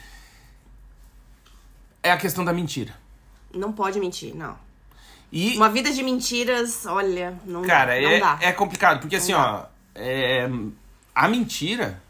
É 2.07 2.11
a 2.11 2.17
questão 2.17 2.45
da 2.45 2.53
mentira. 2.53 2.93
Não 3.53 3.71
pode 3.73 3.99
mentir, 3.99 4.33
não. 4.35 4.55
E. 5.31 5.57
Uma 5.57 5.69
vida 5.69 5.91
de 5.91 6.01
mentiras, 6.03 6.85
olha, 6.85 7.37
não 7.45 7.63
Cara, 7.63 7.95
dá. 7.95 8.01
Não 8.01 8.09
é, 8.09 8.19
dá. 8.19 8.37
é 8.41 8.51
complicado, 8.53 8.99
porque 9.01 9.17
assim, 9.17 9.33
ó, 9.33 9.63
é, 9.93 10.49
a 11.13 11.27
mentira 11.27 12.01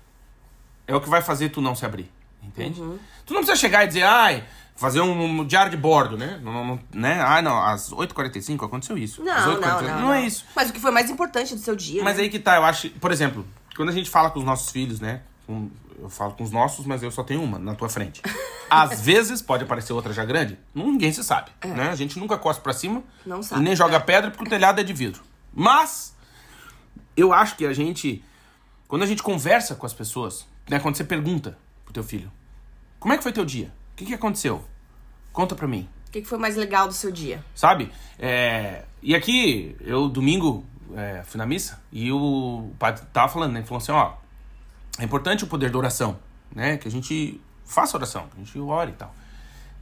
é 0.85 0.95
o 0.95 1.01
que 1.01 1.09
vai 1.09 1.21
fazer 1.21 1.49
tu 1.49 1.59
não 1.61 1.73
se 1.73 1.83
abrir, 1.85 2.11
entende? 2.43 2.79
Uhum. 2.79 2.99
Tu 3.25 3.33
não 3.33 3.41
precisa 3.41 3.59
chegar 3.59 3.83
e 3.85 3.87
dizer, 3.87 4.03
ai, 4.03 4.43
fazer 4.75 5.01
um, 5.01 5.43
diário 5.45 5.71
de 5.71 5.77
bordo, 5.77 6.15
né? 6.15 6.39
Não, 6.43 6.63
não- 6.63 6.79
né? 6.93 7.19
Ai, 7.21 7.41
não, 7.41 7.59
às 7.59 7.91
8h45 7.91 8.63
aconteceu 8.65 8.95
isso. 8.97 9.21
às 9.27 9.45
Não, 9.45 9.55
8h45, 9.55 9.81
não, 9.81 9.81
não, 9.81 10.01
Não 10.01 10.13
é 10.13 10.21
isso. 10.23 10.45
Mas 10.55 10.69
o 10.69 10.73
que 10.73 10.79
foi 10.79 10.91
mais 10.91 11.09
importante 11.09 11.55
do 11.55 11.61
seu 11.61 11.75
dia, 11.75 12.03
Mas 12.03 12.17
né? 12.17 12.23
aí 12.23 12.29
que 12.29 12.37
tá, 12.37 12.55
eu 12.57 12.63
acho, 12.65 12.89
por 12.91 13.11
exemplo, 13.11 13.43
quando 13.75 13.89
a 13.89 13.93
gente 13.93 14.09
fala 14.11 14.29
com 14.29 14.37
os 14.37 14.45
nossos 14.45 14.69
filhos, 14.71 14.99
né? 14.99 15.21
com- 15.47 15.71
eu 15.97 16.09
falo 16.09 16.33
com 16.33 16.43
os 16.43 16.51
nossos, 16.51 16.85
mas 16.85 17.01
eu 17.01 17.11
só 17.11 17.23
tenho 17.23 17.41
uma 17.41 17.57
na 17.57 17.75
tua 17.75 17.89
frente. 17.89 18.21
Às 18.69 19.01
vezes 19.01 19.41
pode 19.41 19.63
aparecer 19.63 19.93
outra 19.93 20.13
já 20.13 20.23
grande, 20.23 20.57
ninguém 20.73 21.11
se 21.11 21.23
sabe, 21.23 21.51
né? 21.63 21.89
A 21.89 21.95
gente 21.95 22.19
nunca 22.19 22.37
costa 22.37 22.61
pra 22.61 22.73
cima 22.73 23.03
É. 23.25 23.29
Não 23.29 23.39
e 23.39 23.43
sabe, 23.43 23.63
nem 23.63 23.75
joga 23.75 23.97
é. 23.97 23.99
pedra 23.99 24.31
porque 24.31 24.45
o 24.45 24.49
telhado 24.49 24.79
é 24.79 24.83
de 24.83 24.93
vidro. 24.93 25.21
Mas 25.53 26.15
eu 27.15 27.33
acho 27.33 27.55
que 27.55 27.65
a 27.65 27.73
gente 27.73 28.23
quando 28.87 29.03
a 29.03 29.05
gente 29.05 29.21
conversa 29.21 29.75
com 29.75 29.85
as 29.85 29.93
pessoas, 29.93 30.47
né, 30.69 30.79
quando 30.79 30.95
você 30.95 31.03
pergunta 31.03 31.57
pro 31.83 31.93
teu 31.93 32.03
filho, 32.03 32.31
como 32.99 33.13
é 33.13 33.17
que 33.17 33.23
foi 33.23 33.33
teu 33.33 33.43
dia? 33.43 33.73
O 33.93 33.95
que, 33.97 34.05
que 34.05 34.13
aconteceu? 34.13 34.63
Conta 35.33 35.55
pra 35.55 35.67
mim 35.67 35.89
O 36.07 36.11
que, 36.11 36.21
que 36.21 36.27
foi 36.27 36.37
mais 36.37 36.55
legal 36.55 36.87
do 36.87 36.93
seu 36.93 37.11
dia? 37.11 37.43
sabe? 37.53 37.91
É, 38.17 38.83
e 39.01 39.13
aqui, 39.15 39.75
eu 39.81 40.07
domingo 40.07 40.65
é, 40.95 41.23
fui 41.23 41.37
na 41.37 41.45
missa 41.45 41.81
e 41.91 42.11
o 42.11 42.71
padre 42.79 43.03
tava 43.11 43.31
falando, 43.31 43.53
né? 43.53 43.59
Ele 43.59 43.67
falou 43.67 43.81
assim, 43.81 43.91
ó, 43.91 44.13
é 44.99 45.03
importante 45.03 45.43
o 45.43 45.47
poder 45.47 45.69
da 45.69 45.77
oração, 45.77 46.17
né? 46.53 46.77
Que 46.77 46.87
a 46.87 46.91
gente 46.91 47.39
faça 47.65 47.97
oração, 47.97 48.27
que 48.27 48.39
a 48.41 48.43
gente 48.43 48.59
ore 48.59 48.91
e 48.91 48.95
tal. 48.95 49.13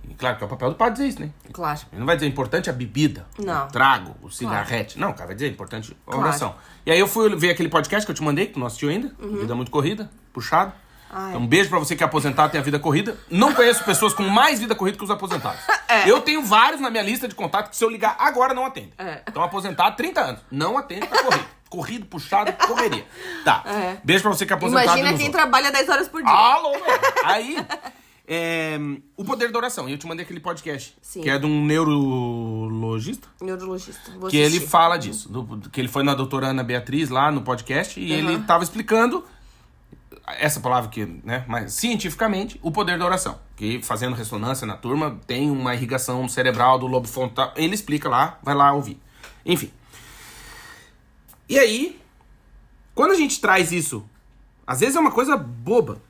E 0.07 0.13
claro 0.13 0.38
que 0.38 0.43
é 0.43 0.45
o 0.45 0.49
papel 0.49 0.70
do 0.70 0.76
padre 0.76 0.93
dizer 0.93 1.07
isso, 1.07 1.20
né? 1.20 1.32
Claro. 1.51 1.80
Ele 1.91 1.99
não 1.99 2.05
vai 2.05 2.16
dizer 2.16 2.28
é 2.28 2.30
importante 2.30 2.70
a 2.70 2.74
bebida, 2.74 3.26
Não. 3.39 3.66
o 3.66 3.72
trago, 3.72 4.16
o 4.22 4.30
cigarrete. 4.30 4.99
Não, 4.99 5.13
cara, 5.13 5.28
vai 5.28 5.36
dizer 5.36 5.47
é 5.47 5.49
importante 5.49 5.97
a 6.05 6.11
Claro. 6.11 6.28
oração. 6.28 6.55
E 6.86 6.91
aí 6.91 6.99
eu 6.99 7.07
fui 7.07 7.36
ver 7.36 7.49
aquele 7.49 7.70
podcast 7.70 8.05
que 8.05 8.11
eu 8.11 8.16
te 8.16 8.22
mandei, 8.22 8.45
que 8.47 8.53
tu 8.53 8.59
não 8.59 8.68
assistiu 8.68 8.89
ainda, 8.89 9.11
Vida 9.20 9.55
Muito 9.55 9.72
Corrida, 9.72 10.09
puxado. 10.32 10.72
Uhum. 10.72 10.86
Ai. 11.18 11.30
Então, 11.30 11.41
um 11.41 11.47
beijo 11.47 11.70
pra 11.70 11.80
você 11.80 11.95
que 11.95 12.03
é 12.03 12.05
aposentado 12.05 12.51
tem 12.51 12.59
a 12.59 12.63
vida 12.63 12.78
corrida. 12.78 13.18
Não 13.32 13.53
conheço 13.53 13.84
pessoas 13.84 14.13
com 14.13 14.24
mais 14.24 14.59
vida 14.59 14.76
corrida 14.76 14.97
que 14.97 15.03
os 15.03 15.09
aposentados. 15.11 15.59
É. 15.88 16.09
Eu 16.09 16.20
tenho 16.20 16.41
vários 16.43 16.82
na 16.82 16.89
minha 16.89 17.03
lista 17.03 17.28
de 17.28 17.36
contato 17.36 17.70
que 17.70 17.76
se 17.78 17.84
eu 17.86 17.89
ligar 17.89 18.16
agora 18.20 18.55
não 18.55 18.66
atende. 18.66 18.91
É. 18.97 19.22
Então, 19.30 19.41
aposentado, 19.43 19.95
30 19.95 20.20
anos. 20.20 20.41
Não 20.51 20.78
atende 20.80 21.05
pra 21.07 21.24
correr. 21.24 21.45
Corrido, 21.76 22.05
puxado, 22.05 22.53
correria. 22.53 23.05
Tá. 23.43 23.63
É. 23.67 23.97
Beijo 24.03 24.21
pra 24.23 24.32
você 24.32 24.45
que 24.45 24.53
é 24.53 24.55
aposentado 24.55 24.86
Imagina 24.86 25.09
quem 25.17 25.28
ouve. 25.28 25.32
trabalha 25.38 25.71
10 25.71 25.89
horas 25.89 26.07
por 26.07 26.23
dia. 26.23 26.32
Alô. 26.32 26.71
Aí, 27.26 27.57
é, 28.28 28.78
o 29.17 29.26
poder 29.26 29.51
da 29.51 29.57
oração. 29.57 29.89
E 29.89 29.91
eu 29.91 29.97
te 29.97 30.07
mandei 30.07 30.23
aquele 30.23 30.39
podcast. 30.39 30.95
Sim. 31.01 31.21
Que 31.21 31.30
é 31.30 31.38
de 31.38 31.45
um 31.45 31.65
neurologista. 31.65 33.28
Neurologista. 33.41 34.11
Vou 34.17 34.30
Que 34.30 34.38
ele 34.38 34.47
assistir. 34.57 34.67
fala 34.69 34.97
disso. 34.97 35.30
do- 35.30 35.69
que 35.69 35.82
ele 35.82 35.88
foi 35.89 36.03
na 36.03 36.13
doutora 36.13 36.47
Ana 36.47 36.63
Beatriz 36.63 37.09
lá 37.09 37.30
no 37.32 37.41
podcast. 37.41 37.99
E 37.99 38.13
ele 38.13 38.39
tava 38.43 38.63
explicando 38.63 39.26
essa 40.39 40.59
palavra 40.59 40.89
que, 40.89 41.05
né, 41.23 41.43
mas 41.47 41.73
cientificamente, 41.73 42.57
o 42.63 42.71
poder 42.71 42.97
da 42.97 43.05
oração. 43.05 43.38
Que 43.55 43.82
fazendo 43.84 44.15
ressonância 44.15 44.65
na 44.65 44.76
turma, 44.78 45.19
tem 45.28 45.51
uma 45.51 45.76
irrigação 45.76 46.28
cerebral 46.28 46.80
do 46.80 46.88
lobo 46.88 47.07
frontal. 47.07 47.51
Ele 47.55 47.76
explica 47.76 48.07
lá, 48.09 48.39
vai 48.41 48.55
lá 48.55 48.71
ouvir. 48.73 48.97
Enfim. 49.45 49.71
E 51.47 51.59
aí, 51.59 52.01
quando 52.93 53.11
a 53.11 53.15
gente 53.15 53.39
traz 53.39 53.71
isso, 53.71 54.07
às 54.65 54.79
vezes 54.79 54.95
é 54.95 54.99
uma 54.99 55.11
coisa 55.11 55.37
boba. 55.37 56.01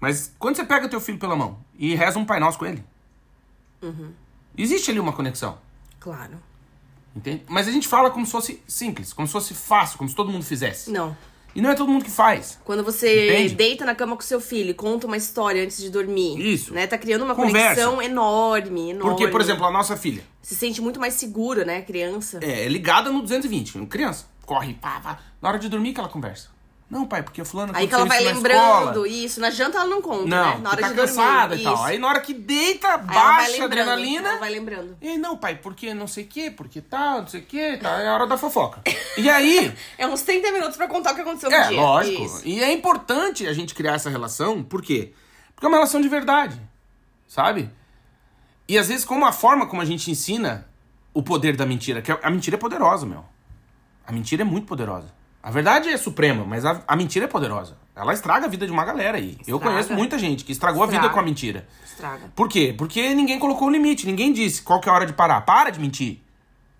Mas 0.00 0.34
quando 0.38 0.56
você 0.56 0.64
pega 0.64 0.88
teu 0.88 1.00
filho 1.00 1.18
pela 1.18 1.34
mão 1.34 1.58
e 1.78 1.94
reza 1.94 2.18
um 2.18 2.24
Pai 2.24 2.38
Nosso 2.38 2.58
com 2.58 2.66
ele, 2.66 2.84
existe 4.56 4.90
ali 4.90 5.00
uma 5.00 5.12
conexão. 5.12 5.58
Claro. 5.98 6.40
Entende? 7.14 7.44
Mas 7.48 7.66
a 7.66 7.72
gente 7.72 7.88
fala 7.88 8.10
como 8.10 8.26
se 8.26 8.32
fosse 8.32 8.62
simples, 8.68 9.12
como 9.12 9.26
se 9.26 9.32
fosse 9.32 9.54
fácil, 9.54 9.96
como 9.96 10.10
se 10.10 10.14
todo 10.14 10.30
mundo 10.30 10.44
fizesse. 10.44 10.90
Não. 10.90 11.16
E 11.56 11.62
não 11.62 11.70
é 11.70 11.74
todo 11.74 11.90
mundo 11.90 12.04
que 12.04 12.10
faz. 12.10 12.58
Quando 12.64 12.84
você 12.84 13.30
Entende? 13.30 13.54
deita 13.54 13.84
na 13.86 13.94
cama 13.94 14.14
com 14.14 14.20
seu 14.22 14.40
filho 14.40 14.70
e 14.70 14.74
conta 14.74 15.06
uma 15.06 15.16
história 15.16 15.62
antes 15.64 15.78
de 15.78 15.88
dormir. 15.88 16.38
Isso. 16.38 16.74
Né? 16.74 16.86
Tá 16.86 16.98
criando 16.98 17.24
uma 17.24 17.34
Conversa. 17.34 17.80
conexão 17.82 18.02
enorme, 18.02 18.90
enorme. 18.90 19.10
Porque, 19.10 19.28
por 19.28 19.40
exemplo, 19.40 19.64
a 19.64 19.70
nossa 19.70 19.96
filha 19.96 20.22
Se 20.42 20.54
sente 20.54 20.82
muito 20.82 21.00
mais 21.00 21.14
seguro, 21.14 21.64
né, 21.64 21.80
criança? 21.80 22.38
é, 22.42 22.66
é 22.66 22.68
ligada 22.68 23.10
no 23.10 23.22
220, 23.22 23.86
criança. 23.86 24.26
Corre, 24.44 24.74
pá, 24.74 25.00
pá. 25.00 25.18
Na 25.40 25.48
hora 25.48 25.58
de 25.58 25.68
dormir 25.68 25.92
que 25.94 25.98
ela 26.00 26.08
conversa. 26.08 26.48
Não, 26.88 27.04
pai, 27.04 27.20
porque 27.20 27.44
fulano 27.44 27.72
Aí 27.74 27.88
que 27.88 27.94
ela 27.94 28.04
vai 28.04 28.22
lembrando, 28.22 28.90
escola. 29.04 29.08
isso. 29.08 29.40
Na 29.40 29.50
janta 29.50 29.78
ela 29.78 29.88
não 29.88 30.00
conta, 30.00 30.24
Não, 30.26 30.54
né? 30.54 30.58
Na 30.62 30.70
hora 30.70 30.80
tá 30.82 30.88
de 30.90 30.94
cansada 30.94 31.48
dormir. 31.56 31.60
e 31.60 31.64
tal. 31.64 31.74
isso. 31.74 31.82
Aí 31.84 31.98
na 31.98 32.06
hora 32.08 32.20
que 32.20 32.32
deita, 32.32 32.94
Aí 32.94 32.98
baixa 32.98 33.62
a 33.62 33.64
adrenalina. 33.64 34.28
Ela 34.28 34.38
vai 34.38 34.50
lembrando. 34.50 34.96
E 35.00 35.08
aí, 35.08 35.18
não, 35.18 35.36
pai, 35.36 35.56
porque 35.56 35.92
não 35.92 36.06
sei 36.06 36.22
o 36.22 36.26
quê, 36.28 36.48
porque 36.48 36.80
tal, 36.80 37.22
não 37.22 37.26
sei 37.26 37.40
o 37.40 37.44
quê, 37.44 37.76
tal. 37.82 37.98
É 37.98 38.06
a 38.06 38.14
hora 38.14 38.26
da 38.28 38.38
fofoca. 38.38 38.82
E 39.16 39.28
aí, 39.28 39.74
É 39.98 40.06
uns 40.06 40.22
30 40.22 40.52
minutos 40.52 40.76
pra 40.76 40.86
contar 40.86 41.10
o 41.10 41.14
que 41.16 41.22
aconteceu 41.22 41.50
É, 41.50 41.64
no 41.64 41.68
dia. 41.70 41.80
lógico. 41.80 42.22
Isso. 42.24 42.42
E 42.46 42.62
é 42.62 42.72
importante 42.72 43.48
a 43.48 43.52
gente 43.52 43.74
criar 43.74 43.94
essa 43.94 44.08
relação, 44.08 44.62
por 44.62 44.80
quê? 44.80 45.12
Porque 45.56 45.66
é 45.66 45.68
uma 45.68 45.78
relação 45.78 46.00
de 46.00 46.08
verdade, 46.08 46.60
sabe? 47.26 47.68
E 48.68 48.78
às 48.78 48.86
vezes, 48.86 49.04
como 49.04 49.24
a 49.26 49.32
forma 49.32 49.66
como 49.66 49.82
a 49.82 49.84
gente 49.84 50.08
ensina 50.08 50.68
o 51.12 51.20
poder 51.20 51.56
da 51.56 51.66
mentira, 51.66 52.00
que 52.00 52.12
a 52.12 52.30
mentira 52.30 52.54
é 52.56 52.58
poderosa, 52.60 53.04
meu. 53.06 53.24
A 54.06 54.12
mentira 54.12 54.42
é 54.42 54.44
muito 54.44 54.66
poderosa. 54.68 55.16
A 55.46 55.50
verdade 55.52 55.88
é 55.90 55.96
suprema, 55.96 56.44
mas 56.44 56.64
a, 56.64 56.82
a 56.88 56.96
mentira 56.96 57.26
é 57.26 57.28
poderosa. 57.28 57.76
Ela 57.94 58.12
estraga 58.12 58.46
a 58.46 58.48
vida 58.48 58.66
de 58.66 58.72
uma 58.72 58.84
galera 58.84 59.16
aí. 59.16 59.38
Eu 59.46 59.58
Estraga. 59.58 59.64
conheço 59.76 59.92
muita 59.94 60.18
gente 60.18 60.44
que 60.44 60.50
estragou 60.50 60.82
a 60.82 60.86
vida 60.86 60.96
Estraga. 60.96 61.14
com 61.14 61.20
a 61.20 61.22
mentira. 61.22 61.68
Estraga. 61.84 62.32
Por 62.34 62.48
quê? 62.48 62.74
Porque 62.76 63.14
ninguém 63.14 63.38
colocou 63.38 63.68
o 63.68 63.70
limite, 63.70 64.08
ninguém 64.08 64.32
disse 64.32 64.60
qual 64.60 64.80
que 64.80 64.88
é 64.88 64.92
a 64.92 64.94
hora 64.96 65.06
de 65.06 65.12
parar. 65.12 65.42
Para 65.42 65.70
de 65.70 65.78
mentir. 65.78 66.18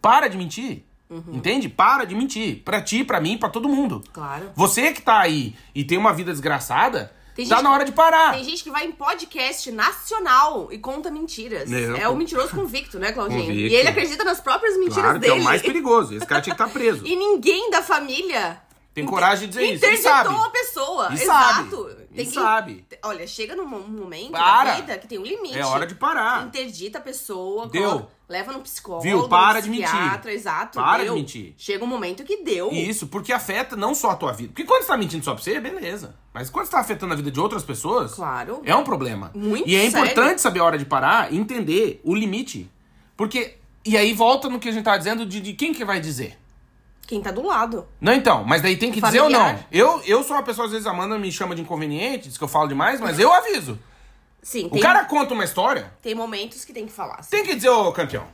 Para 0.02 0.26
de 0.26 0.36
mentir. 0.36 0.82
Uhum. 1.08 1.34
Entende? 1.34 1.68
Para 1.68 2.04
de 2.04 2.16
mentir. 2.16 2.60
Pra 2.64 2.82
ti, 2.82 3.04
pra 3.04 3.20
mim, 3.20 3.38
pra 3.38 3.48
todo 3.48 3.68
mundo. 3.68 4.02
Claro. 4.12 4.50
Você 4.56 4.92
que 4.92 5.00
tá 5.00 5.20
aí 5.20 5.54
e 5.72 5.84
tem 5.84 5.96
uma 5.96 6.12
vida 6.12 6.32
desgraçada, 6.32 7.12
Tem 7.37 7.47
tá 7.47 7.57
na 7.57 7.62
que- 7.62 7.74
hora 7.74 7.84
de 7.84 7.93
parar. 7.93 8.32
Tem 8.34 8.43
gente 8.45 8.64
que 8.64 8.70
vai 8.70 8.87
em 8.87 8.93
podcast 8.93 9.70
nacional 9.70 10.68
e 10.72 10.78
conta 10.78 11.11
mentiras. 11.11 11.70
É, 11.70 12.03
É, 12.03 12.09
o 12.09 12.16
mentiroso 12.16 12.51
convicto, 12.55 12.99
né, 12.99 13.12
Claudinho? 13.12 13.43
Convicto. 13.43 13.61
E 13.72 13.74
ele 13.74 13.89
acredita 13.89 14.24
nas 14.24 14.41
próprias 14.41 14.74
mentiras 14.76 15.03
Claro 15.03 15.20
que 15.20 15.26
dele. 15.26 15.39
é 15.39 15.43
o 15.43 15.45
mais 15.45 15.61
perigoso. 15.62 16.14
Esse 16.16 16.26
cara 16.26 16.41
tinha 16.41 16.57
que 16.57 16.62
estar 16.62 16.72
preso. 16.76 17.07
E 17.07 17.14
ninguém 17.14 17.70
da 17.70 17.82
família 17.82 18.61
Tem 18.95 19.05
coragem 19.05 19.49
de 19.49 19.59
dizer 19.59 19.64
isso. 19.74 19.84
E 19.84 19.89
interditou 20.01 20.45
a 20.45 20.51
pessoa. 20.51 21.09
E 21.11 21.14
Exato. 21.22 21.70
sabe. 21.89 22.05
Tem 22.16 22.24
E 22.24 22.28
que- 22.28 22.34
sabe. 22.34 22.84
Olha, 23.04 23.26
chega 23.26 23.54
num 23.54 23.66
mo- 23.66 23.86
momento 23.86 24.32
Para. 24.32 24.70
da 24.70 24.76
vida 24.80 24.98
que 24.98 25.06
tem 25.06 25.18
um 25.18 25.22
limite. 25.22 25.58
É 25.58 25.64
hora 25.64 25.86
de 25.86 25.94
parar. 25.94 26.46
Interdita 26.46 26.98
a 26.98 27.00
pessoa, 27.00 27.68
Deu. 27.68 27.82
coloca- 27.90 28.08
leva 28.28 28.52
no 28.52 28.60
psicólogo, 28.60 29.02
Viu? 29.04 29.28
Para 29.28 29.60
de 29.60 29.68
mentir. 29.70 29.86
Exato. 30.28 30.78
Para 30.80 31.04
deu. 31.04 31.14
de 31.14 31.20
mentir. 31.20 31.54
Chega 31.56 31.84
um 31.84 31.86
momento 31.86 32.24
que 32.24 32.38
deu. 32.42 32.70
Isso, 32.72 33.06
porque 33.06 33.32
afeta 33.32 33.76
não 33.76 33.94
só 33.94 34.10
a 34.10 34.16
tua 34.16 34.32
vida. 34.32 34.48
Porque 34.48 34.64
quando 34.64 34.82
você 34.82 34.88
tá 34.88 34.96
mentindo 34.96 35.24
só 35.24 35.34
pra 35.34 35.42
você, 35.42 35.60
beleza. 35.60 36.16
Mas 36.34 36.50
quando 36.50 36.66
você 36.66 36.72
tá 36.72 36.80
afetando 36.80 37.12
a 37.12 37.16
vida 37.16 37.30
de 37.30 37.38
outras 37.38 37.62
pessoas, 37.62 38.14
Claro. 38.14 38.60
é 38.64 38.74
um 38.74 38.82
problema. 38.82 39.30
Muito 39.34 39.68
E 39.68 39.76
é 39.76 39.88
sério. 39.90 40.06
importante 40.10 40.40
saber 40.40 40.60
a 40.60 40.64
hora 40.64 40.78
de 40.78 40.84
parar 40.84 41.32
e 41.32 41.36
entender 41.36 42.00
o 42.02 42.14
limite. 42.14 42.70
Porque. 43.16 43.56
E 43.84 43.96
aí 43.96 44.12
volta 44.12 44.48
no 44.48 44.58
que 44.58 44.68
a 44.68 44.72
gente 44.72 44.82
tava 44.84 44.98
dizendo 44.98 45.24
de, 45.24 45.40
de 45.40 45.52
quem 45.52 45.72
que 45.72 45.84
vai 45.84 46.00
dizer. 46.00 46.36
Quem 47.07 47.20
tá 47.20 47.30
do 47.30 47.42
lado. 47.46 47.86
Não, 48.00 48.12
então, 48.12 48.42
mas 48.44 48.62
daí 48.62 48.76
tem 48.76 48.90
que 48.90 49.00
dizer 49.00 49.20
ou 49.20 49.30
Familiar. 49.30 49.54
não. 49.54 49.64
Eu, 49.70 50.02
eu 50.04 50.22
sou 50.24 50.36
uma 50.36 50.42
pessoa, 50.42 50.66
às 50.66 50.72
vezes 50.72 50.86
a 50.86 50.90
Amanda 50.90 51.16
me 51.18 51.30
chama 51.30 51.54
de 51.54 51.62
inconveniente, 51.62 52.28
diz 52.28 52.36
que 52.36 52.42
eu 52.42 52.48
falo 52.48 52.66
demais, 52.68 53.00
mas 53.00 53.18
eu 53.18 53.32
aviso. 53.32 53.78
Sim, 54.42 54.66
O 54.66 54.70
tem, 54.70 54.80
cara 54.80 55.04
conta 55.04 55.34
uma 55.34 55.44
história, 55.44 55.92
tem 56.02 56.14
momentos 56.14 56.64
que 56.64 56.72
tem 56.72 56.86
que 56.86 56.92
falar. 56.92 57.24
tem 57.30 57.44
que 57.44 57.54
dizer, 57.54 57.68
ô 57.68 57.92
campeão. 57.92 58.24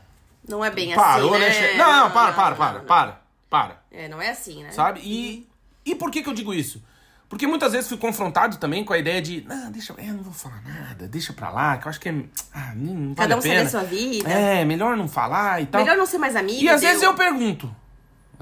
Não 0.48 0.64
é 0.64 0.70
bem 0.70 0.94
Parou, 0.94 1.30
assim, 1.34 1.40
né? 1.40 1.48
né? 1.48 1.54
che- 1.54 1.76
Não, 1.76 1.92
não, 2.04 2.10
para, 2.10 2.32
para, 2.32 2.54
para, 2.54 2.78
não. 2.80 2.84
para, 2.86 3.20
para. 3.48 3.82
É, 3.90 4.08
não 4.08 4.20
é 4.20 4.30
assim, 4.30 4.62
né? 4.62 4.70
Sabe? 4.72 5.00
E, 5.04 5.48
e 5.84 5.94
por 5.94 6.10
que 6.10 6.22
que 6.22 6.28
eu 6.28 6.34
digo 6.34 6.52
isso? 6.52 6.82
Porque 7.28 7.46
muitas 7.46 7.72
vezes 7.72 7.88
fui 7.88 7.96
confrontado 7.96 8.58
também 8.58 8.84
com 8.84 8.92
a 8.92 8.98
ideia 8.98 9.22
de, 9.22 9.42
não, 9.48 9.70
deixa, 9.70 9.94
eu 9.96 10.12
não 10.12 10.22
vou 10.22 10.34
falar 10.34 10.60
nada, 10.62 11.08
deixa 11.08 11.32
pra 11.32 11.48
lá, 11.48 11.78
que 11.78 11.86
eu 11.86 11.90
acho 11.90 11.98
que 12.00 12.08
é, 12.10 12.14
ah, 12.52 12.72
nem- 12.74 12.94
não 12.94 13.14
Cada 13.14 13.34
vale 13.34 13.34
um 13.34 13.38
a 13.38 13.40
sabe 13.42 13.54
pena. 13.54 13.66
a 13.66 13.70
sua 13.70 13.82
vida. 13.84 14.30
É, 14.30 14.64
melhor 14.66 14.96
não 14.96 15.08
falar 15.08 15.62
e 15.62 15.66
tal. 15.66 15.80
Melhor 15.80 15.96
não 15.96 16.04
ser 16.06 16.18
mais 16.18 16.36
amigo. 16.36 16.62
E 16.62 16.68
às 16.68 16.80
vezes 16.82 17.02
eu 17.02 17.14
pergunto. 17.14 17.74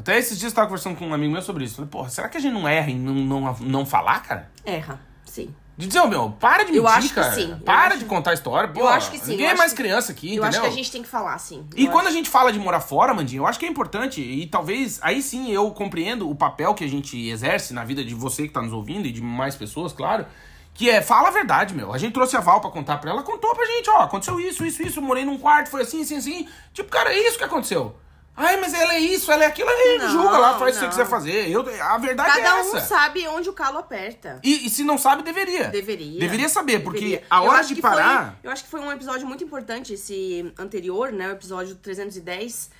Até 0.00 0.18
esses 0.18 0.38
dias 0.38 0.52
eu 0.52 0.56
tava 0.56 0.66
conversando 0.68 0.96
com 0.96 1.06
um 1.06 1.14
amigo 1.14 1.32
meu 1.32 1.42
sobre 1.42 1.64
isso. 1.64 1.76
Falei, 1.76 1.90
porra, 1.90 2.08
será 2.08 2.28
que 2.28 2.36
a 2.36 2.40
gente 2.40 2.52
não 2.52 2.66
erra 2.68 2.90
em 2.90 2.98
não, 2.98 3.14
não, 3.14 3.56
não 3.60 3.86
falar, 3.86 4.20
cara? 4.22 4.50
Erra, 4.64 5.00
sim. 5.24 5.54
De 5.76 5.86
dizer, 5.86 6.04
meu, 6.08 6.30
para 6.38 6.58
de 6.64 6.72
mentir, 6.72 6.76
Eu 6.76 6.88
acho 6.88 7.08
que 7.08 7.14
cara. 7.14 7.32
sim, 7.32 7.50
eu 7.52 7.56
Para 7.58 7.88
acho- 7.94 7.98
de 8.00 8.04
contar 8.04 8.32
a 8.32 8.34
história. 8.34 8.68
Pô, 8.68 8.80
eu 8.80 8.88
acho 8.88 9.10
que 9.10 9.18
sim, 9.18 9.30
Ninguém 9.30 9.46
eu 9.46 9.48
é 9.48 9.52
acho 9.52 9.58
mais 9.58 9.72
que- 9.72 9.78
criança 9.78 10.12
aqui, 10.12 10.26
Eu 10.36 10.42
entendeu? 10.42 10.48
acho 10.48 10.60
que 10.60 10.66
a 10.66 10.70
gente 10.70 10.92
tem 10.92 11.02
que 11.02 11.08
falar, 11.08 11.38
sim. 11.38 11.64
E 11.74 11.86
Eu 11.86 11.90
quando 11.90 12.04
a 12.04 12.08
acho. 12.08 12.16
gente 12.18 12.28
fala 12.28 12.52
de 12.52 12.58
morar 12.58 12.80
fora, 12.80 13.14
Mandinho, 13.14 13.42
eu 13.42 13.46
acho 13.46 13.58
que 13.58 13.64
é 13.64 13.68
importante. 13.68 14.20
E 14.20 14.46
talvez, 14.46 14.98
aí 15.02 15.22
sim, 15.22 15.50
eu 15.50 15.70
compreendo 15.70 16.28
o 16.28 16.34
papel 16.34 16.74
que 16.74 16.84
a 16.84 16.88
gente 16.88 17.16
exerce 17.30 17.72
na 17.72 17.82
vida 17.82 18.04
de 18.04 18.14
você 18.14 18.42
que 18.46 18.52
tá 18.52 18.60
nos 18.60 18.74
ouvindo 18.74 19.06
e 19.06 19.12
de 19.12 19.22
mais 19.22 19.54
pessoas, 19.56 19.90
claro. 19.92 20.26
Que 20.74 20.90
é, 20.90 21.00
fala 21.00 21.28
a 21.28 21.30
verdade, 21.30 21.72
meu. 21.74 21.92
A 21.94 21.98
gente 21.98 22.12
trouxe 22.12 22.36
a 22.36 22.40
Val 22.40 22.60
pra 22.60 22.70
contar 22.70 22.98
pra 22.98 23.10
ela, 23.10 23.22
contou 23.22 23.54
pra 23.54 23.64
gente, 23.64 23.88
ó, 23.88 24.00
aconteceu 24.02 24.38
isso, 24.38 24.64
isso, 24.66 24.82
isso, 24.82 25.00
morei 25.00 25.24
num 25.24 25.38
quarto, 25.38 25.70
foi 25.70 25.80
assim, 25.82 26.02
assim, 26.02 26.16
assim. 26.16 26.48
Tipo, 26.74 26.90
cara, 26.90 27.10
é 27.12 27.26
isso 27.26 27.38
que 27.38 27.44
aconteceu. 27.44 27.96
Ai, 28.36 28.58
mas 28.58 28.72
ela 28.72 28.94
é 28.94 29.00
isso, 29.00 29.30
ela 29.30 29.44
é 29.44 29.46
aquilo, 29.46 29.68
aí 29.68 29.98
Não, 29.98 30.08
julga 30.10 30.38
lá, 30.38 30.58
faz 30.58 30.76
o 30.76 30.78
que 30.78 30.84
você 30.84 30.88
quiser 30.88 31.06
fazer. 31.06 31.50
Eu, 31.50 31.60
a 31.82 31.98
verdade 31.98 32.38
é 32.38 32.42
Cada 32.42 32.58
essa. 32.60 32.76
um 32.78 32.80
sabe 32.80 33.28
onde 33.28 33.50
o 33.50 33.52
calo 33.52 33.76
aperta. 33.78 34.40
E, 34.42 34.66
e 34.66 34.70
se 34.70 34.82
não 34.82 34.96
sabe, 34.96 35.22
deveria. 35.22 35.68
Deveria. 35.68 36.18
Deveria 36.18 36.48
saber, 36.48 36.80
porque 36.82 37.00
Deveria. 37.00 37.24
a 37.28 37.42
hora 37.42 37.62
de 37.62 37.74
parar. 37.82 38.38
foi- 38.40 38.48
eu 38.48 38.50
acho 38.52 38.64
que 38.64 38.70
foi 38.70 38.80
um 38.80 38.90
episódio 38.90 39.26
muito 39.26 39.44
importante, 39.44 39.92
esse 39.92 40.50
anterior, 40.58 41.12
né? 41.12 41.28
O 41.28 41.32
episódio 41.32 41.74
310. 41.74 42.70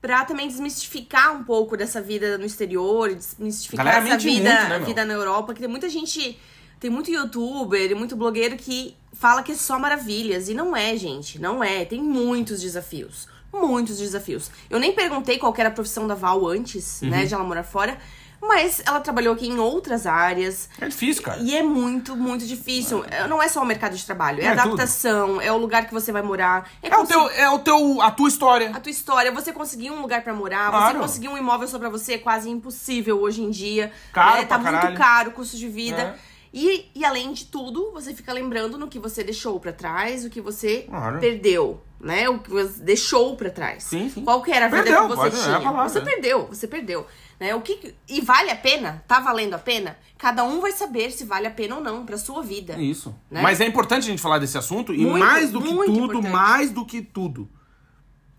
Pra 0.00 0.24
também 0.24 0.46
desmistificar 0.48 1.34
um 1.34 1.44
pouco 1.44 1.76
dessa 1.76 2.00
vida 2.02 2.36
no 2.36 2.44
exterior, 2.44 3.14
desmistificar 3.14 3.84
Galera 3.86 4.06
essa 4.08 4.18
vida, 4.18 4.50
muito, 4.50 4.68
né, 4.68 4.78
vida 4.80 5.04
na 5.04 5.14
Europa, 5.14 5.54
que 5.54 5.60
tem 5.60 5.68
muita 5.68 5.88
gente. 5.88 6.38
Tem 6.78 6.90
muito 6.90 7.10
youtuber 7.10 7.90
e 7.90 7.94
muito 7.94 8.14
blogueiro 8.16 8.56
que 8.56 8.94
fala 9.14 9.42
que 9.42 9.52
é 9.52 9.54
só 9.54 9.78
maravilhas. 9.78 10.48
E 10.48 10.54
não 10.54 10.76
é, 10.76 10.96
gente. 10.96 11.38
Não 11.40 11.62
é. 11.64 11.84
Tem 11.84 12.02
muitos 12.02 12.60
desafios. 12.60 13.26
Muitos 13.60 13.98
desafios. 13.98 14.50
Eu 14.68 14.78
nem 14.78 14.92
perguntei 14.92 15.38
qual 15.38 15.54
era 15.56 15.68
a 15.68 15.72
profissão 15.72 16.06
da 16.06 16.14
Val 16.14 16.46
antes, 16.46 17.00
Uhum. 17.02 17.10
né, 17.10 17.24
de 17.24 17.34
ela 17.34 17.44
morar 17.44 17.62
fora. 17.62 17.96
Mas 18.40 18.82
ela 18.84 19.00
trabalhou 19.00 19.34
aqui 19.34 19.48
em 19.48 19.58
outras 19.58 20.06
áreas. 20.06 20.68
É 20.78 20.86
difícil, 20.86 21.22
cara. 21.22 21.40
E 21.40 21.56
é 21.56 21.62
muito, 21.62 22.14
muito 22.14 22.46
difícil. 22.46 23.02
É, 23.10 23.26
Não 23.26 23.42
é 23.42 23.48
só 23.48 23.62
o 23.62 23.64
mercado 23.66 23.96
de 23.96 24.04
trabalho, 24.04 24.40
é, 24.42 24.44
É 24.44 24.48
adaptação, 24.48 25.40
é 25.40 25.50
o 25.50 25.56
lugar 25.56 25.86
que 25.86 25.92
você 25.92 26.12
vai 26.12 26.20
morar. 26.22 26.70
É, 26.82 26.88
É 26.90 26.96
o 26.98 27.06
teu, 27.06 27.28
é 27.30 27.48
o 27.50 27.58
teu, 27.60 28.00
a 28.02 28.10
tua 28.10 28.28
história. 28.28 28.70
a 28.74 28.78
tua 28.78 28.90
história, 28.90 29.32
você 29.32 29.52
conseguir 29.52 29.90
um 29.90 30.00
lugar 30.02 30.22
pra 30.22 30.34
morar, 30.34 30.66
você 30.66 30.70
Claro. 30.78 30.98
conseguir 31.00 31.28
um 31.28 31.36
imóvel 31.38 31.66
só 31.66 31.78
pra 31.78 31.88
você 31.88 32.14
é 32.14 32.18
quase 32.18 32.48
impossível 32.50 33.18
hoje 33.20 33.42
em 33.42 33.50
dia. 33.50 33.90
Caro 34.12 34.36
né? 34.36 34.44
Tá 34.44 34.58
muito 34.58 34.70
caralho. 34.74 34.96
caro 34.98 35.30
o 35.30 35.32
custo 35.32 35.56
de 35.56 35.68
vida. 35.68 36.14
É. 36.32 36.35
E, 36.58 36.86
e 36.94 37.04
além 37.04 37.34
de 37.34 37.44
tudo, 37.44 37.90
você 37.92 38.14
fica 38.14 38.32
lembrando 38.32 38.78
no 38.78 38.88
que 38.88 38.98
você 38.98 39.22
deixou 39.22 39.60
pra 39.60 39.74
trás, 39.74 40.24
o 40.24 40.30
que 40.30 40.40
você 40.40 40.86
Claro. 40.88 41.20
perdeu, 41.20 41.82
né? 42.00 42.26
O 42.30 42.38
que 42.38 42.48
você 42.48 42.82
deixou 42.82 43.36
pra 43.36 43.50
trás. 43.50 43.82
Sim, 43.84 44.08
sim. 44.08 44.24
Qual 44.24 44.42
que 44.42 44.50
era 44.50 44.64
a 44.64 44.68
vida 44.70 44.82
Perdeu, 44.84 45.02
que 45.02 45.08
você 45.08 45.16
pode- 45.30 45.36
é 45.36 45.42
tinha? 45.44 45.60
palavra, 45.60 45.88
você 45.90 45.98
é. 45.98 46.00
perdeu, 46.00 46.46
você 46.46 46.66
perdeu. 46.66 47.06
Né? 47.38 47.54
O 47.54 47.60
que, 47.60 47.94
e 48.08 48.22
vale 48.22 48.50
a 48.50 48.56
pena? 48.56 49.04
Tá 49.06 49.20
valendo 49.20 49.52
a 49.52 49.58
pena? 49.58 49.98
Cada 50.16 50.44
um 50.44 50.62
vai 50.62 50.72
saber 50.72 51.10
se 51.10 51.26
vale 51.26 51.46
a 51.46 51.50
pena 51.50 51.76
ou 51.76 51.82
não 51.82 52.06
pra 52.06 52.16
sua 52.16 52.42
vida. 52.42 52.72
Isso. 52.80 53.14
Né? 53.30 53.42
Mas 53.42 53.60
é 53.60 53.66
importante 53.66 54.04
a 54.04 54.10
gente 54.10 54.22
falar 54.22 54.38
desse 54.38 54.56
assunto 54.56 54.94
e 54.94 55.04
Muito, 55.04 55.18
mais 55.18 55.52
do 55.52 55.60
que 55.60 55.68
tudo, 55.68 55.84
importante. 56.04 56.28
mais 56.30 56.70
do 56.70 56.86
que 56.86 57.02
tudo. 57.02 57.50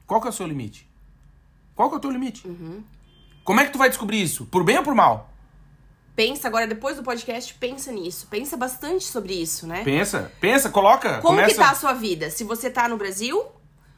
Qual 0.07 0.20
que 0.20 0.26
é 0.26 0.32
o 0.32 0.34
seu 0.34 0.47
limite? 0.47 0.89
Qual 1.76 1.88
que 1.88 1.93
é 1.93 1.97
o 1.99 2.01
teu 2.01 2.09
limite? 2.09 2.47
Uhum. 2.47 2.82
Como 3.43 3.59
é 3.59 3.65
que 3.65 3.72
tu 3.72 3.78
vai 3.78 3.89
descobrir 3.89 4.20
isso? 4.24 4.47
Por 4.47 4.63
bem 4.63 4.78
ou 4.80 4.84
por 4.84 4.95
mal? 4.95 5.32
Pensa 6.18 6.47
agora, 6.47 6.65
depois 6.65 6.97
do 6.97 7.03
podcast, 7.03 7.53
pensa 7.53 7.91
nisso. 7.91 8.26
Pensa 8.28 8.57
bastante 8.57 9.03
sobre 9.03 9.36
isso, 9.36 9.68
né? 9.68 9.84
Pensa, 9.84 10.32
pensa, 10.41 10.68
coloca, 10.68 11.22
Como 11.22 11.36
começa... 11.36 11.53
que 11.53 11.59
tá 11.59 11.70
a 11.70 11.76
sua 11.76 11.93
vida? 11.93 12.32
Se 12.32 12.43
você 12.43 12.72
tá 12.72 12.89
no 12.89 12.97
Brasil 12.97 13.45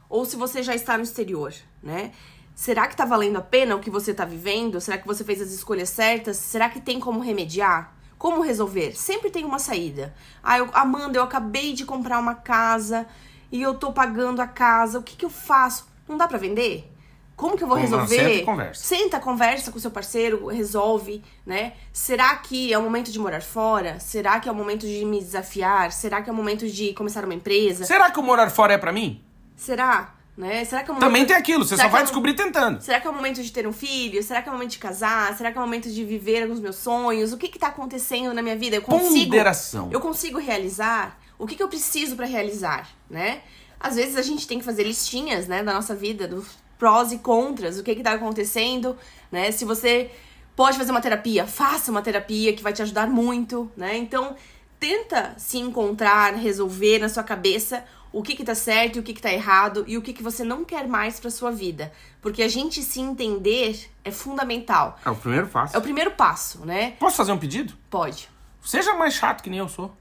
ou 0.10 0.26
se 0.26 0.36
você 0.36 0.62
já 0.62 0.76
está 0.76 0.98
no 0.98 1.04
exterior, 1.04 1.54
né? 1.82 2.12
Será 2.54 2.88
que 2.90 2.98
tá 2.98 3.06
valendo 3.06 3.38
a 3.38 3.42
pena 3.42 3.74
o 3.74 3.80
que 3.80 3.90
você 3.90 4.14
tá 4.14 4.26
vivendo? 4.26 4.82
Será 4.82 4.98
que 4.98 5.08
você 5.08 5.24
fez 5.24 5.42
as 5.42 5.52
escolhas 5.52 5.88
certas? 5.88 6.36
Será 6.36 6.68
que 6.68 6.82
tem 6.82 7.00
como 7.00 7.22
remediar? 7.22 7.96
Como 8.18 8.42
resolver? 8.42 8.98
Sempre 8.98 9.30
tem 9.30 9.46
uma 9.46 9.58
saída. 9.58 10.14
Ah, 10.44 10.58
eu, 10.58 10.70
Amanda, 10.74 11.18
eu 11.18 11.24
acabei 11.24 11.72
de 11.72 11.86
comprar 11.86 12.20
uma 12.20 12.36
casa 12.36 13.08
e 13.50 13.62
eu 13.62 13.76
tô 13.76 13.94
pagando 13.94 14.42
a 14.42 14.48
casa. 14.48 15.00
O 15.00 15.04
que 15.04 15.16
que 15.16 15.24
eu 15.24 15.30
faço? 15.30 15.88
Não 16.06 16.18
dá 16.18 16.28
pra 16.28 16.38
vender? 16.38 16.92
Como 17.40 17.56
que 17.56 17.64
eu 17.64 17.70
vou 17.70 17.78
não, 17.78 17.84
resolver? 17.84 18.34
senta 18.34 18.46
conversa. 18.46 18.84
Senta, 18.84 19.20
conversa 19.22 19.72
com 19.72 19.78
o 19.78 19.82
seu 19.82 19.90
parceiro, 19.90 20.48
resolve, 20.48 21.24
né? 21.46 21.72
Será 21.94 22.36
que 22.36 22.74
é 22.74 22.78
o 22.78 22.82
momento 22.82 23.14
de 23.14 23.18
morar 23.18 23.42
fora? 23.42 23.98
Será 23.98 24.42
que 24.42 24.50
é 24.50 24.52
o 24.52 24.56
momento 24.56 24.86
de 24.86 25.06
me 25.06 25.22
desafiar? 25.22 25.94
Será 25.94 26.22
que 26.22 26.30
é 26.30 26.34
o 26.34 26.36
momento 26.36 26.68
de 26.68 26.94
começar 26.94 27.24
uma 27.24 27.34
empresa? 27.34 27.86
Será 27.86 28.12
que 28.12 28.20
o 28.20 28.24
morar 28.24 28.50
fora 28.50 28.74
é 28.74 28.78
pra 28.78 28.92
mim? 28.92 29.24
Será? 29.56 30.16
Né? 30.38 30.66
Será 30.66 30.84
que 30.84 30.90
é 30.90 30.92
o 30.92 30.96
momento... 30.96 31.10
Também 31.10 31.26
tem 31.26 31.34
aquilo, 31.34 31.64
você 31.64 31.78
Será 31.78 31.88
só 31.88 31.92
vai 31.94 32.02
é 32.02 32.04
descobrir 32.04 32.34
tentando. 32.34 32.82
Será 32.82 33.00
que 33.00 33.08
é 33.08 33.10
o 33.10 33.14
momento 33.14 33.42
de 33.42 33.52
ter 33.54 33.66
um 33.66 33.72
filho? 33.72 34.22
Será 34.22 34.42
que 34.42 34.50
é 34.50 34.52
o 34.52 34.56
momento 34.56 34.72
de 34.72 34.80
casar? 34.80 35.34
Será 35.38 35.50
que 35.50 35.58
é 35.58 35.62
o 35.62 35.64
momento 35.64 35.90
de 35.90 36.04
viver 36.04 36.46
os 36.52 36.60
meus 36.60 36.76
sonhos? 36.76 37.32
O 37.32 37.38
que 37.38 37.48
que 37.48 37.58
tá 37.58 37.68
acontecendo 37.68 38.34
na 38.34 38.42
minha 38.42 38.58
vida? 38.58 38.76
Eu 38.76 38.82
consigo... 38.82 39.26
Ponderação. 39.28 39.88
Eu 39.94 40.02
consigo 40.02 40.40
realizar? 40.40 41.18
O 41.38 41.48
que 41.48 41.56
que 41.56 41.64
eu 41.64 41.70
preciso 41.70 42.18
pra 42.18 42.26
realizar, 42.26 42.90
né? 43.10 43.44
Às 43.80 43.96
vezes 43.96 44.18
a 44.18 44.22
gente 44.22 44.46
tem 44.46 44.60
que 44.60 44.66
fazer 44.66 44.84
listinhas, 44.84 45.48
né, 45.48 45.64
da 45.64 45.74
nossa 45.74 45.96
vida, 45.96 46.28
dos 46.28 46.46
prós 46.80 47.12
e 47.12 47.20
contras, 47.20 47.78
o 47.78 47.84
que 47.84 47.94
que 47.94 48.02
tá 48.02 48.14
acontecendo, 48.14 48.98
né? 49.32 49.52
Se 49.52 49.66
você 49.66 50.10
pode 50.56 50.78
fazer 50.78 50.92
uma 50.92 51.02
terapia, 51.02 51.46
faça 51.46 51.92
uma 51.92 52.02
terapia 52.02 52.54
que 52.54 52.64
vai 52.64 52.74
te 52.74 52.82
ajudar 52.82 53.08
muito, 53.08 53.70
né? 53.78 53.98
Então, 53.98 54.36
tenta 54.80 55.36
se 55.38 55.60
encontrar, 55.60 56.34
resolver 56.34 57.00
na 57.00 57.10
sua 57.10 57.22
cabeça 57.22 57.84
o 58.12 58.24
que 58.24 58.36
que 58.36 58.44
tá 58.44 58.56
certo 58.56 58.96
e 58.96 59.00
o 59.00 59.04
que 59.04 59.14
que 59.14 59.22
tá 59.22 59.32
errado 59.32 59.84
e 59.88 59.98
o 59.98 60.02
que 60.02 60.14
que 60.14 60.24
você 60.24 60.44
não 60.44 60.66
quer 60.66 60.88
mais 60.88 61.20
pra 61.20 61.30
sua 61.30 61.52
vida. 61.52 61.92
Porque 62.22 62.42
a 62.42 62.48
gente 62.48 62.82
se 62.82 63.00
entender 63.00 63.90
é 64.04 64.10
fundamental. 64.10 64.98
É 65.06 65.10
o 65.10 65.16
primeiro 65.16 65.48
passo. 65.48 65.76
É 65.76 65.80
o 65.80 65.82
primeiro 65.82 66.12
passo, 66.12 66.66
né? 66.66 66.92
Posso 67.00 67.18
fazer 67.18 67.32
um 67.32 67.38
pedido? 67.38 67.74
Pode. 67.90 68.30
Seja 68.64 68.96
mais 68.96 69.14
chato 69.14 69.44
que 69.44 69.50
nem 69.50 69.60
eu 69.60 69.70
sou. 69.70 69.96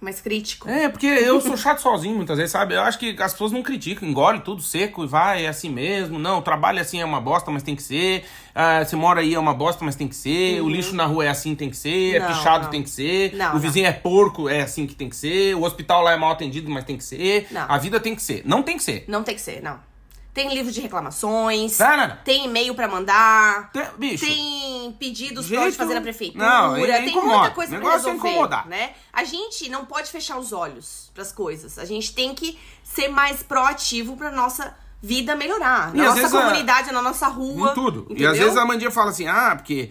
Mais 0.00 0.20
crítico. 0.20 0.68
É, 0.68 0.88
porque 0.88 1.06
eu 1.06 1.40
sou 1.40 1.56
chato 1.56 1.80
sozinho 1.80 2.14
muitas 2.14 2.36
vezes, 2.36 2.52
sabe? 2.52 2.74
Eu 2.74 2.82
acho 2.82 2.98
que 2.98 3.16
as 3.20 3.32
pessoas 3.32 3.52
não 3.52 3.62
criticam, 3.62 4.08
engole 4.08 4.40
tudo 4.40 4.62
seco 4.62 5.04
e 5.04 5.06
vai, 5.06 5.44
é 5.44 5.48
assim 5.48 5.70
mesmo. 5.70 6.18
Não, 6.18 6.38
o 6.38 6.42
trabalho 6.42 6.80
assim 6.80 7.00
é 7.00 7.04
uma 7.04 7.20
bosta, 7.20 7.50
mas 7.50 7.62
tem 7.62 7.74
que 7.74 7.82
ser. 7.82 8.24
Ah, 8.54 8.84
você 8.84 8.96
mora 8.96 9.20
aí 9.20 9.34
é 9.34 9.38
uma 9.38 9.54
bosta, 9.54 9.84
mas 9.84 9.94
tem 9.94 10.08
que 10.08 10.16
ser. 10.16 10.60
O 10.60 10.68
lixo 10.68 10.94
na 10.94 11.06
rua 11.06 11.24
é 11.24 11.28
assim, 11.28 11.54
tem 11.54 11.70
que 11.70 11.76
ser. 11.76 12.18
Não, 12.18 12.26
é 12.26 12.32
pichado, 12.32 12.64
não. 12.64 12.70
tem 12.70 12.82
que 12.82 12.90
ser. 12.90 13.34
Não, 13.34 13.56
o 13.56 13.58
vizinho 13.58 13.86
é 13.86 13.92
porco, 13.92 14.48
é 14.48 14.62
assim 14.62 14.86
que 14.86 14.94
tem 14.94 15.08
que 15.08 15.16
ser. 15.16 15.54
O 15.54 15.62
hospital 15.62 16.02
lá 16.02 16.12
é 16.12 16.16
mal 16.16 16.32
atendido, 16.32 16.70
mas 16.70 16.84
tem 16.84 16.96
que 16.96 17.04
ser. 17.04 17.46
Não. 17.50 17.66
A 17.68 17.78
vida 17.78 18.00
tem 18.00 18.14
que 18.14 18.22
ser. 18.22 18.42
Não 18.44 18.62
tem 18.62 18.76
que 18.76 18.82
ser. 18.82 19.04
Não 19.08 19.22
tem 19.22 19.34
que 19.34 19.40
ser, 19.40 19.62
não. 19.62 19.87
Tem 20.34 20.54
livro 20.54 20.70
de 20.70 20.80
reclamações. 20.80 21.78
Não, 21.78 21.96
não, 21.96 22.08
não. 22.08 22.16
Tem 22.24 22.44
e-mail 22.44 22.74
pra 22.74 22.86
mandar. 22.86 23.72
Tem- 23.72 23.86
bicho. 23.98 24.24
Tem 24.24 24.92
pedidos 24.98 25.46
Jeito- 25.46 25.62
pra 25.62 25.72
fazer 25.72 25.94
na 25.94 26.00
prefeitura. 26.00 26.44
Não, 26.44 26.76
é- 26.76 26.90
é 26.90 26.98
tem 27.00 27.08
incomoda. 27.10 27.38
muita 27.38 27.54
coisa 27.54 27.70
pra 27.70 27.78
negócio 27.78 28.08
é 28.08 28.12
resolver, 28.12 28.28
incomodar. 28.30 28.68
né? 28.68 28.92
A 29.12 29.24
gente 29.24 29.68
não 29.68 29.84
pode 29.84 30.10
fechar 30.10 30.38
os 30.38 30.52
olhos 30.52 31.10
pras 31.12 31.32
coisas. 31.32 31.78
A 31.78 31.84
gente 31.84 32.12
tem 32.14 32.34
que 32.34 32.56
ser 32.84 33.08
mais 33.08 33.42
proativo 33.42 34.16
pra 34.16 34.30
nossa 34.30 34.76
vida 35.02 35.34
melhorar. 35.34 35.92
E 35.94 35.98
Na 35.98 36.04
nossa 36.04 36.16
vezes 36.20 36.34
a- 36.34 36.40
comunidade, 36.42 36.92
na 36.92 37.02
nossa 37.02 37.26
rua. 37.28 37.70
Em 37.70 37.74
tudo. 37.74 38.00
E 38.08 38.12
entendeu? 38.12 38.30
às 38.30 38.38
vezes 38.38 38.56
a 38.56 38.64
Mandinha 38.64 38.90
fala 38.90 39.10
assim, 39.10 39.26
ah, 39.26 39.54
porque 39.56 39.90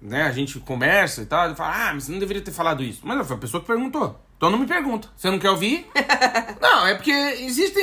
né, 0.00 0.22
a 0.22 0.32
gente 0.32 0.58
conversa 0.60 1.22
e 1.22 1.26
tal. 1.26 1.46
Ele 1.46 1.54
fala, 1.54 1.88
ah, 1.88 1.94
mas 1.94 2.04
você 2.04 2.12
não 2.12 2.18
deveria 2.18 2.42
ter 2.42 2.50
falado 2.52 2.82
isso. 2.82 3.00
Mas 3.04 3.26
foi 3.26 3.36
a 3.36 3.38
pessoa 3.38 3.60
que 3.60 3.66
perguntou. 3.66 4.18
Então 4.42 4.50
não 4.50 4.58
me 4.58 4.66
pergunta. 4.66 5.08
Você 5.16 5.30
não 5.30 5.38
quer 5.38 5.50
ouvir? 5.50 5.86
não, 6.60 6.84
é 6.84 6.96
porque 6.96 7.12
existe, 7.12 7.78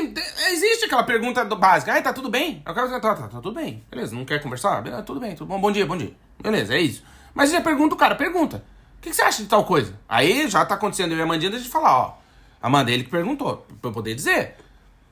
existe 0.52 0.84
aquela 0.84 1.04
pergunta 1.04 1.46
básica. 1.46 1.94
Ah, 1.94 2.02
tá 2.02 2.12
tudo 2.12 2.30
bem? 2.30 2.62
Eu 2.66 2.74
quero 2.74 2.90
tá, 2.90 3.00
tá, 3.00 3.16
tá, 3.16 3.28
tá 3.30 3.40
tudo 3.40 3.54
bem. 3.54 3.82
Beleza, 3.90 4.14
não 4.14 4.26
quer 4.26 4.44
conversar? 4.44 4.82
Beleza, 4.82 5.02
tudo 5.04 5.22
bem, 5.22 5.34
tudo 5.36 5.48
bom. 5.48 5.58
Bom 5.58 5.72
dia, 5.72 5.86
bom 5.86 5.96
dia. 5.96 6.14
Beleza, 6.38 6.76
é 6.76 6.82
isso. 6.82 7.02
Mas 7.34 7.50
já 7.50 7.62
pergunta 7.62 7.96
o 7.96 7.98
cara, 7.98 8.14
pergunta. 8.14 8.58
O 8.98 9.02
que, 9.02 9.10
que 9.10 9.16
você 9.16 9.22
acha 9.22 9.42
de 9.42 9.48
tal 9.48 9.64
coisa? 9.64 9.98
Aí 10.10 10.50
já 10.50 10.66
tá 10.66 10.76
acontecendo 10.76 11.14
eu 11.14 11.20
e 11.20 11.22
a 11.22 11.26
Mandinha 11.26 11.50
de 11.50 11.70
falar, 11.70 11.98
ó. 11.98 12.18
Amanda, 12.62 12.92
ele 12.92 13.06
que 13.06 13.10
perguntou, 13.10 13.66
pra 13.82 13.90
eu 13.90 13.94
poder 13.94 14.14
dizer. 14.14 14.58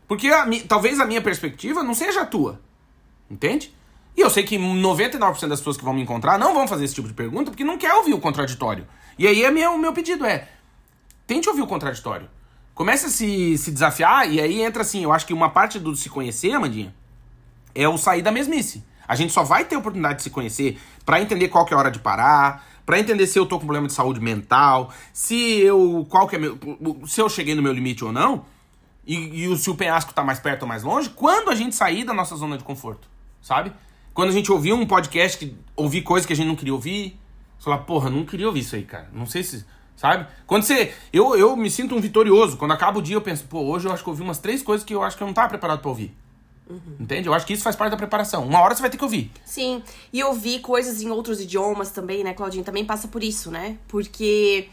Porque 0.06 0.28
a 0.28 0.45
talvez 0.68 1.00
a 1.00 1.06
minha 1.06 1.22
perspectiva 1.22 1.82
não 1.82 1.93
seja 1.93 2.24
a 2.24 2.26
tua. 2.26 2.60
Entende? 3.32 3.74
E 4.18 4.20
eu 4.20 4.30
sei 4.30 4.43
que 4.43 4.58
99% 4.58 5.48
das 5.48 5.62
pessoas 5.62 5.78
que 5.78 5.86
vão 5.86 5.93
me 5.93 6.02
encontrar 6.02 6.38
não 6.38 6.54
vão 6.54 6.68
fazer 6.68 6.84
esse 6.84 6.95
tipo 6.95 7.08
de 7.08 7.14
pergunta 7.14 7.52
porque 7.52 7.64
não 7.64 7.78
quer 7.78 7.93
ouvir 7.93 8.14
o 8.14 8.20
contraditório. 8.20 8.86
E 9.18 9.26
aí 9.26 9.45
é 9.45 9.50
meu, 9.50 9.72
o 9.72 9.80
meu 9.80 9.93
pedido 9.93 10.26
é: 10.26 10.50
tente 11.28 11.47
ouvir 11.47 11.61
o 11.61 11.67
contraditório. 11.67 12.30
Comece 12.73 13.07
a 13.07 13.09
se, 13.09 13.57
se 13.57 13.71
desafiar, 13.71 14.32
e 14.32 14.39
aí 14.39 14.61
entra 14.61 14.82
assim, 14.82 15.03
eu 15.03 15.11
acho 15.11 15.25
que 15.25 15.34
uma 15.34 15.49
parte 15.49 15.78
do 15.78 15.95
se 15.95 16.09
conhecer, 16.09 16.53
Amandinha, 16.53 16.95
é 17.75 17.88
o 17.88 17.97
sair 17.97 18.21
da 18.21 18.32
mesmice. 18.32 18.84
A 19.07 19.15
gente 19.15 19.34
só 19.34 19.43
vai 19.43 19.65
ter 19.65 19.75
oportunidade 19.75 20.17
de 20.17 20.23
se 20.23 20.30
conhecer 20.30 20.80
pra 21.05 21.21
entender 21.21 21.47
qual 21.49 21.65
que 21.65 21.73
é 21.73 21.78
a 21.78 21.80
hora 21.80 21.91
de 21.91 21.99
parar, 21.99 22.65
pra 22.86 22.99
entender 22.99 23.28
se 23.28 23.38
eu 23.38 23.45
tô 23.45 23.59
com 23.59 23.65
problema 23.65 23.88
de 23.88 23.93
saúde 23.93 24.19
mental, 24.19 24.93
se 25.11 25.59
eu 25.59 26.05
qual 26.09 26.28
que 26.28 26.36
é 26.36 26.39
meu, 26.39 26.57
se 27.05 27.21
eu 27.21 27.30
cheguei 27.30 27.53
no 27.53 27.61
meu 27.61 27.73
limite 27.73 28.03
ou 28.05 28.11
não, 28.11 28.45
e, 29.05 29.45
e 29.45 29.57
se 29.57 29.69
o 29.69 29.75
penhasco 29.75 30.13
tá 30.13 30.23
mais 30.23 30.39
perto 30.39 30.63
ou 30.63 30.67
mais 30.67 30.84
longe, 30.84 31.09
quando 31.09 31.49
a 31.49 31.55
gente 31.55 31.75
sair 31.75 32.03
da 32.03 32.13
nossa 32.13 32.36
zona 32.36 32.57
de 32.57 32.63
conforto, 32.63 33.07
sabe? 33.41 33.71
Quando 34.13 34.30
a 34.30 34.34
gente 34.34 34.51
ouvir 34.51 34.73
um 34.73 34.86
podcast, 34.86 35.38
que, 35.38 35.55
ouvir 35.75 36.01
coisa 36.01 36.25
que 36.25 36.34
a 36.34 36.36
gente 36.36 36.47
não 36.47 36.55
queria 36.55 36.73
ouvir, 36.73 37.17
você 37.57 37.65
fala, 37.65 37.78
porra, 37.78 38.09
não 38.09 38.25
queria 38.25 38.47
ouvir 38.47 38.61
isso 38.61 38.75
aí, 38.75 38.84
cara. 38.84 39.09
Não 39.13 39.25
sei 39.25 39.43
se. 39.43 39.65
Sabe? 39.98 40.28
Quando 40.45 40.64
você. 40.64 40.93
Eu, 41.12 41.36
eu 41.36 41.58
me 41.58 41.70
sinto 41.70 41.95
um 41.95 42.00
vitorioso. 42.00 42.56
Quando 42.56 42.72
acaba 42.72 43.00
o 43.00 43.02
dia, 43.02 43.16
eu 43.16 43.22
penso, 43.22 43.43
pô, 43.45 43.62
hoje 43.62 43.88
eu 43.88 43.91
acho 43.91 44.04
que 44.04 44.08
eu 44.08 44.14
ouvi 44.14 44.24
umas 44.24 44.38
três 44.38 44.62
coisas 44.62 44.86
que 44.86 44.93
eu 44.93 45.04
acho 45.04 45.18
que 45.18 45.24
eu 45.24 45.28
não 45.28 45.34
tava 45.34 45.50
preparado 45.50 45.80
pra 45.80 45.89
ouvir. 45.89 46.16
Entende? 47.00 47.28
Eu 47.28 47.34
acho 47.34 47.45
que 47.45 47.54
isso 47.54 47.64
faz 47.64 47.76
parte 47.76 47.91
da 47.91 47.98
preparação. 47.98 48.45
Uma 48.45 48.60
hora 48.62 48.76
você 48.76 48.82
vai 48.82 48.89
ter 48.89 48.98
que 48.98 49.04
ouvir. 49.04 49.32
Sim, 49.45 49.82
e 50.12 50.22
ouvir 50.24 50.60
coisas 50.60 51.02
em 51.02 51.10
outros 51.10 51.39
idiomas 51.39 51.91
também, 51.91 52.24
né, 52.24 52.34
Claudinha? 52.34 52.64
Também 52.64 52.84
passa 52.86 53.08
por 53.08 53.24
isso, 53.24 53.50
né? 53.50 53.78
Porque 53.88 54.68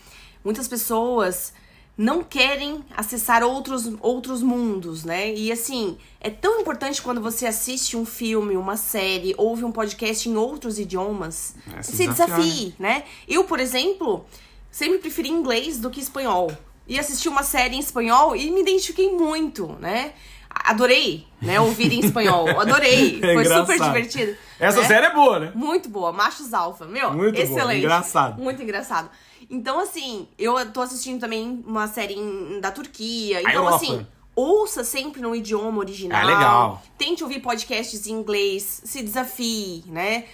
muitas 0.44 0.66
pessoas 0.66 1.54
não 1.96 2.24
querem 2.24 2.84
acessar 2.96 3.44
outros, 3.44 3.88
outros 4.00 4.42
mundos, 4.42 5.04
né? 5.04 5.32
E 5.32 5.52
assim, 5.52 5.96
é 6.20 6.28
tão 6.28 6.60
importante 6.60 7.00
quando 7.00 7.20
você 7.20 7.46
assiste 7.46 7.96
um 7.96 8.04
filme, 8.04 8.56
uma 8.56 8.76
série, 8.76 9.32
ouve 9.38 9.64
um 9.64 9.70
podcast 9.70 10.28
em 10.28 10.36
outros 10.36 10.80
idiomas, 10.80 11.54
É, 11.72 11.82
se 11.82 11.96
se 11.96 12.08
desafie, 12.08 12.74
né? 12.76 13.04
Eu, 13.28 13.44
por 13.44 13.60
exemplo, 13.60 14.26
sempre 14.74 14.98
preferi 14.98 15.28
inglês 15.28 15.78
do 15.78 15.88
que 15.88 16.00
espanhol. 16.00 16.50
E 16.88 16.98
assisti 16.98 17.28
uma 17.28 17.44
série 17.44 17.76
em 17.76 17.78
espanhol 17.78 18.34
e 18.34 18.50
me 18.50 18.60
identifiquei 18.60 19.08
muito, 19.12 19.68
né? 19.80 20.12
Adorei, 20.50 21.26
né? 21.40 21.60
Ouvir 21.60 21.92
em 21.92 22.00
espanhol. 22.04 22.48
Adorei. 22.60 23.20
É 23.22 23.34
Foi 23.34 23.44
super 23.44 23.78
divertido. 23.80 24.36
Essa 24.58 24.80
né? 24.80 24.86
série 24.88 25.06
é 25.06 25.14
boa, 25.14 25.38
né? 25.38 25.52
Muito 25.54 25.88
boa, 25.88 26.12
Machos 26.12 26.52
Alfa, 26.52 26.86
meu, 26.86 27.12
Muito 27.12 27.34
boa, 27.34 27.44
excelente. 27.44 27.78
engraçado. 27.84 28.42
Muito 28.42 28.60
engraçado. 28.62 29.08
Então, 29.48 29.78
assim, 29.78 30.26
eu 30.36 30.54
tô 30.72 30.80
assistindo 30.80 31.20
também 31.20 31.62
uma 31.66 31.86
série 31.86 32.14
em- 32.14 32.60
da 32.60 32.72
Turquia. 32.72 33.42
Então, 33.42 33.68
assim, 33.68 34.04
ouça 34.34 34.82
sempre 34.82 35.20
no 35.22 35.36
idioma 35.36 35.78
original. 35.78 36.20
Ah, 36.20 36.24
legal. 36.24 36.82
Tente 36.98 37.22
ouvir 37.22 37.40
podcasts 37.40 38.06
em 38.08 38.12
inglês, 38.12 38.82
se 38.84 39.02
desafie, 39.02 39.84
né? 39.86 40.24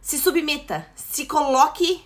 Se 0.00 0.18
submeta, 0.18 0.86
se 0.96 1.26
coloque 1.26 2.02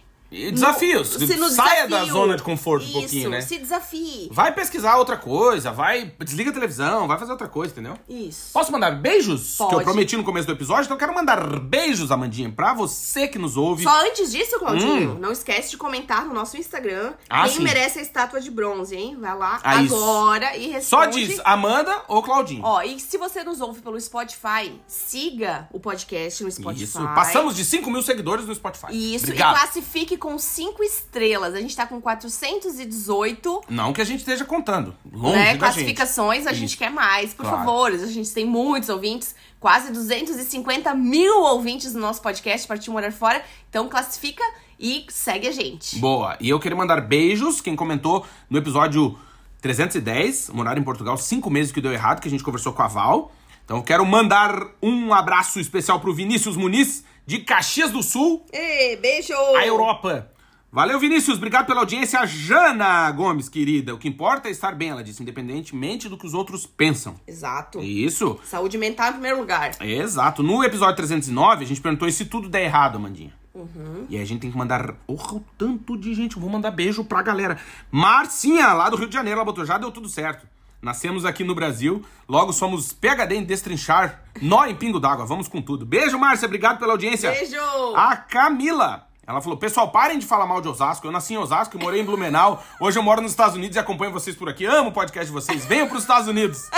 desafios. 0.52 1.16
no 1.38 1.48
Saia 1.50 1.86
da 1.88 2.04
zona 2.04 2.36
de 2.36 2.42
conforto 2.42 2.84
um 2.84 2.88
Isso, 2.88 2.98
pouquinho, 3.00 3.30
né? 3.30 3.40
se 3.40 3.58
desafie. 3.58 4.28
Vai 4.32 4.52
pesquisar 4.52 4.96
outra 4.96 5.16
coisa, 5.16 5.70
vai. 5.72 6.12
Desliga 6.20 6.50
a 6.50 6.52
televisão, 6.52 7.06
vai 7.06 7.18
fazer 7.18 7.32
outra 7.32 7.48
coisa, 7.48 7.72
entendeu? 7.72 7.96
Isso. 8.08 8.50
Posso 8.52 8.72
mandar 8.72 8.90
beijos? 8.92 9.56
Pode. 9.56 9.70
Que 9.70 9.76
eu 9.80 9.84
prometi 9.84 10.16
no 10.16 10.24
começo 10.24 10.46
do 10.46 10.52
episódio, 10.52 10.84
então 10.84 10.94
eu 10.96 10.98
quero 11.00 11.14
mandar 11.14 11.58
beijos, 11.60 12.10
Amandinha, 12.10 12.50
pra 12.50 12.72
você 12.74 13.28
que 13.28 13.38
nos 13.38 13.56
ouve. 13.56 13.82
Só 13.84 14.06
antes 14.06 14.30
disso, 14.32 14.58
Claudinho, 14.58 15.18
não 15.20 15.32
esquece 15.32 15.70
de 15.70 15.76
comentar 15.76 16.24
no 16.24 16.34
nosso 16.34 16.56
Instagram 16.56 16.94
Hum. 16.94 17.14
Ah, 17.28 17.44
quem 17.44 17.54
sim. 17.58 17.62
merece 17.62 17.98
a 17.98 18.02
estátua 18.02 18.40
de 18.40 18.50
bronze, 18.50 18.94
hein? 18.96 19.16
Vai 19.20 19.36
lá 19.36 19.60
Ah, 19.62 19.82
isso. 19.82 19.94
agora 19.94 20.56
e 20.56 20.68
responde. 20.68 20.84
Só 20.84 21.06
diz 21.06 21.40
Amanda 21.44 22.02
ou 22.08 22.22
Claudinho. 22.22 22.62
Ó, 22.64 22.82
e 22.82 22.98
se 23.00 23.16
você 23.18 23.42
nos 23.42 23.60
ouve 23.60 23.80
pelo 23.80 24.00
Spotify, 24.00 24.72
siga 24.86 25.68
o 25.72 25.80
podcast 25.80 26.42
no 26.44 26.50
Spotify. 26.50 26.84
Isso. 26.84 26.98
Passamos 27.14 27.56
de 27.56 27.64
5 27.64 27.90
mil 27.90 28.02
seguidores 28.02 28.46
no 28.46 28.54
Spotify. 28.54 28.86
Isso, 28.90 29.24
Obrigado. 29.26 29.54
e 29.56 29.58
classifique 29.58 30.16
com 30.24 30.38
5 30.38 30.82
estrelas. 30.82 31.52
A 31.52 31.60
gente 31.60 31.76
tá 31.76 31.86
com 31.86 32.00
418 32.00 33.60
Não 33.68 33.92
que 33.92 34.00
a 34.00 34.04
gente 34.06 34.20
esteja 34.20 34.42
contando. 34.42 34.96
Longe 35.12 35.36
né, 35.36 35.44
da 35.44 35.50
gente. 35.50 35.58
classificações, 35.58 36.46
a 36.46 36.52
gente 36.54 36.70
Isso. 36.70 36.78
quer 36.78 36.90
mais, 36.90 37.34
por 37.34 37.42
Claro. 37.42 37.58
favor. 37.58 37.92
A 37.92 38.06
gente 38.06 38.30
tem 38.30 38.46
muitos 38.46 38.88
ouvintes, 38.88 39.34
quase 39.60 39.92
250 39.92 40.94
mil 40.94 41.42
ouvintes 41.42 41.92
no 41.92 42.00
nosso 42.00 42.22
podcast, 42.22 42.66
Partiu 42.66 42.94
Morar 42.94 43.12
Fora. 43.12 43.44
Então 43.68 43.86
classifica 43.86 44.42
e 44.80 45.04
segue 45.10 45.46
a 45.46 45.52
gente. 45.52 45.98
Boa. 45.98 46.38
E 46.40 46.48
eu 46.48 46.58
queria 46.58 46.76
mandar 46.76 47.02
beijos. 47.02 47.60
Quem 47.60 47.76
comentou 47.76 48.24
no 48.48 48.56
episódio 48.56 49.18
310, 49.60 50.48
morar 50.54 50.78
em 50.78 50.82
Portugal, 50.82 51.18
cinco 51.18 51.50
meses 51.50 51.70
que 51.70 51.82
deu 51.82 51.92
errado, 51.92 52.22
que 52.22 52.28
a 52.28 52.30
gente 52.30 52.42
conversou 52.42 52.72
com 52.72 52.80
a 52.80 52.86
Val. 52.88 53.30
Então 53.62 53.82
quero 53.82 54.06
mandar 54.06 54.68
um 54.82 55.12
abraço 55.12 55.60
especial 55.60 56.00
pro 56.00 56.14
Vinícius 56.14 56.56
Muniz, 56.56 57.04
de 57.26 57.38
Caxias 57.38 57.90
do 57.90 58.02
Sul, 58.02 58.44
Ei, 58.52 58.96
beijo! 58.96 59.32
a 59.56 59.66
Europa. 59.66 60.30
Valeu, 60.74 60.98
Vinícius. 60.98 61.36
Obrigado 61.36 61.66
pela 61.66 61.80
audiência. 61.80 62.18
A 62.18 62.26
Jana 62.26 63.08
Gomes, 63.12 63.48
querida. 63.48 63.94
O 63.94 63.98
que 63.98 64.08
importa 64.08 64.48
é 64.48 64.50
estar 64.50 64.74
bem, 64.74 64.88
ela 64.88 65.04
disse, 65.04 65.22
independentemente 65.22 66.08
do 66.08 66.18
que 66.18 66.26
os 66.26 66.34
outros 66.34 66.66
pensam. 66.66 67.14
Exato. 67.28 67.80
Isso. 67.80 68.40
Saúde 68.42 68.76
mental 68.76 69.10
em 69.10 69.12
primeiro 69.12 69.38
lugar. 69.38 69.70
Exato. 69.80 70.42
No 70.42 70.64
episódio 70.64 70.96
309, 70.96 71.64
a 71.64 71.66
gente 71.68 71.80
perguntou 71.80 72.08
e 72.08 72.12
se 72.12 72.24
tudo 72.24 72.48
der 72.48 72.64
errado, 72.64 72.96
Amandinha. 72.96 73.32
Uhum. 73.54 74.06
E 74.10 74.16
aí 74.16 74.22
a 74.22 74.26
gente 74.26 74.40
tem 74.40 74.50
que 74.50 74.58
mandar. 74.58 74.94
Porra, 75.06 75.36
o 75.36 75.44
tanto 75.56 75.96
de 75.96 76.12
gente. 76.12 76.34
Eu 76.34 76.42
vou 76.42 76.50
mandar 76.50 76.72
beijo 76.72 77.04
pra 77.04 77.22
galera. 77.22 77.56
Marcinha, 77.88 78.72
lá 78.72 78.90
do 78.90 78.96
Rio 78.96 79.06
de 79.06 79.14
Janeiro, 79.14 79.38
ela 79.38 79.44
botou, 79.44 79.64
já 79.64 79.78
deu 79.78 79.92
tudo 79.92 80.08
certo. 80.08 80.44
Nascemos 80.84 81.24
aqui 81.24 81.42
no 81.42 81.54
Brasil, 81.54 82.04
logo 82.28 82.52
somos 82.52 82.92
PHD 82.92 83.36
em 83.36 83.42
destrinchar, 83.42 84.20
nó 84.42 84.66
em 84.66 84.74
pingo 84.74 85.00
d'água. 85.00 85.24
Vamos 85.24 85.48
com 85.48 85.62
tudo. 85.62 85.86
Beijo, 85.86 86.18
Márcia, 86.18 86.44
obrigado 86.44 86.78
pela 86.78 86.92
audiência. 86.92 87.30
Beijo! 87.30 87.56
A 87.96 88.14
Camila. 88.14 89.08
Ela 89.26 89.40
falou, 89.40 89.56
pessoal, 89.56 89.90
parem 89.90 90.18
de 90.18 90.26
falar 90.26 90.44
mal 90.44 90.60
de 90.60 90.68
Osasco. 90.68 91.06
Eu 91.06 91.10
nasci 91.10 91.32
em 91.32 91.38
Osasco, 91.38 91.78
morei 91.78 92.02
em 92.02 92.04
Blumenau. 92.04 92.62
Hoje 92.78 92.98
eu 92.98 93.02
moro 93.02 93.22
nos 93.22 93.30
Estados 93.30 93.56
Unidos 93.56 93.76
e 93.76 93.78
acompanho 93.78 94.12
vocês 94.12 94.36
por 94.36 94.46
aqui. 94.46 94.66
Amo 94.66 94.90
o 94.90 94.92
podcast 94.92 95.24
de 95.24 95.32
vocês. 95.32 95.64
Venham 95.64 95.88
pros 95.88 96.02
Estados 96.02 96.28
Unidos. 96.28 96.68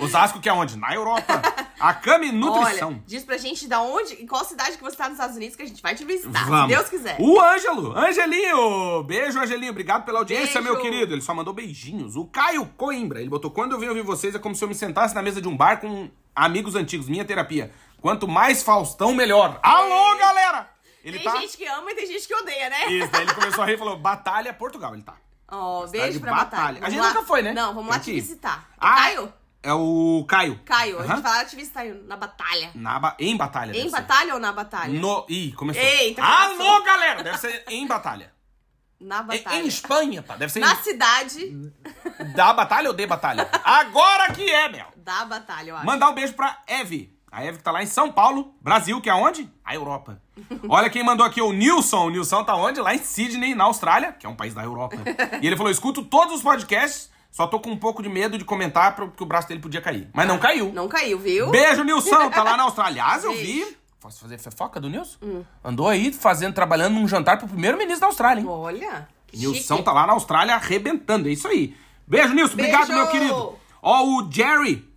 Osasco 0.00 0.40
que 0.40 0.48
é 0.48 0.52
onde? 0.52 0.76
Na 0.76 0.94
Europa. 0.94 1.42
A 1.78 1.94
Cami 1.94 2.30
Nutrição. 2.30 2.88
Olha, 2.88 3.02
diz 3.06 3.24
pra 3.24 3.36
gente 3.38 3.66
da 3.66 3.80
onde, 3.80 4.14
em 4.22 4.26
qual 4.26 4.44
cidade 4.44 4.76
que 4.76 4.82
você 4.82 4.96
tá 4.96 5.04
nos 5.04 5.14
Estados 5.14 5.36
Unidos 5.36 5.56
que 5.56 5.62
a 5.62 5.66
gente 5.66 5.82
vai 5.82 5.94
te 5.94 6.04
visitar, 6.04 6.44
Vamos. 6.46 6.70
se 6.70 6.76
Deus 6.76 6.88
quiser. 6.90 7.16
O 7.18 7.40
Ângelo, 7.40 7.96
Angelinho. 7.96 9.02
Beijo, 9.04 9.38
Angelinho. 9.38 9.70
Obrigado 9.70 10.04
pela 10.04 10.18
audiência, 10.18 10.60
Beijo. 10.60 10.74
meu 10.74 10.80
querido. 10.82 11.14
Ele 11.14 11.22
só 11.22 11.34
mandou 11.34 11.54
beijinhos. 11.54 12.16
O 12.16 12.26
Caio 12.26 12.66
Coimbra, 12.76 13.20
ele 13.20 13.30
botou: 13.30 13.50
Quando 13.50 13.72
eu 13.72 13.78
venho 13.78 13.92
ouvir 13.92 14.02
vocês, 14.02 14.34
é 14.34 14.38
como 14.38 14.54
se 14.54 14.62
eu 14.62 14.68
me 14.68 14.74
sentasse 14.74 15.14
na 15.14 15.22
mesa 15.22 15.40
de 15.40 15.48
um 15.48 15.56
bar 15.56 15.80
com 15.80 16.10
amigos 16.34 16.74
antigos. 16.74 17.08
Minha 17.08 17.24
terapia. 17.24 17.72
Quanto 18.00 18.28
mais 18.28 18.62
Faustão, 18.62 19.14
melhor. 19.14 19.58
Alô, 19.62 20.16
galera! 20.18 20.68
Ele 21.02 21.18
tem 21.18 21.32
tá. 21.32 21.40
gente 21.40 21.56
que 21.56 21.64
ama 21.66 21.90
e 21.90 21.94
tem 21.94 22.06
gente 22.06 22.26
que 22.28 22.34
odeia, 22.34 22.68
né? 22.68 22.92
Isso, 22.92 23.10
daí 23.10 23.22
ele 23.22 23.32
começou 23.34 23.64
a 23.64 23.66
rir 23.66 23.74
e 23.74 23.78
falou: 23.78 23.96
Batalha 23.98 24.52
Portugal. 24.52 24.92
Ele 24.94 25.02
tá. 25.02 25.14
Ó, 25.50 25.86
Cidade 25.86 26.04
beijo 26.04 26.20
pra 26.20 26.32
Batalha. 26.34 26.76
A 26.78 26.80
Vamos 26.80 26.90
gente 26.94 27.00
lá. 27.02 27.08
nunca 27.08 27.22
foi, 27.26 27.42
né? 27.42 27.52
Não, 27.54 27.74
vamos 27.74 27.88
lá 27.88 27.94
Tem 27.94 28.00
te 28.02 28.10
que 28.12 28.18
ir. 28.18 28.20
visitar. 28.20 28.68
Ah, 28.78 28.94
Caio? 28.96 29.32
É 29.62 29.72
o 29.74 30.24
Caio. 30.26 30.58
Caio, 30.64 30.98
a 30.98 31.02
Aham. 31.02 31.16
gente 31.40 31.50
te 31.50 31.56
visitar 31.56 31.84
na 31.84 32.16
batalha. 32.16 32.70
Na 32.74 32.98
ba- 32.98 33.16
Em 33.18 33.36
batalha. 33.36 33.70
Em 33.72 33.74
deve 33.74 33.90
ser. 33.90 33.96
batalha 33.96 34.34
ou 34.34 34.40
na 34.40 34.52
batalha? 34.52 34.98
No... 34.98 35.26
Ih, 35.28 35.52
começou. 35.52 35.82
Eita, 35.82 36.22
Alô, 36.22 36.56
começou. 36.56 36.82
galera! 36.84 37.22
Deve 37.22 37.38
ser 37.38 37.64
em 37.68 37.86
batalha. 37.86 38.32
Na 38.98 39.20
Em- 39.20 39.26
batalha. 39.26 39.56
Em 39.62 39.66
Espanha, 39.66 40.22
pá. 40.22 40.36
Deve 40.36 40.50
ser 40.52 40.60
Na 40.60 40.72
em... 40.72 40.76
cidade 40.76 41.72
da 42.34 42.52
batalha 42.54 42.88
ou 42.88 42.94
de 42.94 43.06
batalha? 43.06 43.48
Agora 43.64 44.32
que 44.32 44.48
é, 44.50 44.68
Mel. 44.70 44.88
da 44.96 45.24
batalha, 45.26 45.70
eu 45.70 45.76
acho. 45.76 45.86
Mandar 45.86 46.08
um 46.10 46.14
beijo 46.14 46.32
pra 46.34 46.58
Eve. 46.66 47.14
A 47.30 47.44
Eve 47.44 47.58
que 47.58 47.62
tá 47.64 47.70
lá 47.70 47.82
em 47.82 47.86
São 47.86 48.10
Paulo, 48.10 48.54
Brasil, 48.60 49.00
que 49.00 49.08
é 49.08 49.14
onde? 49.14 49.48
A 49.64 49.74
Europa. 49.74 50.20
Olha 50.68 50.90
quem 50.90 51.04
mandou 51.04 51.24
aqui, 51.24 51.40
o 51.40 51.52
Nilson. 51.52 52.06
O 52.06 52.10
Nilson 52.10 52.42
tá 52.44 52.56
onde? 52.56 52.80
Lá 52.80 52.94
em 52.94 52.98
Sydney, 52.98 53.54
na 53.54 53.64
Austrália, 53.64 54.12
que 54.12 54.26
é 54.26 54.28
um 54.28 54.34
país 54.34 54.52
da 54.54 54.64
Europa. 54.64 54.96
E 55.40 55.46
ele 55.46 55.56
falou: 55.56 55.70
escuto 55.70 56.02
todos 56.04 56.34
os 56.36 56.42
podcasts, 56.42 57.10
só 57.30 57.46
tô 57.46 57.60
com 57.60 57.70
um 57.70 57.76
pouco 57.76 58.02
de 58.02 58.08
medo 58.08 58.36
de 58.36 58.44
comentar 58.44 58.94
porque 58.96 59.22
o 59.22 59.26
braço 59.26 59.48
dele 59.48 59.60
podia 59.60 59.80
cair. 59.80 60.08
Mas 60.12 60.26
não 60.26 60.38
caiu. 60.38 60.72
Não 60.72 60.88
caiu, 60.88 61.18
viu? 61.18 61.50
Beijo, 61.50 61.84
Nilson, 61.84 62.28
tá 62.30 62.42
lá 62.42 62.56
na 62.56 62.64
Austrália. 62.64 63.02
Aliás, 63.04 63.24
eu 63.24 63.32
vi. 63.32 63.76
Posso 64.00 64.20
fazer 64.20 64.38
fofoca 64.38 64.80
do 64.80 64.88
Nilson? 64.88 65.44
Andou 65.62 65.86
aí 65.88 66.12
fazendo, 66.12 66.54
trabalhando 66.54 66.94
num 66.94 67.06
jantar 67.06 67.38
pro 67.38 67.46
primeiro-ministro 67.46 68.00
da 68.00 68.06
Austrália, 68.06 68.40
hein? 68.40 68.46
Olha. 68.48 69.08
Nilson 69.32 69.76
chique. 69.76 69.84
tá 69.84 69.92
lá 69.92 70.06
na 70.06 70.14
Austrália 70.14 70.54
arrebentando, 70.54 71.28
é 71.28 71.32
isso 71.32 71.46
aí. 71.46 71.76
Beijo, 72.06 72.34
Nilson, 72.34 72.54
obrigado, 72.54 72.92
meu 72.92 73.06
querido. 73.08 73.54
Ó, 73.82 74.04
o 74.04 74.28
Jerry. 74.32 74.88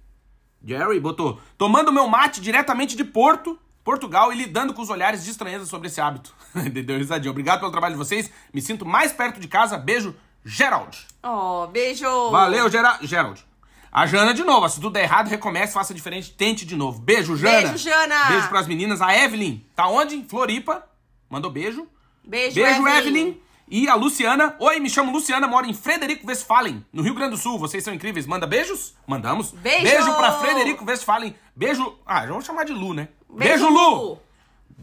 Jerry 0.66 1.00
botou. 1.00 1.40
Tomando 1.58 1.92
meu 1.92 2.08
mate 2.08 2.42
diretamente 2.42 2.96
de 2.96 3.04
Porto, 3.04 3.60
Portugal, 3.84 4.32
e 4.32 4.38
lidando 4.38 4.74
com 4.74 4.82
os 4.82 4.90
olhares 4.90 5.24
de 5.24 5.30
estranheza 5.30 5.66
sobre 5.66 5.88
esse 5.88 6.00
hábito. 6.00 6.34
Deu 6.72 6.98
risadinha. 6.98 7.30
Obrigado 7.30 7.60
pelo 7.60 7.72
trabalho 7.72 7.94
de 7.94 8.00
vocês. 8.00 8.32
Me 8.54 8.62
sinto 8.62 8.86
mais 8.86 9.12
perto 9.12 9.40
de 9.40 9.48
casa. 9.48 9.78
Beijo, 9.78 10.16
Gerald. 10.46 10.98
Ó, 11.22 11.68
beijo. 11.68 12.32
Valeu, 12.32 12.70
Gera 12.70 13.00
Gerald. 13.02 13.44
A 13.92 14.08
Jana 14.08 14.34
de 14.34 14.44
novo. 14.44 14.68
Se 14.68 14.76
tudo 14.76 14.90
der 14.90 15.04
errado, 15.04 15.28
recomece, 15.30 15.74
faça 15.74 15.94
diferente, 15.94 16.34
tente 16.34 16.66
de 16.66 16.76
novo. 16.76 17.00
Beijo, 17.00 17.38
Jana. 17.38 17.70
Beijo, 17.70 17.78
Jana. 17.78 18.26
Beijo 18.26 18.50
pras 18.50 18.68
meninas. 18.68 19.02
A 19.02 19.16
Evelyn. 19.16 19.64
Tá 19.76 19.88
onde? 19.88 20.26
Floripa. 20.28 20.84
Mandou 21.30 21.52
beijo. 21.52 21.88
Beijo, 22.24 22.56
Beijo, 22.56 22.88
Evelyn. 22.88 22.98
Evelyn. 22.98 23.42
E 23.68 23.88
a 23.88 23.96
Luciana. 23.96 24.56
Oi, 24.60 24.80
me 24.80 24.90
chamo 24.90 25.12
Luciana, 25.12 25.48
moro 25.48 25.66
em 25.66 25.74
Frederico 25.74 26.28
Westphalen, 26.28 26.86
no 26.92 27.02
Rio 27.02 27.14
Grande 27.14 27.32
do 27.32 27.38
Sul. 27.38 27.58
Vocês 27.60 27.84
são 27.84 27.94
incríveis. 27.94 28.26
Manda 28.26 28.46
beijos? 28.48 28.96
Mandamos. 29.08 29.52
Beijo. 29.52 29.84
Beijo 29.84 30.14
pra 30.16 30.40
Frederico 30.40 30.84
Westphalen. 30.86 31.36
Beijo. 31.56 31.98
Ah, 32.06 32.26
já 32.26 32.34
vou 32.34 32.42
chamar 32.42 32.66
de 32.66 32.74
Lu, 32.74 32.94
né? 32.94 33.10
Beijo, 33.30 33.68
Lu. 33.70 34.20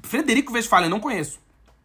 Frederico 0.03 0.53
Westphalen, 0.53 0.89
não 0.89 1.01
conheço. 1.01 1.41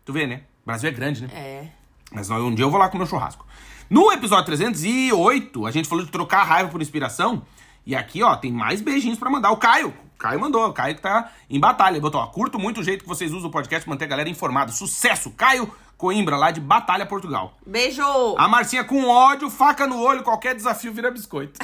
Tu 0.05 0.13
vê, 0.13 0.25
né? 0.27 0.43
O 0.63 0.67
Brasil 0.67 0.89
é 0.89 0.91
grande, 0.93 1.23
né? 1.23 1.29
É. 1.33 1.67
Mas 2.15 2.29
um 2.29 2.55
dia 2.55 2.63
eu 2.63 2.71
vou 2.71 2.79
lá 2.79 2.87
comer 2.87 3.03
um 3.03 3.07
churrasco. 3.07 3.45
No 3.89 4.09
episódio 4.09 4.45
308, 4.45 5.67
a 5.67 5.71
gente 5.71 5.89
falou 5.89 6.05
de 6.05 6.09
trocar 6.09 6.43
raiva 6.43 6.69
por 6.69 6.81
inspiração. 6.81 7.43
E 7.85 7.93
aqui, 7.93 8.23
ó, 8.23 8.33
tem 8.37 8.53
mais 8.53 8.79
beijinhos 8.79 9.19
pra 9.19 9.29
mandar. 9.29 9.51
O 9.51 9.57
Caio. 9.57 9.89
O 9.89 10.17
Caio 10.17 10.39
mandou. 10.39 10.65
O 10.65 10.71
Caio 10.71 10.95
que 10.95 11.01
tá 11.01 11.29
em 11.49 11.59
batalha. 11.59 11.95
Ele 11.95 11.99
botou, 11.99 12.21
ó, 12.21 12.27
curto 12.27 12.57
muito 12.57 12.79
o 12.79 12.83
jeito 12.83 13.03
que 13.03 13.07
vocês 13.07 13.33
usam 13.33 13.49
o 13.49 13.51
podcast 13.51 13.83
pra 13.83 13.93
manter 13.93 14.05
a 14.05 14.07
galera 14.07 14.29
informada. 14.29 14.71
Sucesso! 14.71 15.29
Caio 15.31 15.69
Coimbra, 15.97 16.37
lá 16.37 16.51
de 16.51 16.61
Batalha, 16.61 17.05
Portugal. 17.05 17.53
Beijo. 17.65 18.01
A 18.37 18.47
Marcinha 18.47 18.85
com 18.85 19.07
ódio, 19.07 19.49
faca 19.49 19.85
no 19.85 19.99
olho, 19.99 20.23
qualquer 20.23 20.55
desafio 20.55 20.93
vira 20.93 21.11
biscoito. 21.11 21.59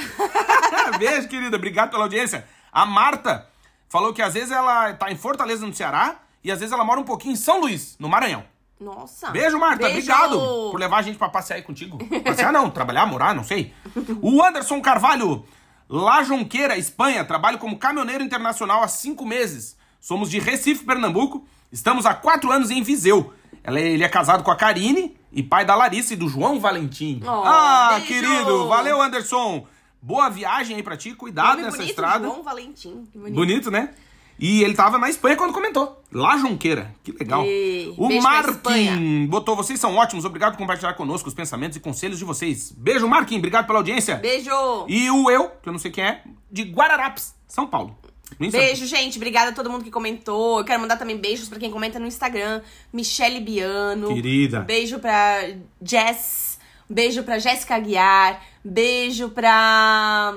Beijo, 0.98 1.28
querida. 1.28 1.56
Obrigado 1.56 1.90
pela 1.90 2.02
audiência. 2.04 2.46
A 2.70 2.84
Marta 2.84 3.48
falou 3.88 4.12
que 4.12 4.20
às 4.20 4.34
vezes 4.34 4.50
ela 4.50 4.92
tá 4.92 5.10
em 5.10 5.16
Fortaleza, 5.16 5.66
no 5.66 5.72
Ceará, 5.72 6.16
e 6.44 6.52
às 6.52 6.60
vezes 6.60 6.74
ela 6.74 6.84
mora 6.84 7.00
um 7.00 7.04
pouquinho 7.04 7.32
em 7.32 7.36
São 7.36 7.60
Luís, 7.60 7.96
no 7.98 8.08
Maranhão. 8.08 8.44
Nossa. 8.82 9.30
Beijo, 9.30 9.58
Marta. 9.58 9.84
Beijo. 9.84 9.98
Obrigado 9.98 10.38
por 10.70 10.78
levar 10.78 10.98
a 10.98 11.02
gente 11.02 11.16
pra 11.18 11.28
passear 11.28 11.56
aí 11.56 11.62
contigo. 11.62 11.98
Passear 12.24 12.52
não, 12.52 12.68
trabalhar, 12.70 13.06
morar, 13.06 13.34
não 13.34 13.44
sei. 13.44 13.72
O 14.20 14.42
Anderson 14.42 14.80
Carvalho, 14.80 15.44
La 15.88 16.22
Jonqueira, 16.22 16.76
Espanha. 16.76 17.24
Trabalho 17.24 17.58
como 17.58 17.78
caminhoneiro 17.78 18.22
internacional 18.24 18.82
há 18.82 18.88
cinco 18.88 19.24
meses. 19.24 19.76
Somos 20.00 20.30
de 20.30 20.38
Recife, 20.38 20.84
Pernambuco. 20.84 21.46
Estamos 21.70 22.04
há 22.06 22.14
quatro 22.14 22.50
anos 22.50 22.70
em 22.70 22.82
Viseu. 22.82 23.32
É- 23.62 23.72
ele 23.72 24.02
é 24.02 24.08
casado 24.08 24.42
com 24.42 24.50
a 24.50 24.56
Karine 24.56 25.16
e 25.32 25.42
pai 25.42 25.64
da 25.64 25.74
Larissa 25.74 26.14
e 26.14 26.16
do 26.16 26.28
João 26.28 26.58
Valentim. 26.58 27.20
Oh, 27.24 27.42
ah, 27.44 27.92
beijo. 27.94 28.06
querido. 28.06 28.68
Valeu, 28.68 29.00
Anderson. 29.00 29.66
Boa 30.00 30.28
viagem 30.28 30.76
aí 30.76 30.82
pra 30.82 30.96
ti. 30.96 31.14
Cuidado 31.14 31.62
nessa 31.62 31.82
estrada. 31.84 32.26
João 32.26 32.42
Valentim. 32.42 33.06
Bonito. 33.14 33.34
Bonito, 33.34 33.70
né? 33.70 33.90
E 34.38 34.62
ele 34.62 34.74
tava 34.74 34.98
na 34.98 35.08
Espanha 35.08 35.36
quando 35.36 35.52
comentou. 35.52 36.02
Lá 36.12 36.36
Junqueira. 36.36 36.94
Que 37.02 37.12
legal. 37.12 37.44
Ei, 37.44 37.94
o 37.96 38.08
beijo 38.08 38.22
Marquinhos 38.22 39.28
botou, 39.28 39.56
vocês 39.56 39.78
são 39.78 39.94
ótimos, 39.96 40.24
obrigado 40.24 40.52
por 40.52 40.58
compartilhar 40.58 40.94
conosco 40.94 41.28
os 41.28 41.34
pensamentos 41.34 41.76
e 41.76 41.80
conselhos 41.80 42.18
de 42.18 42.24
vocês. 42.24 42.72
Beijo, 42.72 43.08
Marquinhos, 43.08 43.40
obrigado 43.40 43.66
pela 43.66 43.78
audiência. 43.78 44.16
Beijo. 44.16 44.50
E 44.88 45.10
o 45.10 45.30
eu, 45.30 45.48
que 45.62 45.68
eu 45.68 45.72
não 45.72 45.78
sei 45.78 45.90
quem 45.90 46.04
é, 46.04 46.22
de 46.50 46.64
Guararapes, 46.64 47.34
São 47.46 47.66
Paulo. 47.66 47.96
Beijo, 48.38 48.86
gente. 48.86 49.16
Obrigada 49.18 49.50
a 49.50 49.54
todo 49.54 49.70
mundo 49.70 49.84
que 49.84 49.90
comentou. 49.90 50.58
Eu 50.58 50.64
quero 50.64 50.80
mandar 50.80 50.96
também 50.96 51.16
beijos 51.16 51.48
pra 51.48 51.58
quem 51.58 51.70
comenta 51.70 51.98
no 51.98 52.06
Instagram. 52.06 52.62
Michele 52.92 53.40
Biano. 53.40 54.08
Querida. 54.08 54.60
Beijo 54.60 54.98
pra 54.98 55.50
Jess. 55.80 56.58
Beijo 56.88 57.22
pra 57.22 57.38
Jéssica 57.38 57.76
Aguiar. 57.76 58.42
Beijo 58.64 59.28
pra 59.28 60.34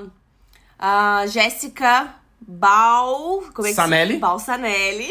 a 0.78 1.26
Jéssica 1.28 2.16
Bal. 2.48 3.44
Como 3.54 3.68
é 3.68 3.72
que 3.72 3.76
Sanelli. 3.76 4.14
se 4.16 4.20
Balsanelli. 4.20 5.10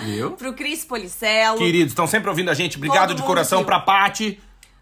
Viu? 0.00 0.30
Pro 0.36 0.52
Cris 0.54 0.84
Policelo. 0.84 1.58
Queridos, 1.58 1.92
estão 1.92 2.06
sempre 2.06 2.28
ouvindo 2.30 2.50
a 2.50 2.54
gente. 2.54 2.76
Obrigado 2.76 3.08
Todo 3.08 3.16
de 3.18 3.22
coração 3.22 3.58
viu. 3.58 3.66
pra 3.66 3.80
Pati, 3.80 4.40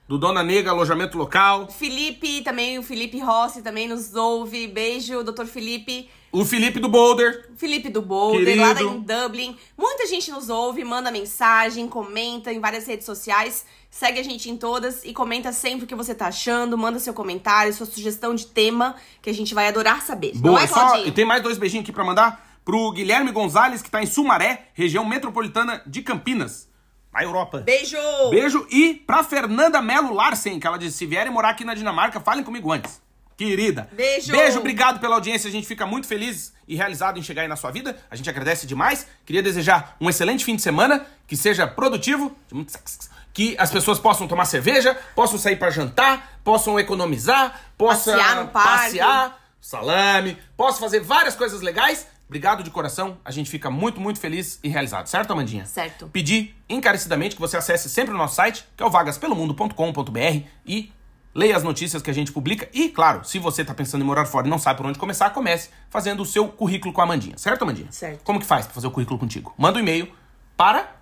do 0.09 0.18
Dona 0.18 0.42
Nega, 0.42 0.70
alojamento 0.70 1.16
local. 1.18 1.68
Felipe 1.70 2.42
também, 2.42 2.78
o 2.78 2.82
Felipe 2.82 3.18
Rossi 3.18 3.62
também 3.62 3.88
nos 3.88 4.14
ouve. 4.14 4.66
Beijo, 4.66 5.22
doutor 5.24 5.46
Felipe. 5.46 6.09
O 6.30 6.44
Felipe 6.44 6.80
do 6.80 6.88
Boulder. 6.88 7.50
Felipe 7.56 7.90
do 7.90 8.00
Boulder, 8.00 8.44
Querido. 8.44 8.62
lá 8.88 8.94
em 8.94 9.00
Dublin. 9.00 9.56
Muita 9.76 10.06
gente 10.06 10.30
nos 10.30 10.48
ouve, 10.48 10.82
manda 10.82 11.10
mensagem, 11.10 11.86
comenta 11.88 12.50
em 12.52 12.59
várias 12.59 12.86
redes 12.86 13.04
sociais. 13.04 13.66
Segue 13.93 14.19
a 14.19 14.24
gente 14.24 14.48
em 14.48 14.56
todas 14.56 15.05
e 15.05 15.12
comenta 15.12 15.52
sempre 15.52 15.85
o 15.85 15.86
que 15.86 15.94
você 15.94 16.14
tá 16.14 16.28
achando. 16.28 16.78
Manda 16.78 16.98
seu 16.98 17.12
comentário, 17.12 17.74
sua 17.74 17.85
sugestão 17.85 18.35
de 18.35 18.47
tema, 18.47 18.97
que 19.20 19.28
a 19.28 19.35
gente 19.35 19.52
vai 19.52 19.69
adorar 19.69 20.01
saber. 20.01 20.32
Não 20.35 20.40
Boa, 20.40 20.62
é, 20.62 20.66
só, 20.66 20.74
Claudinho? 20.74 21.09
e 21.09 21.12
tem 21.12 21.27
mais 21.27 21.43
dois 21.43 21.59
beijinhos 21.59 21.85
aqui 21.85 21.93
pra 21.93 22.02
mandar 22.02 22.59
pro 22.64 22.90
Guilherme 22.93 23.31
Gonzalez, 23.31 23.82
que 23.82 23.90
tá 23.90 24.02
em 24.02 24.06
Sumaré, 24.06 24.69
região 24.73 25.05
metropolitana 25.05 25.82
de 25.86 26.01
Campinas, 26.01 26.70
na 27.12 27.23
Europa. 27.23 27.59
Beijo! 27.59 27.98
Beijo. 28.31 28.66
E 28.70 28.94
pra 28.94 29.23
Fernanda 29.23 29.82
Melo 29.82 30.14
Larsen, 30.14 30.59
que 30.59 30.66
ela 30.66 30.78
disse: 30.78 30.97
se 30.97 31.06
vierem 31.06 31.31
morar 31.31 31.51
aqui 31.51 31.62
na 31.62 31.74
Dinamarca, 31.74 32.19
falem 32.19 32.43
comigo 32.43 32.73
antes. 32.73 32.98
Querida. 33.36 33.90
Beijo. 33.93 34.32
Beijo, 34.32 34.59
obrigado 34.59 35.01
pela 35.01 35.16
audiência. 35.16 35.48
A 35.48 35.52
gente 35.52 35.66
fica 35.66 35.85
muito 35.85 36.06
feliz 36.06 36.55
e 36.66 36.77
realizado 36.77 37.19
em 37.19 37.23
chegar 37.23 37.43
aí 37.43 37.48
na 37.48 37.56
sua 37.56 37.70
vida. 37.70 37.98
A 38.10 38.16
gente 38.16 38.31
agradece 38.31 38.66
demais. 38.66 39.06
Queria 39.27 39.43
desejar 39.43 39.97
um 40.01 40.09
excelente 40.09 40.44
fim 40.44 40.56
de 40.56 40.62
semana, 40.62 41.05
que 41.27 41.36
seja 41.36 41.66
produtivo, 41.66 42.35
de 42.48 42.55
muito 42.55 42.73
sexo, 42.73 43.10
que 43.32 43.56
as 43.59 43.70
pessoas 43.70 43.98
possam 43.98 44.28
tomar 44.28 44.44
cerveja, 44.44 44.96
possam 45.14 45.38
sair 45.38 45.56
pra 45.56 45.70
jantar, 45.70 46.38
possam 46.44 46.78
economizar, 46.78 47.60
possam 47.76 48.14
Passear 48.14 48.46
passear, 48.48 49.40
salame, 49.60 50.38
possam 50.56 50.80
fazer 50.80 51.00
várias 51.00 51.34
coisas 51.34 51.62
legais. 51.62 52.06
Obrigado 52.28 52.62
de 52.62 52.70
coração. 52.70 53.18
A 53.24 53.30
gente 53.30 53.50
fica 53.50 53.70
muito, 53.70 54.00
muito 54.00 54.18
feliz 54.18 54.59
e 54.62 54.68
realizado. 54.68 55.06
Certo, 55.06 55.32
Amandinha? 55.32 55.66
Certo. 55.66 56.09
pedir 56.09 56.54
encarecidamente 56.68 57.34
que 57.34 57.40
você 57.40 57.59
acesse 57.59 57.90
sempre 57.90 58.14
o 58.14 58.16
nosso 58.16 58.36
site, 58.36 58.66
que 58.74 58.82
é 58.82 58.86
o 58.86 58.90
vagaspelomundo.com.br 58.90 60.46
e 60.66 60.90
leia 61.34 61.56
as 61.56 61.62
notícias 61.62 62.02
que 62.02 62.10
a 62.10 62.14
gente 62.14 62.32
publica. 62.32 62.68
E, 62.72 62.88
claro, 62.88 63.24
se 63.24 63.38
você 63.38 63.64
tá 63.64 63.74
pensando 63.74 64.02
em 64.02 64.06
morar 64.06 64.24
fora 64.24 64.46
e 64.46 64.50
não 64.50 64.59
sabe 64.59 64.78
por 64.78 64.86
onde 64.86 64.98
começar, 64.98 65.30
comece 65.30 65.70
fazendo 65.90 66.22
o 66.22 66.26
seu 66.26 66.48
currículo 66.48 66.92
com 66.92 67.00
a 67.00 67.04
Amandinha. 67.04 67.36
Certo, 67.36 67.62
Amandinha? 67.62 67.92
Certo. 67.92 68.22
Como 68.24 68.40
que 68.40 68.46
faz 68.46 68.64
pra 68.64 68.74
fazer 68.74 68.86
o 68.86 68.90
currículo 68.90 69.18
contigo? 69.18 69.54
Manda 69.59 69.78
um 69.78 69.82
e-mail 69.82 70.10
para... 70.56 71.02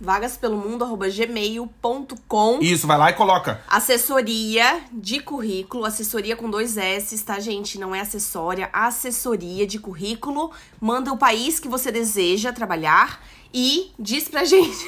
vagaspelomundo.gmail.com 0.00 2.58
Isso, 2.60 2.86
vai 2.86 2.98
lá 2.98 3.10
e 3.10 3.14
coloca. 3.14 3.60
Assessoria 3.68 4.80
de 4.92 5.20
currículo, 5.20 5.84
assessoria 5.84 6.36
com 6.36 6.50
dois 6.50 6.76
S, 6.76 7.24
tá, 7.24 7.40
gente? 7.40 7.78
Não 7.78 7.94
é 7.94 8.00
acessória, 8.00 8.68
assessoria 8.72 9.66
de 9.66 9.78
currículo. 9.78 10.52
Manda 10.80 11.12
o 11.12 11.18
país 11.18 11.58
que 11.58 11.68
você 11.68 11.90
deseja 11.90 12.52
trabalhar 12.52 13.24
e 13.52 13.90
diz 13.98 14.28
pra 14.28 14.44
gente. 14.44 14.86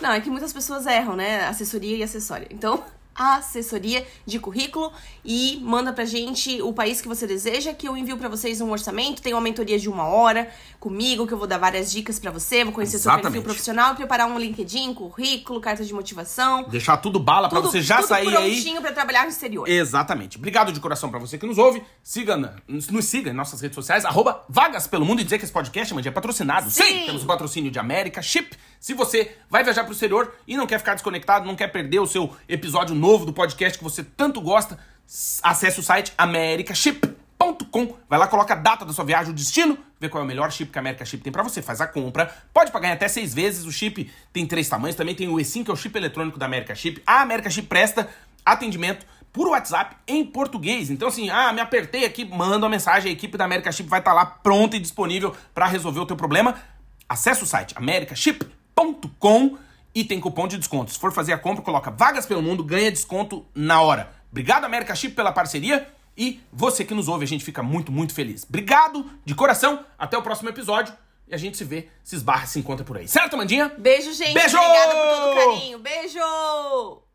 Não, 0.00 0.12
é 0.12 0.20
que 0.20 0.30
muitas 0.30 0.52
pessoas 0.52 0.86
erram, 0.86 1.14
né? 1.14 1.46
Assessoria 1.46 1.96
e 1.96 2.02
acessória. 2.02 2.48
Então, 2.50 2.82
assessoria 3.14 4.06
de 4.24 4.38
currículo 4.38 4.92
e 5.24 5.58
manda 5.62 5.92
pra 5.92 6.04
gente 6.04 6.60
o 6.62 6.72
país 6.72 7.00
que 7.00 7.08
você 7.08 7.26
deseja, 7.26 7.72
que 7.74 7.86
eu 7.86 7.96
envio 7.96 8.16
pra 8.16 8.28
vocês 8.28 8.60
um 8.60 8.70
orçamento. 8.70 9.20
Tem 9.22 9.32
uma 9.34 9.40
mentoria 9.40 9.78
de 9.78 9.88
uma 9.88 10.04
hora 10.04 10.50
comigo, 10.78 11.26
que 11.26 11.34
eu 11.34 11.38
vou 11.38 11.46
dar 11.46 11.58
várias 11.58 11.90
dicas 11.92 12.18
pra 12.18 12.30
você, 12.30 12.64
vou 12.64 12.72
conhecer 12.72 12.98
seu 12.98 13.10
perfil 13.10 13.20
Exatamente. 13.20 13.44
profissional, 13.44 13.94
preparar 13.94 14.26
um 14.26 14.38
LinkedIn, 14.38 14.94
currículo, 14.94 15.60
carta 15.60 15.84
de 15.84 15.92
motivação. 15.92 16.64
Deixar 16.64 16.96
tudo 16.96 17.18
bala 17.20 17.48
pra 17.48 17.60
Tudo- 17.60 17.70
você 17.70 17.82
já 17.82 17.96
tudo 17.96 18.08
sair 18.08 18.28
aí. 18.28 18.32
prontinho 18.52 18.80
pra 18.80 18.92
trabalhar 18.92 19.24
no 19.24 19.28
exterior. 19.30 19.68
Exatamente. 19.68 20.38
Obrigado 20.38 20.72
de 20.72 20.80
coração 20.80 21.10
pra 21.10 21.18
você 21.18 21.36
que 21.36 21.46
nos 21.46 21.58
ouve. 21.58 21.82
Siga, 22.02 22.36
na- 22.36 22.54
nos 22.66 23.04
siga 23.04 23.30
em 23.30 23.34
nossas 23.34 23.60
redes 23.60 23.74
sociais, 23.74 24.04
arroba 24.04 24.44
Vagas 24.48 24.86
Pelo 24.86 25.04
Mundo 25.04 25.20
e 25.20 25.24
dizer 25.24 25.38
que 25.38 25.44
esse 25.44 25.52
podcast, 25.52 25.92
Mandy, 25.94 26.08
é 26.08 26.10
patrocinado. 26.12 26.70
Sim. 26.70 27.06
temos 27.06 27.24
patrocínio 27.24 27.70
de 27.70 27.78
América 27.78 28.22
Chip. 28.22 28.56
Se 28.80 28.94
você 28.94 29.36
vai 29.50 29.62
viajar 29.62 29.84
pro 29.84 29.92
exterior 29.92 30.34
e 30.48 30.56
não 30.56 30.66
quer 30.66 30.78
ficar 30.78 30.94
desconectado, 30.94 31.46
não 31.46 31.54
quer 31.54 31.68
perder 31.68 31.98
o 31.98 32.06
seu 32.06 32.34
episódio 32.48 32.94
novo 32.94 33.26
do 33.26 33.32
podcast 33.32 33.76
que 33.76 33.84
você 33.84 34.02
tanto 34.02 34.40
gosta, 34.40 34.78
acesse 35.42 35.78
o 35.78 35.82
site 35.82 36.14
americaship.com. 36.16 37.96
Vai 38.08 38.18
lá, 38.18 38.26
coloca 38.26 38.54
a 38.54 38.56
data 38.56 38.86
da 38.86 38.92
sua 38.94 39.04
viagem, 39.04 39.32
o 39.32 39.34
destino, 39.34 39.78
vê 40.00 40.08
qual 40.08 40.22
é 40.22 40.24
o 40.24 40.26
melhor 40.26 40.50
chip 40.50 40.72
que 40.72 40.78
a 40.78 40.80
América 40.80 41.04
Chip 41.04 41.22
tem 41.22 41.30
pra 41.30 41.42
você, 41.42 41.60
faz 41.60 41.82
a 41.82 41.86
compra. 41.86 42.34
Pode 42.54 42.72
pagar 42.72 42.88
em 42.88 42.92
até 42.92 43.06
seis 43.06 43.34
vezes. 43.34 43.66
O 43.66 43.72
chip 43.72 44.10
tem 44.32 44.46
três 44.46 44.66
tamanhos. 44.66 44.96
Também 44.96 45.14
tem 45.14 45.28
o 45.28 45.34
E5, 45.34 45.64
que 45.64 45.70
é 45.70 45.74
o 45.74 45.76
chip 45.76 45.94
eletrônico 45.98 46.38
da 46.38 46.46
América 46.46 46.74
Chip. 46.74 47.02
A 47.06 47.20
América 47.20 47.50
Chip 47.50 47.68
presta 47.68 48.08
atendimento 48.46 49.04
por 49.30 49.46
WhatsApp 49.48 49.94
em 50.08 50.24
português. 50.24 50.88
Então, 50.88 51.08
assim, 51.08 51.28
ah, 51.28 51.52
me 51.52 51.60
apertei 51.60 52.06
aqui, 52.06 52.24
manda 52.24 52.64
uma 52.64 52.70
mensagem, 52.70 53.10
a 53.10 53.12
equipe 53.12 53.36
da 53.36 53.44
América 53.44 53.70
Chip 53.70 53.90
vai 53.90 53.98
estar 53.98 54.14
lá 54.14 54.24
pronta 54.24 54.74
e 54.74 54.80
disponível 54.80 55.36
para 55.52 55.66
resolver 55.66 56.00
o 56.00 56.06
teu 56.06 56.16
problema. 56.16 56.58
Acesse 57.06 57.42
o 57.42 57.46
site 57.46 57.74
americaship.com 57.76 58.59
e 59.94 60.04
tem 60.04 60.20
cupom 60.20 60.46
de 60.46 60.58
desconto. 60.58 60.92
Se 60.92 60.98
for 60.98 61.12
fazer 61.12 61.32
a 61.32 61.38
compra, 61.38 61.62
coloca 61.62 61.90
Vagas 61.90 62.26
pelo 62.26 62.42
Mundo, 62.42 62.62
ganha 62.62 62.90
desconto 62.90 63.44
na 63.54 63.80
hora. 63.80 64.12
Obrigado, 64.30 64.64
América 64.64 64.94
Chip, 64.94 65.14
pela 65.14 65.32
parceria. 65.32 65.88
E 66.16 66.40
você 66.52 66.84
que 66.84 66.94
nos 66.94 67.08
ouve, 67.08 67.24
a 67.24 67.28
gente 67.28 67.44
fica 67.44 67.62
muito, 67.62 67.90
muito 67.90 68.14
feliz. 68.14 68.44
Obrigado 68.48 69.10
de 69.24 69.34
coração. 69.34 69.84
Até 69.98 70.16
o 70.16 70.22
próximo 70.22 70.48
episódio. 70.48 70.94
E 71.26 71.34
a 71.34 71.38
gente 71.38 71.56
se 71.56 71.64
vê, 71.64 71.88
se 72.02 72.16
esbarra, 72.16 72.46
se 72.46 72.58
encontra 72.58 72.84
por 72.84 72.98
aí. 72.98 73.06
Certo, 73.06 73.36
Mandinha? 73.36 73.72
Beijo, 73.78 74.12
gente. 74.12 74.34
Beijo! 74.34 74.56
Obrigada 74.56 74.92
por 74.92 75.16
todo 75.16 75.32
o 75.32 75.34
carinho. 75.34 75.78
Beijo! 75.78 77.09